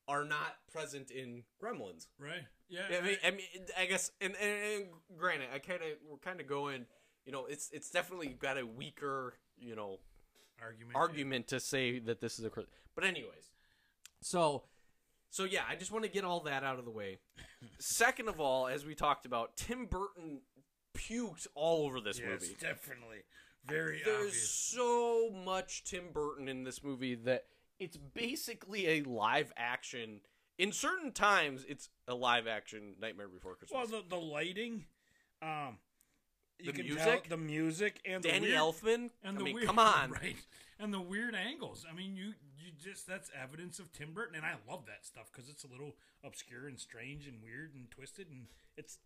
are 0.07 0.24
not 0.24 0.55
present 0.72 1.11
in 1.11 1.43
Gremlins? 1.61 2.07
right? 2.18 2.45
Yeah. 2.70 2.82
I 2.97 3.01
mean, 3.01 3.18
I 3.26 3.32
mean, 3.32 3.45
I 3.80 3.86
guess, 3.86 4.11
and, 4.20 4.34
and, 4.41 4.51
and 4.76 4.86
granted, 5.18 5.47
I 5.53 5.59
kind 5.59 5.82
of 5.82 5.88
we're 6.09 6.18
kind 6.18 6.41
of 6.41 6.47
going, 6.47 6.86
you 7.26 7.32
know, 7.32 7.45
it's 7.45 7.70
it's 7.72 7.89
definitely 7.89 8.28
got 8.28 8.57
a 8.57 8.65
weaker, 8.65 9.36
you 9.57 9.76
know, 9.76 9.99
argument. 10.61 10.95
argument 10.95 11.47
to 11.47 11.59
say 11.59 11.99
that 11.99 12.20
this 12.22 12.39
is 12.39 12.45
a, 12.45 12.51
but 12.95 13.03
anyways, 13.03 13.51
so, 14.22 14.63
so 15.30 15.43
yeah, 15.43 15.61
I 15.70 15.76
just 15.76 15.91
want 15.91 16.03
to 16.05 16.11
get 16.11 16.24
all 16.24 16.41
that 16.41 16.63
out 16.63 16.80
of 16.80 16.86
the 16.86 16.91
way. 16.91 17.20
Second 17.80 18.28
of 18.28 18.39
all, 18.39 18.68
as 18.68 18.86
we 18.86 18.95
talked 18.95 19.26
about, 19.26 19.55
Tim 19.55 19.86
Burton 19.86 20.41
puked 20.95 21.47
all 21.55 21.86
over 21.86 22.01
this 22.01 22.20
Yes, 22.20 22.28
movie. 22.41 22.55
definitely. 22.59 23.18
Very 23.65 24.01
There's 24.03 24.18
obvious. 24.28 24.49
so 24.49 25.30
much 25.45 25.84
Tim 25.84 26.05
Burton 26.13 26.47
in 26.47 26.63
this 26.63 26.84
movie 26.84 27.15
that 27.15 27.45
it's 27.80 27.97
basically 27.97 28.88
a 28.88 29.01
live 29.03 29.51
action. 29.57 30.22
In 30.58 30.72
certain 30.72 31.12
times, 31.12 31.66
it's 31.68 31.89
a 32.08 32.16
live 32.16 32.47
action 32.47 32.95
Nightmare 32.99 33.28
Before 33.28 33.55
Christmas. 33.55 33.89
Well, 33.91 34.01
the, 34.01 34.08
the 34.10 34.20
lighting, 34.22 34.86
um, 35.41 35.78
you 36.60 36.72
The 36.72 36.74
can 36.74 36.86
music? 36.86 37.03
tell 37.05 37.38
the 37.38 37.38
music 37.38 38.01
and 38.05 38.24
the 38.24 38.30
Danny 38.30 38.47
weird, 38.47 38.58
Elfman. 38.58 39.10
and 39.24 39.36
I 39.36 39.38
the 39.38 39.43
mean, 39.43 39.55
weird, 39.55 39.68
come 39.68 39.78
on. 39.80 40.12
right? 40.22 40.36
And 40.80 40.93
the 40.93 40.99
weird 41.01 41.36
angles. 41.36 41.86
I 41.89 41.95
mean, 41.95 42.16
you 42.16 42.34
you 42.60 42.72
just 42.84 43.08
that's 43.08 43.30
evidence 43.39 43.78
of 43.80 43.91
Tim 43.93 44.14
Burton, 44.14 44.36
and 44.36 44.45
I 44.45 44.53
love 44.70 44.86
that 44.88 45.05
stuff 45.05 45.30
because 45.32 45.49
it's 45.49 45.64
a 45.64 45.68
little 45.68 45.95
obscure 46.24 46.68
and 46.68 46.80
strange 46.80 47.28
and 47.28 47.41
weird 47.43 47.74
and 47.76 47.89
twisted, 47.91 48.28
and 48.30 48.47
it's 48.76 48.97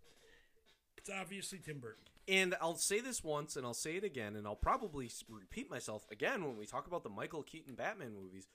it's 0.97 1.09
obviously 1.09 1.59
Tim 1.59 1.79
Burton. 1.79 2.03
And 2.27 2.55
I'll 2.61 2.75
say 2.75 3.01
this 3.01 3.23
once, 3.23 3.55
and 3.57 3.65
I'll 3.65 3.73
say 3.73 3.95
it 3.97 4.03
again, 4.05 4.35
and 4.37 4.45
I'll 4.47 4.55
probably 4.55 5.09
repeat 5.27 5.69
myself 5.69 6.05
again 6.11 6.45
when 6.45 6.57
we 6.57 6.65
talk 6.65 6.87
about 6.87 7.03
the 7.03 7.09
Michael 7.09 7.43
Keaton 7.43 7.75
Batman 7.75 8.13
movies. 8.13 8.47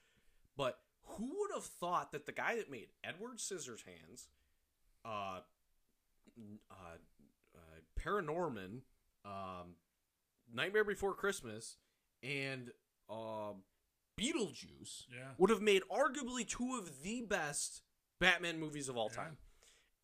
But 0.55 0.79
who 1.17 1.25
would 1.39 1.51
have 1.53 1.65
thought 1.65 2.11
that 2.11 2.25
the 2.25 2.31
guy 2.31 2.55
that 2.57 2.69
made 2.71 2.87
Edward 3.03 3.37
Scissorhands, 3.37 4.27
uh, 5.05 5.39
uh, 6.71 6.73
uh, 7.55 7.59
Paranorman, 7.99 8.81
um, 9.25 9.75
Nightmare 10.53 10.83
Before 10.83 11.13
Christmas, 11.13 11.77
and 12.23 12.71
um, 13.09 13.63
Beetlejuice 14.19 15.05
Yeah. 15.13 15.31
would 15.37 15.49
have 15.49 15.61
made 15.61 15.83
arguably 15.91 16.47
two 16.47 16.75
of 16.77 17.03
the 17.03 17.21
best 17.21 17.81
Batman 18.19 18.59
movies 18.59 18.89
of 18.89 18.97
all 18.97 19.09
Yeah. 19.11 19.17
time. 19.23 19.37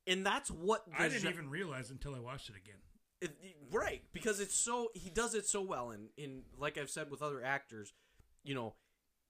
And 0.06 0.26
that's 0.26 0.52
what 0.52 0.84
I 0.98 1.08
didn't 1.08 1.24
gen- 1.24 1.32
even 1.34 1.50
realize 1.50 1.90
until 1.90 2.14
I 2.16 2.20
watched 2.20 2.50
it 2.50 2.56
again. 2.58 2.80
it, 3.22 3.32
right 3.72 4.04
because 4.12 4.42
it's 4.42 4.54
so 4.54 4.92
he 4.94 5.10
does 5.10 5.34
it 5.34 5.46
so 5.48 5.62
well 5.62 5.92
and 5.92 6.10
in 6.18 6.44
like 6.58 6.78
i've 6.78 6.90
said 6.90 7.10
with 7.10 7.22
other 7.22 7.42
actors 7.42 7.94
you 8.44 8.54
know 8.54 8.76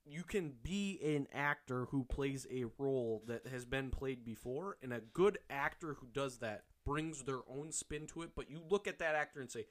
you 0.06 0.24
can 0.24 0.54
be 0.62 1.00
an 1.04 1.28
actor 1.34 1.86
who 1.92 2.04
plays 2.04 2.46
a 2.52 2.66
role 2.78 3.24
that 3.28 3.48
has 3.48 3.66
been 3.66 3.90
played 3.90 4.26
before 4.26 4.78
and 4.82 4.94
a 4.94 5.00
good 5.00 5.38
actor 5.50 5.96
who 6.00 6.08
does 6.08 6.40
that 6.40 6.64
brings 6.86 7.24
their 7.24 7.40
own 7.50 7.72
spin 7.72 8.06
to 8.08 8.22
it 8.22 8.32
but 8.36 8.50
you 8.50 8.60
look 8.70 8.88
at 8.88 9.00
that 9.00 9.16
actor 9.16 9.40
and 9.40 9.50
say 9.50 9.66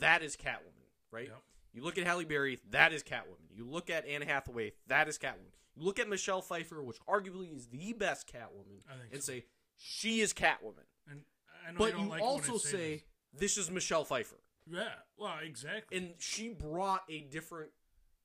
that 0.00 0.22
is 0.22 0.36
catwoman 0.36 0.86
right? 1.10 1.28
Yep. 1.28 1.42
you 1.74 1.82
look 1.82 1.98
at 1.98 2.06
halle 2.06 2.24
berry 2.24 2.58
that 2.70 2.92
is 2.92 3.02
catwoman. 3.02 3.50
You 3.54 3.66
look 3.68 3.90
at 3.90 4.06
anne 4.06 4.22
hathaway 4.22 4.72
that 4.86 5.08
is 5.08 5.18
catwoman. 5.18 5.52
You 5.74 5.84
look 5.84 5.98
at 5.98 6.08
michelle 6.08 6.42
pfeiffer 6.42 6.82
which 6.82 6.98
arguably 7.08 7.54
is 7.54 7.66
the 7.66 7.92
best 7.92 8.26
catwoman 8.26 8.80
and 9.12 9.22
so. 9.22 9.32
say 9.32 9.44
she 9.76 10.20
is 10.20 10.32
catwoman. 10.32 10.86
And 11.10 11.76
but 11.76 11.92
don't 11.92 12.04
you 12.04 12.08
like 12.08 12.20
it 12.20 12.22
when 12.22 12.22
I 12.22 12.24
also 12.24 12.58
say, 12.58 12.70
say 12.70 13.04
this 13.32 13.58
is 13.58 13.70
michelle 13.70 14.04
pfeiffer. 14.04 14.38
Yeah, 14.68 14.88
well, 15.16 15.34
exactly. 15.44 15.96
and 15.96 16.14
she 16.18 16.48
brought 16.48 17.02
a 17.08 17.20
different 17.20 17.70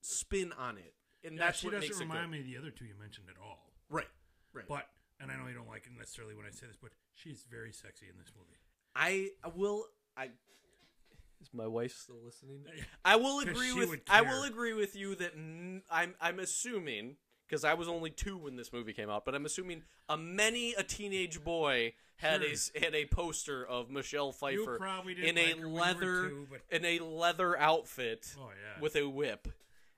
spin 0.01 0.53
on 0.57 0.77
it, 0.77 0.93
and 1.23 1.35
Yeah, 1.37 1.45
that's 1.45 1.59
she 1.59 1.67
what 1.67 1.73
doesn't 1.73 1.89
makes 1.89 1.99
remind 1.99 2.31
me 2.31 2.39
of 2.39 2.45
the 2.45 2.57
other 2.57 2.71
two 2.71 2.85
you 2.85 2.95
mentioned 2.99 3.27
at 3.29 3.41
all. 3.41 3.71
Right, 3.89 4.07
right. 4.53 4.65
But 4.67 4.87
and 5.19 5.31
I 5.31 5.35
know 5.37 5.47
you 5.47 5.53
don't 5.53 5.67
like 5.69 5.85
it 5.85 5.91
necessarily 5.97 6.33
when 6.35 6.45
I 6.45 6.49
say 6.51 6.67
this, 6.67 6.77
but 6.81 6.91
she's 7.13 7.45
very 7.49 7.71
sexy 7.71 8.07
in 8.09 8.17
this 8.17 8.31
movie. 8.35 8.57
I 8.95 9.29
will. 9.55 9.85
I 10.17 10.29
is 11.41 11.49
my 11.53 11.67
wife 11.67 11.95
still 11.95 12.17
listening? 12.23 12.65
I 13.05 13.15
will 13.15 13.39
agree 13.39 13.73
with. 13.73 13.99
I 14.09 14.21
will 14.21 14.43
agree 14.43 14.73
with 14.73 14.95
you 14.95 15.15
that 15.15 15.33
n- 15.35 15.81
I'm. 15.89 16.15
I'm 16.21 16.39
assuming 16.39 17.17
because 17.47 17.63
I 17.63 17.73
was 17.73 17.87
only 17.87 18.09
two 18.11 18.37
when 18.37 18.55
this 18.55 18.71
movie 18.71 18.93
came 18.93 19.09
out, 19.09 19.25
but 19.25 19.35
I'm 19.35 19.45
assuming 19.45 19.83
a 20.09 20.17
many 20.17 20.73
a 20.73 20.83
teenage 20.83 21.43
boy 21.43 21.93
had 22.17 22.41
a 22.41 22.45
Sure. 22.45 22.53
s- 22.53 22.71
had 22.79 22.93
a 22.95 23.05
poster 23.05 23.65
of 23.65 23.89
Michelle 23.89 24.31
Pfeiffer 24.31 24.75
in 24.77 25.37
a 25.37 25.53
like 25.53 25.59
her 25.59 25.59
when 25.59 25.59
you 25.59 25.67
were 25.67 25.79
leather 25.81 26.29
two, 26.29 26.47
but- 26.49 26.61
in 26.69 26.85
a 26.85 26.99
leather 26.99 27.57
outfit 27.57 28.35
Oh 28.39 28.49
yeah, 28.49 28.79
with 28.81 28.95
a 28.95 29.07
whip. 29.09 29.47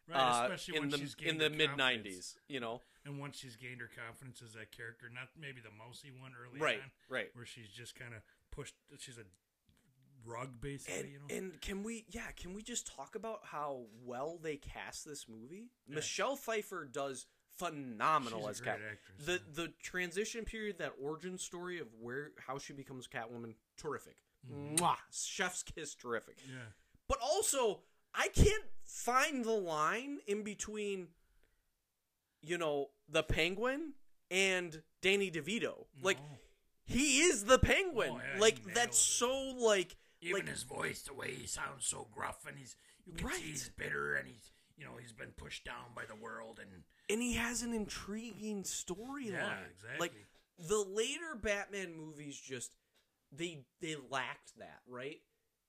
Right, 0.09 0.17
uh, 0.19 0.43
especially 0.43 0.75
in 0.77 0.81
when 0.81 0.89
the 0.89 1.15
in 1.23 1.37
the 1.37 1.49
mid 1.49 1.71
'90s, 1.71 2.35
you 2.47 2.59
know. 2.59 2.81
and 3.05 3.19
once 3.19 3.37
she's 3.37 3.55
gained 3.55 3.81
her 3.81 3.89
confidence 3.95 4.41
as 4.43 4.53
that 4.53 4.71
character, 4.71 5.07
not 5.13 5.29
maybe 5.39 5.61
the 5.61 5.69
mousy 5.77 6.11
one 6.11 6.31
early 6.41 6.59
Right, 6.59 6.79
on, 6.79 6.91
right. 7.09 7.29
where 7.33 7.45
she's 7.45 7.69
just 7.69 7.95
kind 7.95 8.13
of 8.13 8.21
pushed. 8.51 8.75
She's 8.99 9.17
a 9.17 9.23
rug 10.25 10.61
basically, 10.61 10.99
And, 11.01 11.09
you 11.11 11.19
know. 11.19 11.35
and 11.35 11.61
can 11.61 11.83
we, 11.83 12.05
yeah, 12.09 12.31
can 12.37 12.53
we 12.53 12.61
just 12.61 12.87
talk 12.87 13.15
about 13.15 13.39
how 13.43 13.81
well 14.05 14.39
they 14.41 14.55
cast 14.55 15.03
this 15.05 15.25
movie? 15.27 15.69
Michelle 15.87 16.37
Pfeiffer 16.37 16.85
does 16.85 17.25
phenomenal 17.57 18.47
as 18.49 18.61
Cat. 18.61 18.79
actress, 18.89 19.25
The 19.25 19.31
yeah. 19.33 19.37
the 19.53 19.67
transition 19.81 20.45
period, 20.45 20.77
that 20.79 20.93
origin 21.01 21.37
story 21.37 21.79
of 21.79 21.87
where 21.99 22.31
how 22.47 22.57
she 22.57 22.73
becomes 22.73 23.07
Catwoman, 23.07 23.55
terrific. 23.77 24.15
Mwah! 24.49 24.95
Chef's 25.11 25.63
kiss, 25.63 25.93
terrific. 25.95 26.37
Yeah, 26.47 26.55
But 27.07 27.17
also, 27.21 27.81
I 28.15 28.27
can't 28.29 28.63
find 28.85 29.43
the 29.43 29.51
line 29.51 30.19
in 30.27 30.43
between, 30.43 31.07
you 32.41 32.57
know, 32.57 32.89
the 33.09 33.23
Penguin 33.23 33.93
and 34.29 34.81
Danny 35.01 35.31
DeVito. 35.31 35.85
Like, 36.01 36.17
No. 36.19 36.25
he 36.85 37.19
is 37.21 37.45
the 37.45 37.59
Penguin. 37.59 38.11
Oh, 38.13 38.21
yeah, 38.33 38.39
like, 38.39 38.63
that's 38.73 38.97
it. 38.97 39.01
so 39.01 39.31
like. 39.57 39.95
even 40.21 40.41
like, 40.41 40.49
his 40.49 40.63
voice, 40.63 41.01
the 41.01 41.13
way 41.13 41.33
he 41.33 41.47
sounds 41.47 41.85
so 41.85 42.07
gruff, 42.11 42.45
and 42.47 42.57
he's 42.57 42.75
you 43.05 43.13
can 43.13 43.27
Right. 43.27 43.35
see 43.35 43.41
he's 43.51 43.69
bitter, 43.69 44.15
and 44.15 44.27
he's 44.27 44.51
you 44.77 44.85
know 44.85 44.95
he's 44.97 45.11
been 45.11 45.31
pushed 45.31 45.65
down 45.65 45.93
by 45.95 46.05
the 46.05 46.15
world, 46.15 46.59
and 46.59 46.83
and 47.09 47.21
he 47.21 47.33
has 47.33 47.61
an 47.61 47.73
intriguing 47.73 48.63
storyline. 48.63 49.31
Yeah, 49.31 49.59
exactly. 49.65 49.99
Like 49.99 50.13
the 50.57 50.77
later 50.77 51.35
Batman 51.35 51.93
movies, 51.95 52.39
just 52.39 52.71
they 53.31 53.65
they 53.81 53.95
lacked 54.09 54.57
that, 54.57 54.81
right? 54.87 55.21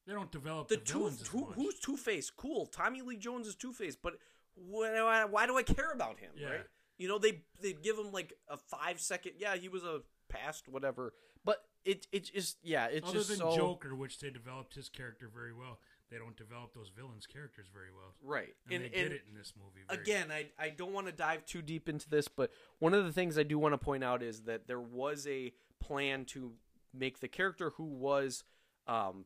They 0.06 0.12
don't 0.12 0.30
develop 0.30 0.68
the 0.68 0.76
the, 0.76 0.82
two, 0.82 0.98
villains 0.98 1.22
as 1.22 1.28
two 1.28 1.40
much. 1.40 1.54
who's 1.54 1.80
Two 1.80 1.96
Face? 1.96 2.30
Cool. 2.30 2.66
Tommy 2.66 3.02
Lee 3.02 3.16
Jones 3.16 3.46
is 3.46 3.54
Two 3.54 3.72
Face, 3.72 3.96
but 3.96 4.14
why, 4.54 5.24
why 5.24 5.46
do 5.46 5.56
I 5.56 5.62
care 5.62 5.92
about 5.92 6.18
him? 6.20 6.30
Yeah. 6.36 6.48
Right? 6.48 6.60
You 6.98 7.08
know, 7.08 7.18
they 7.18 7.40
they 7.60 7.72
give 7.72 7.98
him 7.98 8.12
like 8.12 8.32
a 8.48 8.56
five 8.56 9.00
second. 9.00 9.32
Yeah, 9.38 9.56
he 9.56 9.68
was 9.68 9.82
a 9.82 10.00
past 10.28 10.68
whatever, 10.68 11.12
but 11.44 11.64
it 11.84 12.06
it 12.12 12.30
just 12.32 12.58
yeah, 12.62 12.86
it's 12.86 13.08
Other 13.08 13.18
just 13.18 13.28
than 13.30 13.38
so 13.38 13.56
Joker, 13.56 13.94
which 13.94 14.18
they 14.20 14.30
developed 14.30 14.74
his 14.74 14.88
character 14.88 15.28
very 15.32 15.52
well, 15.52 15.78
they 16.10 16.18
don't 16.18 16.36
develop 16.36 16.74
those 16.74 16.90
villains' 16.94 17.26
characters 17.26 17.66
very 17.72 17.88
well. 17.94 18.14
right. 18.22 18.54
And, 18.70 18.84
they 18.84 18.88
did 18.88 19.12
it 19.12 19.22
in 19.28 19.36
this 19.36 19.54
movie. 19.58 19.84
Very 19.88 20.00
again, 20.00 20.30
I 20.30 20.46
I 20.58 20.68
don't 20.70 20.92
want 20.92 21.06
to 21.06 21.12
dive 21.12 21.44
too 21.44 21.62
deep 21.62 21.88
into 21.88 22.08
this, 22.08 22.28
but 22.28 22.50
one 22.78 22.94
of 22.94 23.04
the 23.04 23.12
things 23.12 23.38
I 23.38 23.42
do 23.42 23.58
want 23.58 23.72
to 23.72 23.78
point 23.78 24.04
out 24.04 24.22
is 24.22 24.42
that 24.42 24.66
there 24.66 24.80
was 24.80 25.26
a 25.26 25.52
plan 25.80 26.24
to 26.26 26.52
make 26.92 27.20
the 27.20 27.28
character 27.28 27.70
who 27.70 27.84
was 27.84 28.44
um 28.86 29.24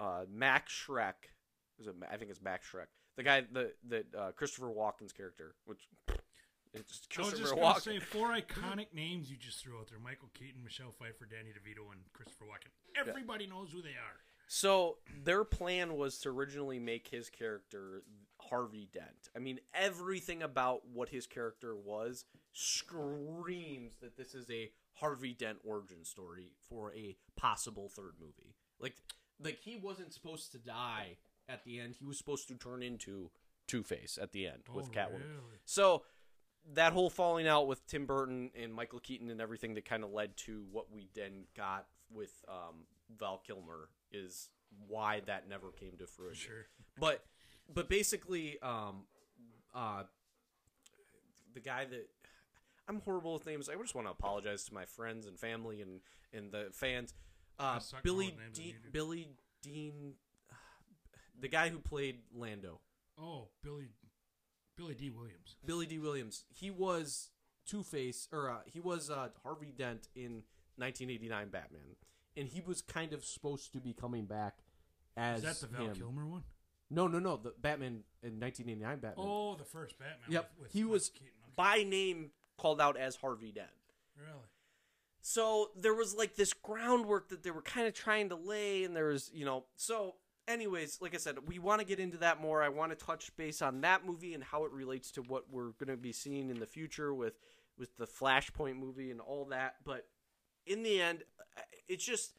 uh 0.00 0.24
Max 0.32 0.72
Shreck 0.72 1.30
is 1.78 1.86
it, 1.86 1.94
I 2.10 2.16
think 2.16 2.30
it's 2.30 2.42
Max 2.42 2.66
Shreck. 2.70 2.86
The 3.16 3.22
guy 3.22 3.42
the 3.52 3.72
that 3.88 4.06
uh, 4.16 4.30
Christopher 4.32 4.68
Walken's 4.68 5.12
character, 5.12 5.54
which 5.66 5.88
it's 6.72 7.06
I 7.16 7.22
was 7.22 7.30
Christopher 7.30 7.42
just 7.42 7.54
Walken. 7.54 7.82
say 7.82 7.98
four 7.98 8.28
iconic 8.36 8.94
names 8.94 9.30
you 9.30 9.36
just 9.36 9.62
threw 9.62 9.78
out 9.78 9.88
there: 9.88 9.98
Michael 9.98 10.30
Keaton, 10.34 10.62
Michelle 10.62 10.92
Pfeiffer, 10.92 11.26
Danny 11.30 11.50
DeVito, 11.50 11.92
and 11.92 12.00
Christopher 12.12 12.44
Walken. 12.44 12.70
Everybody 12.98 13.46
knows 13.46 13.70
who 13.72 13.82
they 13.82 13.90
are. 13.90 14.20
So 14.52 14.96
their 15.22 15.44
plan 15.44 15.94
was 15.96 16.18
to 16.20 16.28
originally 16.28 16.80
make 16.80 17.06
his 17.06 17.30
character 17.30 18.02
Harvey 18.40 18.88
Dent. 18.92 19.28
I 19.36 19.38
mean, 19.38 19.60
everything 19.72 20.42
about 20.42 20.88
what 20.92 21.08
his 21.08 21.24
character 21.26 21.76
was 21.76 22.24
screams 22.52 23.92
that 24.00 24.16
this 24.16 24.34
is 24.34 24.50
a 24.50 24.72
Harvey 24.94 25.34
Dent 25.34 25.58
origin 25.64 26.04
story 26.04 26.50
for 26.68 26.92
a 26.94 27.16
possible 27.36 27.88
third 27.88 28.14
movie. 28.20 28.56
Like, 28.80 28.96
like 29.42 29.58
he 29.60 29.76
wasn't 29.76 30.12
supposed 30.12 30.52
to 30.52 30.58
die 30.58 31.16
at 31.48 31.64
the 31.64 31.80
end. 31.80 31.96
He 31.98 32.04
was 32.04 32.18
supposed 32.18 32.48
to 32.48 32.54
turn 32.54 32.82
into 32.82 33.30
Two 33.66 33.82
Face 33.82 34.18
at 34.20 34.32
the 34.32 34.46
end 34.46 34.62
with 34.72 34.86
Oh, 34.86 34.90
Catwoman. 34.92 35.20
really? 35.20 35.58
So 35.64 36.02
that 36.74 36.92
whole 36.92 37.08
falling 37.10 37.46
out 37.48 37.66
with 37.66 37.86
Tim 37.86 38.04
Burton 38.06 38.50
and 38.54 38.72
Michael 38.74 39.00
Keaton 39.00 39.30
and 39.30 39.40
everything 39.40 39.74
that 39.74 39.84
kind 39.84 40.04
of 40.04 40.10
led 40.12 40.36
to 40.38 40.64
what 40.70 40.92
we 40.92 41.08
then 41.14 41.44
got 41.56 41.86
with 42.12 42.44
um, 42.48 42.84
Val 43.18 43.38
Kilmer 43.46 43.88
is 44.12 44.50
why 44.86 45.20
that 45.26 45.48
never 45.48 45.70
came 45.70 45.96
to 45.98 46.06
fruition. 46.06 46.50
Sure. 46.50 46.66
But 46.98 47.24
but 47.72 47.88
basically, 47.88 48.58
um, 48.62 49.04
uh, 49.74 50.02
the 51.54 51.60
guy 51.60 51.84
that 51.86 52.08
I'm 52.88 53.00
horrible 53.00 53.34
with 53.34 53.46
names. 53.46 53.68
I 53.68 53.74
just 53.76 53.94
want 53.94 54.06
to 54.06 54.10
apologize 54.12 54.64
to 54.64 54.74
my 54.74 54.84
friends 54.84 55.26
and 55.26 55.38
family 55.38 55.80
and 55.80 56.00
and 56.32 56.52
the 56.52 56.68
fans. 56.72 57.14
Uh, 57.60 57.78
Billy 58.02 58.34
Dean, 58.54 58.66
you. 58.68 58.90
Billy 58.90 59.28
Dean, 59.62 60.14
the 61.38 61.48
guy 61.48 61.68
who 61.68 61.78
played 61.78 62.16
Lando. 62.34 62.80
Oh, 63.20 63.48
Billy, 63.62 63.90
Billy 64.76 64.94
Dee 64.94 65.10
Williams. 65.10 65.56
Billy 65.66 65.86
Dee 65.86 65.98
Williams. 65.98 66.44
He 66.48 66.70
was 66.70 67.30
Two 67.66 67.82
Face, 67.82 68.28
or 68.32 68.48
uh, 68.50 68.58
he 68.64 68.80
was 68.80 69.10
uh, 69.10 69.28
Harvey 69.42 69.72
Dent 69.76 70.08
in 70.14 70.42
1989 70.76 71.48
Batman, 71.48 71.80
and 72.36 72.48
he 72.48 72.62
was 72.66 72.80
kind 72.80 73.12
of 73.12 73.24
supposed 73.24 73.72
to 73.74 73.78
be 73.80 73.92
coming 73.92 74.24
back 74.24 74.58
as 75.16 75.44
Is 75.44 75.60
that 75.60 75.68
the 75.68 75.76
Val 75.76 75.86
him. 75.88 75.94
Kilmer 75.96 76.26
one? 76.26 76.44
No, 76.90 77.06
no, 77.06 77.18
no. 77.18 77.36
The 77.36 77.52
Batman 77.60 78.02
in 78.22 78.40
1989 78.40 78.98
Batman. 79.00 79.26
Oh, 79.28 79.54
the 79.56 79.64
first 79.64 79.98
Batman. 79.98 80.16
Yep, 80.28 80.50
With, 80.56 80.62
with 80.64 80.72
he 80.72 80.84
was- 80.84 81.10
Keaton. 81.10 81.28
Okay. 81.44 81.52
by 81.56 81.82
name 81.82 82.30
called 82.56 82.80
out 82.80 82.96
as 82.96 83.16
Harvey 83.16 83.52
Dent. 83.52 83.68
Really? 84.18 84.32
So 85.22 85.70
there 85.76 85.94
was 85.94 86.14
like 86.14 86.36
this 86.36 86.52
groundwork 86.52 87.28
that 87.28 87.42
they 87.42 87.50
were 87.50 87.62
kind 87.62 87.86
of 87.86 87.94
trying 87.94 88.30
to 88.30 88.36
lay, 88.36 88.84
and 88.84 88.96
there 88.96 89.08
was, 89.08 89.30
you 89.34 89.44
know, 89.44 89.64
so. 89.76 90.16
Anyways, 90.48 90.98
like 91.00 91.14
I 91.14 91.18
said, 91.18 91.36
we 91.46 91.60
want 91.60 91.80
to 91.80 91.86
get 91.86 92.00
into 92.00 92.16
that 92.18 92.40
more. 92.40 92.60
I 92.60 92.70
want 92.70 92.90
to 92.90 92.96
touch 92.96 93.30
base 93.36 93.62
on 93.62 93.82
that 93.82 94.04
movie 94.04 94.34
and 94.34 94.42
how 94.42 94.64
it 94.64 94.72
relates 94.72 95.12
to 95.12 95.22
what 95.22 95.44
we're 95.48 95.70
going 95.72 95.90
to 95.90 95.96
be 95.96 96.10
seeing 96.10 96.50
in 96.50 96.58
the 96.58 96.66
future 96.66 97.14
with 97.14 97.34
with 97.78 97.96
the 97.98 98.06
Flashpoint 98.06 98.76
movie 98.76 99.12
and 99.12 99.20
all 99.20 99.44
that. 99.46 99.76
But 99.84 100.08
in 100.66 100.82
the 100.82 101.00
end, 101.00 101.22
it's 101.88 102.04
just 102.04 102.32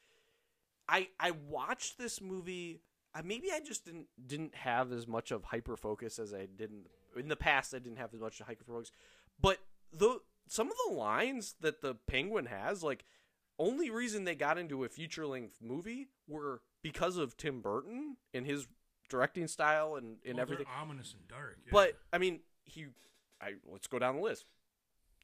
I 0.88 1.08
I 1.18 1.30
watched 1.30 1.96
this 1.96 2.20
movie. 2.20 2.82
Maybe 3.24 3.48
I 3.50 3.60
just 3.60 3.86
didn't 3.86 4.08
didn't 4.26 4.54
have 4.56 4.92
as 4.92 5.06
much 5.06 5.30
of 5.30 5.44
hyper 5.44 5.76
focus 5.76 6.18
as 6.18 6.34
I 6.34 6.48
did 6.54 6.70
in, 7.16 7.28
the 7.28 7.36
past. 7.36 7.74
I 7.74 7.78
didn't 7.78 7.98
have 7.98 8.12
as 8.12 8.20
much 8.20 8.40
hyper 8.40 8.64
focus, 8.64 8.90
but 9.40 9.58
the 9.92 10.18
some 10.52 10.68
of 10.70 10.74
the 10.86 10.94
lines 10.94 11.54
that 11.60 11.80
the 11.80 11.94
Penguin 11.94 12.44
has, 12.44 12.82
like 12.82 13.06
only 13.58 13.88
reason 13.88 14.24
they 14.24 14.34
got 14.34 14.58
into 14.58 14.84
a 14.84 14.88
feature 14.90 15.26
length 15.26 15.56
movie 15.62 16.08
were 16.28 16.60
because 16.82 17.16
of 17.16 17.38
Tim 17.38 17.62
Burton 17.62 18.18
and 18.34 18.44
his 18.44 18.66
directing 19.08 19.48
style 19.48 19.96
and, 19.96 20.18
and 20.26 20.34
oh, 20.34 20.36
Well, 20.36 20.40
everything. 20.42 20.66
ominous 20.78 21.14
and 21.18 21.26
dark. 21.26 21.56
yeah. 21.64 21.70
But 21.72 21.98
I 22.12 22.18
mean, 22.18 22.40
he, 22.64 22.88
I 23.40 23.54
let's 23.66 23.86
go 23.86 23.98
down 23.98 24.16
the 24.16 24.22
list. 24.22 24.44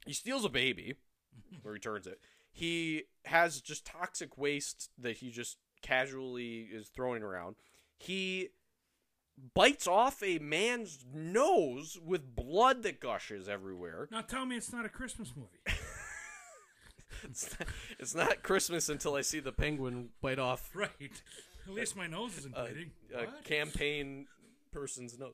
He 0.07 0.15
steals 0.15 0.47
a 0.47 0.49
baby, 0.49 0.95
or 1.65 1.73
returns 1.73 2.07
it. 2.07 2.21
He 2.51 3.05
has 3.27 3.61
just 3.61 3.85
toxic 3.85 4.39
waste 4.39 4.89
that 4.97 5.19
he 5.19 5.31
just 5.31 5.59
casually 5.83 6.69
is 6.73 6.89
throwing 6.89 7.23
around. 7.23 7.57
He 7.99 8.49
bites 9.55 9.87
off 9.87 10.23
a 10.23 10.39
man's 10.39 11.05
nose 11.15 11.99
with 12.05 12.35
blood 12.35 12.83
that 12.83 13.01
gushes 13.01 13.49
everywhere. 13.49 14.09
now 14.11 14.21
tell 14.23 14.45
me 14.47 14.57
it's 14.57 14.73
not 14.73 14.85
a 14.85 14.89
Christmas 14.89 15.33
movie. 15.37 15.59
It's 17.25 17.59
not, 17.59 17.69
it's 17.99 18.15
not 18.15 18.43
Christmas 18.45 18.89
until 18.89 19.17
I 19.17 19.23
see 19.23 19.41
the 19.41 19.51
penguin 19.51 20.11
bite 20.21 20.39
off 20.39 20.71
right. 20.75 21.23
At 21.67 21.75
least 21.75 21.97
my 21.97 22.07
nose 22.07 22.39
isn't 22.39 22.55
a, 22.57 22.65
bleeding. 22.67 22.91
a 23.13 23.19
What? 23.25 23.45
campaign 23.45 24.27
person's 24.73 25.19
nose. 25.19 25.33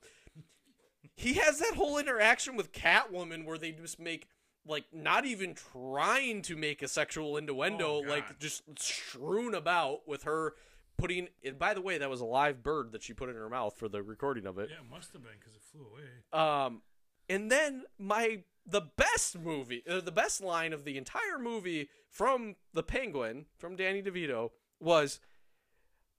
He 1.14 1.34
has 1.34 1.58
that 1.58 1.74
whole 1.74 1.98
interaction 1.98 2.56
with 2.56 2.72
Catwoman 2.72 3.44
where 3.44 3.58
they 3.58 3.72
just 3.72 4.00
make 4.00 4.28
like 4.66 4.84
not 4.94 5.26
even 5.26 5.54
trying 5.54 6.40
to 6.42 6.56
make 6.56 6.80
a 6.80 6.88
sexual 6.88 7.36
innuendo, 7.36 7.96
Oh, 7.96 8.08
like 8.08 8.38
just 8.38 8.62
strewn 8.78 9.54
about 9.54 10.08
with 10.08 10.22
her 10.22 10.54
putting. 10.96 11.28
And 11.44 11.58
by 11.58 11.74
the 11.74 11.80
way, 11.80 11.98
that 11.98 12.10
was 12.10 12.20
a 12.20 12.24
live 12.24 12.62
bird 12.62 12.92
that 12.92 13.02
she 13.02 13.12
put 13.12 13.28
in 13.28 13.34
her 13.36 13.48
mouth 13.48 13.76
for 13.76 13.88
the 13.88 14.02
recording 14.02 14.46
of 14.46 14.58
it. 14.58 14.70
Yeah, 14.70 14.78
it 14.78 14.90
must 14.90 15.12
have 15.12 15.22
been 15.22 15.32
because 15.38 15.54
it 15.54 15.62
flew 15.62 15.86
away. 15.86 16.02
Um, 16.32 16.82
and 17.28 17.50
then 17.50 17.84
my 17.98 18.42
the 18.66 18.82
best 18.96 19.38
movie, 19.38 19.82
uh, 19.88 20.00
the 20.00 20.12
best 20.12 20.42
line 20.42 20.72
of 20.72 20.84
the 20.84 20.96
entire 20.96 21.38
movie 21.38 21.88
from 22.08 22.56
the 22.72 22.82
Penguin 22.82 23.46
from 23.58 23.76
Danny 23.76 24.02
DeVito 24.02 24.50
was, 24.80 25.20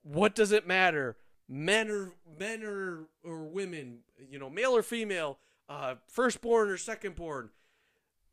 "What 0.03 0.35
does 0.35 0.51
it 0.51 0.67
matter? 0.67 1.17
Men 1.47 1.89
or 1.89 2.13
men 2.37 2.63
or 2.63 3.07
or 3.23 3.45
women, 3.45 4.03
you 4.17 4.39
know, 4.39 4.49
male 4.49 4.75
or 4.75 4.83
female, 4.83 5.39
uh, 5.69 5.95
firstborn 6.07 6.69
or 6.69 6.77
secondborn." 6.77 7.49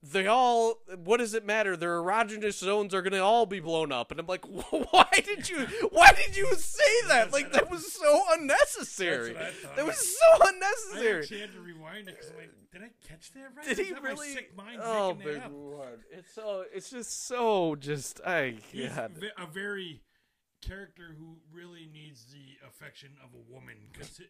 They 0.02 0.26
all. 0.26 0.80
What 1.04 1.18
does 1.18 1.32
it 1.32 1.46
matter? 1.46 1.76
Their 1.76 2.00
erogenous 2.00 2.54
zones 2.54 2.92
are 2.92 3.02
gonna 3.02 3.22
all 3.22 3.46
be 3.46 3.60
blown 3.60 3.92
up, 3.92 4.10
and 4.10 4.18
I'm 4.18 4.26
like, 4.26 4.44
why 4.90 5.06
did 5.12 5.48
you? 5.48 5.66
Why 5.90 6.10
did 6.12 6.36
you 6.36 6.52
say 6.56 7.06
that? 7.08 7.32
Like 7.32 7.52
that 7.52 7.70
was 7.70 7.92
so 7.92 8.22
unnecessary. 8.32 9.32
That's 9.32 9.38
what 9.38 9.42
I 9.42 9.50
thought. 9.50 9.76
That 9.76 9.86
was 9.86 10.18
so 10.18 10.44
I 10.44 10.50
unnecessary. 10.52 11.22
actually 11.22 11.40
had 11.40 11.52
to 11.52 11.60
rewind 11.60 12.08
it 12.08 12.16
because 12.16 12.30
I'm 12.30 12.36
like, 12.36 12.50
did 12.72 12.82
I 12.82 12.90
catch 13.06 13.32
that 13.34 13.50
right? 13.56 13.64
Did 13.68 13.86
he 13.86 13.92
that 13.92 14.02
my 14.02 14.08
really? 14.10 14.32
sick 14.32 14.56
mind 14.56 14.80
oh, 14.82 15.16
that 15.24 15.52
lord! 15.52 16.00
It's 16.10 16.34
so. 16.34 16.64
It's 16.74 16.90
just 16.90 17.26
so. 17.28 17.76
Just 17.76 18.20
I. 18.26 18.56
God. 18.74 19.12
a 19.38 19.46
very 19.46 20.00
character 20.62 21.14
who 21.18 21.36
really 21.52 21.88
needs 21.92 22.26
the 22.26 22.66
affection 22.66 23.10
of 23.22 23.30
a 23.34 23.52
woman. 23.52 23.76
Because, 23.92 24.20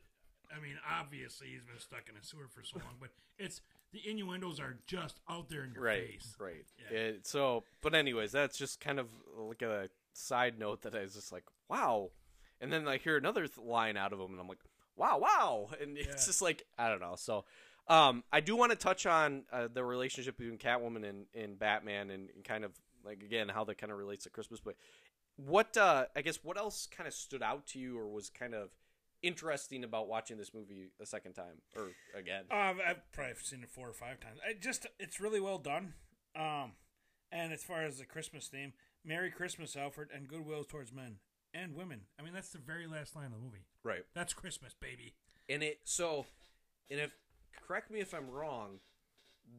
I 0.50 0.60
mean, 0.60 0.76
obviously 0.90 1.48
he's 1.48 1.62
been 1.62 1.78
stuck 1.78 2.08
in 2.08 2.16
a 2.16 2.24
sewer 2.24 2.48
for 2.48 2.62
so 2.64 2.78
long, 2.78 2.96
but 2.98 3.10
it's 3.38 3.60
the 3.92 4.08
innuendos 4.08 4.58
are 4.58 4.78
just 4.86 5.20
out 5.28 5.48
there 5.48 5.64
in 5.64 5.72
your 5.74 5.82
Right. 5.84 6.08
face. 6.12 6.34
Right. 6.38 6.64
Yeah. 6.90 6.96
It- 6.98 7.26
so, 7.26 7.64
but 7.82 7.94
anyways, 7.94 8.32
that's 8.32 8.56
just 8.56 8.80
kind 8.80 8.98
of 8.98 9.10
like 9.36 9.62
a 9.62 9.90
side 10.14 10.58
note 10.58 10.82
that 10.82 10.94
I 10.94 11.00
was 11.02 11.14
just 11.14 11.30
like, 11.32 11.44
wow. 11.68 12.10
And 12.60 12.72
then 12.72 12.86
I 12.88 12.96
hear 12.98 13.16
another 13.16 13.46
th- 13.46 13.58
line 13.58 13.96
out 13.96 14.12
of 14.12 14.20
him, 14.20 14.30
and 14.32 14.40
I'm 14.40 14.48
like, 14.48 14.62
wow, 14.96 15.18
wow. 15.18 15.70
And 15.80 15.96
it's 15.98 16.06
Yeah. 16.08 16.26
just 16.26 16.40
like 16.42 16.62
I 16.78 16.88
don't 16.88 17.00
know. 17.00 17.16
So, 17.16 17.44
um, 17.88 18.22
I 18.32 18.40
do 18.40 18.54
want 18.56 18.70
to 18.70 18.76
touch 18.76 19.04
on 19.06 19.44
uh, 19.52 19.68
the 19.72 19.84
relationship 19.84 20.36
between 20.38 20.58
Catwoman 20.58 21.04
and, 21.08 21.26
and 21.34 21.58
Batman, 21.58 22.10
and, 22.10 22.30
and 22.30 22.44
kind 22.44 22.64
of 22.64 22.72
like 23.04 23.22
again 23.22 23.48
how 23.48 23.64
that 23.64 23.78
kind 23.78 23.90
of 23.92 23.98
relates 23.98 24.24
to 24.24 24.30
Christmas. 24.30 24.60
But 24.60 24.76
what 25.36 25.76
uh, 25.76 26.06
I 26.14 26.22
guess 26.22 26.36
what 26.44 26.56
else 26.56 26.86
kind 26.86 27.08
of 27.08 27.14
stood 27.14 27.42
out 27.42 27.66
to 27.68 27.78
you, 27.80 27.98
or 27.98 28.06
was 28.08 28.30
kind 28.30 28.54
of 28.54 28.70
interesting 29.22 29.84
about 29.84 30.08
watching 30.08 30.36
this 30.38 30.52
movie 30.54 30.90
a 31.00 31.06
second 31.06 31.34
time 31.34 31.62
or 31.76 31.90
again? 32.18 32.44
Um, 32.50 32.80
I've 32.86 33.10
probably 33.12 33.34
seen 33.42 33.62
it 33.62 33.70
four 33.70 33.88
or 33.88 33.92
five 33.92 34.20
times. 34.20 34.38
I 34.46 34.54
just 34.54 34.86
it's 34.98 35.20
really 35.20 35.40
well 35.40 35.58
done. 35.58 35.94
Um, 36.36 36.72
and 37.30 37.52
as 37.52 37.62
far 37.62 37.82
as 37.82 37.98
the 37.98 38.04
Christmas 38.04 38.48
theme, 38.48 38.72
"Merry 39.04 39.30
Christmas, 39.30 39.76
Alfred," 39.76 40.08
and 40.14 40.28
goodwill 40.28 40.64
towards 40.64 40.92
men 40.92 41.16
and 41.54 41.74
women. 41.74 42.02
I 42.18 42.22
mean, 42.22 42.34
that's 42.34 42.50
the 42.50 42.58
very 42.58 42.86
last 42.86 43.14
line 43.14 43.26
of 43.26 43.32
the 43.32 43.38
movie. 43.38 43.66
right. 43.84 44.04
That's 44.14 44.32
Christmas, 44.32 44.74
baby. 44.74 45.14
And 45.48 45.62
it 45.62 45.80
so, 45.84 46.26
and 46.90 47.00
if 47.00 47.12
correct 47.66 47.90
me 47.90 48.00
if 48.00 48.14
I'm 48.14 48.30
wrong, 48.30 48.80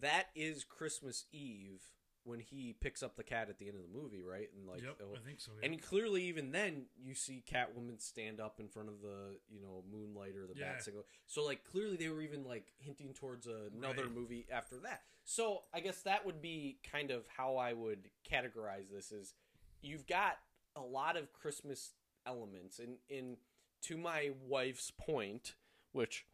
that 0.02 0.28
is 0.36 0.64
Christmas 0.64 1.26
Eve 1.32 1.82
when 2.26 2.40
he 2.40 2.74
picks 2.80 3.04
up 3.04 3.16
the 3.16 3.24
cat 3.24 3.50
at 3.50 3.60
the 3.60 3.68
end 3.68 3.76
of 3.76 3.82
the 3.84 3.98
movie, 4.00 4.22
right? 4.22 4.50
And 4.58 4.68
like, 4.68 4.82
yep, 4.82 4.96
oh, 5.02 5.16
I 5.16 5.20
think 5.26 5.42
so. 5.42 5.52
Yeah. 5.62 5.70
and 5.70 5.82
clearly, 5.82 6.24
even 6.24 6.52
then, 6.52 6.86
you 6.98 7.14
see 7.16 7.44
Catwoman 7.50 8.02
stand 8.02 8.40
up 8.40 8.60
in 8.60 8.68
front 8.70 8.90
of 8.90 9.02
the 9.02 9.38
you 9.50 9.60
know 9.62 9.84
Moonlight 9.92 10.36
or 10.36 10.48
the 10.48 10.58
Yeah. 10.60 10.74
Bat 10.74 10.84
Signal. 10.84 11.06
So 11.28 11.44
like, 11.46 11.64
clearly, 11.64 11.98
they 11.98 12.10
were 12.10 12.22
even 12.22 12.44
like 12.46 12.72
hinting 12.80 13.14
towards 13.14 13.48
another 13.48 14.04
Right. 14.04 14.12
movie 14.16 14.48
after 14.52 14.78
that. 14.80 15.02
So 15.26 15.64
I 15.74 15.80
guess 15.80 16.02
that 16.04 16.26
would 16.26 16.42
be 16.42 16.80
kind 16.90 17.12
of 17.12 17.28
how 17.28 17.56
I 17.58 17.74
would 17.74 18.10
categorize 18.30 18.90
this: 18.92 19.12
is 19.12 19.34
you've 19.82 20.08
got 20.08 20.38
a 20.76 20.82
lot 20.82 21.18
of 21.18 21.32
Christmas 21.34 21.92
elements, 22.26 22.80
and 22.80 22.98
in 23.10 23.38
to 23.84 23.98
my 23.98 24.32
wife's 24.48 24.92
point, 24.92 25.56
which 25.92 26.26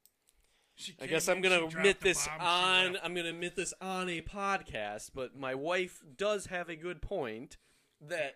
I 1.01 1.07
guess 1.07 1.27
I'm 1.27 1.41
gonna 1.41 1.65
admit 1.65 2.01
this 2.01 2.27
on. 2.39 2.97
I'm 3.03 3.13
gonna 3.13 3.29
admit 3.29 3.55
this 3.55 3.73
on 3.81 4.09
a 4.09 4.21
podcast, 4.21 5.11
but 5.13 5.37
my 5.37 5.55
wife 5.55 6.01
does 6.17 6.47
have 6.47 6.69
a 6.69 6.75
good 6.75 7.01
point 7.01 7.57
that 8.01 8.35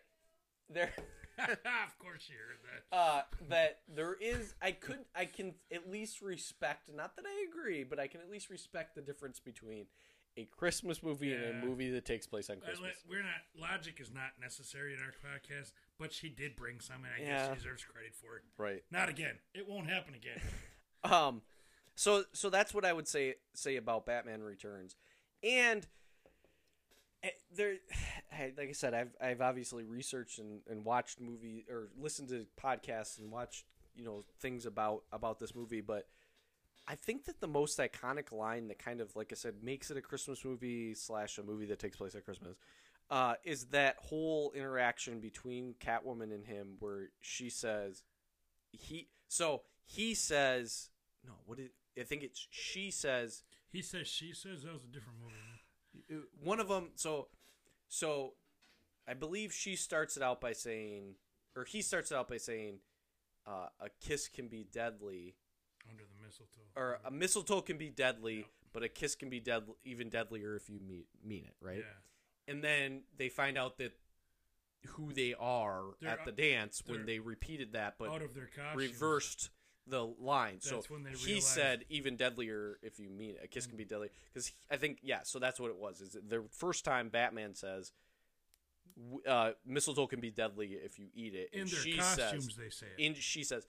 there, 0.70 0.91
of 1.40 1.98
course, 1.99 2.30
you 2.30 2.36
heard 2.36 2.60
that. 2.91 2.95
uh, 2.98 3.22
that 3.49 3.80
there 3.88 4.15
is. 4.20 4.56
I 4.61 4.72
could, 4.72 4.99
I 5.15 5.26
can 5.26 5.53
at 5.72 5.90
least 5.90 6.22
respect. 6.22 6.90
Not 6.94 7.15
that 7.15 7.26
I 7.26 7.45
agree, 7.49 7.84
but 7.84 7.99
I 7.99 8.07
can 8.07 8.22
at 8.22 8.30
least 8.30 8.49
respect 8.49 8.95
the 8.95 9.02
difference 9.02 9.40
between 9.40 9.86
a 10.36 10.45
Christmas 10.45 11.03
movie 11.03 11.32
and 11.32 11.44
a 11.64 11.65
movie 11.65 11.91
that 11.91 12.06
takes 12.06 12.26
place 12.28 12.49
on 12.49 12.57
Uh, 12.57 12.65
Christmas. 12.65 12.95
We're 13.07 13.22
not 13.24 13.44
logic 13.60 13.99
is 14.02 14.11
not 14.11 14.32
necessary 14.41 14.94
in 14.95 14.99
our 14.99 15.14
podcast, 15.14 15.72
but 15.99 16.11
she 16.11 16.28
did 16.30 16.56
bring 16.56 16.80
some, 16.80 17.06
and 17.06 17.14
I 17.15 17.22
Yeah. 17.22 17.38
guess 17.38 17.49
she 17.49 17.56
deserves 17.64 17.84
credit 17.86 18.15
for 18.15 18.38
it. 18.38 18.44
Right. 18.57 18.84
Not 18.91 19.10
again. 19.10 19.36
It 19.53 19.68
won't 19.70 19.88
happen 19.90 20.14
again. 20.14 20.41
Um, 21.06 21.41
so 21.95 22.24
so 22.34 22.49
that's 22.49 22.74
what 22.74 22.86
I 22.86 22.94
would 22.94 23.07
say 23.07 23.36
say 23.53 23.76
about 23.76 24.06
Batman 24.06 24.41
Returns, 24.41 24.95
and 25.44 25.86
eh, 27.24 27.30
there, 27.56 27.76
like 28.57 28.70
I 28.70 28.74
said, 28.74 28.94
I've 28.94 29.15
I've 29.22 29.41
obviously 29.41 29.84
researched 29.84 30.40
and, 30.40 30.61
and 30.70 30.84
watched 30.86 31.20
movie 31.20 31.65
or 31.70 31.90
listened 31.99 32.30
to 32.30 32.45
podcasts 32.61 33.20
and 33.20 33.32
watched 33.32 33.65
you 33.95 34.06
know 34.06 34.24
things 34.40 34.65
about 34.65 35.03
about 35.11 35.40
this 35.40 35.53
movie, 35.56 35.82
but 35.82 36.07
I 36.88 36.95
think 36.95 37.26
that 37.26 37.40
the 37.40 37.48
most 37.48 37.80
iconic 37.80 38.32
line 38.32 38.68
that 38.68 38.80
kind 38.80 38.99
of 38.99 39.15
like 39.15 39.32
I 39.32 39.36
said 39.36 39.56
makes 39.64 39.91
it 39.91 39.98
a 39.98 40.02
Christmas 40.02 40.44
movie 40.44 40.94
slash 40.94 41.38
a 41.38 41.44
movie 41.44 41.65
that 41.68 41.80
takes 41.80 41.98
place 41.98 42.15
at 42.15 42.26
Christmas. 42.26 42.57
Uh, 43.10 43.36
is 43.44 43.65
that 43.65 43.98
whole 43.99 44.52
interaction 44.56 45.20
between 45.20 45.76
Catwoman 45.80 46.34
and 46.34 46.45
him, 46.45 46.78
where 46.80 47.10
she 47.22 47.49
says, 47.49 48.02
he 48.72 49.07
so 49.28 49.61
he 49.86 50.14
says 50.14 50.90
no 51.26 51.34
what 51.45 51.57
did 51.57 51.70
i 51.99 52.03
think 52.03 52.24
it's 52.24 52.48
she 52.52 52.90
says 52.91 53.44
he 53.72 53.82
says, 53.82 54.07
she 54.07 54.34
says 54.34 54.61
that 54.64 54.72
was 54.74 54.84
a 54.84 54.88
different 54.88 55.18
movie. 55.20 56.24
one 56.44 56.60
of 56.60 56.68
them 56.68 56.90
so 56.95 57.28
so 57.88 58.34
i 59.07 59.14
believe 59.14 59.52
she 59.53 59.76
starts 59.76 60.15
it 60.18 60.24
out 60.24 60.40
by 60.41 60.53
saying 60.53 61.15
or 61.56 61.64
he 61.65 61.82
starts 61.82 62.11
it 62.11 62.15
out 62.15 62.28
by 62.28 62.38
saying 62.38 62.78
uh, 63.45 63.68
a 63.82 63.90
kiss 63.99 64.28
can 64.30 64.48
be 64.48 64.65
deadly 64.72 65.36
Under 65.90 66.03
the 66.03 66.24
mistletoe. 66.26 66.61
or 66.76 66.99
a 67.06 67.11
mistletoe 67.11 67.61
can 67.61 67.78
be 67.78 67.90
deadly 67.90 68.48
but 68.72 68.84
a 68.84 68.90
kiss 68.90 69.15
can 69.15 69.30
be 69.30 69.40
dead 69.40 69.64
even 69.84 70.10
deadlier 70.10 70.56
if 70.56 70.70
you 70.70 70.80
mean, 70.80 71.03
mean 71.26 71.44
it 71.45 71.56
right 71.61 71.80
Yeah. 71.80 72.52
and 72.53 72.64
then 72.64 73.02
they 73.18 73.30
find 73.30 73.57
out 73.57 73.78
that 73.80 73.91
who 74.88 75.14
they 75.14 75.34
are 75.40 75.84
They're 76.02 76.10
at 76.11 76.26
the 76.26 76.32
dance 76.32 76.84
when 76.86 77.06
they're 77.06 77.22
repeated 77.22 77.74
that 77.74 77.95
but 77.99 78.10
Out 78.10 78.22
of 78.22 78.34
their 78.34 78.48
costumes. 78.56 78.76
reversed 78.78 79.49
the 79.88 80.03
line. 80.19 80.61
so 80.61 80.81
when 80.89 81.03
they 81.03 81.11
he 81.11 81.26
realized- 81.26 81.47
said 81.47 81.85
even 81.89 82.15
deadlier 82.15 82.77
if 82.81 82.99
you 82.99 83.10
mean 83.10 83.31
it. 83.31 83.41
A 83.43 83.47
kiss 83.47 83.65
can 83.68 83.77
be 83.77 83.85
deadly 83.85 84.10
because 84.34 84.51
I 84.72 84.77
think 84.77 84.99
yeah. 85.01 85.19
So 85.23 85.39
that's 85.39 85.60
what 85.60 85.69
it 85.69 85.77
was. 85.77 85.99
Is 86.01 86.18
the 86.27 86.43
first 86.51 86.85
time 86.85 87.10
Batman 87.10 87.53
says 87.55 87.91
uh, 89.27 89.51
mistletoe 89.65 90.07
can 90.07 90.19
be 90.19 90.30
deadly 90.31 90.73
if 90.73 90.99
you 90.99 91.07
eat 91.15 91.34
it, 91.34 91.49
In 91.53 91.61
and 91.61 91.69
their 91.69 91.80
she 91.80 91.97
costumes, 91.97 92.45
says, 92.45 92.55
they 92.55 92.69
say 92.69 92.85
it. 92.97 93.05
and 93.05 93.15
she 93.18 93.43
says. 93.43 93.65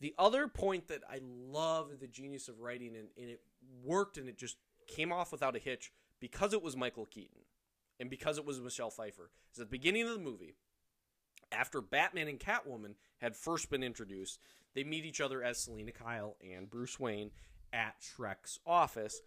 The 0.00 0.12
other 0.18 0.48
point 0.48 0.88
that 0.88 1.02
I 1.08 1.20
love 1.22 1.88
the 2.00 2.08
genius 2.08 2.48
of 2.48 2.60
writing 2.60 2.96
and, 2.96 3.08
and 3.16 3.30
it 3.30 3.40
worked 3.84 4.18
and 4.18 4.28
it 4.28 4.36
just 4.36 4.56
came 4.88 5.12
off 5.12 5.30
without 5.32 5.54
a 5.56 5.60
hitch 5.60 5.92
because 6.20 6.52
it 6.52 6.62
was 6.62 6.76
Michael 6.76 7.06
Keaton 7.06 7.38
and 8.00 8.10
because 8.10 8.36
it 8.36 8.44
was 8.44 8.60
Michelle 8.60 8.90
Pfeiffer 8.90 9.30
is 9.54 9.60
at 9.60 9.66
the 9.68 9.70
beginning 9.70 10.02
of 10.02 10.12
the 10.12 10.18
movie 10.18 10.56
after 11.52 11.80
Batman 11.80 12.26
and 12.26 12.40
Catwoman 12.40 12.96
had 13.18 13.36
first 13.36 13.70
been 13.70 13.84
introduced, 13.84 14.40
they 14.74 14.84
meet 14.84 15.04
each 15.04 15.20
other 15.20 15.42
as 15.42 15.58
Selina 15.58 15.92
Kyle 15.92 16.36
and 16.42 16.68
Bruce 16.68 16.98
Wayne 16.98 17.30
at 17.72 17.96
Shreck's 18.00 18.58
office, 18.66 19.20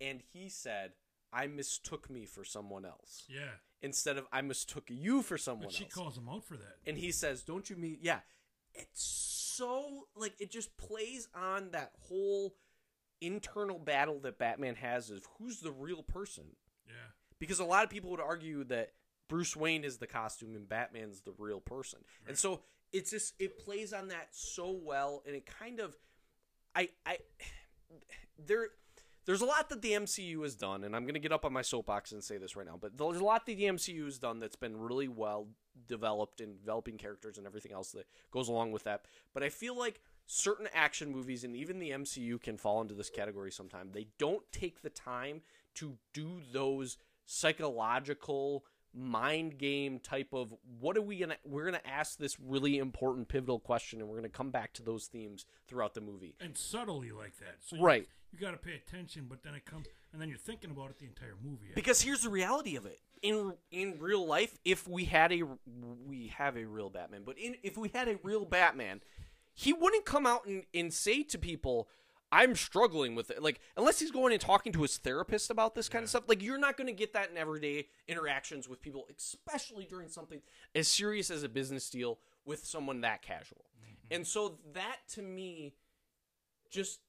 and 0.00 0.20
he 0.32 0.48
said, 0.48 0.92
"I 1.32 1.46
mistook 1.46 2.08
me 2.10 2.24
for 2.26 2.44
someone 2.44 2.84
else 2.84 3.24
yeah. 3.28 3.50
instead 3.82 4.16
of 4.18 4.26
I 4.32 4.40
mistook 4.42 4.84
you 4.88 5.22
for 5.22 5.36
someone 5.38 5.66
But 5.68 5.72
she 5.74 5.84
else." 5.84 5.92
calls 5.94 6.16
him 6.18 6.28
out 6.28 6.44
for 6.44 6.56
that. 6.56 6.78
and 6.86 6.96
he 6.98 7.10
says, 7.12 7.42
"Don't 7.42 7.68
you 7.70 7.76
mean 7.76 7.98
yeah?" 8.00 8.20
It's 8.74 9.02
so 9.04 10.08
like 10.16 10.34
it 10.40 10.50
just 10.50 10.76
plays 10.76 11.28
on 11.34 11.70
that 11.70 11.92
whole 12.08 12.56
internal 13.20 13.78
battle 13.78 14.18
that 14.20 14.38
Batman 14.38 14.74
has 14.76 15.10
of 15.10 15.24
who's 15.38 15.60
the 15.60 15.70
real 15.70 16.02
person 16.02 16.56
Yeah. 16.86 16.94
because 17.38 17.60
a 17.60 17.64
lot 17.64 17.84
of 17.84 17.90
people 17.90 18.10
would 18.10 18.20
argue 18.20 18.64
that 18.64 18.92
Bruce 19.28 19.56
Wayne 19.56 19.84
is 19.84 19.98
the 19.98 20.06
costume 20.06 20.54
and 20.56 20.68
Batman's 20.68 21.20
the 21.22 21.32
real 21.38 21.60
person. 21.60 22.00
And 22.26 22.36
so 22.36 22.62
it's 22.94 23.10
just 23.10 23.34
it 23.38 23.58
plays 23.58 23.92
on 23.92 24.08
that 24.08 24.28
so 24.30 24.70
well 24.70 25.22
and 25.26 25.34
it 25.34 25.44
kind 25.44 25.80
of 25.80 25.96
I 26.74 26.88
I 27.04 27.18
there 28.46 28.68
there's 29.26 29.40
a 29.40 29.46
lot 29.46 29.68
that 29.70 29.82
the 29.82 29.92
MCU 29.92 30.42
has 30.42 30.54
done 30.54 30.84
and 30.84 30.94
I'm 30.94 31.02
going 31.02 31.14
to 31.14 31.20
get 31.20 31.32
up 31.32 31.44
on 31.44 31.52
my 31.52 31.62
soapbox 31.62 32.12
and 32.12 32.22
say 32.22 32.36
this 32.36 32.56
right 32.56 32.66
now, 32.66 32.78
but 32.80 32.96
there's 32.96 33.20
a 33.20 33.24
lot 33.24 33.46
that 33.46 33.56
the 33.56 33.64
MCU 33.64 34.04
has 34.04 34.18
done 34.18 34.38
that's 34.38 34.56
been 34.56 34.78
really 34.78 35.08
well 35.08 35.48
developed 35.88 36.40
in 36.40 36.58
developing 36.58 36.98
characters 36.98 37.38
and 37.38 37.46
everything 37.46 37.72
else 37.72 37.90
that 37.92 38.06
goes 38.30 38.48
along 38.48 38.72
with 38.72 38.84
that. 38.84 39.06
But 39.32 39.42
I 39.42 39.48
feel 39.48 39.76
like 39.76 40.02
certain 40.26 40.68
action 40.74 41.10
movies 41.10 41.42
and 41.42 41.56
even 41.56 41.78
the 41.78 41.90
MCU 41.90 42.40
can 42.40 42.58
fall 42.58 42.82
into 42.82 42.94
this 42.94 43.10
category 43.10 43.50
sometime. 43.50 43.90
They 43.92 44.08
don't 44.18 44.44
take 44.52 44.82
the 44.82 44.90
time 44.90 45.40
to 45.76 45.96
do 46.12 46.42
those 46.52 46.98
psychological 47.26 48.64
mind 48.94 49.58
game 49.58 49.98
type 49.98 50.28
of 50.32 50.54
what 50.78 50.96
are 50.96 51.02
we 51.02 51.18
gonna 51.18 51.36
we're 51.44 51.64
gonna 51.64 51.80
ask 51.84 52.16
this 52.18 52.38
really 52.38 52.78
important 52.78 53.26
pivotal 53.28 53.58
question 53.58 54.00
and 54.00 54.08
we're 54.08 54.16
gonna 54.16 54.28
come 54.28 54.50
back 54.50 54.72
to 54.72 54.82
those 54.82 55.06
themes 55.06 55.46
throughout 55.66 55.94
the 55.94 56.00
movie 56.00 56.36
And 56.40 56.56
subtly 56.56 57.10
like 57.10 57.36
that. 57.38 57.56
So 57.60 57.80
Right. 57.80 58.06
You 58.32 58.40
got 58.40 58.50
to 58.50 58.56
pay 58.56 58.74
attention, 58.74 59.26
but 59.28 59.44
then 59.44 59.54
it 59.54 59.64
comes, 59.64 59.86
and 60.12 60.20
then 60.20 60.28
you're 60.28 60.36
thinking 60.38 60.72
about 60.72 60.90
it 60.90 60.98
the 60.98 61.06
entire 61.06 61.36
movie. 61.40 61.70
because 61.72 62.00
here's 62.02 62.22
the 62.22 62.28
reality 62.28 62.74
of 62.74 62.84
it 62.84 62.98
in 63.22 63.54
in 63.70 63.96
real 64.00 64.26
life 64.26 64.58
if 64.64 64.86
we 64.88 65.04
had 65.04 65.32
a 65.32 65.42
we 66.06 66.28
have 66.28 66.56
a 66.56 66.64
real 66.64 66.90
batman 66.90 67.22
but 67.24 67.38
in 67.38 67.54
if 67.62 67.76
we 67.78 67.90
had 67.94 68.08
a 68.08 68.18
real 68.22 68.44
batman 68.44 69.00
he 69.54 69.72
wouldn't 69.72 70.04
come 70.04 70.26
out 70.26 70.44
and, 70.46 70.64
and 70.74 70.92
say 70.92 71.22
to 71.22 71.38
people 71.38 71.88
i'm 72.34 72.56
struggling 72.56 73.14
with 73.14 73.30
it. 73.30 73.42
Like 73.42 73.60
unless 73.76 74.00
he's 74.00 74.10
going 74.10 74.32
and 74.32 74.40
talking 74.40 74.72
to 74.72 74.82
his 74.82 74.96
therapist 74.98 75.50
about 75.50 75.74
this 75.74 75.88
kind 75.88 76.02
of 76.02 76.08
stuff 76.08 76.24
like 76.28 76.42
you're 76.42 76.58
not 76.58 76.76
going 76.76 76.88
to 76.88 76.92
get 76.92 77.12
that 77.12 77.30
in 77.30 77.36
everyday 77.36 77.86
interactions 78.08 78.68
with 78.68 78.82
people 78.82 79.06
especially 79.16 79.84
during 79.84 80.08
something 80.08 80.40
as 80.74 80.88
serious 80.88 81.30
as 81.30 81.42
a 81.42 81.48
business 81.48 81.88
deal 81.88 82.18
with 82.44 82.64
someone 82.64 83.00
that 83.02 83.22
casual. 83.22 83.64
Mm-hmm. 83.80 84.14
And 84.14 84.26
so 84.26 84.58
that 84.74 84.96
to 85.12 85.22
me 85.22 85.74
just 86.70 87.00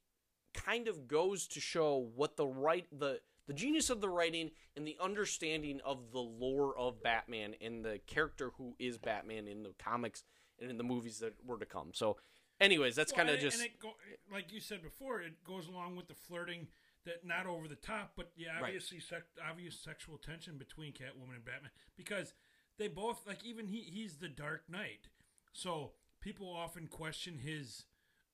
kind 0.54 0.88
of 0.88 1.08
goes 1.08 1.48
to 1.48 1.60
show 1.60 2.08
what 2.16 2.38
the 2.38 2.46
right 2.46 2.86
the 2.98 3.20
the 3.48 3.54
genius 3.54 3.90
of 3.90 4.02
the 4.02 4.10
writing 4.10 4.52
and 4.76 4.88
the 4.88 4.98
understanding 5.02 5.80
of 5.86 6.12
the 6.12 6.20
lore 6.20 6.76
of 6.78 7.04
Batman 7.04 7.54
and 7.62 7.86
the 7.86 8.00
character 8.08 8.52
who 8.58 8.76
is 8.80 8.98
Batman 8.98 9.48
in 9.48 9.64
the 9.64 9.74
comics 9.78 10.24
and 10.60 10.72
in 10.72 10.78
the 10.78 10.84
movies 10.84 11.20
that 11.20 11.34
were 11.46 11.60
to 11.60 11.66
come. 11.66 11.90
So, 11.94 12.18
anyways, 12.60 12.96
that's 12.96 13.12
Well, 13.12 13.26
kind 13.26 13.30
of 13.36 13.40
just 13.42 13.58
and 13.58 13.66
it 13.66 13.80
go, 13.80 13.94
like 14.32 14.52
you 14.52 14.60
said 14.60 14.82
before. 14.82 15.22
It 15.22 15.44
goes 15.44 15.68
along 15.68 15.96
with 15.96 16.08
the 16.08 16.14
flirting 16.16 16.68
that 17.06 17.26
not 17.26 17.46
over 17.46 17.68
the 17.68 17.76
top, 17.76 18.14
but 18.16 18.32
yeah, 18.36 18.54
Right. 18.56 18.64
obviously 18.66 19.00
sec- 19.00 19.24
obvious 19.48 19.80
sexual 19.80 20.18
tension 20.18 20.58
between 20.58 20.92
Catwoman 20.94 21.36
and 21.36 21.46
Batman 21.46 21.72
because 21.96 22.34
they 22.78 22.88
both 22.88 23.26
like 23.28 23.44
even 23.44 23.68
he 23.68 23.82
he's 23.82 24.18
the 24.18 24.28
Dark 24.30 24.64
Knight, 24.70 25.10
so 25.54 25.92
people 26.20 26.52
often 26.52 26.88
question 26.88 27.38
his 27.40 27.86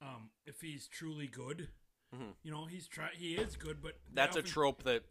um 0.01 0.29
if 0.45 0.61
he's 0.61 0.87
truly 0.87 1.27
good. 1.27 1.69
You 2.43 2.51
know, 2.51 2.65
he's 2.65 2.87
try 2.89 3.09
he 3.13 3.35
is 3.35 3.55
good, 3.55 3.81
but 3.81 3.93
Mm-hmm. 3.95 4.15
that's 4.15 4.35
a 4.35 4.41
trope 4.41 4.83
that 4.83 5.03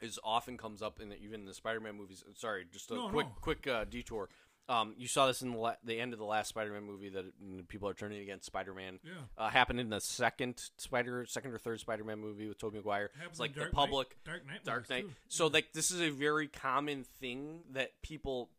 is 0.00 0.18
often 0.24 0.56
comes 0.56 0.80
up 0.80 0.98
in 0.98 1.10
the, 1.10 1.18
even 1.18 1.44
the 1.44 1.52
Spider-Man 1.52 1.94
movies. 1.96 2.24
Sorry, 2.36 2.64
just 2.72 2.90
a 2.90 2.94
No, 2.94 3.08
quick 3.10 3.26
no. 3.26 3.32
quick 3.42 3.66
uh, 3.66 3.84
detour. 3.84 4.30
Um, 4.68 4.94
you 4.98 5.08
saw 5.08 5.26
this 5.26 5.40
in 5.40 5.52
the, 5.52 5.56
la- 5.58 5.76
the 5.82 5.98
end 5.98 6.12
of 6.12 6.18
the 6.18 6.26
last 6.26 6.48
Spider-Man 6.48 6.82
movie 6.84 7.08
that 7.08 7.24
mm, 7.42 7.66
people 7.68 7.88
are 7.88 7.94
turning 7.94 8.20
against 8.20 8.44
Spider-Man. 8.46 8.98
Yeah. 9.02 9.12
Uh, 9.36 9.48
happened 9.48 9.80
in 9.80 9.88
the 9.88 10.00
second 10.00 10.60
Spider, 10.76 11.24
second 11.26 11.52
or 11.52 11.58
third 11.58 11.80
Spider-Man 11.80 12.18
movie 12.18 12.46
with 12.46 12.58
Tobey 12.58 12.76
Maguire. 12.76 13.10
It's 13.26 13.40
like 13.40 13.54
the 13.54 13.60
Dark 13.60 13.72
Knight- 13.72 13.76
public 13.78 14.16
Dark 14.24 14.46
Knight 14.46 14.64
Dark 14.64 14.90
Knight. 14.90 15.04
too. 15.04 15.10
So 15.28 15.46
like 15.46 15.72
this 15.72 15.90
is 15.90 16.00
a 16.02 16.10
very 16.10 16.48
common 16.48 17.04
thing 17.20 17.60
that 17.72 17.92
people 18.02 18.50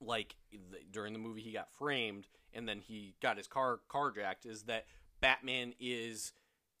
like 0.00 0.34
th- 0.50 0.84
during 0.90 1.12
the 1.12 1.18
movie 1.20 1.40
he 1.40 1.52
got 1.52 1.70
framed 1.78 2.26
and 2.52 2.68
then 2.68 2.80
he 2.80 3.14
got 3.22 3.36
his 3.36 3.46
car 3.46 3.78
carjacked 3.88 4.44
is 4.46 4.64
that 4.64 4.86
Batman 5.20 5.72
is 5.78 6.32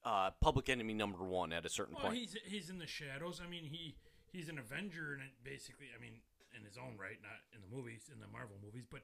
uh, 0.04 0.30
public 0.40 0.68
enemy 0.68 0.94
number 0.94 1.22
one 1.24 1.52
at 1.52 1.64
a 1.64 1.68
certain 1.68 1.94
Well, 1.94 2.06
point. 2.06 2.16
he's 2.18 2.36
he's 2.44 2.70
in 2.70 2.78
the 2.78 2.86
shadows. 2.88 3.40
I 3.44 3.48
mean, 3.48 3.64
he 3.64 3.94
he's 4.32 4.48
an 4.48 4.58
Avenger, 4.58 5.12
and 5.14 5.22
it 5.22 5.30
basically, 5.44 5.86
I 5.96 6.00
mean, 6.00 6.14
in 6.56 6.64
his 6.64 6.76
own 6.78 6.96
right, 6.96 7.20
not 7.22 7.40
in 7.54 7.60
the 7.60 7.68
movies, 7.74 8.10
in 8.12 8.20
the 8.20 8.28
Marvel 8.28 8.56
movies, 8.62 8.84
but 8.90 9.02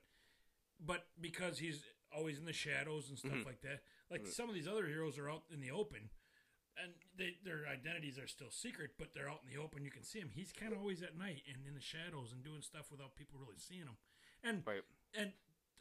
but 0.83 1.09
because 1.21 1.59
he's 1.59 1.85
always 2.11 2.39
in 2.39 2.45
the 2.47 2.53
shadows 2.55 3.11
and 3.11 3.19
stuff 3.19 3.33
Mhm. 3.33 3.45
like 3.45 3.61
that. 3.61 3.83
Like 4.11 4.23
Mhm. 4.23 4.33
some 4.33 4.49
of 4.49 4.55
these 4.55 4.67
other 4.67 4.87
heroes 4.87 5.19
are 5.19 5.29
out 5.31 5.45
in 5.51 5.61
the 5.61 5.71
open, 5.71 6.09
and 6.77 6.95
they, 7.15 7.37
their 7.45 7.67
identities 7.67 8.19
are 8.19 8.27
still 8.27 8.51
secret, 8.51 8.97
but 8.97 9.13
they're 9.13 9.29
out 9.29 9.43
in 9.43 9.49
the 9.51 9.59
open. 9.61 9.85
You 9.85 9.91
can 9.91 10.03
see 10.05 10.19
him. 10.21 10.31
He's 10.31 10.53
kind 10.53 10.73
of 10.73 10.79
always 10.79 11.03
at 11.03 11.17
night 11.19 11.43
and 11.47 11.67
in 11.67 11.75
the 11.75 11.81
shadows 11.83 12.33
and 12.33 12.43
doing 12.43 12.63
stuff 12.63 12.91
without 12.91 13.15
people 13.15 13.39
really 13.39 13.59
seeing 13.59 13.85
him. 13.87 13.99
And 14.43 14.67
Right. 14.67 14.83
and 15.13 15.35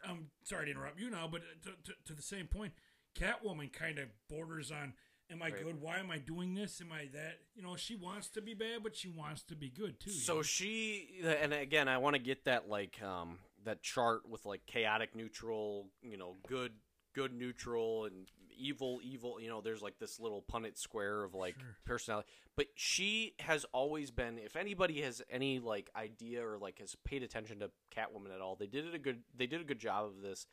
I'm 0.03 0.31
sorry 0.43 0.65
to 0.65 0.71
interrupt 0.71 0.99
you 0.99 1.09
now, 1.09 1.27
but 1.27 1.41
to, 1.63 1.75
to, 1.77 1.95
to 2.05 2.13
the 2.13 2.21
same 2.21 2.47
point, 2.47 2.73
Catwoman 3.15 3.71
kind 3.71 3.99
of 3.99 4.09
borders 4.27 4.69
on. 4.71 4.97
Am 5.31 5.41
I 5.43 5.49
Right. 5.51 5.63
good? 5.63 5.79
Why 5.79 5.99
am 5.99 6.09
I 6.09 6.17
doing 6.17 6.55
this? 6.55 6.81
Am 6.81 6.91
I 6.91 7.05
that? 7.13 7.39
You 7.55 7.61
know, 7.61 7.75
she 7.75 7.95
wants 7.95 8.29
to 8.29 8.41
be 8.41 8.53
bad, 8.55 8.81
but 8.83 8.95
she 8.95 9.09
wants 9.09 9.43
to 9.43 9.55
be 9.55 9.69
good 9.69 9.99
too. 9.99 10.09
you 10.11 10.15
So 10.17 10.37
know? 10.37 10.41
she, 10.41 11.19
and 11.23 11.53
again, 11.53 11.87
I 11.87 11.97
want 11.99 12.15
to 12.15 12.21
get 12.21 12.45
that 12.45 12.67
like 12.67 13.01
um 13.01 13.39
that 13.65 13.81
chart 13.83 14.27
with 14.27 14.45
like 14.45 14.65
chaotic 14.65 15.15
neutral, 15.15 15.89
you 16.01 16.17
know, 16.17 16.37
good 16.47 16.71
good 17.13 17.33
neutral 17.33 18.05
and 18.05 18.27
evil 18.57 18.99
evil. 19.03 19.39
You 19.39 19.49
know, 19.49 19.61
there's 19.61 19.81
like 19.83 19.99
this 19.99 20.19
little 20.19 20.41
Punnett 20.41 20.77
square 20.77 21.23
of 21.23 21.35
like 21.35 21.55
Sure. 21.59 21.77
personality. 21.85 22.27
But 22.55 22.67
she 22.75 23.35
has 23.39 23.65
always 23.71 24.09
been. 24.11 24.39
If 24.39 24.55
anybody 24.55 25.01
has 25.01 25.21
any 25.29 25.59
like 25.59 25.91
idea 25.95 26.43
or 26.45 26.57
like 26.57 26.79
has 26.79 26.95
paid 27.05 27.21
attention 27.21 27.59
to 27.59 27.69
Catwoman 27.95 28.33
at 28.33 28.41
all, 28.41 28.55
they 28.55 28.67
did 28.67 28.85
it 28.87 28.95
a 28.95 28.99
good. 28.99 29.23
They 29.35 29.45
did 29.47 29.61
a 29.61 29.65
good 29.65 29.79
job 29.79 30.05
of 30.05 30.21
this 30.21 30.47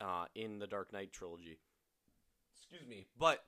uh, 0.00 0.24
in 0.34 0.58
the 0.58 0.66
Dark 0.66 0.92
Knight 0.92 1.12
trilogy. 1.12 1.58
Excuse 2.56 2.86
me, 2.88 3.06
but 3.18 3.44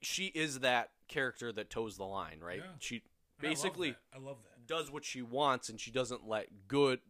she 0.00 0.26
is 0.26 0.60
that 0.60 0.90
character 1.08 1.52
that 1.52 1.70
toes 1.70 1.96
the 1.96 2.04
line, 2.04 2.38
right? 2.40 2.58
Yeah. 2.64 2.70
She 2.78 2.94
And 2.96 3.02
I 3.02 3.48
love 3.48 3.50
basically. 3.50 3.94
I 4.14 4.18
love 4.18 4.36
that. 4.44 4.66
does 4.66 4.90
what 4.90 5.04
she 5.04 5.22
wants 5.22 5.68
and 5.68 5.78
she 5.80 5.90
doesn't 5.90 6.26
let 6.28 6.68
good 6.68 7.00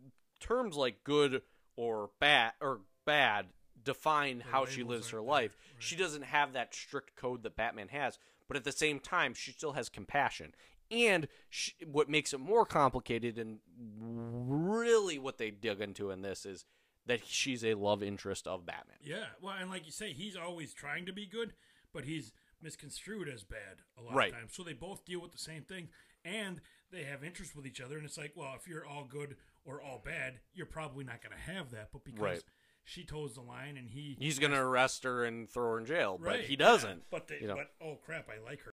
terms 0.41 0.77
like 0.77 1.05
good 1.05 1.43
or 1.77 2.11
bad 2.19 2.53
or 2.61 2.81
bad 3.05 3.47
define 3.83 4.39
The 4.39 4.45
how 4.45 4.67
she 4.67 4.83
lives 4.83 5.11
her 5.11 5.21
life. 5.21 5.57
right. 5.75 5.83
She 5.83 5.97
doesn't 5.97 6.23
have 6.25 6.53
that 6.53 6.75
strict 6.75 7.17
code 7.17 7.43
that 7.43 7.57
Batman 7.57 7.89
has, 7.89 8.19
but 8.49 8.57
at 8.57 8.65
the 8.65 8.73
same 8.73 9.01
time 9.01 9.35
she 9.35 9.53
still 9.53 9.73
has 9.73 9.89
compassion. 9.89 10.55
And 10.91 11.29
she, 11.49 11.73
what 11.87 12.09
makes 12.09 12.33
it 12.33 12.41
more 12.41 12.67
complicated 12.67 13.39
and 13.39 13.61
really 14.01 15.19
what 15.19 15.39
they 15.39 15.51
dig 15.51 15.81
into 15.81 16.11
in 16.11 16.23
this 16.23 16.45
is 16.45 16.65
that 17.07 17.21
she's 17.27 17.65
a 17.65 17.75
love 17.75 18.03
interest 18.03 18.47
of 18.47 18.67
Batman. 18.67 18.97
Yeah, 19.03 19.25
well, 19.41 19.55
and 19.59 19.71
like 19.71 19.87
you 19.87 19.93
say, 19.93 20.13
he's 20.13 20.37
always 20.37 20.75
trying 20.75 21.07
to 21.07 21.13
be 21.13 21.27
good, 21.27 21.53
but 21.93 22.05
he's 22.05 22.33
misconstrued 22.63 23.29
as 23.29 23.43
bad 23.45 23.83
a 23.99 24.03
lot 24.03 24.15
Right. 24.15 24.33
of 24.33 24.39
times. 24.39 24.55
So 24.55 24.63
they 24.63 24.73
both 24.73 25.05
deal 25.05 25.21
with 25.21 25.33
the 25.33 25.39
same 25.39 25.63
thing, 25.65 25.89
and 26.25 26.61
they 26.91 27.05
have 27.05 27.23
interest 27.25 27.55
with 27.57 27.67
each 27.67 27.81
other. 27.81 27.97
And 27.97 28.05
it's 28.07 28.19
like, 28.19 28.33
well, 28.37 28.55
if 28.57 28.67
you're 28.69 28.85
all 28.87 29.05
good 29.05 29.37
or 29.65 29.81
all 29.83 30.01
bad, 30.05 30.41
you're 30.53 30.67
probably 30.67 31.05
not 31.05 31.23
going 31.23 31.35
to 31.37 31.53
have 31.53 31.71
that. 31.71 31.91
But 31.93 32.05
because 32.05 32.21
Right. 32.21 32.43
she 32.85 33.05
toes 33.05 33.35
the 33.35 33.41
line, 33.43 33.77
and 33.77 33.89
he 33.89 34.17
He's 34.19 34.39
going 34.39 34.53
to 34.53 34.59
arrest 34.61 35.05
her 35.05 35.25
and 35.25 35.49
throw 35.49 35.73
her 35.73 35.79
in 35.79 35.87
jail, 35.87 36.19
right, 36.21 36.39
but 36.39 36.47
he 36.47 36.57
doesn't. 36.57 37.09
but 37.11 37.29
they, 37.29 37.39
you 37.41 37.47
know. 37.49 37.57
but 37.57 37.73
oh 37.81 37.97
crap, 37.97 38.29
I 38.29 38.39
like 38.45 38.61
her. 38.63 38.73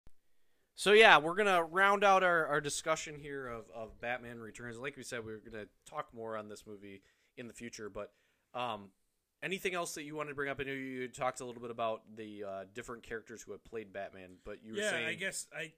So 0.75 0.93
yeah, 0.93 1.17
we're 1.19 1.35
gonna 1.35 1.63
round 1.63 2.03
out 2.03 2.23
our, 2.23 2.47
our 2.47 2.59
discussion 2.61 3.15
here 3.19 3.45
of, 3.47 3.65
of 3.75 3.99
Batman 3.99 4.39
Returns. 4.39 4.79
Like 4.79 4.97
we 4.97 5.03
said, 5.03 5.23
we 5.23 5.33
are 5.33 5.37
gonna 5.39 5.65
talk 5.85 6.11
more 6.13 6.35
on 6.37 6.47
this 6.49 6.65
movie 6.65 7.03
in 7.37 7.47
the 7.47 7.53
future. 7.53 7.89
But 7.89 8.11
um, 8.55 8.89
anything 9.43 9.73
else 9.73 9.93
that 9.95 10.03
you 10.03 10.15
wanted 10.15 10.29
to 10.29 10.35
bring 10.35 10.49
up? 10.49 10.59
I 10.59 10.63
know 10.63 10.71
you 10.71 11.07
talked 11.07 11.41
a 11.41 11.45
little 11.45 11.61
bit 11.61 11.71
about 11.71 12.03
the 12.15 12.43
uh, 12.43 12.63
different 12.73 13.03
characters 13.03 13.41
who 13.41 13.51
have 13.51 13.63
played 13.63 13.91
Batman, 13.93 14.37
but 14.45 14.63
you 14.63 14.73
were 14.73 14.79
yeah, 14.79 14.91
saying 14.91 15.07
I 15.07 15.13
guess 15.13 15.47
I 15.55 15.73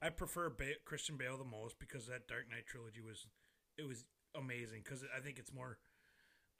I 0.00 0.10
prefer 0.10 0.50
ba- 0.50 0.80
Christian 0.84 1.16
Bale 1.16 1.36
the 1.36 1.44
most 1.44 1.78
because 1.78 2.06
that 2.06 2.28
Dark 2.28 2.50
Knight 2.50 2.66
trilogy 2.66 3.00
was 3.00 3.26
it 3.76 3.86
was 3.86 4.04
amazing 4.34 4.82
because 4.84 5.04
I 5.16 5.20
think 5.20 5.38
it's 5.38 5.52
more 5.52 5.78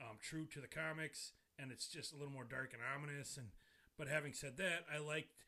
um, 0.01 0.17
true 0.21 0.45
to 0.47 0.59
the 0.59 0.67
comics 0.67 1.33
and 1.57 1.71
it's 1.71 1.87
just 1.87 2.13
a 2.13 2.17
little 2.17 2.33
more 2.33 2.45
dark 2.45 2.73
and 2.73 2.81
ominous. 2.95 3.37
And 3.37 3.47
but 3.97 4.07
having 4.07 4.33
said 4.33 4.57
that, 4.57 4.85
I 4.93 4.99
liked 4.99 5.43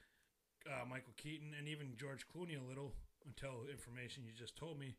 uh, 0.67 0.85
Michael 0.89 1.13
Keaton 1.17 1.53
and 1.57 1.67
even 1.67 1.95
George 1.97 2.25
Clooney 2.27 2.59
a 2.59 2.67
little 2.67 2.93
until 3.25 3.65
information 3.69 4.23
you 4.25 4.33
just 4.33 4.55
told 4.55 4.79
me 4.79 4.95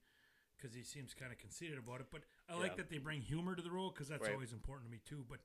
because 0.57 0.75
he 0.75 0.83
seems 0.83 1.13
kind 1.13 1.33
of 1.33 1.39
conceited 1.39 1.79
about 1.79 2.01
it. 2.01 2.07
But 2.11 2.23
I 2.49 2.57
like 2.59 2.77
that 2.77 2.89
they 2.89 2.99
bring 2.99 3.21
humor 3.21 3.55
to 3.55 3.63
the 3.63 3.71
role 3.71 3.91
because 3.91 4.09
that's 4.09 4.23
Right. 4.23 4.33
always 4.33 4.53
important 4.53 4.89
to 4.89 4.93
me 4.93 5.01
too. 5.05 5.25
But 5.29 5.41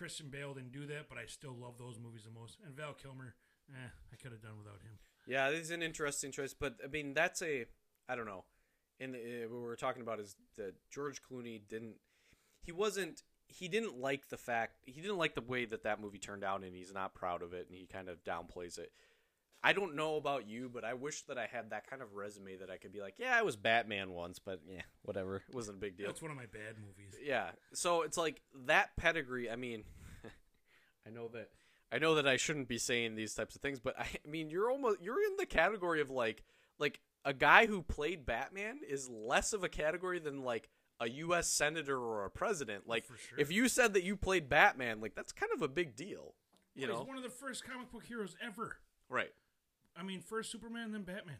Christian 0.00 0.30
Bale 0.30 0.54
didn't 0.54 0.72
do 0.72 0.86
that, 0.86 1.10
but 1.10 1.18
I 1.18 1.26
still 1.26 1.54
love 1.54 1.74
those 1.78 1.98
movies 2.02 2.22
the 2.24 2.30
most. 2.30 2.56
And 2.64 2.74
Val 2.74 2.94
Kilmer, 2.94 3.34
eh, 3.68 3.88
I 4.10 4.16
could 4.16 4.32
have 4.32 4.40
done 4.40 4.56
without 4.56 4.80
him. 4.80 4.96
yeah, 5.26 5.50
this 5.50 5.60
is 5.60 5.70
an 5.70 5.82
interesting 5.82 6.32
choice. 6.32 6.54
But 6.58 6.76
I 6.82 6.86
mean, 6.86 7.12
that's 7.12 7.42
a 7.42 7.66
I 8.08 8.16
don't 8.16 8.24
know. 8.24 8.44
And 8.98 9.14
uh, 9.14 9.18
what 9.50 9.60
we 9.60 9.66
were 9.66 9.76
talking 9.76 10.00
about 10.00 10.18
is 10.18 10.36
that 10.56 10.72
George 10.90 11.20
Clooney 11.22 11.60
didn't. 11.68 11.96
He 12.62 12.72
wasn't. 12.72 13.22
He 13.46 13.68
didn't 13.68 14.00
like 14.00 14.30
the 14.30 14.38
fact. 14.38 14.76
He 14.86 15.02
didn't 15.02 15.18
like 15.18 15.34
the 15.34 15.42
way 15.42 15.66
that 15.66 15.82
that 15.82 16.00
movie 16.00 16.18
turned 16.18 16.44
out, 16.44 16.64
and 16.64 16.74
he's 16.74 16.94
not 16.94 17.12
proud 17.12 17.42
of 17.42 17.52
it, 17.52 17.66
and 17.68 17.76
he 17.76 17.84
kind 17.84 18.08
of 18.08 18.24
downplays 18.24 18.78
it. 18.78 18.92
I 19.62 19.72
don't 19.74 19.94
know 19.94 20.16
about 20.16 20.48
you, 20.48 20.70
but 20.72 20.84
I 20.84 20.94
wish 20.94 21.22
that 21.22 21.36
I 21.36 21.46
had 21.46 21.70
that 21.70 21.88
kind 21.88 22.00
of 22.00 22.14
resume 22.14 22.56
that 22.56 22.70
I 22.70 22.78
could 22.78 22.92
be 22.92 23.00
like, 23.00 23.14
yeah, 23.18 23.36
I 23.36 23.42
was 23.42 23.56
Batman 23.56 24.10
once, 24.12 24.38
but 24.38 24.60
yeah, 24.66 24.82
whatever. 25.02 25.42
It 25.48 25.54
wasn't 25.54 25.78
a 25.78 25.80
big 25.80 25.96
deal. 25.98 26.06
That's 26.06 26.22
one 26.22 26.30
of 26.30 26.36
my 26.36 26.46
bad 26.46 26.76
movies. 26.78 27.14
Yeah. 27.22 27.50
So 27.74 28.02
it's 28.02 28.16
like 28.16 28.40
that 28.66 28.96
pedigree. 28.96 29.50
I 29.50 29.56
mean, 29.56 29.84
I 31.06 31.10
know 31.10 31.28
that 31.28 31.50
I 31.92 31.98
know 31.98 32.14
that 32.14 32.26
I 32.26 32.36
shouldn't 32.36 32.68
be 32.68 32.78
saying 32.78 33.16
these 33.16 33.34
types 33.34 33.54
of 33.54 33.60
things, 33.60 33.80
but 33.80 33.98
I, 33.98 34.04
I 34.04 34.28
mean, 34.28 34.48
you're 34.50 34.70
almost 34.70 35.02
you're 35.02 35.22
in 35.22 35.36
the 35.38 35.46
category 35.46 36.00
of 36.00 36.10
like 36.10 36.42
like 36.78 37.00
a 37.24 37.34
guy 37.34 37.66
who 37.66 37.82
played 37.82 38.24
Batman 38.24 38.80
is 38.88 39.08
less 39.10 39.52
of 39.52 39.62
a 39.62 39.68
category 39.68 40.18
than 40.18 40.42
like 40.42 40.70
a 41.00 41.08
U.S. 41.08 41.48
senator 41.48 41.98
or 41.98 42.24
a 42.24 42.30
president. 42.30 42.86
Like, 42.86 43.06
sure. 43.06 43.38
if 43.38 43.50
you 43.50 43.68
said 43.68 43.94
that 43.94 44.04
you 44.04 44.16
played 44.16 44.48
Batman, 44.48 45.00
like 45.00 45.14
that's 45.14 45.32
kind 45.32 45.52
of 45.54 45.62
a 45.62 45.68
big 45.68 45.96
deal. 45.96 46.34
You 46.74 46.86
oh, 46.86 46.88
Well, 46.88 46.92
know, 46.92 46.98
he's 47.00 47.08
one 47.08 47.16
of 47.16 47.22
the 47.22 47.30
first 47.30 47.64
comic 47.64 47.90
book 47.90 48.04
heroes 48.04 48.36
ever. 48.42 48.76
right? 49.08 49.32
I 49.96 50.02
mean, 50.02 50.20
first 50.20 50.50
Superman, 50.50 50.92
then 50.92 51.02
Batman. 51.02 51.38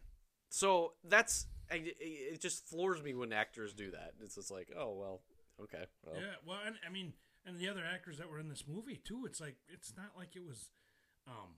So 0.48 0.94
that's 1.05 1.47
it- 1.70 2.40
just 2.40 2.66
floors 2.66 3.02
me 3.02 3.14
when 3.14 3.32
actors 3.32 3.72
do 3.72 3.90
that. 3.93 4.14
It's 4.22 4.35
just 4.35 4.51
like, 4.51 4.70
oh 4.77 4.93
well, 4.94 5.22
okay, 5.62 5.85
well, 6.05 6.16
Yeah, 6.16 6.35
well, 6.47 6.59
and 6.66 6.77
I 6.86 6.90
mean, 6.90 7.12
and 7.44 7.59
the 7.59 7.68
other 7.68 7.85
actors 7.85 8.18
that 8.18 8.28
were 8.28 8.39
in 8.39 8.48
this 8.48 8.64
movie 8.66 8.97
too. 8.97 9.24
It's 9.27 9.40
like 9.40 9.56
it's 9.68 9.94
not 9.97 10.12
like 10.16 10.35
it 10.36 10.44
was, 10.44 10.70
um, 11.27 11.55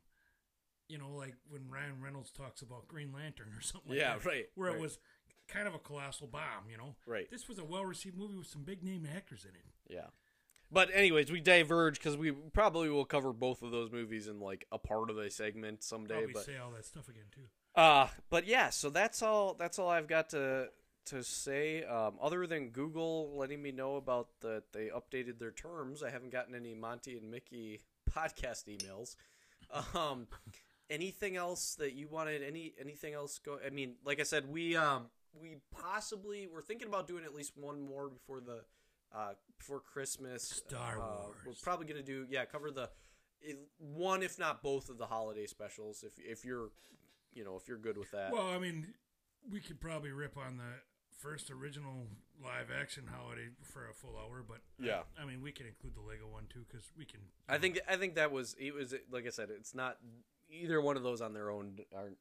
you 0.89 0.99
know, 0.99 1.11
like 1.11 1.35
when 1.49 1.69
Ryan 1.71 2.01
Reynolds 2.03 2.31
talks 2.31 2.61
about 2.63 2.89
Green 2.89 3.13
Lantern 3.13 3.49
or 3.57 3.61
something. 3.63 3.91
Like 3.91 3.99
Yeah, 4.01 4.15
that, 4.19 4.25
right, 4.27 4.47
Where 4.55 4.69
right. 4.71 4.79
it 4.79 4.83
was 4.83 4.99
kind 5.49 5.67
of 5.67 5.75
a 5.75 5.79
colossal 5.79 6.27
bomb. 6.27 6.69
You 6.71 6.77
know, 6.77 6.97
right. 7.07 7.31
This 7.31 7.49
was 7.49 7.59
a 7.59 7.65
well-received 7.65 8.17
movie 8.17 8.37
with 8.37 8.47
some 8.47 8.63
big 8.65 8.83
name 8.83 9.07
actors 9.11 9.45
in 9.45 9.55
it. 9.55 9.65
Yeah. 9.89 10.07
But 10.73 10.89
anyways, 10.95 11.31
we 11.31 11.41
diverge 11.41 11.99
because 11.99 12.17
we 12.17 12.31
probably 12.33 12.89
will 12.89 13.05
cover 13.05 13.33
both 13.35 13.63
of 13.63 13.71
those 13.71 13.91
movies 13.93 14.27
in 14.27 14.41
like 14.41 14.67
a 14.73 14.79
part 14.79 15.11
of 15.11 15.19
a 15.19 15.29
segment 15.31 15.83
someday. 15.83 16.15
Probably 16.15 16.33
But 16.33 16.45
say 16.47 16.57
all 16.57 16.71
that 16.71 16.87
stuff 16.87 17.09
again 17.09 17.25
too. 17.35 17.43
uh, 17.75 18.09
but 18.31 18.47
yeah, 18.47 18.71
so 18.71 18.89
that's 18.89 19.23
all. 19.23 19.55
That's 19.55 19.79
all 19.79 19.91
I've 19.91 20.09
got 20.09 20.31
to 20.31 20.69
to 21.07 21.23
say. 21.23 21.85
Um, 21.85 22.15
other 22.23 22.47
than 22.47 22.71
Google 22.71 23.37
letting 23.37 23.61
me 23.63 23.71
know 23.71 23.97
about 23.97 24.29
that 24.41 24.65
they 24.73 24.89
updated 24.89 25.39
their 25.39 25.51
terms, 25.51 26.03
I 26.03 26.11
haven't 26.11 26.33
gotten 26.33 26.55
any 26.55 26.75
Monty 26.75 27.19
and 27.19 27.31
Mickey 27.31 27.83
podcast 28.11 28.65
emails. 28.67 29.17
Um, 29.95 30.27
anything 30.89 31.37
else 31.37 31.75
that 31.77 31.93
you 31.95 32.09
wanted? 32.09 32.43
Any 32.43 32.73
anything 32.81 33.13
else 33.15 33.39
go? 33.39 33.59
I 33.65 33.71
mean, 33.71 33.97
like 34.05 34.21
I 34.21 34.25
said, 34.25 34.51
we 34.51 34.75
um 34.77 35.07
we 35.35 35.57
possibly 35.71 36.47
we're 36.53 36.63
thinking 36.63 36.89
about 36.89 37.07
doing 37.07 37.25
at 37.25 37.35
least 37.35 37.53
one 37.57 37.81
more 37.81 38.09
before 38.09 38.41
the 38.41 38.61
uh 39.15 39.33
before 39.59 39.81
Christmas. 39.81 40.43
Star 40.43 40.99
Uh, 41.01 41.23
Wars. 41.23 41.37
We're 41.47 41.53
probably 41.63 41.87
gonna 41.87 42.03
do 42.03 42.27
yeah 42.29 42.45
cover 42.45 42.71
the 42.71 42.91
one 43.79 44.23
if 44.23 44.39
not 44.39 44.63
both 44.63 44.89
of 44.89 44.99
the 44.99 45.07
holiday 45.07 45.47
specials 45.47 46.05
if 46.05 46.13
if 46.19 46.45
you're 46.45 46.71
you 47.33 47.45
know 47.45 47.57
if 47.57 47.67
you're 47.69 47.79
good 47.79 47.99
with 47.99 48.11
that. 48.13 48.33
Well, 48.33 48.49
I 48.49 48.59
mean, 48.59 48.95
we 49.51 49.61
could 49.61 49.81
probably 49.81 50.13
rip 50.13 50.37
on 50.37 50.57
the 50.59 50.81
first 51.19 51.51
original 51.51 52.07
live 52.43 52.69
action 52.71 53.07
holiday 53.13 53.49
for 53.63 53.89
a 53.89 53.95
full 53.95 54.17
hour, 54.17 54.43
but 54.47 54.59
Yeah. 54.79 55.03
I, 55.21 55.25
mean, 55.25 55.41
we 55.41 55.53
can 55.53 55.67
include 55.67 55.95
the 55.95 56.01
Lego 56.01 56.27
one 56.27 56.47
too 56.49 56.65
because 56.69 56.91
we 56.97 57.05
can. 57.05 57.21
I 57.49 57.59
think 57.59 57.81
I 57.89 57.97
think 57.97 58.15
that 58.17 58.31
was 58.33 58.55
it 58.59 58.75
was 58.75 58.95
like 59.11 59.27
I 59.27 59.31
said 59.31 59.49
it's 59.51 59.75
not 59.75 59.99
either 60.51 60.81
one 60.81 60.97
of 60.97 61.03
those 61.03 61.21
on 61.21 61.33
their 61.33 61.51
own 61.51 61.79
aren't 61.97 62.19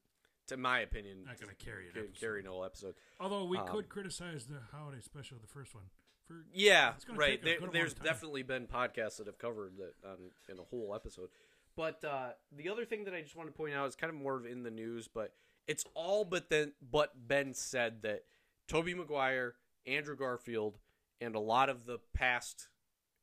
to 0.48 0.58
my 0.58 0.80
opinion 0.80 1.24
not 1.26 1.40
going 1.40 1.50
to 1.56 1.66
carry 1.66 1.86
it. 1.88 1.94
ca- 1.94 2.20
carry 2.20 2.42
no 2.42 2.64
episode. 2.64 2.96
Although 3.20 3.46
we 3.46 3.58
Um, 3.58 3.68
could 3.68 3.90
criticize 3.90 4.46
the 4.48 4.60
holiday 4.72 5.02
special, 5.02 5.38
the 5.40 5.48
first 5.48 5.76
one. 5.76 5.86
For 6.28 6.46
Yeah, 6.54 6.94
right. 7.16 7.44
There, 7.44 7.58
there's 7.72 7.94
definitely 7.94 8.44
been 8.44 8.68
podcasts 8.68 9.18
that 9.18 9.28
have 9.28 9.38
covered 9.38 9.74
that 9.78 9.94
on, 10.08 10.18
in 10.50 10.60
a 10.60 10.64
whole 10.64 10.94
episode. 10.96 11.30
But 11.76 12.04
uh, 12.04 12.30
the 12.56 12.70
other 12.70 12.86
thing 12.86 13.06
that 13.06 13.14
I 13.14 13.22
just 13.22 13.36
want 13.36 13.50
to 13.50 13.54
point 13.54 13.74
out 13.74 13.88
is 13.88 13.96
kind 13.96 14.14
of 14.14 14.20
more 14.20 14.36
of 14.36 14.46
in 14.46 14.64
the 14.64 14.72
news, 14.72 15.08
but 15.08 15.34
it's 15.68 15.86
all 15.94 16.26
but 16.26 16.50
then 16.50 16.74
but 16.82 17.28
Ben 17.28 17.54
said 17.54 18.02
that 18.04 18.24
Tobey 18.68 18.94
Maguire, 18.94 19.56
Andrew 19.88 20.16
Garfield, 20.16 20.80
and 21.20 21.36
a 21.36 21.40
lot 21.40 21.70
of 21.70 21.86
the 21.86 22.00
past 22.14 22.68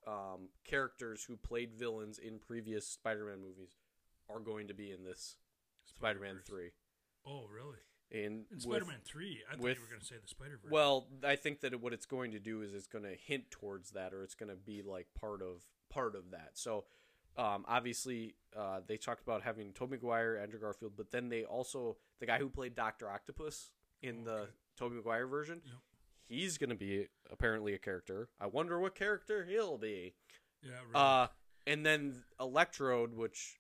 um, 0.07 0.49
characters 0.65 1.25
who 1.25 1.37
played 1.37 1.75
villains 1.75 2.19
in 2.19 2.39
previous 2.39 2.87
Spider-Man 2.87 3.41
movies 3.41 3.77
are 4.31 4.41
going 4.41 4.69
to 4.69 4.75
be 4.75 4.91
in 4.91 5.05
this 5.05 5.37
Spider-Man 5.85 6.41
three. 6.45 6.71
oh, 7.27 7.45
really? 7.53 7.79
In 8.11 8.47
In 8.51 8.61
Spider-Man 8.61 9.01
Three, 9.05 9.43
I 9.49 9.53
thought 9.55 9.61
with- 9.63 9.77
you 9.77 9.83
were 9.83 9.89
going 9.89 10.01
to 10.01 10.07
say 10.07 10.17
the 10.21 10.29
Spider 10.29 10.59
Verse. 10.63 10.71
Well, 10.71 11.09
I 11.23 11.37
think 11.37 11.61
that 11.61 11.79
what 11.81 11.93
it's 11.93 12.07
going 12.07 12.33
to 12.33 12.39
do 12.39 12.63
is 12.63 12.73
it's 12.75 12.87
going 12.87 13.05
to 13.05 13.15
hint 13.15 13.51
towards 13.51 13.91
that, 13.91 14.15
or 14.15 14.23
it's 14.23 14.35
going 14.35 14.51
to 14.51 14.57
be 14.57 14.83
like 14.83 15.09
part 15.15 15.43
of 15.43 15.63
part 15.91 16.17
of 16.17 16.31
that. 16.31 16.51
So, 16.55 16.85
um, 17.37 17.65
obviously, 17.69 18.35
uh, 18.57 18.81
they 18.87 18.97
talked 18.97 19.23
about 19.23 19.43
having 19.43 19.73
Tobey 19.73 19.97
Maguire, 19.97 20.37
Andrew 20.37 20.59
Garfield, 20.61 20.93
but 20.97 21.11
then 21.11 21.29
they 21.29 21.45
also 21.45 21.97
the 22.21 22.27
guy 22.27 22.39
who 22.39 22.49
played 22.49 22.75
Doctor 22.75 23.09
Octopus 23.11 23.71
in 24.03 24.25
the 24.25 24.33
Okay. 24.33 24.51
Tobey 24.77 24.97
Maguire 24.97 25.27
version, 25.27 25.61
Yep. 25.65 25.75
he's 26.29 26.57
going 26.59 26.71
to 26.71 26.77
be 26.77 27.09
apparently 27.31 27.75
a 27.75 27.79
character. 27.79 28.29
I 28.41 28.47
wonder 28.47 28.79
what 28.81 28.95
character 28.95 29.45
he'll 29.45 29.77
be. 29.79 30.15
yeah, 30.63 30.73
really. 30.81 30.95
Uh, 30.95 31.27
and 31.67 31.85
then 31.85 32.25
Electrode, 32.41 33.13
which 33.15 33.59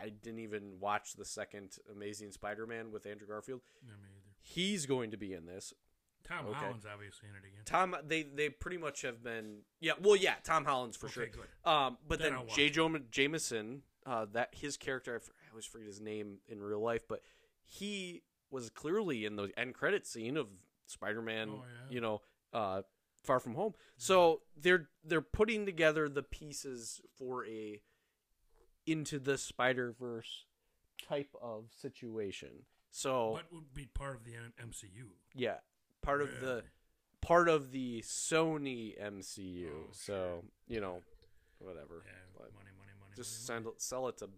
I 0.00 0.08
didn't 0.10 0.40
even 0.40 0.78
watch 0.80 1.14
the 1.14 1.24
second 1.24 1.76
Amazing 1.92 2.32
Spider-Man 2.32 2.92
with 2.92 3.06
Andrew 3.06 3.26
Garfield. 3.26 3.60
Yeah, 3.82 3.90
me 3.92 4.08
either. 4.10 4.34
He's 4.40 4.86
going 4.86 5.10
to 5.10 5.16
be 5.16 5.32
in 5.32 5.46
this. 5.46 5.72
Tom 6.24 6.46
Okay. 6.46 6.58
Holland's 6.58 6.86
obviously 6.92 7.28
in 7.28 7.36
it 7.36 7.46
again. 7.46 7.62
Tom, 7.64 7.96
they 8.06 8.22
they 8.24 8.48
pretty 8.48 8.78
much 8.78 9.02
have 9.02 9.22
been 9.22 9.58
yeah. 9.80 9.92
Well, 10.00 10.16
yeah, 10.16 10.34
Tom 10.42 10.64
Holland's 10.64 10.96
for 10.96 11.06
Okay, 11.06 11.14
sure. 11.14 11.26
good. 11.26 11.70
Um, 11.70 11.98
but 12.08 12.18
Then 12.18 12.32
then 12.34 12.48
J. 12.48 12.66
it. 12.66 12.70
Jo 12.70 12.98
Jameson, 13.10 13.82
uh, 14.04 14.26
that 14.32 14.48
his 14.52 14.76
character, 14.76 15.20
I 15.24 15.50
always 15.50 15.66
forget 15.66 15.86
his 15.86 16.00
name 16.00 16.38
in 16.48 16.60
real 16.62 16.80
life, 16.80 17.02
but 17.08 17.20
he 17.62 18.22
was 18.50 18.70
clearly 18.70 19.24
in 19.24 19.36
the 19.36 19.50
end 19.56 19.74
credit 19.74 20.06
scene 20.06 20.36
of 20.36 20.48
Spider-Man. 20.86 21.48
Oh, 21.52 21.62
yeah. 21.64 21.94
You 21.94 22.00
know, 22.00 22.22
uh, 22.52 22.82
Far 23.22 23.38
From 23.40 23.54
Home. 23.54 23.74
So 23.96 24.42
they're 24.56 24.88
they're 25.04 25.20
putting 25.20 25.64
together 25.64 26.08
the 26.08 26.22
pieces 26.24 27.00
for 27.18 27.46
a 27.46 27.80
into 28.86 29.18
the 29.18 29.36
Spider 29.38 29.94
Verse 29.98 30.44
type 31.08 31.34
of 31.42 31.64
situation. 31.76 32.50
So 32.90 33.30
What 33.32 33.52
would 33.52 33.74
be 33.74 33.86
part 33.86 34.16
of 34.16 34.24
the 34.24 34.32
MCU? 34.62 35.08
yeah, 35.34 35.56
part 36.02 36.22
of 36.22 36.40
the 36.40 36.62
part 37.20 37.48
of 37.48 37.72
the 37.72 38.00
Sony 38.02 38.98
MCU. 39.02 39.68
Oh, 39.70 39.88
so 39.92 40.12
sure. 40.12 40.42
you 40.68 40.80
know, 40.80 41.02
whatever. 41.58 42.02
Yeah, 42.06 42.12
But 42.34 42.54
money, 42.54 42.70
money, 42.78 42.92
money. 43.00 43.12
just 43.16 43.48
money, 43.48 43.64
send, 43.64 43.74
sell 43.78 44.08
it 44.08 44.16
to 44.18 44.28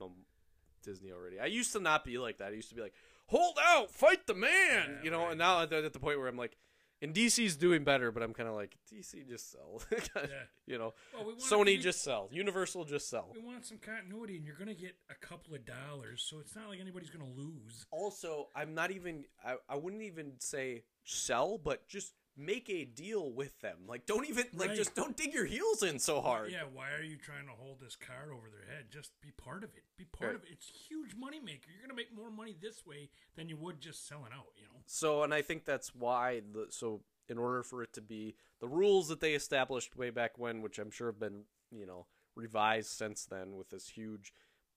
Disney 0.83 1.13
already. 1.13 1.39
I 1.39 1.47
used 1.47 1.73
to 1.75 1.81
not 1.81 2.05
be 2.05 2.19
like 2.19 2.39
that. 2.39 2.49
I 2.53 2.57
used 2.57 2.71
to 2.71 2.75
be 2.75 2.81
like, 2.83 2.95
hold 3.27 3.57
out, 3.63 3.91
fight 3.91 4.27
the 4.27 4.35
man, 4.35 4.51
Yeah, 4.51 5.05
you 5.05 5.11
know. 5.11 5.21
right. 5.23 5.31
And 5.31 5.39
now 5.39 5.59
I'm 5.59 5.73
at 5.73 5.93
the 5.93 5.99
point 6.01 6.19
where 6.19 6.29
I'm 6.29 6.37
like, 6.39 6.57
and 7.01 7.15
DC's 7.15 7.57
doing 7.57 7.85
better, 7.85 8.11
but 8.11 8.23
I'm 8.23 8.35
kind 8.35 8.49
of 8.49 8.55
like, 8.55 8.77
DC 8.93 9.29
just 9.29 9.53
sell, 9.53 9.81
Yeah. 10.17 10.27
you 10.67 10.79
know. 10.79 10.95
Well, 11.15 11.25
we 11.27 11.33
want 11.35 11.41
Sony 11.43 11.81
just 11.81 12.03
sell, 12.03 12.29
Universal 12.33 12.85
just 12.85 13.09
sell. 13.09 13.29
We 13.33 13.41
want 13.41 13.65
some 13.65 13.79
continuity, 13.79 14.37
and 14.37 14.45
you're 14.45 14.57
going 14.57 14.69
to 14.69 14.75
get 14.75 14.97
a 15.11 15.15
couple 15.15 15.55
of 15.55 15.65
dollars, 15.65 16.27
so 16.29 16.39
it's 16.41 16.55
not 16.57 16.69
like 16.69 16.81
anybody's 16.81 17.11
going 17.11 17.25
to 17.25 17.41
lose. 17.41 17.87
Also, 17.91 18.49
I'm 18.55 18.75
not 18.75 18.91
even. 18.91 19.25
I, 19.45 19.57
I 19.69 19.77
wouldn't 19.77 20.03
even 20.03 20.33
say 20.39 20.83
sell, 21.05 21.59
but 21.59 21.87
just 21.89 22.15
make 22.39 22.71
a 22.71 22.85
deal 22.85 23.33
with 23.33 23.61
them. 23.61 23.79
Like, 23.87 24.07
don't 24.07 24.29
even 24.29 24.47
like 24.55 24.69
Right. 24.69 24.77
just 24.77 24.95
don't 24.95 25.17
dig 25.17 25.35
your 25.35 25.45
heels 25.45 25.83
in 25.83 25.99
so 25.99 26.21
hard. 26.21 26.53
Yeah, 26.53 26.65
why 26.65 26.93
are 26.93 27.03
you 27.03 27.17
trying 27.17 27.47
to 27.47 27.53
hold 27.53 27.81
this 27.81 27.97
card 27.97 28.31
over 28.31 28.49
their 28.49 28.65
head? 28.65 28.91
Just 28.91 29.21
be 29.21 29.33
part 29.33 29.65
of 29.65 29.75
it. 29.77 29.83
Be 29.97 30.05
part 30.05 30.29
Right. 30.31 30.37
of 30.37 30.45
it. 30.45 30.51
It's 30.53 30.69
huge 30.89 31.17
moneymaker. 31.17 31.67
You're 31.69 31.79
going 31.79 31.89
to 31.91 31.95
make 31.97 32.13
more 32.13 32.31
money 32.31 32.55
this 32.59 32.87
way 32.87 33.11
than 33.35 33.49
you 33.49 33.57
would 33.57 33.81
just 33.81 34.07
selling 34.07 34.33
out, 34.33 34.53
you 34.57 34.65
know? 34.67 34.83
So, 34.87 35.23
and 35.25 35.35
I 35.35 35.43
think 35.43 35.65
that's 35.65 35.95
why 35.95 36.41
the 36.41 36.69
so 36.71 37.03
in 37.29 37.37
order 37.39 37.63
for 37.63 37.83
it 37.83 37.93
to 37.95 38.01
be 38.01 38.37
the 38.61 38.69
rules 38.69 39.09
that 39.09 39.21
they 39.21 39.35
established 39.35 39.97
way 39.97 40.11
back 40.11 40.39
when, 40.39 40.63
which 40.63 40.79
I'm 40.79 40.91
sure 40.91 41.09
have 41.09 41.19
been 41.21 41.45
you 41.71 41.85
know 41.87 42.07
revised 42.37 42.91
since 42.91 43.27
then 43.27 43.57
with 43.57 43.69
this 43.71 43.89
huge 43.89 44.33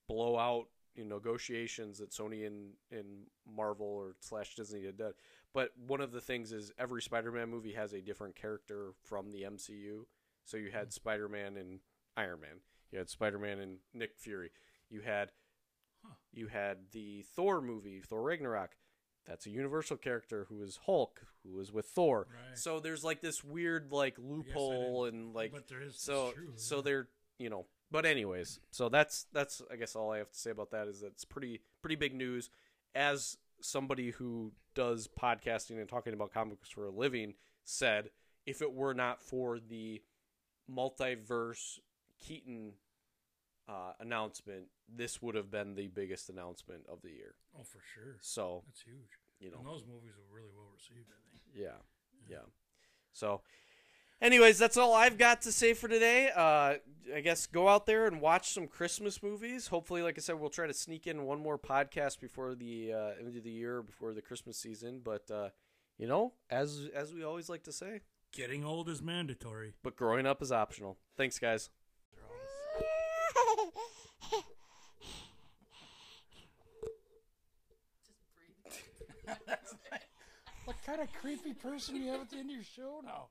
blowout 0.08 0.68
you 0.94 1.04
know, 1.06 1.16
negotiations 1.16 1.98
that 1.98 2.10
Sony 2.10 2.46
and 2.46 2.74
and 2.90 3.26
Marvel 3.46 3.86
or 3.86 4.14
slash 4.20 4.54
Disney 4.54 4.84
had 4.84 4.98
done. 4.98 5.14
But 5.54 5.70
one 5.86 6.00
of 6.00 6.12
the 6.12 6.20
things 6.20 6.52
is 6.52 6.72
every 6.78 7.02
Spider-Man 7.02 7.48
movie 7.50 7.72
has 7.72 7.92
a 7.92 8.00
different 8.00 8.36
character 8.36 8.92
from 9.02 9.30
the 9.30 9.42
MCU. 9.42 10.06
So 10.44 10.56
you 10.56 10.70
had 10.70 10.84
mm-hmm. 10.84 10.90
Spider-Man 10.90 11.56
and 11.56 11.80
Iron 12.16 12.40
Man. 12.40 12.60
You 12.90 12.98
had 12.98 13.10
Spider-Man 13.10 13.58
and 13.58 13.78
Nick 13.94 14.16
Fury. 14.16 14.50
You 14.88 15.00
had 15.00 15.30
Huh. 16.04 16.14
you 16.32 16.48
had 16.48 16.78
the 16.90 17.22
Thor 17.36 17.60
movie, 17.60 18.00
Thor 18.00 18.22
Ragnarok. 18.22 18.76
That's 19.24 19.46
a 19.46 19.50
Universal 19.50 19.98
character 19.98 20.46
who 20.48 20.62
is 20.62 20.80
Hulk, 20.86 21.20
who 21.44 21.60
is 21.60 21.72
with 21.72 21.86
Thor. 21.86 22.26
Right. 22.28 22.58
So 22.58 22.80
there's 22.80 23.04
like 23.04 23.20
this 23.20 23.44
weird 23.44 23.92
like 23.92 24.16
loophole 24.18 25.04
and 25.04 25.32
like 25.32 25.52
but 25.52 25.68
there 25.68 25.82
is 25.82 26.00
so 26.00 26.32
true, 26.32 26.52
so 26.56 26.76
yeah. 26.76 26.82
they're 26.82 27.08
you 27.38 27.50
know 27.50 27.66
but 27.90 28.06
anyways 28.06 28.60
so 28.70 28.88
that's 28.88 29.26
that's 29.32 29.62
i 29.70 29.76
guess 29.76 29.96
all 29.96 30.12
i 30.12 30.18
have 30.18 30.30
to 30.30 30.38
say 30.38 30.50
about 30.50 30.70
that 30.70 30.86
is 30.86 31.00
that 31.00 31.08
it's 31.08 31.24
pretty 31.24 31.60
pretty 31.80 31.96
big 31.96 32.14
news 32.14 32.50
as 32.94 33.36
somebody 33.64 34.10
who 34.10 34.52
does 34.74 35.08
podcasting 35.08 35.78
and 35.80 35.88
talking 35.88 36.12
about 36.14 36.32
comics 36.32 36.68
for 36.70 36.86
a 36.86 36.90
living 36.90 37.34
said 37.64 38.10
if 38.46 38.60
it 38.62 38.72
were 38.72 38.94
not 38.94 39.20
for 39.22 39.58
the 39.60 40.02
multiverse 40.70 41.78
keaton 42.18 42.72
uh, 43.68 43.92
announcement 44.00 44.64
this 44.92 45.22
would 45.22 45.34
have 45.34 45.50
been 45.50 45.74
the 45.74 45.86
biggest 45.88 46.28
announcement 46.28 46.82
of 46.90 47.00
the 47.02 47.10
year 47.10 47.34
Oh, 47.58 47.62
for 47.62 47.80
sure. 47.94 48.16
so 48.20 48.62
That's 48.66 48.80
huge. 48.82 49.18
you 49.40 49.50
know 49.50 49.58
And 49.58 49.66
those 49.66 49.84
movies 49.86 50.12
were 50.16 50.36
really 50.36 50.50
well 50.56 50.68
received, 50.74 51.08
I 51.10 51.20
think. 51.30 51.42
yeah, 51.54 51.78
yeah. 52.28 52.46
So, 53.12 53.42
anyways, 54.22 54.58
that's 54.58 54.76
all 54.78 54.94
I've 54.94 55.18
got 55.18 55.42
to 55.42 55.52
say 55.52 55.74
for 55.74 55.88
today. 55.88 56.30
Uh, 56.34 56.74
I 57.14 57.20
guess 57.20 57.46
go 57.46 57.68
out 57.68 57.84
there 57.84 58.06
and 58.06 58.20
watch 58.20 58.52
some 58.54 58.66
Christmas 58.66 59.22
movies. 59.22 59.66
Hopefully, 59.66 60.02
like 60.02 60.16
I 60.16 60.20
said, 60.20 60.40
we'll 60.40 60.48
try 60.48 60.66
to 60.66 60.72
sneak 60.72 61.06
in 61.06 61.24
one 61.24 61.40
more 61.42 61.58
podcast 61.58 62.20
before 62.20 62.54
the 62.54 62.92
uh, 62.94 63.10
end 63.18 63.36
of 63.36 63.44
the 63.44 63.50
year, 63.50 63.82
before 63.82 64.14
the 64.14 64.22
Christmas 64.22 64.56
season. 64.56 65.00
But 65.04 65.30
uh, 65.30 65.48
you 65.98 66.06
know, 66.06 66.32
as 66.48 66.88
as 66.94 67.12
we 67.12 67.22
always 67.24 67.48
like 67.50 67.64
to 67.64 67.72
say, 67.72 68.00
Getting 68.32 68.64
old 68.64 68.88
is 68.88 69.02
mandatory. 69.02 69.74
but 69.82 69.94
growing 69.94 70.26
up 70.26 70.40
is 70.40 70.50
optional. 70.50 70.96
Thanks, 71.18 71.38
guys. 71.38 71.68
What 80.64 80.76
kind 80.86 81.00
of 81.00 81.12
creepy 81.12 81.54
person 81.54 81.96
do 81.96 82.00
you 82.00 82.10
have 82.12 82.20
at 82.22 82.30
the 82.30 82.36
end 82.36 82.50
of 82.50 82.54
your 82.54 82.64
show 82.64 83.00
now? 83.04 83.26